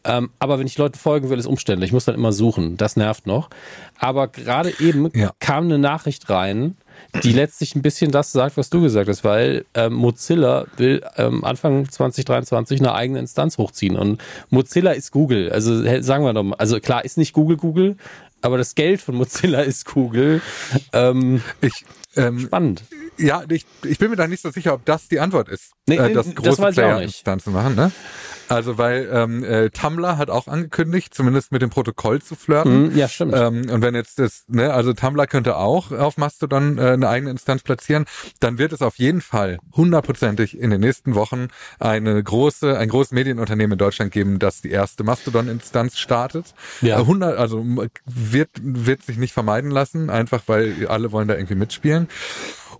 Ähm, 0.04 0.32
aber 0.40 0.58
wenn 0.58 0.68
ich 0.68 0.78
Leuten 0.78 0.98
folgen 0.98 1.30
will, 1.30 1.38
ist 1.38 1.46
umständlich. 1.46 1.90
Ich 1.90 1.94
muss 1.94 2.06
dann 2.06 2.16
immer 2.16 2.32
suchen. 2.32 2.78
Das 2.78 2.96
nervt 2.96 3.28
noch. 3.28 3.50
Aber 4.00 4.28
gerade 4.28 4.74
eben 4.80 5.10
ja. 5.14 5.32
kam 5.40 5.66
eine 5.66 5.78
Nachricht 5.78 6.30
rein, 6.30 6.76
die 7.24 7.34
letztlich 7.34 7.76
ein 7.76 7.82
bisschen 7.82 8.12
das 8.12 8.32
sagt, 8.32 8.58
was 8.58 8.70
du 8.70 8.82
gesagt 8.82 9.10
hast, 9.10 9.24
weil 9.24 9.66
ähm, 9.74 9.94
Mozilla 9.94 10.66
will 10.78 11.04
ähm, 11.18 11.44
Anfang 11.44 11.90
2023 11.90 12.80
eine 12.80 12.94
eigene 12.94 13.20
Instanz 13.20 13.58
hochziehen 13.58 13.96
und 13.96 14.22
Mozilla 14.50 14.92
ist 14.92 15.12
Google. 15.12 15.52
Also 15.52 16.02
sagen 16.02 16.24
wir 16.24 16.34
doch 16.34 16.44
mal, 16.44 16.56
also 16.56 16.80
klar 16.80 17.04
ist 17.04 17.18
nicht 17.18 17.34
Google 17.34 17.58
Google, 17.58 17.98
aber 18.42 18.58
das 18.58 18.76
Geld 18.76 19.02
von 19.02 19.16
Mozilla 19.16 19.62
ist 19.62 19.86
Google. 19.86 20.42
Ähm, 20.94 21.42
ich, 21.62 21.86
ähm, 22.16 22.40
spannend. 22.40 22.84
Ja, 23.18 23.44
ich, 23.50 23.66
ich 23.84 24.00
bin 24.00 24.10
mir 24.10 24.16
da 24.16 24.28
nicht 24.28 24.42
so 24.42 24.50
sicher, 24.52 24.74
ob 24.74 24.86
das 24.86 25.08
die 25.08 25.20
Antwort 25.20 25.50
ist, 25.50 25.74
nee, 25.88 25.98
äh, 25.98 26.14
das 26.14 26.34
große 26.34 26.72
Player-Instanzen 26.72 27.54
machen. 27.54 27.76
Ne? 27.76 27.92
Also 28.52 28.78
weil 28.78 29.10
ähm, 29.14 29.46
äh, 29.46 29.70
Tumblr 29.70 30.18
hat 30.18 30.30
auch 30.30 30.48
angekündigt, 30.48 31.14
zumindest 31.14 31.54
mit 31.54 31.62
dem 31.62 31.70
Protokoll 31.70 32.22
zu 32.22 32.36
flirten. 32.36 32.90
Mm, 32.90 32.98
ja, 32.98 33.08
stimmt. 33.08 33.34
Ähm, 33.34 33.70
und 33.70 33.82
wenn 33.82 33.96
jetzt 33.96 34.20
das, 34.20 34.44
ne, 34.48 34.74
also 34.74 34.92
Tumblr 34.92 35.26
könnte 35.26 35.56
auch 35.56 35.92
auf 35.92 36.18
Mastodon 36.18 36.78
äh, 36.78 36.92
eine 36.92 37.08
eigene 37.08 37.32
Instanz 37.32 37.64
platzieren, 37.64 38.06
dann 38.42 38.58
wird 38.58 38.74
es 38.74 38.82
auf 38.82 38.98
jeden 38.98 39.22
Fall 39.22 39.60
hundertprozentig 39.74 40.60
in 40.60 40.70
den 40.70 40.82
nächsten 40.82 41.16
Wochen 41.16 41.48
eine 41.80 42.22
große, 42.22 42.78
ein 42.78 42.90
großes 42.90 43.14
Medienunternehmen 43.14 43.74
in 43.74 43.78
Deutschland 43.78 44.12
geben, 44.12 44.38
das 44.38 44.60
die 44.60 44.72
erste 44.72 45.06
Mastodon-Instanz 45.06 45.98
startet. 45.98 46.54
Ja. 46.82 46.98
Äh, 46.98 47.02
100, 47.02 47.38
also 47.38 47.66
wird 48.06 48.50
wird 48.62 49.04
sich 49.04 49.18
nicht 49.18 49.34
vermeiden 49.34 49.72
lassen, 49.72 50.10
einfach 50.10 50.44
weil 50.48 50.88
alle 50.88 51.14
wollen 51.14 51.30
da 51.30 51.36
irgendwie 51.36 51.56
mitspielen. 51.56 52.10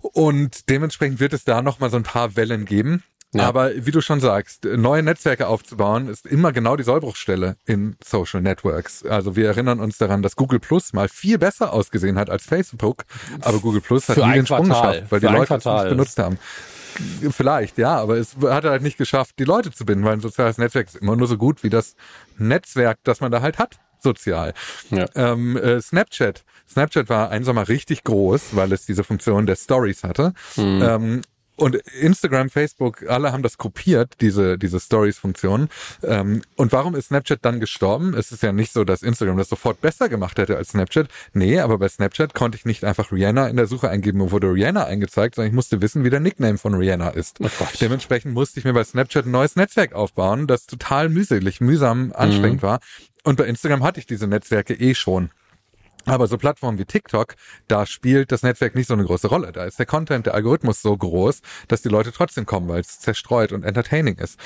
Und 0.02 0.68
dementsprechend 0.68 1.20
wird 1.20 1.32
es 1.32 1.44
da 1.44 1.62
noch 1.62 1.80
mal 1.80 1.90
so 1.90 1.96
ein 1.96 2.02
paar 2.02 2.36
Wellen 2.36 2.64
geben. 2.64 3.02
Ja. 3.34 3.48
Aber 3.48 3.70
wie 3.74 3.90
du 3.90 4.02
schon 4.02 4.20
sagst, 4.20 4.64
neue 4.64 5.02
Netzwerke 5.02 5.46
aufzubauen, 5.46 6.08
ist 6.08 6.26
immer 6.26 6.52
genau 6.52 6.76
die 6.76 6.82
Sollbruchstelle 6.82 7.56
in 7.64 7.96
Social 8.04 8.42
Networks. 8.42 9.06
Also 9.06 9.36
wir 9.36 9.46
erinnern 9.46 9.80
uns 9.80 9.96
daran, 9.96 10.20
dass 10.20 10.36
Google 10.36 10.60
Plus 10.60 10.92
mal 10.92 11.08
viel 11.08 11.38
besser 11.38 11.72
ausgesehen 11.72 12.18
hat 12.18 12.28
als 12.28 12.44
Facebook, 12.44 13.04
aber 13.40 13.60
Google 13.60 13.80
Plus 13.80 14.06
hat 14.10 14.18
nie 14.18 14.34
den 14.34 14.46
Sprung 14.46 14.68
geschafft, 14.68 15.04
weil 15.08 15.20
Für 15.20 15.26
die 15.26 15.32
Leute 15.32 15.54
es 15.54 15.64
nicht 15.64 15.88
benutzt 15.88 16.18
haben. 16.18 16.38
Vielleicht, 17.30 17.78
ja, 17.78 17.96
aber 17.96 18.18
es 18.18 18.36
hat 18.42 18.64
halt 18.64 18.82
nicht 18.82 18.98
geschafft, 18.98 19.36
die 19.38 19.44
Leute 19.44 19.70
zu 19.70 19.86
binden, 19.86 20.04
weil 20.04 20.12
ein 20.12 20.20
soziales 20.20 20.58
Netzwerk 20.58 20.88
ist 20.88 20.96
immer 20.96 21.16
nur 21.16 21.26
so 21.26 21.38
gut 21.38 21.62
wie 21.62 21.70
das 21.70 21.96
Netzwerk, 22.36 22.98
das 23.02 23.22
man 23.22 23.32
da 23.32 23.40
halt 23.40 23.58
hat 23.58 23.78
sozial. 24.02 24.54
Ja. 24.90 25.06
Ähm, 25.14 25.56
äh, 25.56 25.80
Snapchat. 25.80 26.44
Snapchat 26.68 27.08
war 27.08 27.30
ein 27.30 27.44
Sommer 27.44 27.68
richtig 27.68 28.04
groß, 28.04 28.56
weil 28.56 28.72
es 28.72 28.86
diese 28.86 29.04
Funktion 29.04 29.46
der 29.46 29.56
Stories 29.56 30.04
hatte. 30.04 30.32
Mhm. 30.56 30.82
Ähm, 30.82 31.22
und 31.56 31.76
Instagram, 31.76 32.50
Facebook, 32.50 33.04
alle 33.08 33.30
haben 33.30 33.42
das 33.42 33.58
kopiert, 33.58 34.14
diese, 34.20 34.58
diese 34.58 34.80
Stories-Funktion. 34.80 35.68
Ähm, 36.02 36.42
und 36.56 36.72
warum 36.72 36.94
ist 36.94 37.08
Snapchat 37.08 37.44
dann 37.44 37.60
gestorben? 37.60 38.14
Es 38.14 38.32
ist 38.32 38.42
ja 38.42 38.52
nicht 38.52 38.72
so, 38.72 38.84
dass 38.84 39.02
Instagram 39.02 39.36
das 39.36 39.50
sofort 39.50 39.80
besser 39.80 40.08
gemacht 40.08 40.38
hätte 40.38 40.56
als 40.56 40.70
Snapchat. 40.70 41.08
Nee, 41.34 41.60
aber 41.60 41.78
bei 41.78 41.88
Snapchat 41.88 42.34
konnte 42.34 42.56
ich 42.56 42.64
nicht 42.64 42.84
einfach 42.84 43.12
Rihanna 43.12 43.48
in 43.48 43.56
der 43.56 43.66
Suche 43.66 43.90
eingeben 43.90 44.22
und 44.22 44.32
wurde 44.32 44.52
Rihanna 44.52 44.84
eingezeigt, 44.84 45.34
sondern 45.34 45.50
ich 45.50 45.54
musste 45.54 45.82
wissen, 45.82 46.04
wie 46.04 46.10
der 46.10 46.20
Nickname 46.20 46.58
von 46.58 46.74
Rihanna 46.74 47.10
ist. 47.10 47.36
Oh 47.40 47.48
Dementsprechend 47.80 48.32
musste 48.32 48.58
ich 48.58 48.64
mir 48.64 48.72
bei 48.72 48.82
Snapchat 48.82 49.26
ein 49.26 49.30
neues 49.30 49.54
Netzwerk 49.54 49.92
aufbauen, 49.92 50.46
das 50.46 50.66
total 50.66 51.10
mühselig, 51.10 51.60
mühsam, 51.60 52.12
anstrengend 52.12 52.62
mhm. 52.62 52.66
war. 52.66 52.80
Und 53.24 53.36
bei 53.36 53.44
Instagram 53.44 53.82
hatte 53.84 54.00
ich 54.00 54.06
diese 54.06 54.26
Netzwerke 54.26 54.74
eh 54.74 54.94
schon. 54.94 55.30
Aber 56.04 56.26
so 56.26 56.36
Plattformen 56.36 56.78
wie 56.78 56.84
TikTok, 56.84 57.36
da 57.68 57.86
spielt 57.86 58.32
das 58.32 58.42
Netzwerk 58.42 58.74
nicht 58.74 58.88
so 58.88 58.94
eine 58.94 59.04
große 59.04 59.28
Rolle. 59.28 59.52
Da 59.52 59.64
ist 59.64 59.78
der 59.78 59.86
Content, 59.86 60.26
der 60.26 60.34
Algorithmus 60.34 60.82
so 60.82 60.96
groß, 60.96 61.42
dass 61.68 61.82
die 61.82 61.88
Leute 61.88 62.10
trotzdem 62.10 62.44
kommen, 62.44 62.68
weil 62.68 62.80
es 62.80 62.98
zerstreut 62.98 63.52
und 63.52 63.64
entertaining 63.64 64.16
ist. 64.16 64.38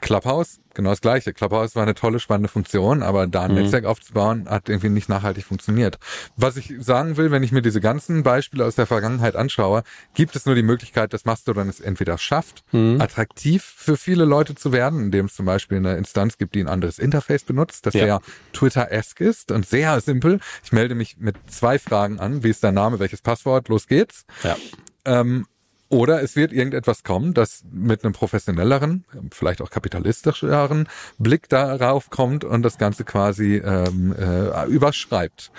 Clubhouse 0.00 0.60
genau 0.74 0.90
das 0.90 1.00
Gleiche. 1.00 1.32
Clubhouse 1.32 1.74
war 1.74 1.82
eine 1.82 1.94
tolle, 1.94 2.20
spannende 2.20 2.48
Funktion, 2.48 3.02
aber 3.02 3.26
da 3.26 3.42
ein 3.42 3.52
mhm. 3.52 3.62
Netzwerk 3.62 3.84
aufzubauen, 3.84 4.48
hat 4.48 4.68
irgendwie 4.68 4.88
nicht 4.88 5.08
nachhaltig 5.08 5.44
funktioniert. 5.44 5.98
Was 6.36 6.56
ich 6.56 6.74
sagen 6.80 7.16
will, 7.16 7.30
wenn 7.30 7.42
ich 7.42 7.52
mir 7.52 7.62
diese 7.62 7.80
ganzen 7.80 8.22
Beispiele 8.22 8.64
aus 8.64 8.74
der 8.74 8.86
Vergangenheit 8.86 9.36
anschaue, 9.36 9.82
gibt 10.14 10.36
es 10.36 10.46
nur 10.46 10.54
die 10.54 10.62
Möglichkeit, 10.62 11.12
dass 11.12 11.24
Mastodon 11.24 11.68
es 11.68 11.80
entweder 11.80 12.18
schafft, 12.18 12.64
mhm. 12.72 13.00
attraktiv 13.00 13.62
für 13.62 13.96
viele 13.96 14.24
Leute 14.24 14.54
zu 14.54 14.72
werden, 14.72 15.00
indem 15.00 15.26
es 15.26 15.34
zum 15.34 15.46
Beispiel 15.46 15.78
eine 15.78 15.96
Instanz 15.96 16.38
gibt, 16.38 16.54
die 16.54 16.60
ein 16.60 16.68
anderes 16.68 16.98
Interface 16.98 17.44
benutzt, 17.44 17.86
das 17.86 17.94
ja, 17.94 18.06
ja 18.06 18.20
Twitter-esque 18.52 19.20
ist 19.20 19.50
und 19.52 19.66
sehr 19.66 20.00
simpel. 20.00 20.40
Ich 20.62 20.72
melde 20.72 20.94
mich 20.94 21.16
mit 21.18 21.36
zwei 21.48 21.78
Fragen 21.78 22.18
an. 22.18 22.42
Wie 22.42 22.50
ist 22.50 22.64
dein 22.64 22.74
Name? 22.74 22.98
Welches 22.98 23.22
Passwort? 23.22 23.68
Los 23.68 23.86
geht's. 23.86 24.24
Ja. 24.42 24.56
Ähm, 25.04 25.46
Oder 25.94 26.24
es 26.24 26.34
wird 26.34 26.52
irgendetwas 26.52 27.04
kommen, 27.04 27.34
das 27.34 27.62
mit 27.70 28.02
einem 28.02 28.12
professionelleren, 28.12 29.04
vielleicht 29.30 29.62
auch 29.62 29.70
kapitalistischeren 29.70 30.88
Blick 31.18 31.48
darauf 31.48 32.10
kommt 32.10 32.42
und 32.42 32.62
das 32.62 32.78
Ganze 32.78 33.04
quasi 33.04 33.62
ähm, 33.64 34.12
äh, 34.18 34.66
überschreibt. 34.66 35.52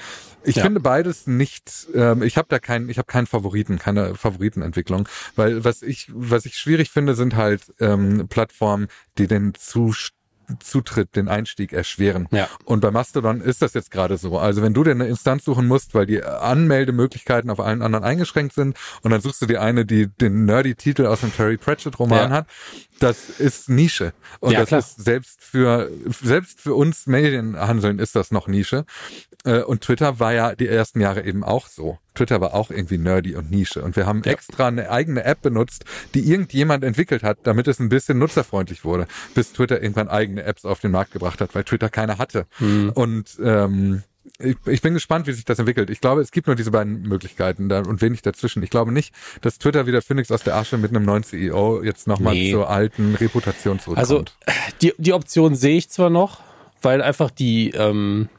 Ich 0.43 0.57
ja. 0.57 0.63
finde 0.63 0.81
beides 0.81 1.25
nicht. 1.25 1.87
Ähm, 1.93 2.21
ich 2.21 2.35
habe 2.35 2.49
da 2.49 2.59
keinen, 2.59 2.89
ich 2.89 2.97
habe 2.97 3.05
keinen 3.05 3.27
Favoriten, 3.27 3.79
keine 3.79 4.13
Favoritenentwicklung, 4.15 5.07
weil 5.37 5.63
was 5.63 5.81
ich 5.81 6.11
was 6.13 6.45
ich 6.45 6.57
schwierig 6.57 6.91
finde, 6.91 7.15
sind 7.15 7.37
halt 7.37 7.73
ähm, 7.79 8.27
Plattformen, 8.27 8.87
die 9.17 9.27
den 9.27 9.53
Zustand 9.53 10.24
Zutritt, 10.59 11.15
den 11.15 11.27
Einstieg 11.27 11.73
erschweren. 11.73 12.27
Ja. 12.31 12.47
Und 12.65 12.81
bei 12.81 12.91
Mastodon 12.91 13.41
ist 13.41 13.61
das 13.61 13.73
jetzt 13.73 13.91
gerade 13.91 14.17
so. 14.17 14.37
Also 14.37 14.61
wenn 14.61 14.73
du 14.73 14.83
dir 14.83 14.91
eine 14.91 15.07
Instanz 15.07 15.45
suchen 15.45 15.67
musst, 15.67 15.93
weil 15.93 16.05
die 16.05 16.23
Anmeldemöglichkeiten 16.23 17.49
auf 17.49 17.59
allen 17.59 17.81
anderen 17.81 18.05
eingeschränkt 18.05 18.53
sind 18.53 18.77
und 19.01 19.11
dann 19.11 19.21
suchst 19.21 19.41
du 19.41 19.45
dir 19.45 19.61
eine, 19.61 19.85
die 19.85 20.07
den 20.07 20.45
nerdy 20.45 20.75
Titel 20.75 21.05
aus 21.05 21.21
dem 21.21 21.33
Terry 21.33 21.57
Pratchett 21.57 21.99
Roman 21.99 22.29
ja. 22.29 22.37
hat, 22.37 22.47
das 22.99 23.29
ist 23.29 23.69
Nische. 23.69 24.13
Und 24.39 24.53
ja, 24.53 24.59
das 24.59 24.69
klar. 24.69 24.79
ist 24.79 25.03
selbst 25.03 25.41
für, 25.41 25.91
selbst 26.23 26.61
für 26.61 26.75
uns 26.75 27.07
Medienhandeln 27.07 27.99
ist 27.99 28.15
das 28.15 28.31
noch 28.31 28.47
Nische. 28.47 28.85
Äh, 29.45 29.61
und 29.61 29.81
Twitter 29.81 30.19
war 30.19 30.33
ja 30.33 30.55
die 30.55 30.67
ersten 30.67 30.99
Jahre 30.99 31.23
eben 31.23 31.43
auch 31.43 31.67
so. 31.67 31.99
Twitter 32.15 32.41
war 32.41 32.53
auch 32.53 32.71
irgendwie 32.71 32.97
nerdy 32.97 33.35
und 33.35 33.51
Nische. 33.51 33.81
Und 33.81 33.95
wir 33.95 34.05
haben 34.05 34.21
ja. 34.25 34.31
extra 34.31 34.67
eine 34.67 34.89
eigene 34.89 35.23
App 35.23 35.41
benutzt, 35.41 35.85
die 36.13 36.29
irgendjemand 36.29 36.83
entwickelt 36.83 37.23
hat, 37.23 37.39
damit 37.43 37.67
es 37.67 37.79
ein 37.79 37.89
bisschen 37.89 38.17
nutzerfreundlich 38.17 38.83
wurde, 38.83 39.07
bis 39.33 39.53
Twitter 39.53 39.81
irgendwann 39.81 40.09
eigene 40.09 40.43
Apps 40.43 40.65
auf 40.65 40.79
den 40.79 40.91
Markt 40.91 41.11
gebracht 41.11 41.41
hat, 41.41 41.53
weil 41.55 41.63
Twitter 41.63 41.89
keine 41.89 42.17
hatte. 42.17 42.47
Mhm. 42.59 42.91
Und 42.95 43.37
ähm, 43.43 44.03
ich, 44.39 44.57
ich 44.65 44.81
bin 44.81 44.93
gespannt, 44.93 45.27
wie 45.27 45.33
sich 45.33 45.45
das 45.45 45.59
entwickelt. 45.59 45.89
Ich 45.89 46.01
glaube, 46.01 46.21
es 46.21 46.31
gibt 46.31 46.47
nur 46.47 46.55
diese 46.55 46.71
beiden 46.71 47.03
Möglichkeiten 47.03 47.69
da 47.69 47.79
und 47.79 48.01
wenig 48.01 48.21
dazwischen. 48.21 48.63
Ich 48.63 48.69
glaube 48.69 48.91
nicht, 48.91 49.13
dass 49.41 49.59
Twitter 49.59 49.85
wieder 49.85 50.01
Phoenix 50.01 50.31
aus 50.31 50.43
der 50.43 50.55
Asche 50.55 50.77
mit 50.77 50.91
einem 50.91 51.05
neuen 51.05 51.23
CEO 51.23 51.83
jetzt 51.83 52.07
nochmal 52.07 52.33
nee. 52.33 52.51
zur 52.51 52.69
alten 52.69 53.15
Reputation 53.15 53.79
zurückkommt. 53.79 53.97
Also 53.97 54.25
die, 54.81 54.93
die 54.97 55.13
Option 55.13 55.55
sehe 55.55 55.77
ich 55.77 55.89
zwar 55.89 56.09
noch, 56.09 56.41
weil 56.81 57.01
einfach 57.01 57.29
die 57.29 57.71
ähm, 57.71 58.29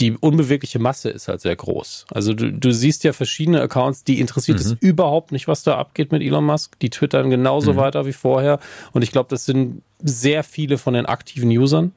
die 0.00 0.16
unbewegliche 0.16 0.78
Masse 0.78 1.10
ist 1.10 1.28
halt 1.28 1.40
sehr 1.40 1.54
groß. 1.54 2.06
Also 2.10 2.32
du, 2.32 2.50
du 2.52 2.72
siehst 2.72 3.04
ja 3.04 3.12
verschiedene 3.12 3.60
Accounts, 3.60 4.02
die 4.04 4.18
interessiert 4.18 4.58
mhm. 4.58 4.64
es 4.64 4.72
überhaupt 4.80 5.30
nicht, 5.30 5.46
was 5.46 5.62
da 5.62 5.76
abgeht 5.76 6.10
mit 6.10 6.22
Elon 6.22 6.44
Musk. 6.44 6.78
Die 6.80 6.90
twittern 6.90 7.28
genauso 7.28 7.74
mhm. 7.74 7.76
weiter 7.76 8.06
wie 8.06 8.12
vorher. 8.12 8.58
Und 8.92 9.02
ich 9.02 9.12
glaube, 9.12 9.28
das 9.28 9.44
sind 9.44 9.82
sehr 10.02 10.42
viele 10.42 10.78
von 10.78 10.94
den 10.94 11.06
aktiven 11.06 11.50
Usern. 11.50 11.92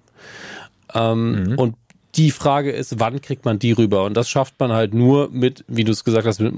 Ähm, 0.93 1.43
mhm. 1.43 1.57
Und 1.57 1.75
die 2.16 2.30
Frage 2.30 2.72
ist, 2.72 2.99
wann 2.99 3.22
kriegt 3.22 3.43
man 3.43 3.57
die 3.57 3.72
rüber? 3.72 4.03
Und 4.03 4.16
das 4.16 4.30
schafft 4.30 4.59
man 4.59 4.72
halt 4.72 4.93
nur 4.93 5.30
mit, 5.32 5.66
wie 5.68 5.84
du 5.84 5.91
es 5.91 6.03
gesagt 6.03 6.28
hast, 6.28 6.39
mit, 6.39 6.53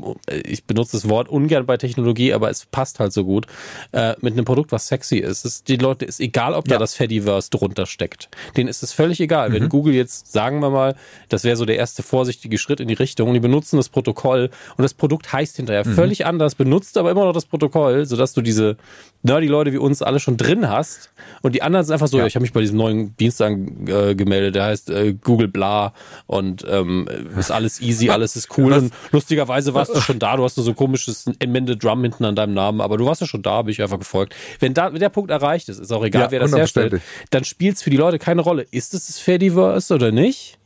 ich 0.45 0.65
benutze 0.65 0.97
das 0.97 1.07
Wort 1.09 1.29
ungern 1.29 1.65
bei 1.65 1.77
Technologie, 1.77 2.33
aber 2.33 2.49
es 2.49 2.65
passt 2.65 2.99
halt 2.99 3.13
so 3.13 3.23
gut, 3.23 3.47
äh, 3.93 4.15
mit 4.19 4.33
einem 4.33 4.43
Produkt, 4.43 4.73
was 4.73 4.87
sexy 4.87 5.17
ist. 5.17 5.45
Es, 5.45 5.63
die 5.63 5.77
Leute 5.77 6.03
ist 6.03 6.19
egal, 6.19 6.53
ob 6.53 6.67
ja. 6.67 6.73
da 6.73 6.79
das 6.79 6.93
Fediverse 6.95 7.49
drunter 7.49 7.85
steckt. 7.85 8.29
Denen 8.57 8.67
ist 8.67 8.83
es 8.83 8.91
völlig 8.91 9.21
egal. 9.21 9.49
Mhm. 9.49 9.53
Wenn 9.53 9.69
Google 9.69 9.93
jetzt, 9.93 10.31
sagen 10.31 10.59
wir 10.59 10.69
mal, 10.69 10.95
das 11.29 11.45
wäre 11.45 11.55
so 11.55 11.63
der 11.63 11.77
erste 11.77 12.03
vorsichtige 12.03 12.57
Schritt 12.57 12.81
in 12.81 12.89
die 12.89 12.93
Richtung, 12.93 13.29
und 13.29 13.33
die 13.33 13.39
benutzen 13.39 13.77
das 13.77 13.87
Protokoll 13.87 14.49
und 14.75 14.81
das 14.81 14.93
Produkt 14.93 15.31
heißt 15.31 15.55
hinterher 15.55 15.87
mhm. 15.87 15.93
völlig 15.93 16.25
anders, 16.25 16.55
benutzt 16.55 16.97
aber 16.97 17.11
immer 17.11 17.23
noch 17.23 17.33
das 17.33 17.45
Protokoll, 17.45 18.05
sodass 18.05 18.33
du 18.33 18.41
diese 18.41 18.75
nerdy 19.23 19.47
Leute 19.47 19.71
wie 19.71 19.77
uns 19.77 20.01
alle 20.01 20.19
schon 20.19 20.35
drin 20.37 20.69
hast 20.69 21.11
und 21.41 21.55
die 21.55 21.61
anderen 21.61 21.85
sind 21.85 21.93
einfach 21.93 22.07
so, 22.07 22.17
ja. 22.17 22.25
ich 22.25 22.35
habe 22.35 22.43
mich 22.43 22.53
bei 22.53 22.61
diesem 22.61 22.77
neuen 22.77 23.15
Dienst 23.17 23.41
angemeldet, 23.41 24.55
der 24.55 24.65
heißt 24.65 24.89
äh, 24.89 25.13
Google 25.13 25.44
Google 25.45 25.47
bla 25.47 25.93
und 26.27 26.65
ähm, 26.69 27.07
ist 27.37 27.51
alles 27.51 27.81
easy, 27.81 28.09
alles 28.09 28.35
ist 28.35 28.57
cool. 28.57 28.71
Was? 28.71 28.83
Und 28.83 28.93
lustigerweise 29.11 29.73
warst 29.73 29.95
du 29.95 30.01
schon 30.01 30.19
da, 30.19 30.35
du 30.37 30.43
hast 30.43 30.57
nur 30.57 30.63
so 30.63 30.71
ein 30.71 30.75
komisches 30.75 31.25
Amended 31.41 31.83
Drum 31.83 32.01
hinten 32.01 32.25
an 32.25 32.35
deinem 32.35 32.53
Namen, 32.53 32.81
aber 32.81 32.97
du 32.97 33.05
warst 33.05 33.21
ja 33.21 33.27
schon 33.27 33.41
da, 33.41 33.61
bin 33.61 33.71
ich 33.71 33.81
einfach 33.81 33.99
gefolgt. 33.99 34.35
Wenn 34.59 34.73
da 34.73 34.93
wenn 34.93 34.99
der 34.99 35.09
Punkt 35.09 35.31
erreicht 35.31 35.69
ist, 35.69 35.79
ist 35.79 35.91
auch 35.91 36.03
egal, 36.03 36.23
ja, 36.23 36.31
wer 36.31 36.39
das 36.41 36.55
herstellt, 36.55 37.01
dann 37.29 37.43
spielt 37.43 37.75
es 37.75 37.83
für 37.83 37.89
die 37.89 37.97
Leute 37.97 38.19
keine 38.19 38.41
Rolle. 38.41 38.65
Ist 38.71 38.93
es 38.93 39.07
das 39.07 39.19
Fediverse 39.19 39.93
oder 39.93 40.11
nicht? 40.11 40.57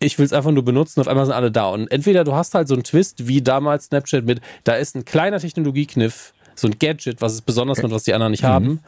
ich 0.00 0.18
will 0.18 0.26
es 0.26 0.34
einfach 0.34 0.50
nur 0.50 0.64
benutzen, 0.64 1.00
auf 1.00 1.08
einmal 1.08 1.24
sind 1.24 1.34
alle 1.34 1.50
da. 1.50 1.68
Und 1.68 1.90
entweder 1.90 2.24
du 2.24 2.34
hast 2.34 2.52
halt 2.54 2.68
so 2.68 2.74
einen 2.74 2.82
Twist 2.82 3.26
wie 3.26 3.40
damals 3.40 3.86
Snapchat 3.86 4.26
mit, 4.26 4.42
da 4.64 4.74
ist 4.74 4.94
ein 4.96 5.06
kleiner 5.06 5.38
Technologiekniff, 5.38 6.34
so 6.54 6.68
ein 6.68 6.78
Gadget, 6.78 7.22
was 7.22 7.32
es 7.32 7.40
besonders 7.40 7.80
macht, 7.80 7.92
was 7.92 8.02
die 8.02 8.12
anderen 8.12 8.32
nicht 8.32 8.42
mhm. 8.42 8.48
haben 8.48 8.80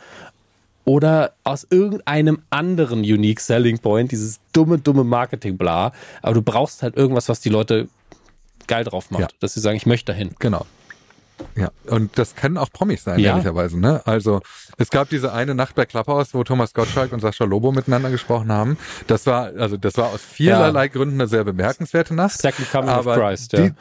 oder 0.87 1.33
aus 1.45 1.67
irgendeinem 1.69 2.43
anderen 2.49 3.01
Unique 3.01 3.41
Selling 3.41 3.81
Point, 3.81 4.13
dieses 4.13 4.41
dumme, 4.53 4.79
dumme 4.79 5.05
Marketing-Bla. 5.05 5.93
Aber 6.23 6.35
du 6.35 6.43
brauchst 6.43 6.83
halt 6.83 6.97
irgendwas, 6.97 7.29
was 7.29 7.41
die 7.41 7.49
Leute 7.51 7.89
geil 8.69 8.85
drauf 8.85 9.11
macht, 9.11 9.21
ja. 9.21 9.29
dass 9.41 9.55
sie 9.55 9.61
sagen, 9.61 9.77
ich 9.77 9.85
möchte 9.85 10.13
dahin. 10.13 10.31
Genau. 10.39 10.65
Ja, 11.55 11.71
und 11.87 12.19
das 12.19 12.35
können 12.35 12.57
auch 12.57 12.71
Promis 12.71 13.05
sein, 13.05 13.19
ja. 13.19 13.33
ehrlicherweise. 13.33 13.79
Ne? 13.79 14.01
Also 14.07 14.41
es 14.79 14.91
gab 14.91 15.11
diese 15.11 15.33
eine 15.33 15.55
Nacht 15.55 15.75
bei 15.75 15.85
Clubhouse, 15.85 16.33
wo 16.35 16.45
Thomas 16.45 16.73
Gottschalk 16.73 17.13
und 17.13 17.21
Sascha 17.21 17.45
Lobo 17.45 17.73
miteinander 17.73 18.11
gesprochen 18.11 18.51
haben. 18.51 18.79
Das 19.07 19.27
war, 19.27 19.53
also 19.59 19.77
das 19.77 19.99
war 19.99 20.11
aus 20.11 20.23
vielerlei 20.23 20.85
ja. 20.85 20.89
Gründen 20.89 21.21
eine 21.21 21.29
sehr 21.29 21.45
bemerkenswerte 21.45 22.15
Nacht. 22.15 22.41
Second 22.41 22.71
Coming 22.71 22.89
aber 22.89 23.17
of 23.17 23.19
Christ, 23.19 23.53
ja. 23.53 23.69
Die, 23.69 23.73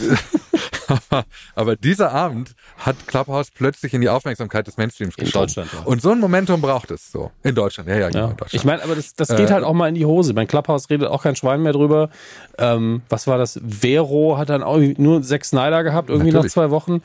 aber, 0.88 1.24
aber 1.54 1.76
dieser 1.76 2.12
Abend 2.12 2.54
hat 2.78 3.06
Clubhouse 3.06 3.50
plötzlich 3.50 3.94
in 3.94 4.00
die 4.00 4.08
Aufmerksamkeit 4.08 4.66
des 4.66 4.76
Mainstreams 4.76 5.16
geschoben. 5.16 5.34
In 5.34 5.46
Deutschland. 5.46 5.70
Ja. 5.72 5.80
Und 5.84 6.02
so 6.02 6.10
ein 6.10 6.20
Momentum 6.20 6.60
braucht 6.60 6.90
es 6.90 7.12
so. 7.12 7.30
In 7.42 7.54
Deutschland, 7.54 7.88
ja, 7.88 7.96
ja, 7.96 8.08
genau. 8.08 8.28
Ja. 8.28 8.36
Ich 8.50 8.64
meine, 8.64 8.82
aber 8.82 8.94
das, 8.94 9.14
das 9.14 9.28
geht 9.28 9.50
äh, 9.50 9.52
halt 9.52 9.64
auch 9.64 9.74
mal 9.74 9.88
in 9.88 9.94
die 9.94 10.06
Hose. 10.06 10.32
Mein 10.32 10.46
Clubhouse 10.46 10.90
redet 10.90 11.08
auch 11.08 11.22
kein 11.22 11.36
Schwein 11.36 11.62
mehr 11.62 11.72
drüber. 11.72 12.10
Ähm, 12.58 13.02
was 13.08 13.26
war 13.26 13.38
das? 13.38 13.60
Vero 13.66 14.38
hat 14.38 14.48
dann 14.48 14.62
auch 14.62 14.78
nur 14.78 15.22
sechs 15.22 15.50
Snyder 15.50 15.82
gehabt, 15.84 16.08
irgendwie 16.08 16.32
Natürlich. 16.32 16.54
nach 16.54 16.62
zwei 16.62 16.70
Wochen. 16.70 17.02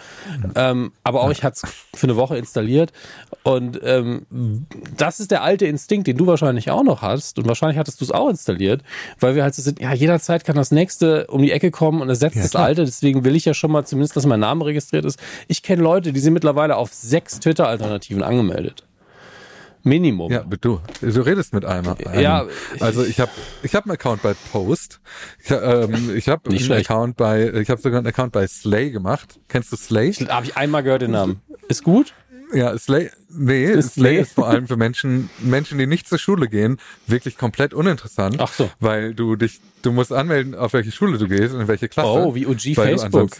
Ähm, 0.56 0.92
aber 1.04 1.22
auch 1.22 1.32
ich 1.32 1.44
hatte 1.44 1.60
es 1.64 1.74
für 2.00 2.08
eine 2.08 2.16
Woche 2.16 2.38
installiert. 2.38 2.92
Und 3.44 3.80
ähm, 3.84 4.26
das 4.98 5.20
ist 5.20 5.32
der 5.32 5.44
alte 5.44 5.66
Instinkt, 5.66 6.08
den 6.08 6.18
du 6.18 6.28
wahrscheinlich 6.28 6.72
auch 6.72 6.84
noch 6.84 7.02
hast. 7.02 7.38
Und 7.40 7.48
wahrscheinlich 7.48 7.78
hattest 7.78 8.00
du 8.00 8.06
es 8.06 8.12
auch 8.12 8.30
installiert, 8.30 8.82
weil 9.20 9.36
wir 9.36 9.44
halt 9.44 9.54
so 9.56 9.62
sind, 9.62 9.82
ja, 9.82 9.94
jederzeit 9.94 10.46
kann 10.46 10.56
das 10.56 10.72
nächste 10.72 11.28
um 11.28 11.42
die 11.42 11.52
Ecke 11.52 11.72
kommen 11.72 12.02
und 12.02 12.10
ersetzt 12.10 12.38
ja, 12.38 12.44
das 12.44 12.56
alte. 12.56 12.86
Deswegen 12.86 13.26
will 13.26 13.36
ich 13.36 13.46
ja 13.46 13.54
schon 13.54 13.72
mal 13.74 13.86
zumindest, 13.86 14.16
dass 14.16 14.26
mein 14.26 14.40
Name 14.40 14.66
registriert 14.66 15.06
ist. 15.06 15.20
Ich 15.48 15.64
kenne 15.64 15.84
Leute, 15.84 16.14
die 16.14 16.20
sind 16.20 16.34
mittlerweile 16.34 16.78
auf 16.78 16.94
sechs 16.94 17.40
Twitter-Alternativen 17.40 18.24
angemeldet. 18.24 18.86
Minimum. 19.86 20.32
Ja, 20.32 20.44
du, 20.44 20.80
du 21.02 21.22
redest 21.22 21.54
mit 21.54 21.66
einem. 21.66 21.90
einem. 21.90 22.20
Ja, 22.20 22.46
also 22.80 23.04
ich 23.04 23.20
habe 23.20 23.32
ich 23.64 23.76
hab 23.76 23.84
einen 23.84 23.92
Account 23.92 24.22
bei 24.22 24.34
Post. 24.54 25.02
Ich, 25.44 25.52
ähm, 25.52 26.16
ich 26.16 26.30
habe 26.30 26.50
einen 26.50 26.60
schlecht. 26.60 26.90
Account 26.90 27.18
bei 27.18 27.50
ich 27.50 27.70
habe 27.70 27.82
sogar 27.82 27.98
einen 27.98 28.08
Account 28.08 28.32
bei 28.32 28.48
Slay 28.48 28.92
gemacht. 28.92 29.40
Kennst 29.50 29.74
du 29.74 29.76
Slay? 29.76 30.14
Habe 30.14 30.46
ich 30.46 30.56
einmal 30.56 30.84
gehört 30.84 31.02
den 31.02 31.12
Namen. 31.12 31.42
Ist 31.68 31.84
gut? 31.84 32.14
Ja, 32.54 32.78
Slay, 32.78 33.10
nee, 33.30 33.66
ist 33.66 33.96
Slay 33.96 34.20
ist 34.20 34.34
vor 34.34 34.48
allem 34.48 34.68
für 34.68 34.78
Menschen, 34.78 35.30
Menschen, 35.40 35.78
die 35.78 35.88
nicht 35.88 36.08
zur 36.08 36.18
Schule 36.18 36.48
gehen, 36.48 36.78
wirklich 37.08 37.38
komplett 37.38 37.74
uninteressant. 37.74 38.38
Ach 38.40 38.52
so. 38.52 38.70
Weil 38.80 39.14
du 39.14 39.36
dich, 39.36 39.60
du 39.82 39.92
musst 39.92 40.14
anmelden, 40.14 40.56
auf 40.56 40.74
welche 40.74 40.92
Schule 40.92 41.18
du 41.18 41.28
gehst 41.28 41.54
und 41.54 41.62
in 41.62 41.68
welche 41.68 41.90
Klasse. 41.90 42.10
Oh, 42.10 42.36
wie 42.36 42.46
OG 42.46 42.76
Facebook. 42.76 43.32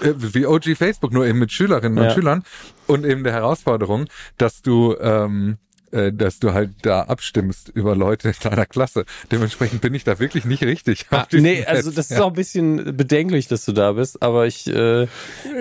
Äh, 0.00 0.14
wie 0.16 0.46
OG 0.46 0.76
Facebook, 0.76 1.12
nur 1.12 1.26
eben 1.26 1.38
mit 1.38 1.52
Schülerinnen 1.52 1.98
ja. 1.98 2.08
und 2.08 2.14
Schülern 2.14 2.44
und 2.86 3.04
eben 3.04 3.24
der 3.24 3.32
Herausforderung, 3.32 4.06
dass 4.36 4.62
du 4.62 4.96
ähm, 5.00 5.56
äh, 5.56 5.67
dass 5.90 6.38
du 6.38 6.52
halt 6.52 6.70
da 6.82 7.02
abstimmst 7.02 7.70
über 7.70 7.96
Leute 7.96 8.28
in 8.28 8.34
deiner 8.42 8.66
Klasse. 8.66 9.04
Dementsprechend 9.30 9.80
bin 9.80 9.94
ich 9.94 10.04
da 10.04 10.18
wirklich 10.18 10.44
nicht 10.44 10.62
richtig. 10.62 11.06
Ah, 11.10 11.26
nee, 11.32 11.64
also 11.64 11.90
das 11.90 12.10
ist 12.10 12.20
auch 12.20 12.28
ein 12.28 12.34
bisschen 12.34 12.96
bedenklich, 12.96 13.48
dass 13.48 13.64
du 13.64 13.72
da 13.72 13.92
bist, 13.92 14.22
aber 14.22 14.46
ich 14.46 14.66
äh, 14.66 15.04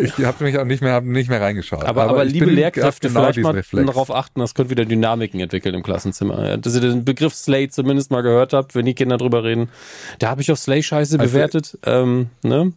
ich 0.01 0.17
habe 0.19 0.43
mich 0.43 0.57
auch 0.57 0.65
nicht 0.65 0.82
mehr 0.82 1.01
nicht 1.01 1.30
mehr 1.30 1.41
reingeschaut. 1.41 1.84
Aber, 1.84 2.03
aber, 2.03 2.11
aber 2.11 2.25
liebe 2.25 2.45
Lehrkräfte, 2.45 3.07
genau 3.07 3.21
vielleicht 3.21 3.39
mal 3.39 3.53
Reflex. 3.53 3.86
darauf 3.86 4.11
achten, 4.11 4.39
das 4.39 4.53
könnte 4.53 4.71
wieder 4.71 4.86
Dynamiken 4.86 5.39
entwickeln 5.39 5.75
im 5.75 5.84
Klassenzimmer. 5.84 6.57
Dass 6.57 6.75
ihr 6.75 6.82
den 6.82 7.05
Begriff 7.05 7.34
Slay 7.34 7.69
zumindest 7.69 8.11
mal 8.11 8.21
gehört 8.21 8.53
habt, 8.53 8.75
wenn 8.75 8.86
die 8.86 8.93
Kinder 8.93 9.17
drüber 9.17 9.43
reden. 9.43 9.69
Da 10.19 10.30
habe 10.30 10.41
ich 10.41 10.51
auf 10.51 10.59
Slay 10.59 10.84
Scheiße 10.84 11.19
also, 11.19 11.32
bewertet, 11.32 11.78
ähm, 11.86 12.30
ne? 12.43 12.73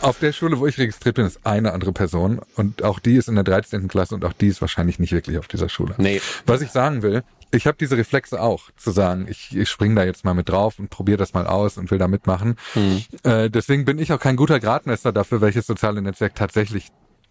Auf 0.00 0.18
der 0.18 0.32
Schule, 0.32 0.58
wo 0.58 0.66
ich 0.66 0.78
registriert 0.78 1.16
bin, 1.16 1.26
ist 1.26 1.46
eine 1.46 1.72
andere 1.72 1.92
Person 1.92 2.40
und 2.56 2.82
auch 2.82 2.98
die 2.98 3.16
ist 3.16 3.28
in 3.28 3.34
der 3.36 3.44
13. 3.44 3.88
Klasse 3.88 4.14
und 4.14 4.24
auch 4.24 4.32
die 4.32 4.48
ist 4.48 4.60
wahrscheinlich 4.60 4.98
nicht 4.98 5.12
wirklich 5.12 5.38
auf 5.38 5.48
dieser 5.48 5.68
Schule. 5.68 5.94
Nee. 5.98 6.20
Was 6.46 6.60
ich 6.60 6.70
sagen 6.70 7.02
will, 7.02 7.22
ich 7.50 7.66
habe 7.66 7.76
diese 7.78 7.96
Reflexe 7.96 8.40
auch, 8.40 8.70
zu 8.76 8.90
sagen, 8.90 9.26
ich, 9.28 9.56
ich 9.56 9.68
spring 9.68 9.94
da 9.94 10.04
jetzt 10.04 10.24
mal 10.24 10.34
mit 10.34 10.48
drauf 10.48 10.78
und 10.78 10.90
probiere 10.90 11.18
das 11.18 11.34
mal 11.34 11.46
aus 11.46 11.78
und 11.78 11.90
will 11.90 11.98
da 11.98 12.08
mitmachen. 12.08 12.56
Hm. 12.72 13.02
Äh, 13.22 13.50
deswegen 13.50 13.84
bin 13.84 13.98
ich 13.98 14.12
auch 14.12 14.18
kein 14.18 14.36
guter 14.36 14.60
Gradmesser 14.60 15.12
dafür, 15.12 15.40
welches 15.40 15.66
soziale 15.66 16.02
Netzwerk 16.02 16.34
tatsächlich 16.34 16.88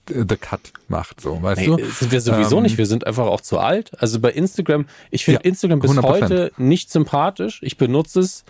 The 0.08 0.36
Cut 0.36 0.74
macht, 0.90 1.22
so, 1.22 1.42
weißt 1.42 1.62
nee, 1.62 1.68
du? 1.68 1.78
Sind 1.78 2.12
wir 2.12 2.20
sowieso 2.20 2.58
ähm, 2.58 2.64
nicht, 2.64 2.78
wir 2.78 2.86
sind 2.86 3.08
einfach 3.08 3.26
auch 3.26 3.40
zu 3.40 3.60
alt. 3.60 3.92
Also 4.02 4.20
bei 4.20 4.32
Instagram, 4.32 4.86
ich 5.12 5.24
finde 5.24 5.42
ja, 5.42 5.50
Instagram 5.50 5.80
bis 5.80 5.92
100%. 5.92 6.02
heute 6.04 6.52
nicht 6.58 6.92
sympathisch. 6.92 7.60
Ich 7.64 7.78
benutze 7.78 8.20
es, 8.20 8.44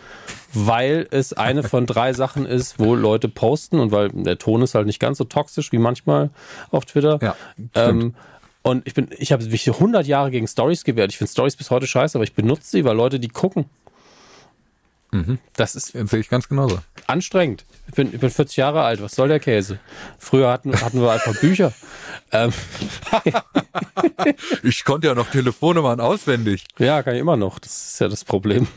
weil 0.54 1.08
es 1.12 1.34
eine 1.34 1.62
von 1.62 1.86
drei 1.86 2.14
Sachen 2.14 2.48
ist, 2.48 2.80
wo 2.80 2.96
Leute 2.96 3.30
posten 3.30 3.80
und 3.80 3.92
weil 3.92 4.10
der 4.10 4.40
Ton 4.40 4.64
ist 4.64 4.74
halt 4.74 4.88
nicht 4.88 5.00
ganz 5.00 5.20
so 5.20 5.26
toxisch 5.26 5.72
wie 5.72 5.78
manchmal 5.78 6.32
auf 6.72 6.86
Twitter. 6.86 7.20
Ja, 7.22 7.36
ähm, 7.76 8.16
und 8.64 8.88
ich 8.88 8.94
bin, 8.94 9.10
ich 9.18 9.32
habe 9.32 9.46
mich 9.46 9.70
100 9.70 10.08
Jahre 10.08 10.32
gegen 10.32 10.48
Stories 10.48 10.84
gewehrt. 10.86 11.12
Ich 11.12 11.18
finde 11.18 11.32
Stories 11.32 11.56
bis 11.56 11.70
heute 11.70 11.86
scheiße, 11.86 12.18
aber 12.18 12.24
ich 12.24 12.34
benutze 12.34 12.72
sie, 12.72 12.86
weil 12.86 12.96
Leute 12.96 13.20
die 13.20 13.28
gucken. 13.28 13.66
Mhm. 15.12 15.38
Das 15.56 15.76
ist. 15.76 15.92
Sehe 15.92 16.20
ich 16.20 16.30
ganz 16.30 16.48
genauso. 16.48 16.80
Anstrengend. 17.06 17.66
Ich 17.88 17.94
bin, 17.96 18.14
ich 18.14 18.20
bin 18.20 18.30
40 18.30 18.58
Jahre 18.58 18.82
alt, 18.84 19.02
was 19.02 19.14
soll 19.14 19.28
der 19.28 19.40
Käse? 19.40 19.78
Früher 20.18 20.50
hatten, 20.50 20.74
hatten 20.82 21.02
wir 21.02 21.12
einfach 21.12 21.38
Bücher. 21.40 21.74
Ähm, 22.32 22.52
Ich 24.64 24.84
konnte 24.86 25.08
ja 25.08 25.16
noch 25.16 25.30
Telefonnummern 25.30 26.00
auswendig. 26.00 26.66
ja, 26.80 27.04
kann 27.04 27.16
ich 27.16 27.22
immer 27.22 27.38
noch. 27.38 27.60
Das 27.60 27.94
ist 27.94 28.00
ja 28.00 28.08
das 28.08 28.24
Problem. 28.24 28.68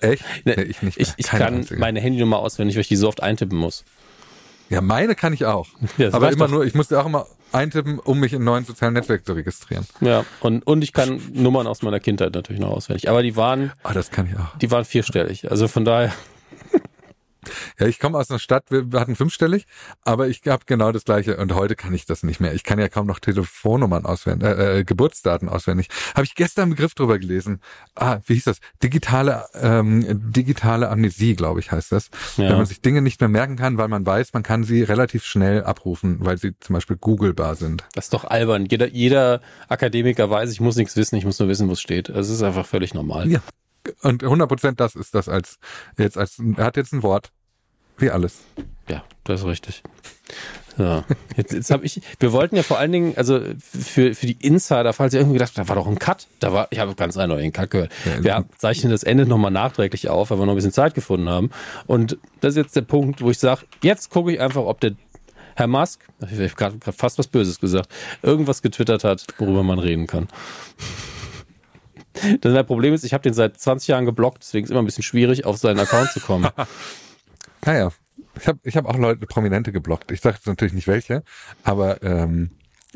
Echt? 0.00 0.24
Ne, 0.44 0.54
Nee, 0.56 0.62
ich 0.64 0.82
nicht. 0.82 0.98
Ich, 0.98 1.12
ich 1.16 1.26
kann 1.26 1.42
einzige. 1.42 1.80
meine 1.80 2.00
Handynummer 2.00 2.38
auswendig, 2.38 2.76
weil 2.76 2.82
ich 2.82 2.88
die 2.88 2.96
so 2.96 3.08
oft 3.08 3.22
eintippen 3.22 3.56
muss. 3.56 3.84
Ja, 4.68 4.80
meine 4.80 5.14
kann 5.14 5.32
ich 5.32 5.44
auch. 5.44 5.68
Ja, 5.96 6.12
Aber 6.12 6.32
immer 6.32 6.46
doch. 6.46 6.54
nur, 6.54 6.64
ich 6.64 6.74
musste 6.74 7.00
auch 7.00 7.06
immer 7.06 7.26
eintippen, 7.52 7.98
um 8.00 8.18
mich 8.18 8.32
in 8.32 8.42
neuen 8.44 8.64
sozialen 8.64 8.94
Netzwerken 8.94 9.24
zu 9.24 9.32
registrieren. 9.34 9.86
Ja, 10.00 10.24
und, 10.40 10.66
und 10.66 10.82
ich 10.82 10.92
kann 10.92 11.20
Nummern 11.32 11.66
aus 11.66 11.82
meiner 11.82 12.00
Kindheit 12.00 12.34
natürlich 12.34 12.60
noch 12.60 12.70
auswendig. 12.70 13.08
Aber 13.08 13.22
die 13.22 13.36
waren, 13.36 13.72
Ah, 13.84 13.92
das 13.94 14.10
kann 14.10 14.26
ich 14.26 14.36
auch. 14.36 14.58
die 14.58 14.70
waren 14.70 14.84
vierstellig. 14.84 15.50
Also 15.50 15.68
von 15.68 15.84
daher, 15.84 16.12
Ja, 17.78 17.86
ich 17.86 17.98
komme 17.98 18.18
aus 18.18 18.30
einer 18.30 18.38
Stadt, 18.38 18.64
wir 18.70 18.98
hatten 18.98 19.16
fünfstellig, 19.16 19.66
aber 20.02 20.28
ich 20.28 20.42
habe 20.46 20.64
genau 20.66 20.92
das 20.92 21.04
gleiche 21.04 21.36
und 21.36 21.54
heute 21.54 21.76
kann 21.76 21.94
ich 21.94 22.06
das 22.06 22.22
nicht 22.22 22.40
mehr. 22.40 22.54
Ich 22.54 22.64
kann 22.64 22.78
ja 22.78 22.88
kaum 22.88 23.06
noch 23.06 23.18
Telefonnummern 23.18 24.04
auswendig, 24.04 24.48
äh, 24.48 24.80
äh, 24.80 24.84
Geburtsdaten 24.84 25.48
auswendig. 25.48 25.88
Habe 26.14 26.24
ich 26.24 26.34
gestern 26.34 26.62
einen 26.62 26.70
Begriff 26.72 26.94
drüber 26.94 27.18
gelesen. 27.18 27.60
Ah, 27.94 28.18
wie 28.26 28.34
hieß 28.34 28.44
das? 28.44 28.58
Digitale 28.82 29.46
ähm, 29.54 30.32
digitale 30.32 30.88
Amnesie, 30.88 31.34
glaube 31.34 31.60
ich, 31.60 31.72
heißt 31.72 31.92
das. 31.92 32.10
Ja. 32.36 32.50
Wenn 32.50 32.56
man 32.56 32.66
sich 32.66 32.80
Dinge 32.80 33.02
nicht 33.02 33.20
mehr 33.20 33.28
merken 33.28 33.56
kann, 33.56 33.78
weil 33.78 33.88
man 33.88 34.04
weiß, 34.04 34.32
man 34.32 34.42
kann 34.42 34.64
sie 34.64 34.82
relativ 34.82 35.24
schnell 35.24 35.64
abrufen, 35.64 36.18
weil 36.20 36.38
sie 36.38 36.58
zum 36.58 36.74
Beispiel 36.74 36.96
googlebar 36.96 37.54
sind. 37.54 37.84
das 37.94 38.06
ist 38.06 38.14
doch 38.14 38.24
albern. 38.24 38.66
Jeder, 38.66 38.88
jeder 38.88 39.40
Akademiker 39.68 40.30
weiß, 40.30 40.52
ich 40.52 40.60
muss 40.60 40.76
nichts 40.76 40.96
wissen, 40.96 41.16
ich 41.16 41.24
muss 41.24 41.38
nur 41.38 41.48
wissen, 41.48 41.68
wo 41.68 41.72
es 41.72 41.80
steht. 41.80 42.08
Es 42.08 42.28
ist 42.28 42.42
einfach 42.42 42.66
völlig 42.66 42.94
normal. 42.94 43.28
Ja. 43.30 43.40
Und 44.02 44.22
100 44.22 44.48
Prozent 44.48 44.80
das 44.80 44.94
ist 44.94 45.14
das 45.14 45.28
als 45.28 45.58
jetzt 45.98 46.18
als 46.18 46.40
er 46.56 46.64
hat 46.64 46.76
jetzt 46.76 46.92
ein 46.92 47.02
Wort 47.02 47.32
wie 47.98 48.10
alles. 48.10 48.40
Ja, 48.88 49.04
das 49.24 49.40
ist 49.40 49.46
richtig. 49.46 49.82
So. 50.76 51.02
Jetzt, 51.36 51.52
jetzt 51.52 51.70
habe 51.70 51.86
ich, 51.86 52.02
wir 52.20 52.32
wollten 52.32 52.54
ja 52.56 52.62
vor 52.62 52.78
allen 52.78 52.92
Dingen, 52.92 53.14
also 53.16 53.40
für, 53.58 54.14
für 54.14 54.26
die 54.26 54.36
Insider, 54.46 54.92
falls 54.92 55.14
ihr 55.14 55.20
irgendwie 55.20 55.38
gedacht, 55.38 55.56
da 55.56 55.68
war 55.68 55.76
doch 55.76 55.86
ein 55.86 55.98
Cut, 55.98 56.26
da 56.38 56.52
war, 56.52 56.68
ich 56.70 56.78
habe 56.78 56.94
ganz 56.94 57.16
einen 57.16 57.52
Cut 57.52 57.70
gehört. 57.70 57.92
Ja, 58.04 58.22
Wir 58.22 58.44
zeichnen 58.58 58.92
das 58.92 59.02
Ende 59.02 59.24
nochmal 59.24 59.50
nachträglich 59.50 60.10
auf, 60.10 60.30
weil 60.30 60.38
wir 60.38 60.44
noch 60.44 60.52
ein 60.52 60.56
bisschen 60.56 60.72
Zeit 60.72 60.94
gefunden 60.94 61.30
haben. 61.30 61.50
Und 61.86 62.18
das 62.40 62.50
ist 62.52 62.56
jetzt 62.56 62.76
der 62.76 62.82
Punkt, 62.82 63.22
wo 63.22 63.30
ich 63.30 63.38
sage, 63.38 63.62
jetzt 63.82 64.10
gucke 64.10 64.32
ich 64.32 64.40
einfach, 64.40 64.62
ob 64.62 64.80
der 64.80 64.92
Herr 65.54 65.66
Musk, 65.66 66.00
ich 66.30 66.38
habe 66.38 66.48
gerade 66.50 66.92
fast 66.92 67.18
was 67.18 67.28
Böses 67.28 67.58
gesagt, 67.58 67.88
irgendwas 68.22 68.60
getwittert 68.60 69.04
hat, 69.04 69.24
worüber 69.38 69.62
man 69.62 69.78
reden 69.78 70.06
kann. 70.06 70.28
Das 72.40 72.66
Problem 72.66 72.94
ist, 72.94 73.04
ich 73.04 73.12
habe 73.14 73.22
den 73.22 73.34
seit 73.34 73.58
20 73.58 73.88
Jahren 73.88 74.04
geblockt, 74.04 74.42
deswegen 74.42 74.64
ist 74.64 74.70
es 74.70 74.72
immer 74.72 74.82
ein 74.82 74.86
bisschen 74.86 75.02
schwierig, 75.02 75.44
auf 75.44 75.56
seinen 75.56 75.78
Account 75.80 76.10
zu 76.10 76.20
kommen. 76.20 76.48
Naja, 77.64 77.90
ich 78.40 78.46
habe 78.46 78.60
ich 78.62 78.76
hab 78.76 78.86
auch 78.86 78.96
Leute, 78.96 79.26
Prominente 79.26 79.72
geblockt. 79.72 80.12
Ich 80.12 80.20
sage 80.20 80.36
jetzt 80.36 80.46
natürlich 80.46 80.74
nicht 80.74 80.86
welche, 80.86 81.24
aber 81.64 82.00
ähm, 82.04 82.50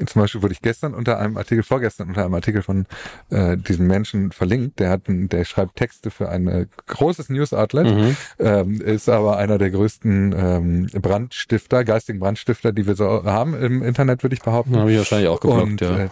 zum 0.07 0.23
Beispiel 0.23 0.43
wurde 0.43 0.53
ich 0.53 0.63
gestern 0.63 0.95
unter 0.95 1.19
einem 1.19 1.37
Artikel, 1.37 1.63
vorgestern 1.63 2.09
unter 2.09 2.25
einem 2.25 2.35
Artikel 2.35 2.63
von 2.63 2.87
äh, 3.31 3.57
diesem 3.57 3.87
Menschen 3.87 4.33
verlinkt. 4.33 4.79
Der 4.79 4.91
hat, 4.91 5.09
ein, 5.09 5.29
der 5.29 5.45
schreibt 5.45 5.77
Texte 5.77 6.11
für 6.11 6.29
ein 6.29 6.47
äh, 6.47 6.67
großes 6.87 7.29
News-Outlet, 7.29 8.17
ähm, 8.39 8.81
ist 8.81 9.09
aber 9.09 9.37
einer 9.37 9.59
der 9.59 9.71
größten 9.71 10.35
ähm, 10.37 10.87
Brandstifter, 11.01 11.85
geistigen 11.85 12.21
Brandstifter, 12.21 12.73
die 12.73 12.87
wir 12.87 12.95
so 12.95 13.25
haben 13.25 13.55
im 13.55 13.83
Internet, 13.83 14.23
würde 14.23 14.35
ich 14.35 14.43
behaupten. 14.43 14.77
Habe 14.77 14.93
ich 14.93 14.99
wahrscheinlich 14.99 15.29
auch 15.29 15.41
geblockt, 15.41 15.63
und 15.63 15.81
ja. 15.81 16.05
äh, 16.05 16.09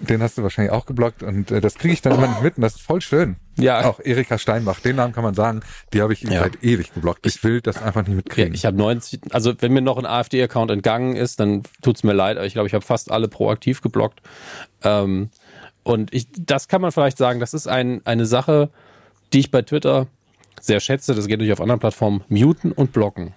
den 0.00 0.22
hast 0.22 0.36
du 0.38 0.42
wahrscheinlich 0.42 0.72
auch 0.72 0.86
geblockt 0.86 1.22
und 1.22 1.50
äh, 1.50 1.60
das 1.60 1.74
kriege 1.76 1.94
ich 1.94 2.02
dann 2.02 2.14
immer 2.14 2.26
nicht 2.28 2.42
mit 2.42 2.56
und 2.56 2.62
das 2.62 2.74
ist 2.76 2.82
voll 2.82 3.00
schön. 3.00 3.36
Ja. 3.56 3.84
Auch 3.88 4.00
Erika 4.02 4.38
Steinbach, 4.38 4.80
den 4.80 4.96
Namen 4.96 5.12
kann 5.14 5.24
man 5.24 5.34
sagen, 5.34 5.60
die 5.92 6.02
habe 6.02 6.12
ich 6.12 6.22
Ja. 6.22 6.40
seit 6.40 6.62
ewig 6.62 6.92
geblockt. 6.92 7.24
Ich 7.26 7.42
will 7.44 7.60
das 7.60 7.80
einfach 7.82 8.06
nicht 8.06 8.16
mitkriegen. 8.16 8.54
ich 8.54 8.66
habe 8.66 8.76
90, 8.76 9.20
also 9.32 9.54
wenn 9.60 9.72
mir 9.72 9.80
noch 9.82 9.96
ein 9.98 10.06
AfD-Account 10.06 10.70
entgangen 10.70 11.16
ist, 11.16 11.40
dann 11.40 11.62
tut's 11.82 12.02
mir 12.02 12.12
leid, 12.12 12.36
aber 12.36 12.46
ich 12.46 12.54
glaube, 12.54 12.66
ich 12.68 12.74
habe 12.74 12.84
fast 12.84 13.10
alle 13.10 13.28
proaktiv 13.28 13.80
geblockt. 13.80 14.20
Ähm, 14.82 15.30
und 15.82 16.12
ich, 16.14 16.26
das 16.38 16.68
kann 16.68 16.80
man 16.80 16.92
vielleicht 16.92 17.18
sagen, 17.18 17.40
das 17.40 17.54
ist 17.54 17.68
ein, 17.68 18.00
eine 18.04 18.26
Sache, 18.26 18.70
die 19.32 19.40
ich 19.40 19.50
bei 19.50 19.62
Twitter 19.62 20.06
sehr 20.60 20.80
schätze. 20.80 21.14
Das 21.14 21.26
geht 21.26 21.38
natürlich 21.38 21.52
auf 21.52 21.60
anderen 21.60 21.80
Plattformen, 21.80 22.24
muten 22.28 22.72
und 22.72 22.92
blocken. 22.92 23.34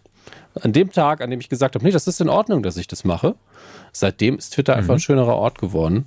An 0.61 0.73
dem 0.73 0.91
Tag, 0.91 1.21
an 1.21 1.29
dem 1.29 1.39
ich 1.39 1.49
gesagt 1.49 1.75
habe, 1.75 1.85
nee, 1.85 1.91
das 1.91 2.07
ist 2.07 2.19
in 2.21 2.29
Ordnung, 2.29 2.63
dass 2.63 2.77
ich 2.77 2.87
das 2.87 3.03
mache, 3.03 3.35
seitdem 3.91 4.37
ist 4.37 4.53
Twitter 4.53 4.75
einfach 4.75 4.95
ein 4.95 4.99
schönerer 4.99 5.35
Ort 5.35 5.59
geworden. 5.59 6.05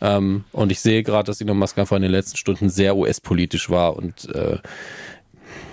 Ähm, 0.00 0.44
und 0.52 0.70
ich 0.72 0.80
sehe 0.80 1.02
gerade, 1.02 1.26
dass 1.26 1.40
Elon 1.40 1.58
Musk 1.58 1.76
einfach 1.78 1.96
in 1.96 2.02
den 2.02 2.12
letzten 2.12 2.36
Stunden 2.36 2.68
sehr 2.70 2.96
US-politisch 2.96 3.68
war 3.70 3.96
und 3.96 4.32
äh, 4.34 4.58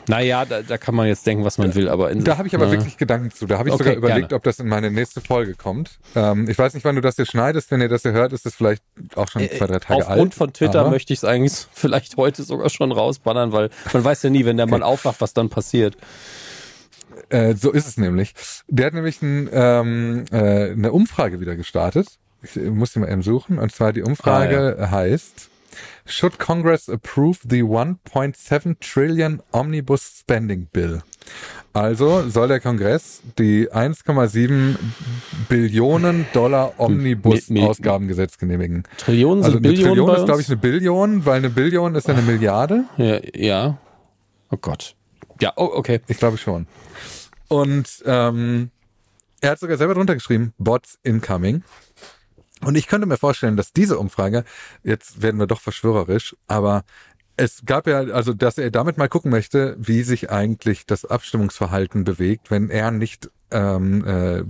naja, 0.08 0.46
da, 0.46 0.62
da 0.62 0.78
kann 0.78 0.94
man 0.94 1.08
jetzt 1.08 1.26
denken, 1.26 1.44
was 1.44 1.58
man 1.58 1.74
will, 1.74 1.90
aber 1.90 2.14
Da 2.14 2.38
habe 2.38 2.48
ich 2.48 2.54
aber 2.54 2.66
Ja. 2.66 2.72
wirklich 2.74 2.96
Gedanken 2.98 3.32
zu. 3.32 3.48
Da 3.48 3.58
habe 3.58 3.70
ich 3.70 3.74
Okay, 3.74 3.84
sogar 3.86 3.98
überlegt, 3.98 4.30
gerne. 4.30 4.36
ob 4.38 4.44
das 4.44 4.60
in 4.60 4.68
meine 4.68 4.92
nächste 4.92 5.20
Folge 5.20 5.56
kommt. 5.56 5.98
Ähm, 6.16 6.48
ich 6.48 6.58
weiß 6.60 6.76
nicht, 6.76 6.84
wann 6.86 6.94
du 6.96 7.02
das 7.02 7.16
hier 7.16 7.26
schneidest. 7.26 7.72
Wenn 7.72 7.82
ihr 7.82 7.90
das 7.90 8.04
hier 8.04 8.12
hört, 8.12 8.32
ist 8.32 8.46
das 8.46 8.54
vielleicht 8.54 8.84
auch 9.16 9.28
schon 9.30 9.42
zwei, 9.50 9.66
drei 9.66 9.80
Tage 9.80 9.94
alt. 9.96 10.08
Äh, 10.08 10.12
Aufgrund 10.12 10.36
von 10.36 10.54
Twitter 10.54 10.82
aber- 10.82 10.92
möchte 10.92 11.12
ich 11.12 11.20
es 11.20 11.24
eigentlich 11.24 11.54
vielleicht 11.74 12.18
heute 12.18 12.44
sogar 12.44 12.70
schon 12.70 12.92
rausbannern, 12.92 13.52
weil 13.52 13.72
man 13.94 14.04
weiß 14.04 14.22
ja 14.22 14.30
nie, 14.30 14.46
wenn 14.46 14.58
der 14.58 14.68
Mann 14.68 14.84
aufwacht, 14.84 15.22
was 15.22 15.34
dann 15.34 15.50
passiert. 15.50 15.98
Äh, 17.30 17.56
so 17.56 17.72
ist 17.72 17.88
es 17.88 17.98
nämlich. 17.98 18.34
Der 18.68 18.86
hat 18.88 18.94
nämlich 18.94 19.22
ein, 19.24 19.50
ähm, 19.52 20.26
äh, 20.32 20.72
eine 20.72 20.92
Umfrage 20.92 21.40
wieder 21.40 21.56
gestartet. 21.56 22.20
Ich 22.46 22.56
muss 22.70 22.94
die 22.94 23.00
mal 23.00 23.12
eben 23.12 23.22
suchen. 23.22 23.60
Und 23.60 23.72
zwar 23.72 23.94
die 23.94 24.02
Umfrage 24.04 24.88
heißt 24.92 25.50
Should 26.06 26.40
Congress 26.40 26.90
approve 26.90 27.40
the 27.50 27.64
1.7 27.64 28.80
Trillion 28.80 29.42
Omnibus 29.52 30.20
Spending 30.20 30.68
Bill? 30.72 31.02
Also 31.74 32.30
soll 32.30 32.48
der 32.48 32.60
Kongress 32.62 33.22
die 33.38 33.70
1,7 33.70 34.78
Billionen 35.50 36.26
Dollar 36.32 36.80
Omnibus-Ausgabengesetz 36.80 38.38
genehmigen. 38.38 38.84
Trillionen 38.98 39.44
Also 39.44 39.58
sind 39.58 39.66
eine 39.66 39.74
Billionen 39.74 39.96
Trillion 39.96 40.08
bei 40.08 40.20
ist, 40.20 40.26
glaube 40.26 40.42
ich, 40.42 40.48
eine 40.48 40.58
Billion, 40.58 41.26
weil 41.26 41.38
eine 41.38 41.50
Billion 41.50 41.96
ist 41.96 42.08
ja 42.08 42.14
eine 42.14 42.24
Milliarde. 42.24 42.86
ja, 42.98 43.20
ja. 43.34 43.78
Oh 44.52 44.58
Gott. 44.58 44.96
Ja, 45.42 45.52
oh, 45.58 45.70
okay. 45.74 46.00
Ich 46.08 46.18
glaube 46.18 46.38
schon. 46.38 46.68
Und 47.50 48.04
ähm, 48.06 48.70
er 49.42 49.52
hat 49.52 49.60
sogar 49.60 49.78
selber 49.78 49.96
drunter 49.96 50.14
geschrieben, 50.14 50.54
Bots 50.58 50.98
incoming. 51.04 51.64
Und 52.66 52.76
ich 52.76 52.88
könnte 52.88 53.06
mir 53.06 53.18
vorstellen, 53.18 53.58
dass 53.58 53.74
diese 53.74 54.00
Umfrage, 54.00 54.44
jetzt 54.84 55.22
werden 55.22 55.40
wir 55.40 55.46
doch 55.46 55.62
verschwörerisch, 55.62 56.36
aber 56.48 56.84
es 57.38 57.64
gab 57.66 57.86
ja, 57.86 58.00
also 58.00 58.34
dass 58.34 58.58
er 58.58 58.72
damit 58.72 58.98
mal 58.98 59.08
gucken 59.08 59.30
möchte, 59.30 59.76
wie 59.78 60.02
sich 60.02 60.32
eigentlich 60.32 60.88
das 60.88 61.06
Abstimmungsverhalten 61.06 62.06
bewegt, 62.06 62.50
wenn 62.50 62.72
er 62.72 62.90
nicht 62.90 63.30
ähm, 63.52 64.04
äh, 64.04 64.44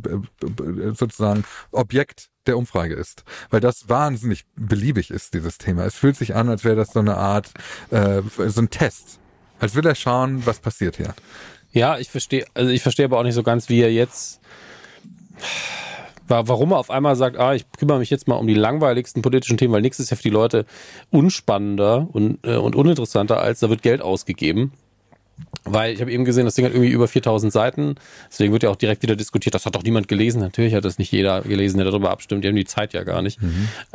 sozusagen 0.93 1.43
Objekt 1.71 2.29
der 2.45 2.57
Umfrage 2.57 2.93
ist. 2.93 3.25
Weil 3.49 3.59
das 3.59 3.89
wahnsinnig 3.89 4.45
beliebig 4.55 5.11
ist, 5.11 5.33
dieses 5.33 5.57
Thema. 5.57 5.83
Es 5.83 5.95
fühlt 5.95 6.15
sich 6.15 6.35
an, 6.35 6.47
als 6.47 6.63
wäre 6.63 6.77
das 6.77 6.93
so 6.93 6.99
eine 6.99 7.17
Art, 7.17 7.51
äh, 7.91 8.21
so 8.47 8.61
ein 8.61 8.69
Test. 8.69 9.19
Als 9.59 9.75
will 9.75 9.85
er 9.85 9.95
schauen, 9.95 10.45
was 10.45 10.59
passiert 10.59 10.95
hier. 10.95 11.13
Ja, 11.73 11.97
ich 11.97 12.09
verstehe, 12.09 12.45
also 12.53 12.71
ich 12.71 12.81
verstehe 12.81 13.05
aber 13.05 13.19
auch 13.19 13.23
nicht 13.23 13.35
so 13.35 13.43
ganz, 13.43 13.67
wie 13.67 13.81
er 13.81 13.91
jetzt, 13.91 14.39
warum 16.27 16.71
er 16.71 16.77
auf 16.79 16.89
einmal 16.89 17.15
sagt, 17.15 17.37
ah, 17.37 17.53
ich 17.53 17.65
kümmere 17.77 17.99
mich 17.99 18.09
jetzt 18.09 18.27
mal 18.27 18.35
um 18.35 18.47
die 18.47 18.53
langweiligsten 18.53 19.21
politischen 19.21 19.57
Themen, 19.57 19.73
weil 19.73 19.81
nichts 19.81 19.99
ist 19.99 20.09
ja 20.09 20.17
für 20.17 20.23
die 20.23 20.29
Leute 20.29 20.65
unspannender 21.11 22.07
und, 22.11 22.39
äh, 22.45 22.55
und 22.55 22.75
uninteressanter, 22.75 23.39
als 23.39 23.59
da 23.59 23.69
wird 23.69 23.81
Geld 23.81 24.01
ausgegeben. 24.01 24.71
Weil 25.65 25.93
ich 25.93 25.99
habe 26.01 26.11
eben 26.11 26.23
gesehen, 26.23 26.45
das 26.45 26.55
Ding 26.55 26.63
hat 26.65 26.71
irgendwie 26.73 26.91
über 26.91 27.07
4000 27.07 27.51
Seiten. 27.51 27.95
Deswegen 28.29 28.53
wird 28.53 28.63
ja 28.63 28.69
auch 28.69 28.75
direkt 28.77 29.03
wieder 29.03 29.15
diskutiert. 29.17 29.53
Das 29.53 29.65
hat 29.65 29.75
doch 29.75 29.83
niemand 29.83 30.07
gelesen. 30.07 30.39
Natürlich 30.39 30.73
hat 30.73 30.85
das 30.85 30.97
nicht 30.97 31.11
jeder 31.11 31.41
gelesen, 31.41 31.77
der 31.77 31.85
darüber 31.87 32.09
abstimmt. 32.11 32.43
Die 32.43 32.47
haben 32.47 32.55
die 32.55 32.63
Zeit 32.65 32.93
ja 32.93 33.03
gar 33.03 33.21
nicht. 33.21 33.39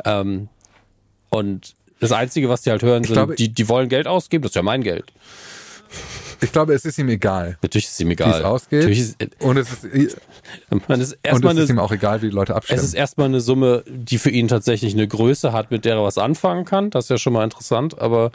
Ähm, 0.05 0.49
und 1.29 1.75
das 1.99 2.11
Einzige, 2.11 2.49
was 2.49 2.61
die 2.61 2.69
halt 2.69 2.83
hören, 2.83 3.03
sind, 3.03 3.13
glaube- 3.13 3.35
die, 3.35 3.49
die 3.49 3.69
wollen 3.69 3.89
Geld 3.89 4.05
ausgeben. 4.07 4.43
Das 4.43 4.51
ist 4.51 4.55
ja 4.55 4.61
mein 4.61 4.83
Geld. 4.83 5.05
Ich 6.43 6.51
glaube, 6.51 6.73
es 6.73 6.85
ist 6.85 6.97
ihm 6.97 7.09
egal, 7.09 7.57
Natürlich 7.61 7.85
ist 7.85 7.93
es 7.93 7.99
ihm 7.99 8.09
wie 8.09 8.13
egal. 8.13 8.39
es 8.39 8.43
ausgeht. 8.45 8.89
Ist, 8.89 9.17
und 9.39 9.57
es 9.57 9.83
ist, 9.83 10.17
man 10.87 10.99
ist 10.99 11.13
und 11.13 11.19
erstmal 11.23 11.53
es 11.57 11.63
ist 11.63 11.69
ihm 11.69 11.77
eine, 11.77 11.83
auch 11.83 11.91
egal, 11.91 12.21
wie 12.21 12.29
die 12.29 12.35
Leute 12.35 12.53
es 12.53 12.57
abstimmen. 12.57 12.79
ist 12.81 12.93
erstmal 12.93 13.27
eine 13.27 13.41
Summe, 13.41 13.83
die 13.87 14.17
für 14.17 14.31
ihn 14.31 14.47
tatsächlich 14.47 14.93
eine 14.93 15.07
Größe 15.07 15.53
hat, 15.53 15.69
mit 15.69 15.85
der 15.85 15.95
er 15.95 16.03
was 16.03 16.17
anfangen 16.17 16.65
kann. 16.65 16.89
Das 16.89 17.05
ist 17.05 17.09
ja 17.09 17.17
schon 17.19 17.33
mal 17.33 17.43
interessant, 17.43 17.99
aber 17.99 18.31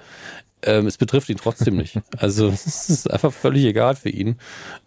ähm, 0.63 0.87
es 0.87 0.99
betrifft 0.99 1.29
ihn 1.31 1.37
trotzdem 1.37 1.77
nicht. 1.77 1.99
Also 2.19 2.49
es 2.49 2.89
ist 2.89 3.11
einfach 3.11 3.33
völlig 3.33 3.65
egal 3.65 3.97
für 3.97 4.09
ihn. 4.11 4.37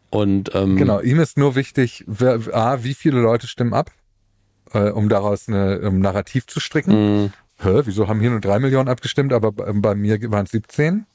Und 0.09 0.55
ähm, 0.55 0.77
genau, 0.77 0.99
ihm 1.01 1.19
ist 1.19 1.37
nur 1.37 1.55
wichtig, 1.55 2.03
wer, 2.07 2.39
A, 2.53 2.83
wie 2.83 2.93
viele 2.93 3.19
Leute 3.19 3.47
stimmen 3.47 3.73
ab, 3.73 3.91
äh, 4.73 4.89
um 4.89 5.09
daraus 5.09 5.47
eine, 5.47 5.81
um 5.81 5.99
Narrativ 5.99 6.47
zu 6.47 6.59
stricken. 6.59 7.23
mh, 7.25 7.29
Hä, 7.61 7.81
wieso 7.83 8.07
haben 8.07 8.21
hier 8.21 8.29
nur 8.29 8.39
drei 8.39 8.59
Millionen 8.59 8.87
abgestimmt, 8.87 9.33
aber 9.33 9.51
bei, 9.51 9.71
bei 9.73 9.93
mir 9.95 10.19
waren 10.31 10.45
es 10.45 10.51
17? 10.51 11.05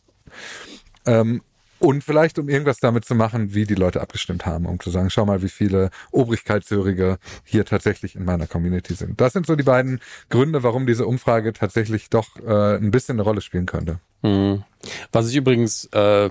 Ähm, 1.06 1.43
und 1.81 2.02
vielleicht, 2.02 2.39
um 2.39 2.48
irgendwas 2.48 2.78
damit 2.78 3.05
zu 3.05 3.14
machen, 3.14 3.52
wie 3.52 3.64
die 3.64 3.74
Leute 3.74 4.01
abgestimmt 4.01 4.47
haben, 4.47 4.64
um 4.64 4.81
zu 4.81 4.90
sagen, 4.90 5.10
schau 5.10 5.26
mal, 5.26 5.43
wie 5.43 5.48
viele 5.48 5.90
Obrigkeitshörige 6.12 7.18
hier 7.44 7.66
tatsächlich 7.66 8.14
in 8.14 8.24
meiner 8.24 8.47
Community 8.47 8.94
sind. 8.94 9.20
Das 9.20 9.35
sind 9.35 9.44
so 9.44 9.55
die 9.55 9.64
beiden 9.64 10.01
Gründe, 10.31 10.62
warum 10.62 10.86
diese 10.86 11.06
Umfrage 11.06 11.52
tatsächlich 11.52 12.09
doch 12.09 12.36
äh, 12.36 12.76
ein 12.76 12.90
bisschen 12.90 13.16
eine 13.16 13.22
Rolle 13.22 13.40
spielen 13.40 13.66
könnte. 13.66 13.98
mh. 14.22 14.64
Was 15.12 15.28
ich 15.28 15.36
übrigens 15.36 15.86
äh, 15.93 16.31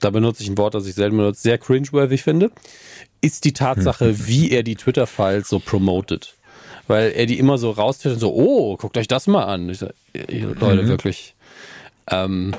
da 0.00 0.10
benutze 0.10 0.42
ich 0.42 0.48
ein 0.48 0.58
Wort, 0.58 0.74
das 0.74 0.86
ich 0.86 0.94
selten 0.94 1.16
benutze, 1.16 1.40
sehr 1.40 1.58
cringeworthy 1.58 2.18
finde, 2.18 2.50
ist 3.20 3.44
die 3.44 3.52
Tatsache, 3.52 4.06
hm. 4.06 4.26
wie 4.26 4.50
er 4.50 4.62
die 4.62 4.76
Twitter-Files 4.76 5.48
so 5.48 5.58
promotet. 5.58 6.34
Weil 6.86 7.12
er 7.12 7.26
die 7.26 7.38
immer 7.38 7.58
so 7.58 7.70
raustwittert 7.70 8.16
und 8.16 8.20
so, 8.20 8.34
oh, 8.34 8.76
guckt 8.76 8.96
euch 8.96 9.08
das 9.08 9.26
mal 9.26 9.44
an. 9.44 9.68
Ich 9.68 9.78
sag, 9.78 9.94
Leute, 10.14 10.84
mhm. 10.84 10.88
wirklich. 10.88 11.34
Ähm, 12.08 12.54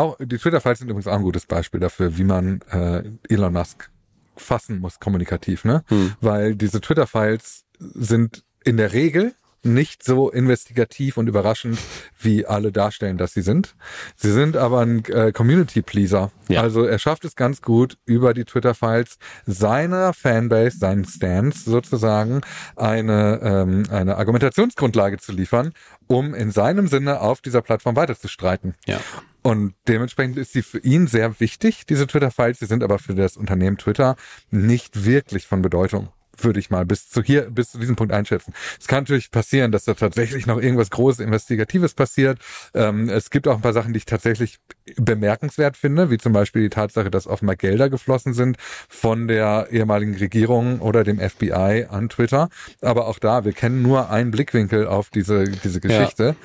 auch, 0.00 0.16
die 0.20 0.38
Twitter-Files 0.38 0.78
sind 0.80 0.88
übrigens 0.88 1.06
auch 1.06 1.16
ein 1.16 1.22
gutes 1.22 1.46
Beispiel 1.46 1.80
dafür, 1.80 2.16
wie 2.16 2.24
man 2.24 2.60
äh, 2.70 3.02
Elon 3.28 3.52
Musk 3.52 3.90
fassen 4.36 4.80
muss 4.80 5.00
kommunikativ, 5.00 5.64
ne? 5.64 5.82
Hm. 5.88 6.14
Weil 6.20 6.54
diese 6.54 6.80
Twitter-Files 6.80 7.64
sind 7.78 8.44
in 8.64 8.76
der 8.76 8.92
Regel 8.92 9.34
nicht 9.66 10.02
so 10.04 10.30
investigativ 10.30 11.16
und 11.16 11.26
überraschend, 11.26 11.78
wie 12.18 12.46
alle 12.46 12.72
darstellen, 12.72 13.18
dass 13.18 13.34
sie 13.34 13.42
sind. 13.42 13.74
Sie 14.14 14.32
sind 14.32 14.56
aber 14.56 14.80
ein 14.80 15.04
äh, 15.06 15.32
Community-Pleaser. 15.32 16.30
Ja. 16.48 16.62
Also 16.62 16.84
er 16.84 16.98
schafft 16.98 17.24
es 17.24 17.36
ganz 17.36 17.62
gut, 17.62 17.98
über 18.06 18.32
die 18.32 18.44
Twitter-Files 18.44 19.18
seiner 19.44 20.12
Fanbase, 20.12 20.78
seinen 20.78 21.04
Stance 21.04 21.68
sozusagen, 21.68 22.40
eine, 22.76 23.40
ähm, 23.42 23.84
eine 23.90 24.16
Argumentationsgrundlage 24.16 25.18
zu 25.18 25.32
liefern, 25.32 25.72
um 26.06 26.34
in 26.34 26.52
seinem 26.52 26.86
Sinne 26.86 27.20
auf 27.20 27.40
dieser 27.40 27.62
Plattform 27.62 27.96
weiterzustreiten. 27.96 28.74
Ja. 28.86 29.00
Und 29.46 29.74
dementsprechend 29.86 30.38
ist 30.38 30.54
sie 30.54 30.62
für 30.62 30.80
ihn 30.80 31.06
sehr 31.06 31.38
wichtig, 31.38 31.86
diese 31.86 32.08
Twitter-Files. 32.08 32.58
Sie 32.58 32.66
sind 32.66 32.82
aber 32.82 32.98
für 32.98 33.14
das 33.14 33.36
Unternehmen 33.36 33.78
Twitter 33.78 34.16
nicht 34.50 35.04
wirklich 35.04 35.46
von 35.46 35.62
Bedeutung 35.62 36.08
würde 36.38 36.58
ich 36.58 36.68
mal 36.68 36.84
bis 36.84 37.08
zu 37.08 37.22
hier, 37.22 37.48
bis 37.50 37.70
zu 37.70 37.78
diesem 37.78 37.96
Punkt 37.96 38.12
einschätzen. 38.12 38.52
Es 38.78 38.88
kann 38.88 39.04
natürlich 39.04 39.30
passieren, 39.30 39.72
dass 39.72 39.84
da 39.84 39.94
tatsächlich 39.94 40.46
noch 40.46 40.60
irgendwas 40.60 40.90
Großes 40.90 41.20
Investigatives 41.20 41.94
passiert. 41.94 42.40
Ähm, 42.74 43.08
es 43.08 43.30
gibt 43.30 43.48
auch 43.48 43.54
ein 43.54 43.62
paar 43.62 43.72
Sachen, 43.72 43.94
die 43.94 43.98
ich 43.98 44.04
tatsächlich 44.04 44.58
bemerkenswert 44.96 45.78
finde, 45.78 46.10
wie 46.10 46.18
zum 46.18 46.34
Beispiel 46.34 46.62
die 46.62 46.68
Tatsache, 46.68 47.10
dass 47.10 47.26
offenbar 47.26 47.56
Gelder 47.56 47.88
geflossen 47.88 48.34
sind 48.34 48.58
von 48.60 49.28
der 49.28 49.68
ehemaligen 49.70 50.14
Regierung 50.16 50.80
oder 50.80 51.04
dem 51.04 51.20
FBI 51.20 51.86
an 51.88 52.10
Twitter. 52.10 52.50
Aber 52.82 53.06
auch 53.06 53.18
da, 53.18 53.46
wir 53.46 53.52
kennen 53.52 53.80
nur 53.80 54.10
einen 54.10 54.32
Blickwinkel 54.32 54.86
auf 54.88 55.08
diese, 55.08 55.44
diese 55.44 55.80
Geschichte. 55.80 56.36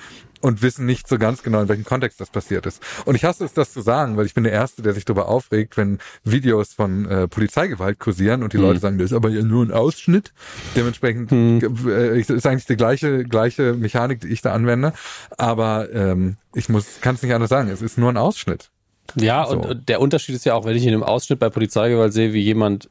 Und 0.42 0.62
wissen 0.62 0.86
nicht 0.86 1.08
so 1.08 1.18
ganz 1.18 1.44
genau, 1.44 1.62
in 1.62 1.70
welchem 1.70 1.86
Kontext 1.86 2.20
das 2.20 2.30
passiert 2.30 2.66
ist. 2.66 2.82
Und 3.06 3.16
ich 3.16 3.24
hasse 3.24 3.46
es, 3.46 3.54
das 3.54 3.72
zu 3.72 3.82
sagen, 3.82 4.18
weil 4.18 4.26
ich 4.26 4.34
bin 4.34 4.44
der 4.44 4.54
Erste, 4.54 4.82
der 4.82 4.94
sich 4.94 5.06
darüber 5.06 5.28
aufregt, 5.28 5.78
wenn 5.78 6.00
Videos 6.24 6.74
von 6.74 7.06
äh, 7.06 7.28
Polizeigewalt 7.28 8.00
kursieren 8.00 8.44
und 8.44 8.54
die 8.54 8.58
hm. 8.58 8.66
Leute 8.66 8.80
sagen, 8.80 8.98
das 8.98 9.12
ist 9.12 9.14
aber 9.14 9.30
ja 9.30 9.44
nur 9.44 9.64
ein 9.64 9.72
Ausschnitt. 9.72 10.34
Dementsprechend 10.76 11.32
hm. 11.32 11.88
äh, 11.88 12.20
ist 12.20 12.46
eigentlich 12.46 12.66
die 12.66 12.76
gleiche, 12.76 13.24
gleiche 13.24 13.74
Mechanik, 13.74 14.22
die 14.22 14.28
ich 14.28 14.42
da 14.42 14.54
anwende. 14.54 14.94
Aber 15.38 15.94
ähm, 15.94 16.38
ich 16.54 16.70
muss, 16.70 17.02
kann 17.02 17.16
es 17.16 17.22
nicht 17.22 17.34
anders 17.34 17.50
sagen, 17.50 17.70
es 17.70 17.82
ist 17.82 17.98
nur 17.98 18.10
ein 18.10 18.18
Ausschnitt. 18.18 18.70
Ja, 19.16 19.46
so. 19.46 19.58
und 19.58 19.90
der 19.90 20.02
Unterschied 20.02 20.36
ist 20.36 20.46
ja 20.46 20.54
auch, 20.54 20.66
wenn 20.66 20.76
ich 20.76 20.84
in 20.84 20.94
einem 20.94 21.04
Ausschnitt 21.04 21.40
bei 21.40 21.50
Polizeigewalt 21.50 22.14
sehe, 22.14 22.34
wie 22.34 22.42
jemand 22.42 22.90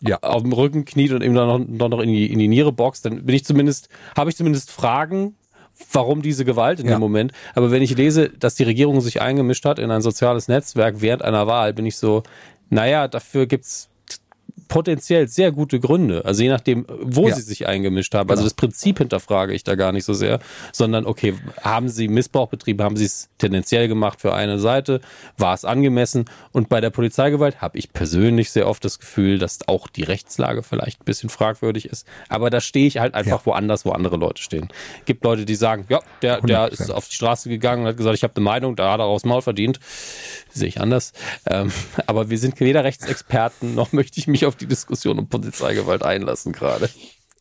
ja. 0.00 0.18
auf 0.22 0.42
dem 0.42 0.52
Rücken 0.52 0.84
kniet 0.84 1.12
und 1.12 1.22
ihm 1.22 1.34
dann 1.34 1.68
noch, 1.68 1.88
noch 1.88 2.00
in, 2.00 2.08
die, 2.08 2.30
in 2.32 2.38
die 2.38 2.48
Niere 2.48 2.72
boxt, 2.72 3.04
dann 3.04 3.24
bin 3.24 3.34
ich 3.34 3.44
zumindest, 3.44 3.88
habe 4.16 4.30
ich 4.30 4.36
zumindest 4.36 4.70
Fragen 4.70 5.34
warum 5.92 6.22
diese 6.22 6.44
Gewalt 6.44 6.80
in 6.80 6.86
ja. 6.86 6.96
dem 6.96 7.00
Moment. 7.00 7.32
Aber 7.54 7.70
wenn 7.70 7.82
ich 7.82 7.96
lese, 7.96 8.28
dass 8.30 8.54
die 8.54 8.64
Regierung 8.64 9.00
sich 9.00 9.20
eingemischt 9.20 9.64
hat 9.64 9.78
in 9.78 9.90
ein 9.90 10.02
soziales 10.02 10.48
Netzwerk 10.48 11.00
während 11.00 11.22
einer 11.22 11.46
Wahl, 11.46 11.72
bin 11.72 11.86
ich 11.86 11.96
so, 11.96 12.22
naja, 12.70 13.08
dafür 13.08 13.46
gibt's 13.46 13.88
potenziell 14.68 15.28
sehr 15.28 15.50
gute 15.50 15.80
Gründe. 15.80 16.24
Also 16.24 16.42
je 16.42 16.50
nachdem, 16.50 16.86
wo 17.02 17.28
ja. 17.28 17.34
sie 17.34 17.42
sich 17.42 17.66
eingemischt 17.66 18.14
haben. 18.14 18.30
Also 18.30 18.40
genau. 18.40 18.44
Also 18.44 18.44
das 18.44 18.54
Prinzip 18.54 18.98
hinterfrage 18.98 19.54
ich 19.54 19.64
da 19.64 19.74
gar 19.74 19.92
nicht 19.92 20.04
so 20.04 20.12
sehr, 20.12 20.38
sondern 20.72 21.06
okay, 21.06 21.34
haben 21.62 21.88
sie 21.88 22.08
Missbrauch 22.08 22.48
betrieben, 22.48 22.82
haben 22.82 22.96
sie 22.96 23.06
es 23.06 23.28
tendenziell 23.38 23.88
gemacht 23.88 24.20
für 24.20 24.34
eine 24.34 24.58
Seite, 24.58 25.00
war 25.36 25.54
es 25.54 25.64
angemessen? 25.64 26.26
Und 26.52 26.68
bei 26.68 26.80
der 26.80 26.90
Polizeigewalt 26.90 27.60
habe 27.60 27.78
ich 27.78 27.92
persönlich 27.92 28.50
sehr 28.50 28.68
oft 28.68 28.84
das 28.84 28.98
Gefühl, 28.98 29.38
dass 29.38 29.66
auch 29.66 29.88
die 29.88 30.02
Rechtslage 30.02 30.62
vielleicht 30.62 31.00
ein 31.00 31.04
bisschen 31.04 31.30
fragwürdig 31.30 31.86
ist. 31.86 32.06
Aber 32.28 32.50
da 32.50 32.60
stehe 32.60 32.86
ich 32.86 32.98
halt 32.98 33.14
einfach 33.14 33.40
ja. 33.40 33.46
woanders, 33.46 33.84
wo 33.84 33.90
andere 33.90 34.16
Leute 34.16 34.42
stehen. 34.42 34.68
Gibt 35.06 35.24
Leute, 35.24 35.44
die 35.44 35.54
sagen, 35.54 35.86
ja, 35.88 36.00
der, 36.22 36.40
der 36.42 36.70
ist 36.70 36.90
auf 36.90 37.08
die 37.08 37.14
Straße 37.14 37.48
gegangen 37.48 37.82
und 37.82 37.88
hat 37.88 37.96
gesagt, 37.96 38.16
ich 38.16 38.22
habe 38.22 38.36
eine 38.36 38.44
Meinung, 38.44 38.76
da 38.76 38.92
hat 38.92 39.00
er 39.00 39.06
aufs 39.06 39.24
Maul 39.24 39.42
verdient. 39.42 39.80
Sehe 40.52 40.68
ich 40.68 40.80
anders. 40.80 41.12
Ähm, 41.46 41.72
aber 42.06 42.30
wir 42.30 42.38
sind 42.38 42.60
weder 42.60 42.84
Rechtsexperten, 42.84 43.74
noch 43.74 43.92
möchte 43.92 44.18
ich 44.20 44.26
mich 44.26 44.44
auf 44.44 44.56
die 44.58 44.66
Diskussion 44.66 45.18
um 45.18 45.28
Polizeigewalt 45.28 46.02
einlassen 46.02 46.52
gerade. 46.52 46.88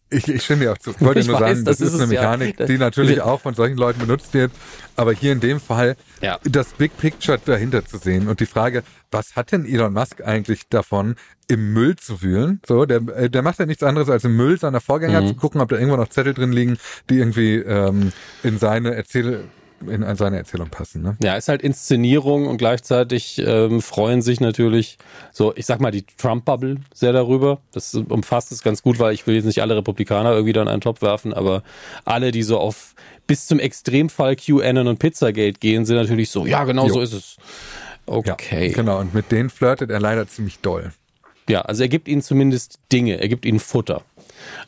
Ich, 0.09 0.27
ich 0.29 0.43
stimme 0.43 0.61
dir 0.61 0.71
auch 0.71 0.77
zu. 0.77 0.91
Ich 0.91 1.01
wollte 1.01 1.19
ich 1.19 1.27
nur 1.27 1.35
weiß, 1.35 1.57
sagen, 1.57 1.65
das, 1.65 1.79
das 1.79 1.87
ist, 1.87 1.93
ist 1.95 1.99
eine 1.99 2.07
Mechanik, 2.07 2.59
ja. 2.59 2.65
die 2.65 2.77
natürlich 2.77 3.21
auch 3.21 3.41
von 3.41 3.53
solchen 3.53 3.77
Leuten 3.77 3.99
benutzt 3.99 4.33
wird. 4.33 4.51
Aber 4.95 5.11
hier 5.11 5.33
in 5.33 5.41
dem 5.41 5.59
Fall 5.59 5.97
ja. 6.21 6.39
das 6.43 6.73
Big 6.73 6.95
Picture 6.97 7.39
dahinter 7.43 7.85
zu 7.85 7.97
sehen 7.97 8.27
und 8.27 8.39
die 8.39 8.45
Frage, 8.45 8.83
was 9.11 9.35
hat 9.35 9.51
denn 9.51 9.65
Elon 9.65 9.93
Musk 9.93 10.21
eigentlich 10.21 10.69
davon, 10.69 11.15
im 11.49 11.73
Müll 11.73 11.97
zu 11.97 12.21
wühlen? 12.21 12.61
So, 12.65 12.85
der, 12.85 13.01
äh, 13.15 13.29
der 13.29 13.41
macht 13.41 13.59
ja 13.59 13.65
nichts 13.65 13.83
anderes 13.83 14.09
als 14.09 14.23
im 14.23 14.35
Müll 14.35 14.57
seiner 14.57 14.81
Vorgänger 14.81 15.21
mhm. 15.21 15.27
zu 15.27 15.35
gucken, 15.35 15.59
ob 15.59 15.69
da 15.69 15.75
irgendwo 15.75 15.97
noch 15.97 16.09
Zettel 16.09 16.33
drin 16.33 16.51
liegen, 16.51 16.77
die 17.09 17.17
irgendwie 17.17 17.55
ähm, 17.55 18.13
in 18.43 18.59
seine 18.59 18.95
Erzähl 18.95 19.43
in 19.85 20.15
seine 20.15 20.37
Erzählung 20.37 20.69
passen. 20.69 21.01
Ne? 21.01 21.17
Ja, 21.21 21.35
ist 21.35 21.49
halt 21.49 21.61
Inszenierung 21.61 22.47
und 22.47 22.57
gleichzeitig 22.57 23.41
ähm, 23.45 23.81
freuen 23.81 24.21
sich 24.21 24.39
natürlich 24.39 24.97
so, 25.31 25.53
ich 25.55 25.65
sag 25.65 25.79
mal, 25.79 25.91
die 25.91 26.03
Trump-Bubble 26.03 26.77
sehr 26.93 27.13
darüber. 27.13 27.59
Das 27.71 27.93
umfasst 27.93 28.51
es 28.51 28.63
ganz 28.63 28.81
gut, 28.81 28.99
weil 28.99 29.13
ich 29.13 29.27
will 29.27 29.35
jetzt 29.35 29.45
nicht 29.45 29.61
alle 29.61 29.75
Republikaner 29.75 30.31
irgendwie 30.31 30.53
da 30.53 30.61
in 30.61 30.67
einen 30.67 30.81
Topf 30.81 31.01
werfen, 31.01 31.33
aber 31.33 31.63
alle, 32.05 32.31
die 32.31 32.43
so 32.43 32.57
auf 32.57 32.95
bis 33.27 33.45
zum 33.45 33.59
Extremfall 33.59 34.35
QAnon 34.35 34.87
und 34.87 34.99
Pizzagate 34.99 35.59
gehen, 35.59 35.85
sind 35.85 35.97
natürlich 35.97 36.31
so, 36.31 36.45
ja, 36.45 36.63
genau 36.63 36.87
jo. 36.87 36.93
so 36.93 37.01
ist 37.01 37.13
es. 37.13 37.37
Okay. 38.05 38.69
Ja, 38.69 38.73
genau, 38.73 38.99
und 38.99 39.13
mit 39.13 39.31
denen 39.31 39.49
flirtet 39.49 39.91
er 39.91 39.99
leider 39.99 40.27
ziemlich 40.27 40.59
doll. 40.59 40.91
Ja, 41.49 41.61
also 41.61 41.83
er 41.83 41.89
gibt 41.89 42.07
ihnen 42.07 42.21
zumindest 42.21 42.79
Dinge, 42.91 43.19
er 43.21 43.27
gibt 43.27 43.45
ihnen 43.45 43.59
Futter. 43.59 44.01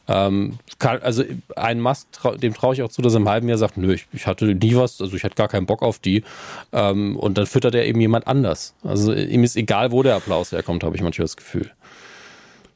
Ähm, 0.08 0.60
also 0.80 1.24
ein 1.56 1.80
Musk, 1.80 2.08
dem 2.41 2.54
traue 2.54 2.74
ich 2.74 2.82
auch 2.82 2.90
zu, 2.90 3.02
dass 3.02 3.14
er 3.14 3.20
im 3.20 3.30
halben 3.30 3.48
Jahr 3.50 3.58
sagt, 3.58 3.78
nö, 3.78 3.94
ich, 3.94 4.08
ich, 4.12 4.28
hatte 4.28 4.46
nie 4.46 4.76
was, 4.76 5.02
also 5.02 5.16
ich 5.16 5.24
hatte 5.24 5.36
gar 5.36 5.48
keinen 5.48 5.66
Bock 5.66 5.82
auf 5.82 6.00
die. 6.00 6.24
Ähm, 6.72 7.16
und 7.18 7.38
dann 7.38 7.46
füttert 7.46 7.76
er 7.76 7.86
eben 7.86 8.00
jemand 8.00 8.28
anders. 8.28 8.74
Also 8.84 9.14
ihm 9.14 9.44
ist 9.44 9.56
egal, 9.56 9.91
wo 9.91 10.04
der 10.04 10.16
Applaus 10.16 10.52
herkommt, 10.52 10.84
habe 10.84 10.96
ich 10.96 11.02
manchmal 11.02 11.26
das 11.26 11.38
Gefühl. 11.38 11.72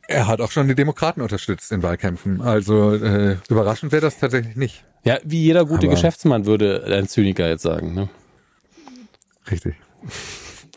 Er 0.08 0.28
hat 0.28 0.42
auch 0.42 0.52
schon 0.52 0.68
die 0.68 0.76
Demokraten 0.76 1.22
unterstützt 1.22 1.72
in 1.72 1.82
Wahlkämpfen. 1.82 2.42
Also 2.42 2.94
äh, 2.94 3.38
überraschend 3.50 3.92
wäre 3.92 4.02
das 4.02 4.20
tatsächlich 4.20 4.56
nicht. 4.56 4.84
Ja, 5.04 5.18
wie 5.24 5.42
jeder 5.42 5.66
gute 5.66 5.88
Aber 5.88 5.96
Geschäftsmann 5.96 6.46
würde 6.46 6.84
ein 6.86 7.08
Zyniker 7.08 7.48
jetzt 7.48 7.64
sagen. 7.64 7.94
Ne? 7.94 8.10
Richtig. 9.50 9.76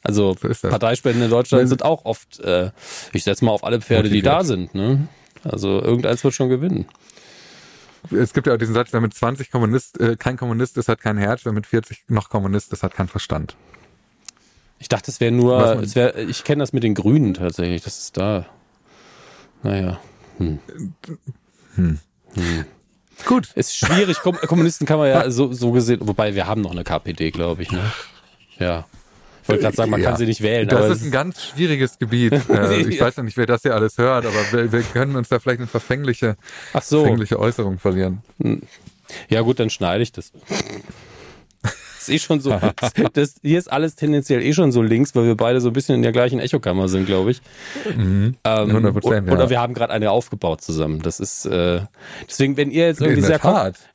Also 0.02 0.36
so 0.40 0.68
Parteispenden 0.68 1.24
in 1.24 1.30
Deutschland 1.30 1.62
Wenn, 1.62 1.68
sind 1.68 1.84
auch 1.84 2.05
oft, 2.05 2.38
äh, 2.40 2.70
ich 3.12 3.24
setze 3.24 3.44
mal 3.44 3.51
auf 3.51 3.64
alle 3.64 3.80
Pferde, 3.80 4.09
die 4.09 4.22
da 4.22 4.44
sind. 4.44 4.74
Ne? 4.74 5.09
Also 5.51 5.82
irgendeins 5.82 6.24
wird 6.24 6.35
schon 6.35 6.48
gewinnen. 6.48 6.86
Es 8.10 8.32
gibt 8.32 8.47
ja 8.47 8.55
auch 8.55 8.59
diesen 8.59 8.74
Satz, 8.74 8.93
wer 8.93 9.01
mit 9.01 9.14
20 9.14 9.51
Kommunist, 9.51 10.01
äh, 10.01 10.16
kein 10.16 10.36
Kommunist 10.36 10.77
ist, 10.77 10.89
hat 10.89 11.01
kein 11.01 11.16
Herz, 11.16 11.44
wer 11.44 11.52
mit 11.52 11.66
40 11.66 12.05
noch 12.09 12.28
Kommunist 12.28 12.73
ist, 12.73 12.82
hat 12.82 12.94
keinen 12.94 13.09
Verstand. 13.09 13.56
Ich 14.78 14.89
dachte, 14.89 15.10
es 15.10 15.20
wäre 15.20 15.32
nur, 15.32 15.82
es 15.82 15.97
wär, 15.97 16.16
ich 16.16 16.44
kenne 16.44 16.60
das 16.60 16.73
mit 16.73 16.82
den 16.82 16.94
Grünen 16.94 17.35
tatsächlich, 17.35 17.82
das 17.82 17.98
ist 17.98 18.16
da. 18.16 18.47
Naja. 19.62 19.98
Hm. 20.39 20.59
Hm. 21.74 21.98
Hm. 22.35 22.64
Gut. 23.24 23.51
Ist 23.55 23.77
schwierig, 23.77 24.18
Kommunisten 24.20 24.86
kann 24.86 24.98
man 24.98 25.09
ja 25.09 25.31
so, 25.31 25.52
so 25.52 25.73
gesehen, 25.73 26.01
wobei 26.02 26.35
wir 26.35 26.47
haben 26.47 26.60
noch 26.60 26.73
eine 26.73 26.85
KPD, 26.85 27.31
glaube 27.31 27.62
ich, 27.62 27.73
ne? 27.73 27.90
Ja. 28.59 28.86
Ich 29.47 29.51
wollte 29.51 29.62
gerade 29.62 29.77
sagen, 29.77 29.90
man 29.93 30.01
ja. 30.01 30.09
kann 30.09 30.18
sie 30.18 30.27
nicht 30.27 30.43
wählen. 30.43 30.66
Das 30.66 30.90
ist 30.90 31.05
ein 31.05 31.12
ganz 31.12 31.40
schwieriges 31.40 32.01
Gebiet. 32.01 32.32
Äh, 32.56 32.81
ich 32.82 33.01
weiß 33.01 33.16
ja 33.16 33.23
nicht, 33.23 33.36
wer 33.36 33.47
das 33.47 33.62
hier 33.62 33.74
alles 33.74 33.98
hört, 33.98 34.24
aber 34.24 34.35
wir, 34.51 34.73
wir 34.73 34.82
können 34.82 35.14
uns 35.14 35.28
da 35.28 35.39
vielleicht 35.39 35.60
in 35.60 35.66
verfängliche, 35.66 36.36
so. 36.82 37.01
verfängliche 37.01 37.39
Äußerungen 37.39 37.78
verlieren. 37.78 38.23
Hm. 38.40 38.62
Ja 39.28 39.43
gut, 39.43 39.60
dann 39.60 39.68
schneide 39.68 40.02
ich 40.02 40.12
das 40.12 40.32
ist 42.08 42.14
eh 42.14 42.18
schon 42.18 42.40
so. 42.40 42.56
Das, 43.12 43.36
hier 43.42 43.58
ist 43.58 43.70
alles 43.70 43.94
tendenziell 43.94 44.42
eh 44.42 44.52
schon 44.52 44.72
so 44.72 44.82
links, 44.82 45.14
weil 45.14 45.24
wir 45.24 45.36
beide 45.36 45.60
so 45.60 45.68
ein 45.70 45.72
bisschen 45.72 45.94
in 45.94 46.02
der 46.02 46.12
gleichen 46.12 46.38
Echokammer 46.38 46.88
sind, 46.88 47.06
glaube 47.06 47.30
ich. 47.30 47.40
Mhm. 47.96 48.34
Ähm, 48.44 48.70
100%, 48.70 49.26
ja. 49.26 49.32
Oder 49.32 49.50
wir 49.50 49.60
haben 49.60 49.74
gerade 49.74 49.92
eine 49.92 50.10
aufgebaut 50.10 50.60
zusammen. 50.60 51.02
Das 51.02 51.20
ist 51.20 51.46
äh, 51.46 51.80
deswegen, 52.28 52.56
wenn 52.56 52.70
ihr 52.70 52.86
jetzt 52.86 53.00
irgendwie 53.00 53.22
sehr 53.22 53.40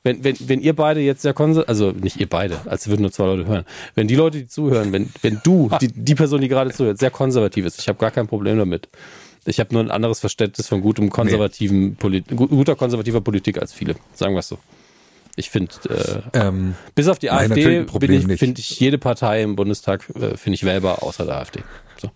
wenn, 0.02 0.24
wenn, 0.24 0.36
wenn 0.40 0.60
ihr 0.60 0.74
beide 0.74 1.00
jetzt 1.00 1.22
sehr 1.22 1.34
konservativ, 1.34 1.68
also 1.68 1.92
nicht 1.92 2.20
ihr 2.20 2.28
beide, 2.28 2.60
als 2.66 2.88
würden 2.88 3.02
nur 3.02 3.12
zwei 3.12 3.26
Leute 3.26 3.46
hören. 3.46 3.64
Wenn 3.94 4.08
die 4.08 4.16
Leute, 4.16 4.38
die 4.38 4.48
zuhören, 4.48 4.92
wenn, 4.92 5.10
wenn 5.22 5.40
du, 5.44 5.70
die, 5.80 5.88
die 5.88 6.14
Person, 6.14 6.40
die 6.40 6.48
gerade 6.48 6.70
zuhört, 6.72 6.98
sehr 6.98 7.10
konservativ 7.10 7.66
ist, 7.66 7.78
ich 7.78 7.88
habe 7.88 7.98
gar 7.98 8.10
kein 8.10 8.26
Problem 8.26 8.58
damit. 8.58 8.88
Ich 9.44 9.58
habe 9.58 9.74
nur 9.74 9.82
ein 9.82 9.90
anderes 9.90 10.20
Verständnis 10.20 10.68
von 10.68 10.80
gutem 10.82 11.10
konservativen. 11.10 11.96
Polit 11.96 12.28
guter 12.28 12.76
konservativer 12.76 13.20
Politik 13.20 13.58
als 13.60 13.72
viele. 13.72 13.96
Sagen 14.14 14.34
wir 14.34 14.38
es 14.38 14.48
so. 14.48 14.58
Ich 15.36 15.50
finde, 15.50 15.72
äh, 15.88 16.38
ähm, 16.38 16.74
bis 16.94 17.08
auf 17.08 17.18
die 17.18 17.30
AfD 17.30 17.86
finde 17.86 18.60
ich 18.60 18.78
jede 18.78 18.98
Partei 18.98 19.42
im 19.42 19.56
Bundestag 19.56 20.08
äh, 20.10 20.36
finde 20.36 20.54
ich 20.54 20.64
wählbar, 20.64 21.02
außer 21.02 21.24
der 21.24 21.38
AfD. 21.38 21.62
So. 21.96 22.10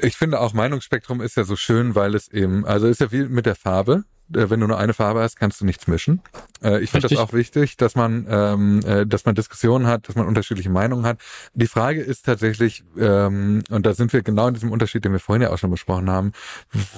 Ich 0.00 0.16
finde 0.16 0.40
auch 0.40 0.54
Meinungsspektrum 0.54 1.20
ist 1.20 1.36
ja 1.36 1.44
so 1.44 1.56
schön, 1.56 1.94
weil 1.94 2.14
es 2.14 2.28
eben, 2.28 2.64
also 2.64 2.86
ist 2.86 3.00
ja 3.00 3.12
wie 3.12 3.24
mit 3.24 3.44
der 3.44 3.56
Farbe. 3.56 4.04
Äh, 4.34 4.50
wenn 4.50 4.60
du 4.60 4.66
nur 4.66 4.78
eine 4.78 4.94
Farbe 4.94 5.20
hast, 5.20 5.38
kannst 5.38 5.60
du 5.60 5.64
nichts 5.64 5.86
mischen. 5.86 6.22
Äh, 6.62 6.80
ich 6.80 6.90
finde 6.90 7.08
das 7.08 7.18
auch 7.18 7.32
wichtig, 7.32 7.76
dass 7.76 7.94
man, 7.94 8.26
ähm, 8.28 8.80
äh, 8.84 9.06
dass 9.06 9.24
man 9.24 9.34
Diskussionen 9.34 9.86
hat, 9.86 10.08
dass 10.08 10.16
man 10.16 10.26
unterschiedliche 10.26 10.70
Meinungen 10.70 11.06
hat. 11.06 11.18
Die 11.54 11.66
Frage 11.66 12.00
ist 12.00 12.26
tatsächlich, 12.26 12.84
ähm, 12.98 13.64
und 13.70 13.86
da 13.86 13.94
sind 13.94 14.12
wir 14.12 14.22
genau 14.22 14.48
in 14.48 14.54
diesem 14.54 14.72
Unterschied, 14.72 15.04
den 15.04 15.12
wir 15.12 15.20
vorhin 15.20 15.42
ja 15.42 15.50
auch 15.50 15.58
schon 15.58 15.70
besprochen 15.70 16.10
haben, 16.10 16.32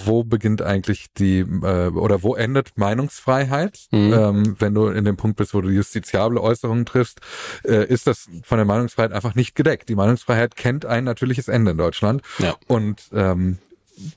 wo 0.04 0.24
beginnt 0.24 0.62
eigentlich 0.62 1.06
die 1.18 1.40
äh, 1.40 1.88
oder 1.88 2.22
wo 2.22 2.34
endet 2.34 2.76
Meinungsfreiheit? 2.76 3.86
Mhm. 3.90 4.12
Ähm, 4.12 4.56
wenn 4.58 4.74
du 4.74 4.88
in 4.88 5.04
dem 5.04 5.16
Punkt 5.16 5.36
bist, 5.36 5.54
wo 5.54 5.60
du 5.60 5.68
justiziable 5.70 6.40
Äußerungen 6.40 6.86
triffst, 6.86 7.20
äh, 7.64 7.86
ist 7.86 8.06
das 8.06 8.28
von 8.42 8.58
der 8.58 8.64
Meinungsfreiheit 8.64 9.12
einfach 9.12 9.34
nicht 9.34 9.54
gedeckt. 9.54 9.88
Die 9.88 9.94
Meinungsfreiheit 9.94 10.56
kennt 10.56 10.86
ein 10.86 11.04
natürliches 11.04 11.48
Ende 11.48 11.72
in 11.72 11.78
Deutschland. 11.78 12.22
Ja. 12.38 12.56
Und 12.66 13.10
ähm, 13.12 13.58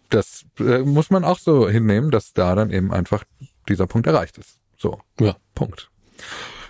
das 0.10 0.45
äh, 0.60 0.80
muss 0.80 1.10
man 1.10 1.24
auch 1.24 1.40
so 1.40 1.70
hinnehmen, 1.70 2.12
dass 2.12 2.34
da 2.34 2.56
dann 2.56 2.72
eben 2.72 2.94
einfach 2.94 3.24
dieser 3.68 3.88
Punkt 3.88 4.07
erreicht 4.07 4.38
ist. 4.38 4.60
So. 4.78 4.99
Ja. 5.20 5.36
Punkt. 5.53 5.90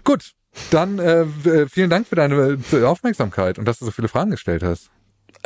Gut. 0.04 0.34
Dann 0.72 1.00
äh, 1.00 1.26
vielen 1.68 1.90
Dank 1.90 2.08
für 2.08 2.16
deine 2.16 2.58
Aufmerksamkeit 2.86 3.60
und 3.60 3.66
dass 3.66 3.80
du 3.80 3.86
so 3.86 3.92
viele 3.92 4.08
Fragen 4.08 4.32
gestellt 4.32 4.64
hast. 4.64 4.90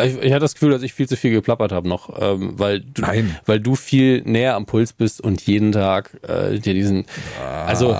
Ich, 0.04 0.18
ich 0.18 0.32
hatte 0.32 0.42
das 0.42 0.54
Gefühl, 0.54 0.72
dass 0.72 0.82
ich 0.82 0.94
viel 0.94 1.08
zu 1.08 1.18
viel 1.18 1.32
geplappert 1.32 1.72
habe 1.72 1.88
noch, 1.88 2.10
ähm, 2.22 2.58
weil 2.58 2.82
du, 2.82 3.02
Nein. 3.02 3.38
weil 3.46 3.60
du 3.60 3.76
viel 3.76 4.22
näher 4.24 4.56
am 4.56 4.66
Puls 4.66 4.94
bist 4.94 5.22
und 5.22 5.42
jeden 5.42 5.72
Tag 5.72 6.18
äh, 6.28 6.60
dir 6.60 6.74
diesen, 6.74 7.06
ah. 7.42 7.66
also 7.66 7.96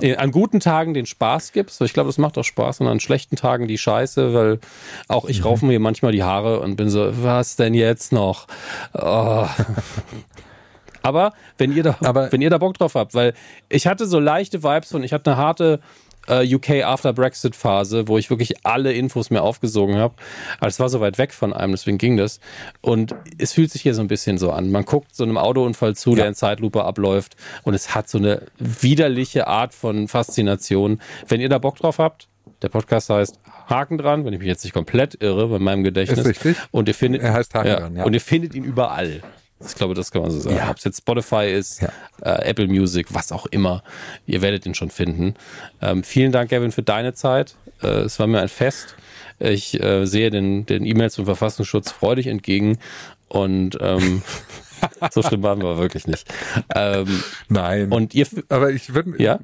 äh, 0.00 0.16
an 0.16 0.30
guten 0.30 0.60
Tagen 0.60 0.94
den 0.94 1.06
Spaß 1.06 1.52
gibst. 1.52 1.80
Ich 1.80 1.92
glaube, 1.92 2.08
das 2.08 2.18
macht 2.18 2.38
auch 2.38 2.44
Spaß 2.44 2.80
und 2.80 2.86
an 2.86 3.00
schlechten 3.00 3.36
Tagen 3.36 3.68
die 3.68 3.78
Scheiße, 3.78 4.34
weil 4.34 4.60
auch 5.08 5.26
ich 5.26 5.40
mhm. 5.40 5.46
raufe 5.46 5.66
mir 5.66 5.80
manchmal 5.80 6.12
die 6.12 6.22
Haare 6.22 6.60
und 6.60 6.76
bin 6.76 6.88
so, 6.88 7.10
was 7.22 7.56
denn 7.56 7.74
jetzt 7.74 8.12
noch? 8.12 8.46
Oh. 8.94 9.46
Aber 11.02 11.32
wenn 11.58 11.72
ihr 11.72 11.82
da, 11.82 11.96
Aber 12.00 12.30
wenn 12.32 12.40
ihr 12.40 12.50
da 12.50 12.58
Bock 12.58 12.78
drauf 12.78 12.94
habt, 12.94 13.14
weil 13.14 13.34
ich 13.68 13.86
hatte 13.86 14.06
so 14.06 14.20
leichte 14.20 14.62
Vibes 14.62 14.92
und 14.94 15.02
ich 15.02 15.12
hatte 15.12 15.32
eine 15.32 15.36
harte 15.36 15.80
äh, 16.28 16.54
UK 16.54 16.84
After 16.84 17.12
Brexit 17.12 17.56
Phase, 17.56 18.08
wo 18.08 18.18
ich 18.18 18.30
wirklich 18.30 18.64
alle 18.64 18.92
Infos 18.92 19.30
mir 19.30 19.42
aufgesogen 19.42 19.96
habe. 19.96 20.14
Aber 20.58 20.68
es 20.68 20.78
war 20.80 20.88
so 20.88 21.00
weit 21.00 21.18
weg 21.18 21.32
von 21.32 21.52
einem, 21.52 21.72
deswegen 21.72 21.98
ging 21.98 22.16
das. 22.16 22.40
Und 22.80 23.14
es 23.38 23.52
fühlt 23.52 23.70
sich 23.70 23.82
hier 23.82 23.94
so 23.94 24.00
ein 24.00 24.08
bisschen 24.08 24.38
so 24.38 24.50
an. 24.50 24.70
Man 24.70 24.84
guckt 24.84 25.14
so 25.14 25.24
einem 25.24 25.38
Autounfall 25.38 25.94
zu, 25.96 26.10
ja. 26.10 26.16
der 26.16 26.28
in 26.28 26.34
Zeitlupe 26.34 26.84
abläuft 26.84 27.36
und 27.64 27.74
es 27.74 27.94
hat 27.94 28.08
so 28.08 28.18
eine 28.18 28.42
widerliche 28.58 29.46
Art 29.46 29.74
von 29.74 30.08
Faszination. 30.08 31.00
Wenn 31.28 31.40
ihr 31.40 31.48
da 31.48 31.58
Bock 31.58 31.76
drauf 31.76 31.98
habt, 31.98 32.28
der 32.62 32.68
Podcast 32.68 33.10
heißt 33.10 33.40
Haken 33.68 33.98
dran, 33.98 34.24
wenn 34.24 34.32
ich 34.32 34.38
mich 34.38 34.48
jetzt 34.48 34.64
nicht 34.64 34.72
komplett 34.72 35.20
irre 35.20 35.48
bei 35.48 35.58
meinem 35.58 35.82
Gedächtnis. 35.82 36.20
Ist 36.20 36.26
richtig. 36.26 36.56
Und 36.70 36.88
ihr 36.88 36.94
findet, 36.94 37.22
er 37.22 37.32
heißt 37.32 37.54
Haken 37.54 37.68
ja, 37.68 37.80
dran, 37.80 37.96
ja. 37.96 38.04
Und 38.04 38.14
ihr 38.14 38.20
findet 38.20 38.54
ihn 38.54 38.64
überall. 38.64 39.22
Ich 39.66 39.74
glaube, 39.74 39.94
das 39.94 40.10
kann 40.10 40.22
man 40.22 40.30
so 40.30 40.40
sagen. 40.40 40.56
Ja. 40.56 40.70
Ob 40.70 40.78
es 40.78 40.84
jetzt 40.84 40.98
Spotify 40.98 41.50
ist, 41.50 41.82
ja. 41.82 41.90
äh, 42.22 42.48
Apple 42.48 42.68
Music, 42.68 43.08
was 43.10 43.32
auch 43.32 43.46
immer. 43.46 43.82
Ihr 44.26 44.42
werdet 44.42 44.66
ihn 44.66 44.74
schon 44.74 44.90
finden. 44.90 45.34
Ähm, 45.80 46.02
vielen 46.04 46.32
Dank, 46.32 46.50
Gavin, 46.50 46.72
für 46.72 46.82
deine 46.82 47.14
Zeit. 47.14 47.54
Äh, 47.82 47.88
es 48.02 48.18
war 48.18 48.26
mir 48.26 48.40
ein 48.40 48.48
Fest. 48.48 48.96
Ich 49.38 49.80
äh, 49.80 50.06
sehe 50.06 50.30
den, 50.30 50.66
den 50.66 50.84
E-Mails 50.84 51.14
zum 51.14 51.24
Verfassungsschutz 51.24 51.90
freudig 51.90 52.26
entgegen 52.28 52.78
und 53.28 53.78
ähm, 53.80 54.22
so 55.10 55.22
schlimm 55.22 55.42
waren 55.42 55.62
wir 55.62 55.78
wirklich 55.78 56.06
nicht. 56.06 56.32
Ähm, 56.74 57.22
Nein. 57.48 57.90
Und 57.90 58.14
ihr, 58.14 58.26
aber 58.48 58.70
ich 58.70 58.94
würde, 58.94 59.20
ja? 59.22 59.40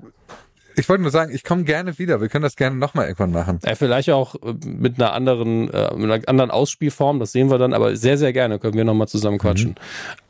Ich 0.79 0.89
wollte 0.89 1.03
nur 1.03 1.11
sagen, 1.11 1.35
ich 1.35 1.43
komme 1.43 1.65
gerne 1.65 1.99
wieder. 1.99 2.21
Wir 2.21 2.29
können 2.29 2.43
das 2.43 2.57
gerne 2.57 2.77
nochmal 2.77 3.07
irgendwann 3.07 3.33
machen. 3.33 3.59
Ja, 3.65 3.75
vielleicht 3.75 4.11
auch 4.11 4.37
äh, 4.37 4.55
mit 4.65 5.01
einer 5.01 5.13
anderen, 5.13 5.71
äh, 5.71 5.95
mit 5.97 6.11
einer 6.11 6.29
anderen 6.29 6.51
Ausspielform, 6.51 7.19
das 7.19 7.33
sehen 7.33 7.51
wir 7.51 7.59
dann, 7.59 7.75
aber 7.75 7.97
sehr, 7.97 8.17
sehr 8.17 8.33
gerne 8.33 8.59
können 8.59 8.75
wir 8.75 8.85
nochmal 8.85 9.09
zusammen 9.09 9.39
quatschen. 9.39 9.71
Mhm. 9.71 9.75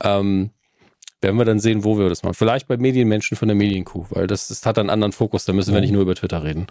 Ähm, 0.01 0.51
werden 1.21 1.37
wir 1.37 1.45
dann 1.45 1.59
sehen, 1.59 1.85
wo 1.85 1.99
wir 1.99 2.09
das 2.09 2.23
machen. 2.23 2.35
Vielleicht 2.35 2.69
bei 2.69 2.77
Medienmenschen 2.77 3.37
von 3.37 3.49
der 3.49 3.57
Medienkuh, 3.57 4.07
weil 4.11 4.27
das, 4.27 4.49
das 4.49 4.65
hat 4.65 4.79
einen 4.79 4.89
anderen 4.89 5.13
Fokus, 5.13 5.45
da 5.45 5.53
müssen 5.53 5.75
wir 5.75 5.81
nicht 5.81 5.93
nur 5.93 6.03
über 6.03 6.15
Twitter 6.15 6.45
reden. 6.45 6.67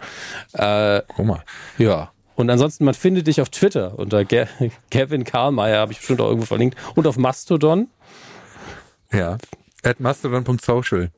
Äh, 0.54 1.02
Guck 1.14 1.26
mal. 1.26 1.44
Ja. 1.76 2.10
Und 2.34 2.50
ansonsten, 2.50 2.84
man 2.84 2.94
findet 2.94 3.26
dich 3.26 3.40
auf 3.40 3.50
Twitter 3.50 3.98
unter 3.98 4.24
Kevin 4.24 5.24
Karlmeier, 5.24 5.80
habe 5.80 5.92
ich 5.92 5.98
bestimmt 5.98 6.20
auch 6.20 6.28
irgendwo 6.28 6.46
verlinkt, 6.46 6.78
und 6.94 7.06
auf 7.06 7.16
Mastodon. 7.16 7.88
Ja, 9.12 9.38
at 9.82 10.00
mastodon.social 10.00 11.10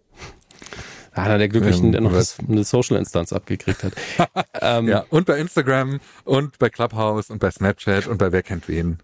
einer 1.12 1.39
der 1.39 1.49
Glücklichen, 1.49 1.87
ähm, 1.87 1.93
der 1.93 2.01
noch 2.01 2.12
das, 2.12 2.37
eine 2.47 2.65
Social-Instanz 2.65 3.32
abgekriegt 3.32 3.85
hat. 3.85 3.93
ähm, 4.61 4.89
ja, 4.89 5.05
und 5.11 5.27
bei 5.27 5.39
Instagram 5.39 6.01
und 6.24 6.59
bei 6.59 6.69
Clubhouse 6.70 7.31
und 7.31 7.39
bei 7.39 7.51
Snapchat 7.51 8.07
und 8.07 8.19
bei 8.19 8.32
Wer 8.32 8.43
kennt 8.43 8.69
wen. 8.69 8.99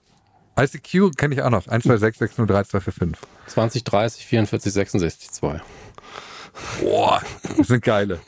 ICQ 0.58 1.16
kenne 1.16 1.34
ich 1.34 1.42
auch 1.42 1.50
noch. 1.50 1.66
126603245. 1.66 3.16
20, 3.48 3.84
30, 3.84 4.26
44, 4.26 4.72
66, 4.72 5.30
2. 5.30 5.60
Boah, 6.80 7.20
das 7.56 7.66
sind 7.68 7.84
geile. 7.84 8.20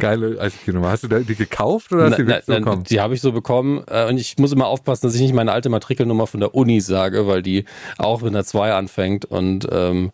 Geile 0.00 0.44
ICQ-Nummer. 0.44 0.90
Hast 0.90 1.04
du 1.04 1.08
die 1.08 1.34
gekauft 1.36 1.92
oder 1.92 2.06
hast 2.06 2.18
du 2.18 2.24
die 2.24 2.28
na, 2.28 2.40
na, 2.46 2.58
bekommen? 2.58 2.84
Die 2.84 3.00
habe 3.00 3.14
ich 3.14 3.20
so 3.20 3.30
bekommen. 3.32 3.84
Äh, 3.86 4.08
und 4.08 4.18
ich 4.18 4.38
muss 4.38 4.52
immer 4.52 4.66
aufpassen, 4.66 5.06
dass 5.06 5.14
ich 5.14 5.20
nicht 5.20 5.34
meine 5.34 5.52
alte 5.52 5.68
Matrikelnummer 5.68 6.26
von 6.26 6.40
der 6.40 6.54
Uni 6.54 6.80
sage, 6.80 7.26
weil 7.26 7.42
die 7.42 7.64
auch 7.98 8.22
mit 8.22 8.32
einer 8.32 8.44
2 8.44 8.72
anfängt 8.72 9.24
und 9.24 9.68
ähm, 9.70 10.10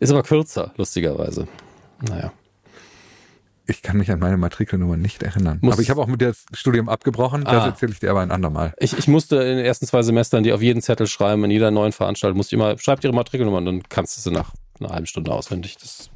ist 0.00 0.10
aber 0.10 0.22
kürzer, 0.22 0.72
lustigerweise. 0.76 1.46
Naja. 2.00 2.32
Ich 3.70 3.82
kann 3.82 3.98
mich 3.98 4.10
an 4.10 4.18
meine 4.18 4.36
Matrikelnummer 4.36 4.96
nicht 4.96 5.22
erinnern. 5.22 5.58
Muss 5.62 5.74
aber 5.74 5.82
ich 5.82 5.90
habe 5.90 6.00
auch 6.02 6.08
mit 6.08 6.20
dem 6.20 6.32
Studium 6.52 6.88
abgebrochen. 6.88 7.44
Das 7.44 7.62
ah. 7.62 7.66
erzähle 7.66 7.92
ich 7.92 8.00
dir 8.00 8.10
aber 8.10 8.20
ein 8.20 8.32
andermal. 8.32 8.74
Ich, 8.80 8.98
ich 8.98 9.06
musste 9.06 9.36
in 9.36 9.58
den 9.58 9.64
ersten 9.64 9.86
zwei 9.86 10.02
Semestern 10.02 10.42
die 10.42 10.52
auf 10.52 10.60
jeden 10.60 10.82
Zettel 10.82 11.06
schreiben, 11.06 11.44
in 11.44 11.52
jeder 11.52 11.70
neuen 11.70 11.92
Veranstaltung 11.92 12.36
musste 12.36 12.56
ich 12.56 12.60
immer, 12.60 12.76
schreibt 12.78 13.04
ihre 13.04 13.14
Matrikelnummer 13.14 13.58
und 13.58 13.66
dann 13.66 13.82
kannst 13.88 14.16
du 14.16 14.22
sie 14.22 14.34
nach 14.34 14.50
einer 14.80 14.90
halben 14.90 15.06
Stunde 15.06 15.32
auswendig. 15.32 15.76
Das 15.78 16.10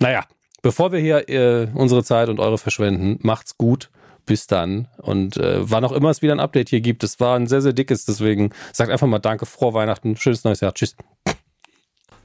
naja, 0.00 0.24
bevor 0.60 0.90
wir 0.90 0.98
hier 0.98 1.28
äh, 1.28 1.68
unsere 1.72 2.02
Zeit 2.02 2.28
und 2.28 2.40
eure 2.40 2.58
verschwenden, 2.58 3.20
macht's 3.22 3.56
gut. 3.56 3.90
Bis 4.24 4.46
dann. 4.46 4.86
Und 4.98 5.36
äh, 5.36 5.58
wann 5.68 5.84
auch 5.84 5.90
immer 5.90 6.10
es 6.10 6.22
wieder 6.22 6.32
ein 6.32 6.38
Update 6.40 6.68
hier 6.68 6.80
gibt, 6.80 7.02
es 7.02 7.18
war 7.18 7.36
ein 7.36 7.48
sehr, 7.48 7.60
sehr 7.60 7.72
dickes, 7.72 8.04
deswegen 8.04 8.50
sagt 8.72 8.92
einfach 8.92 9.08
mal 9.08 9.18
Danke, 9.18 9.46
frohe 9.46 9.74
Weihnachten, 9.74 10.16
schönes 10.16 10.44
neues 10.44 10.60
Jahr. 10.60 10.74
Tschüss. 10.74 10.94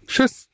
Tschüss. 0.06 0.48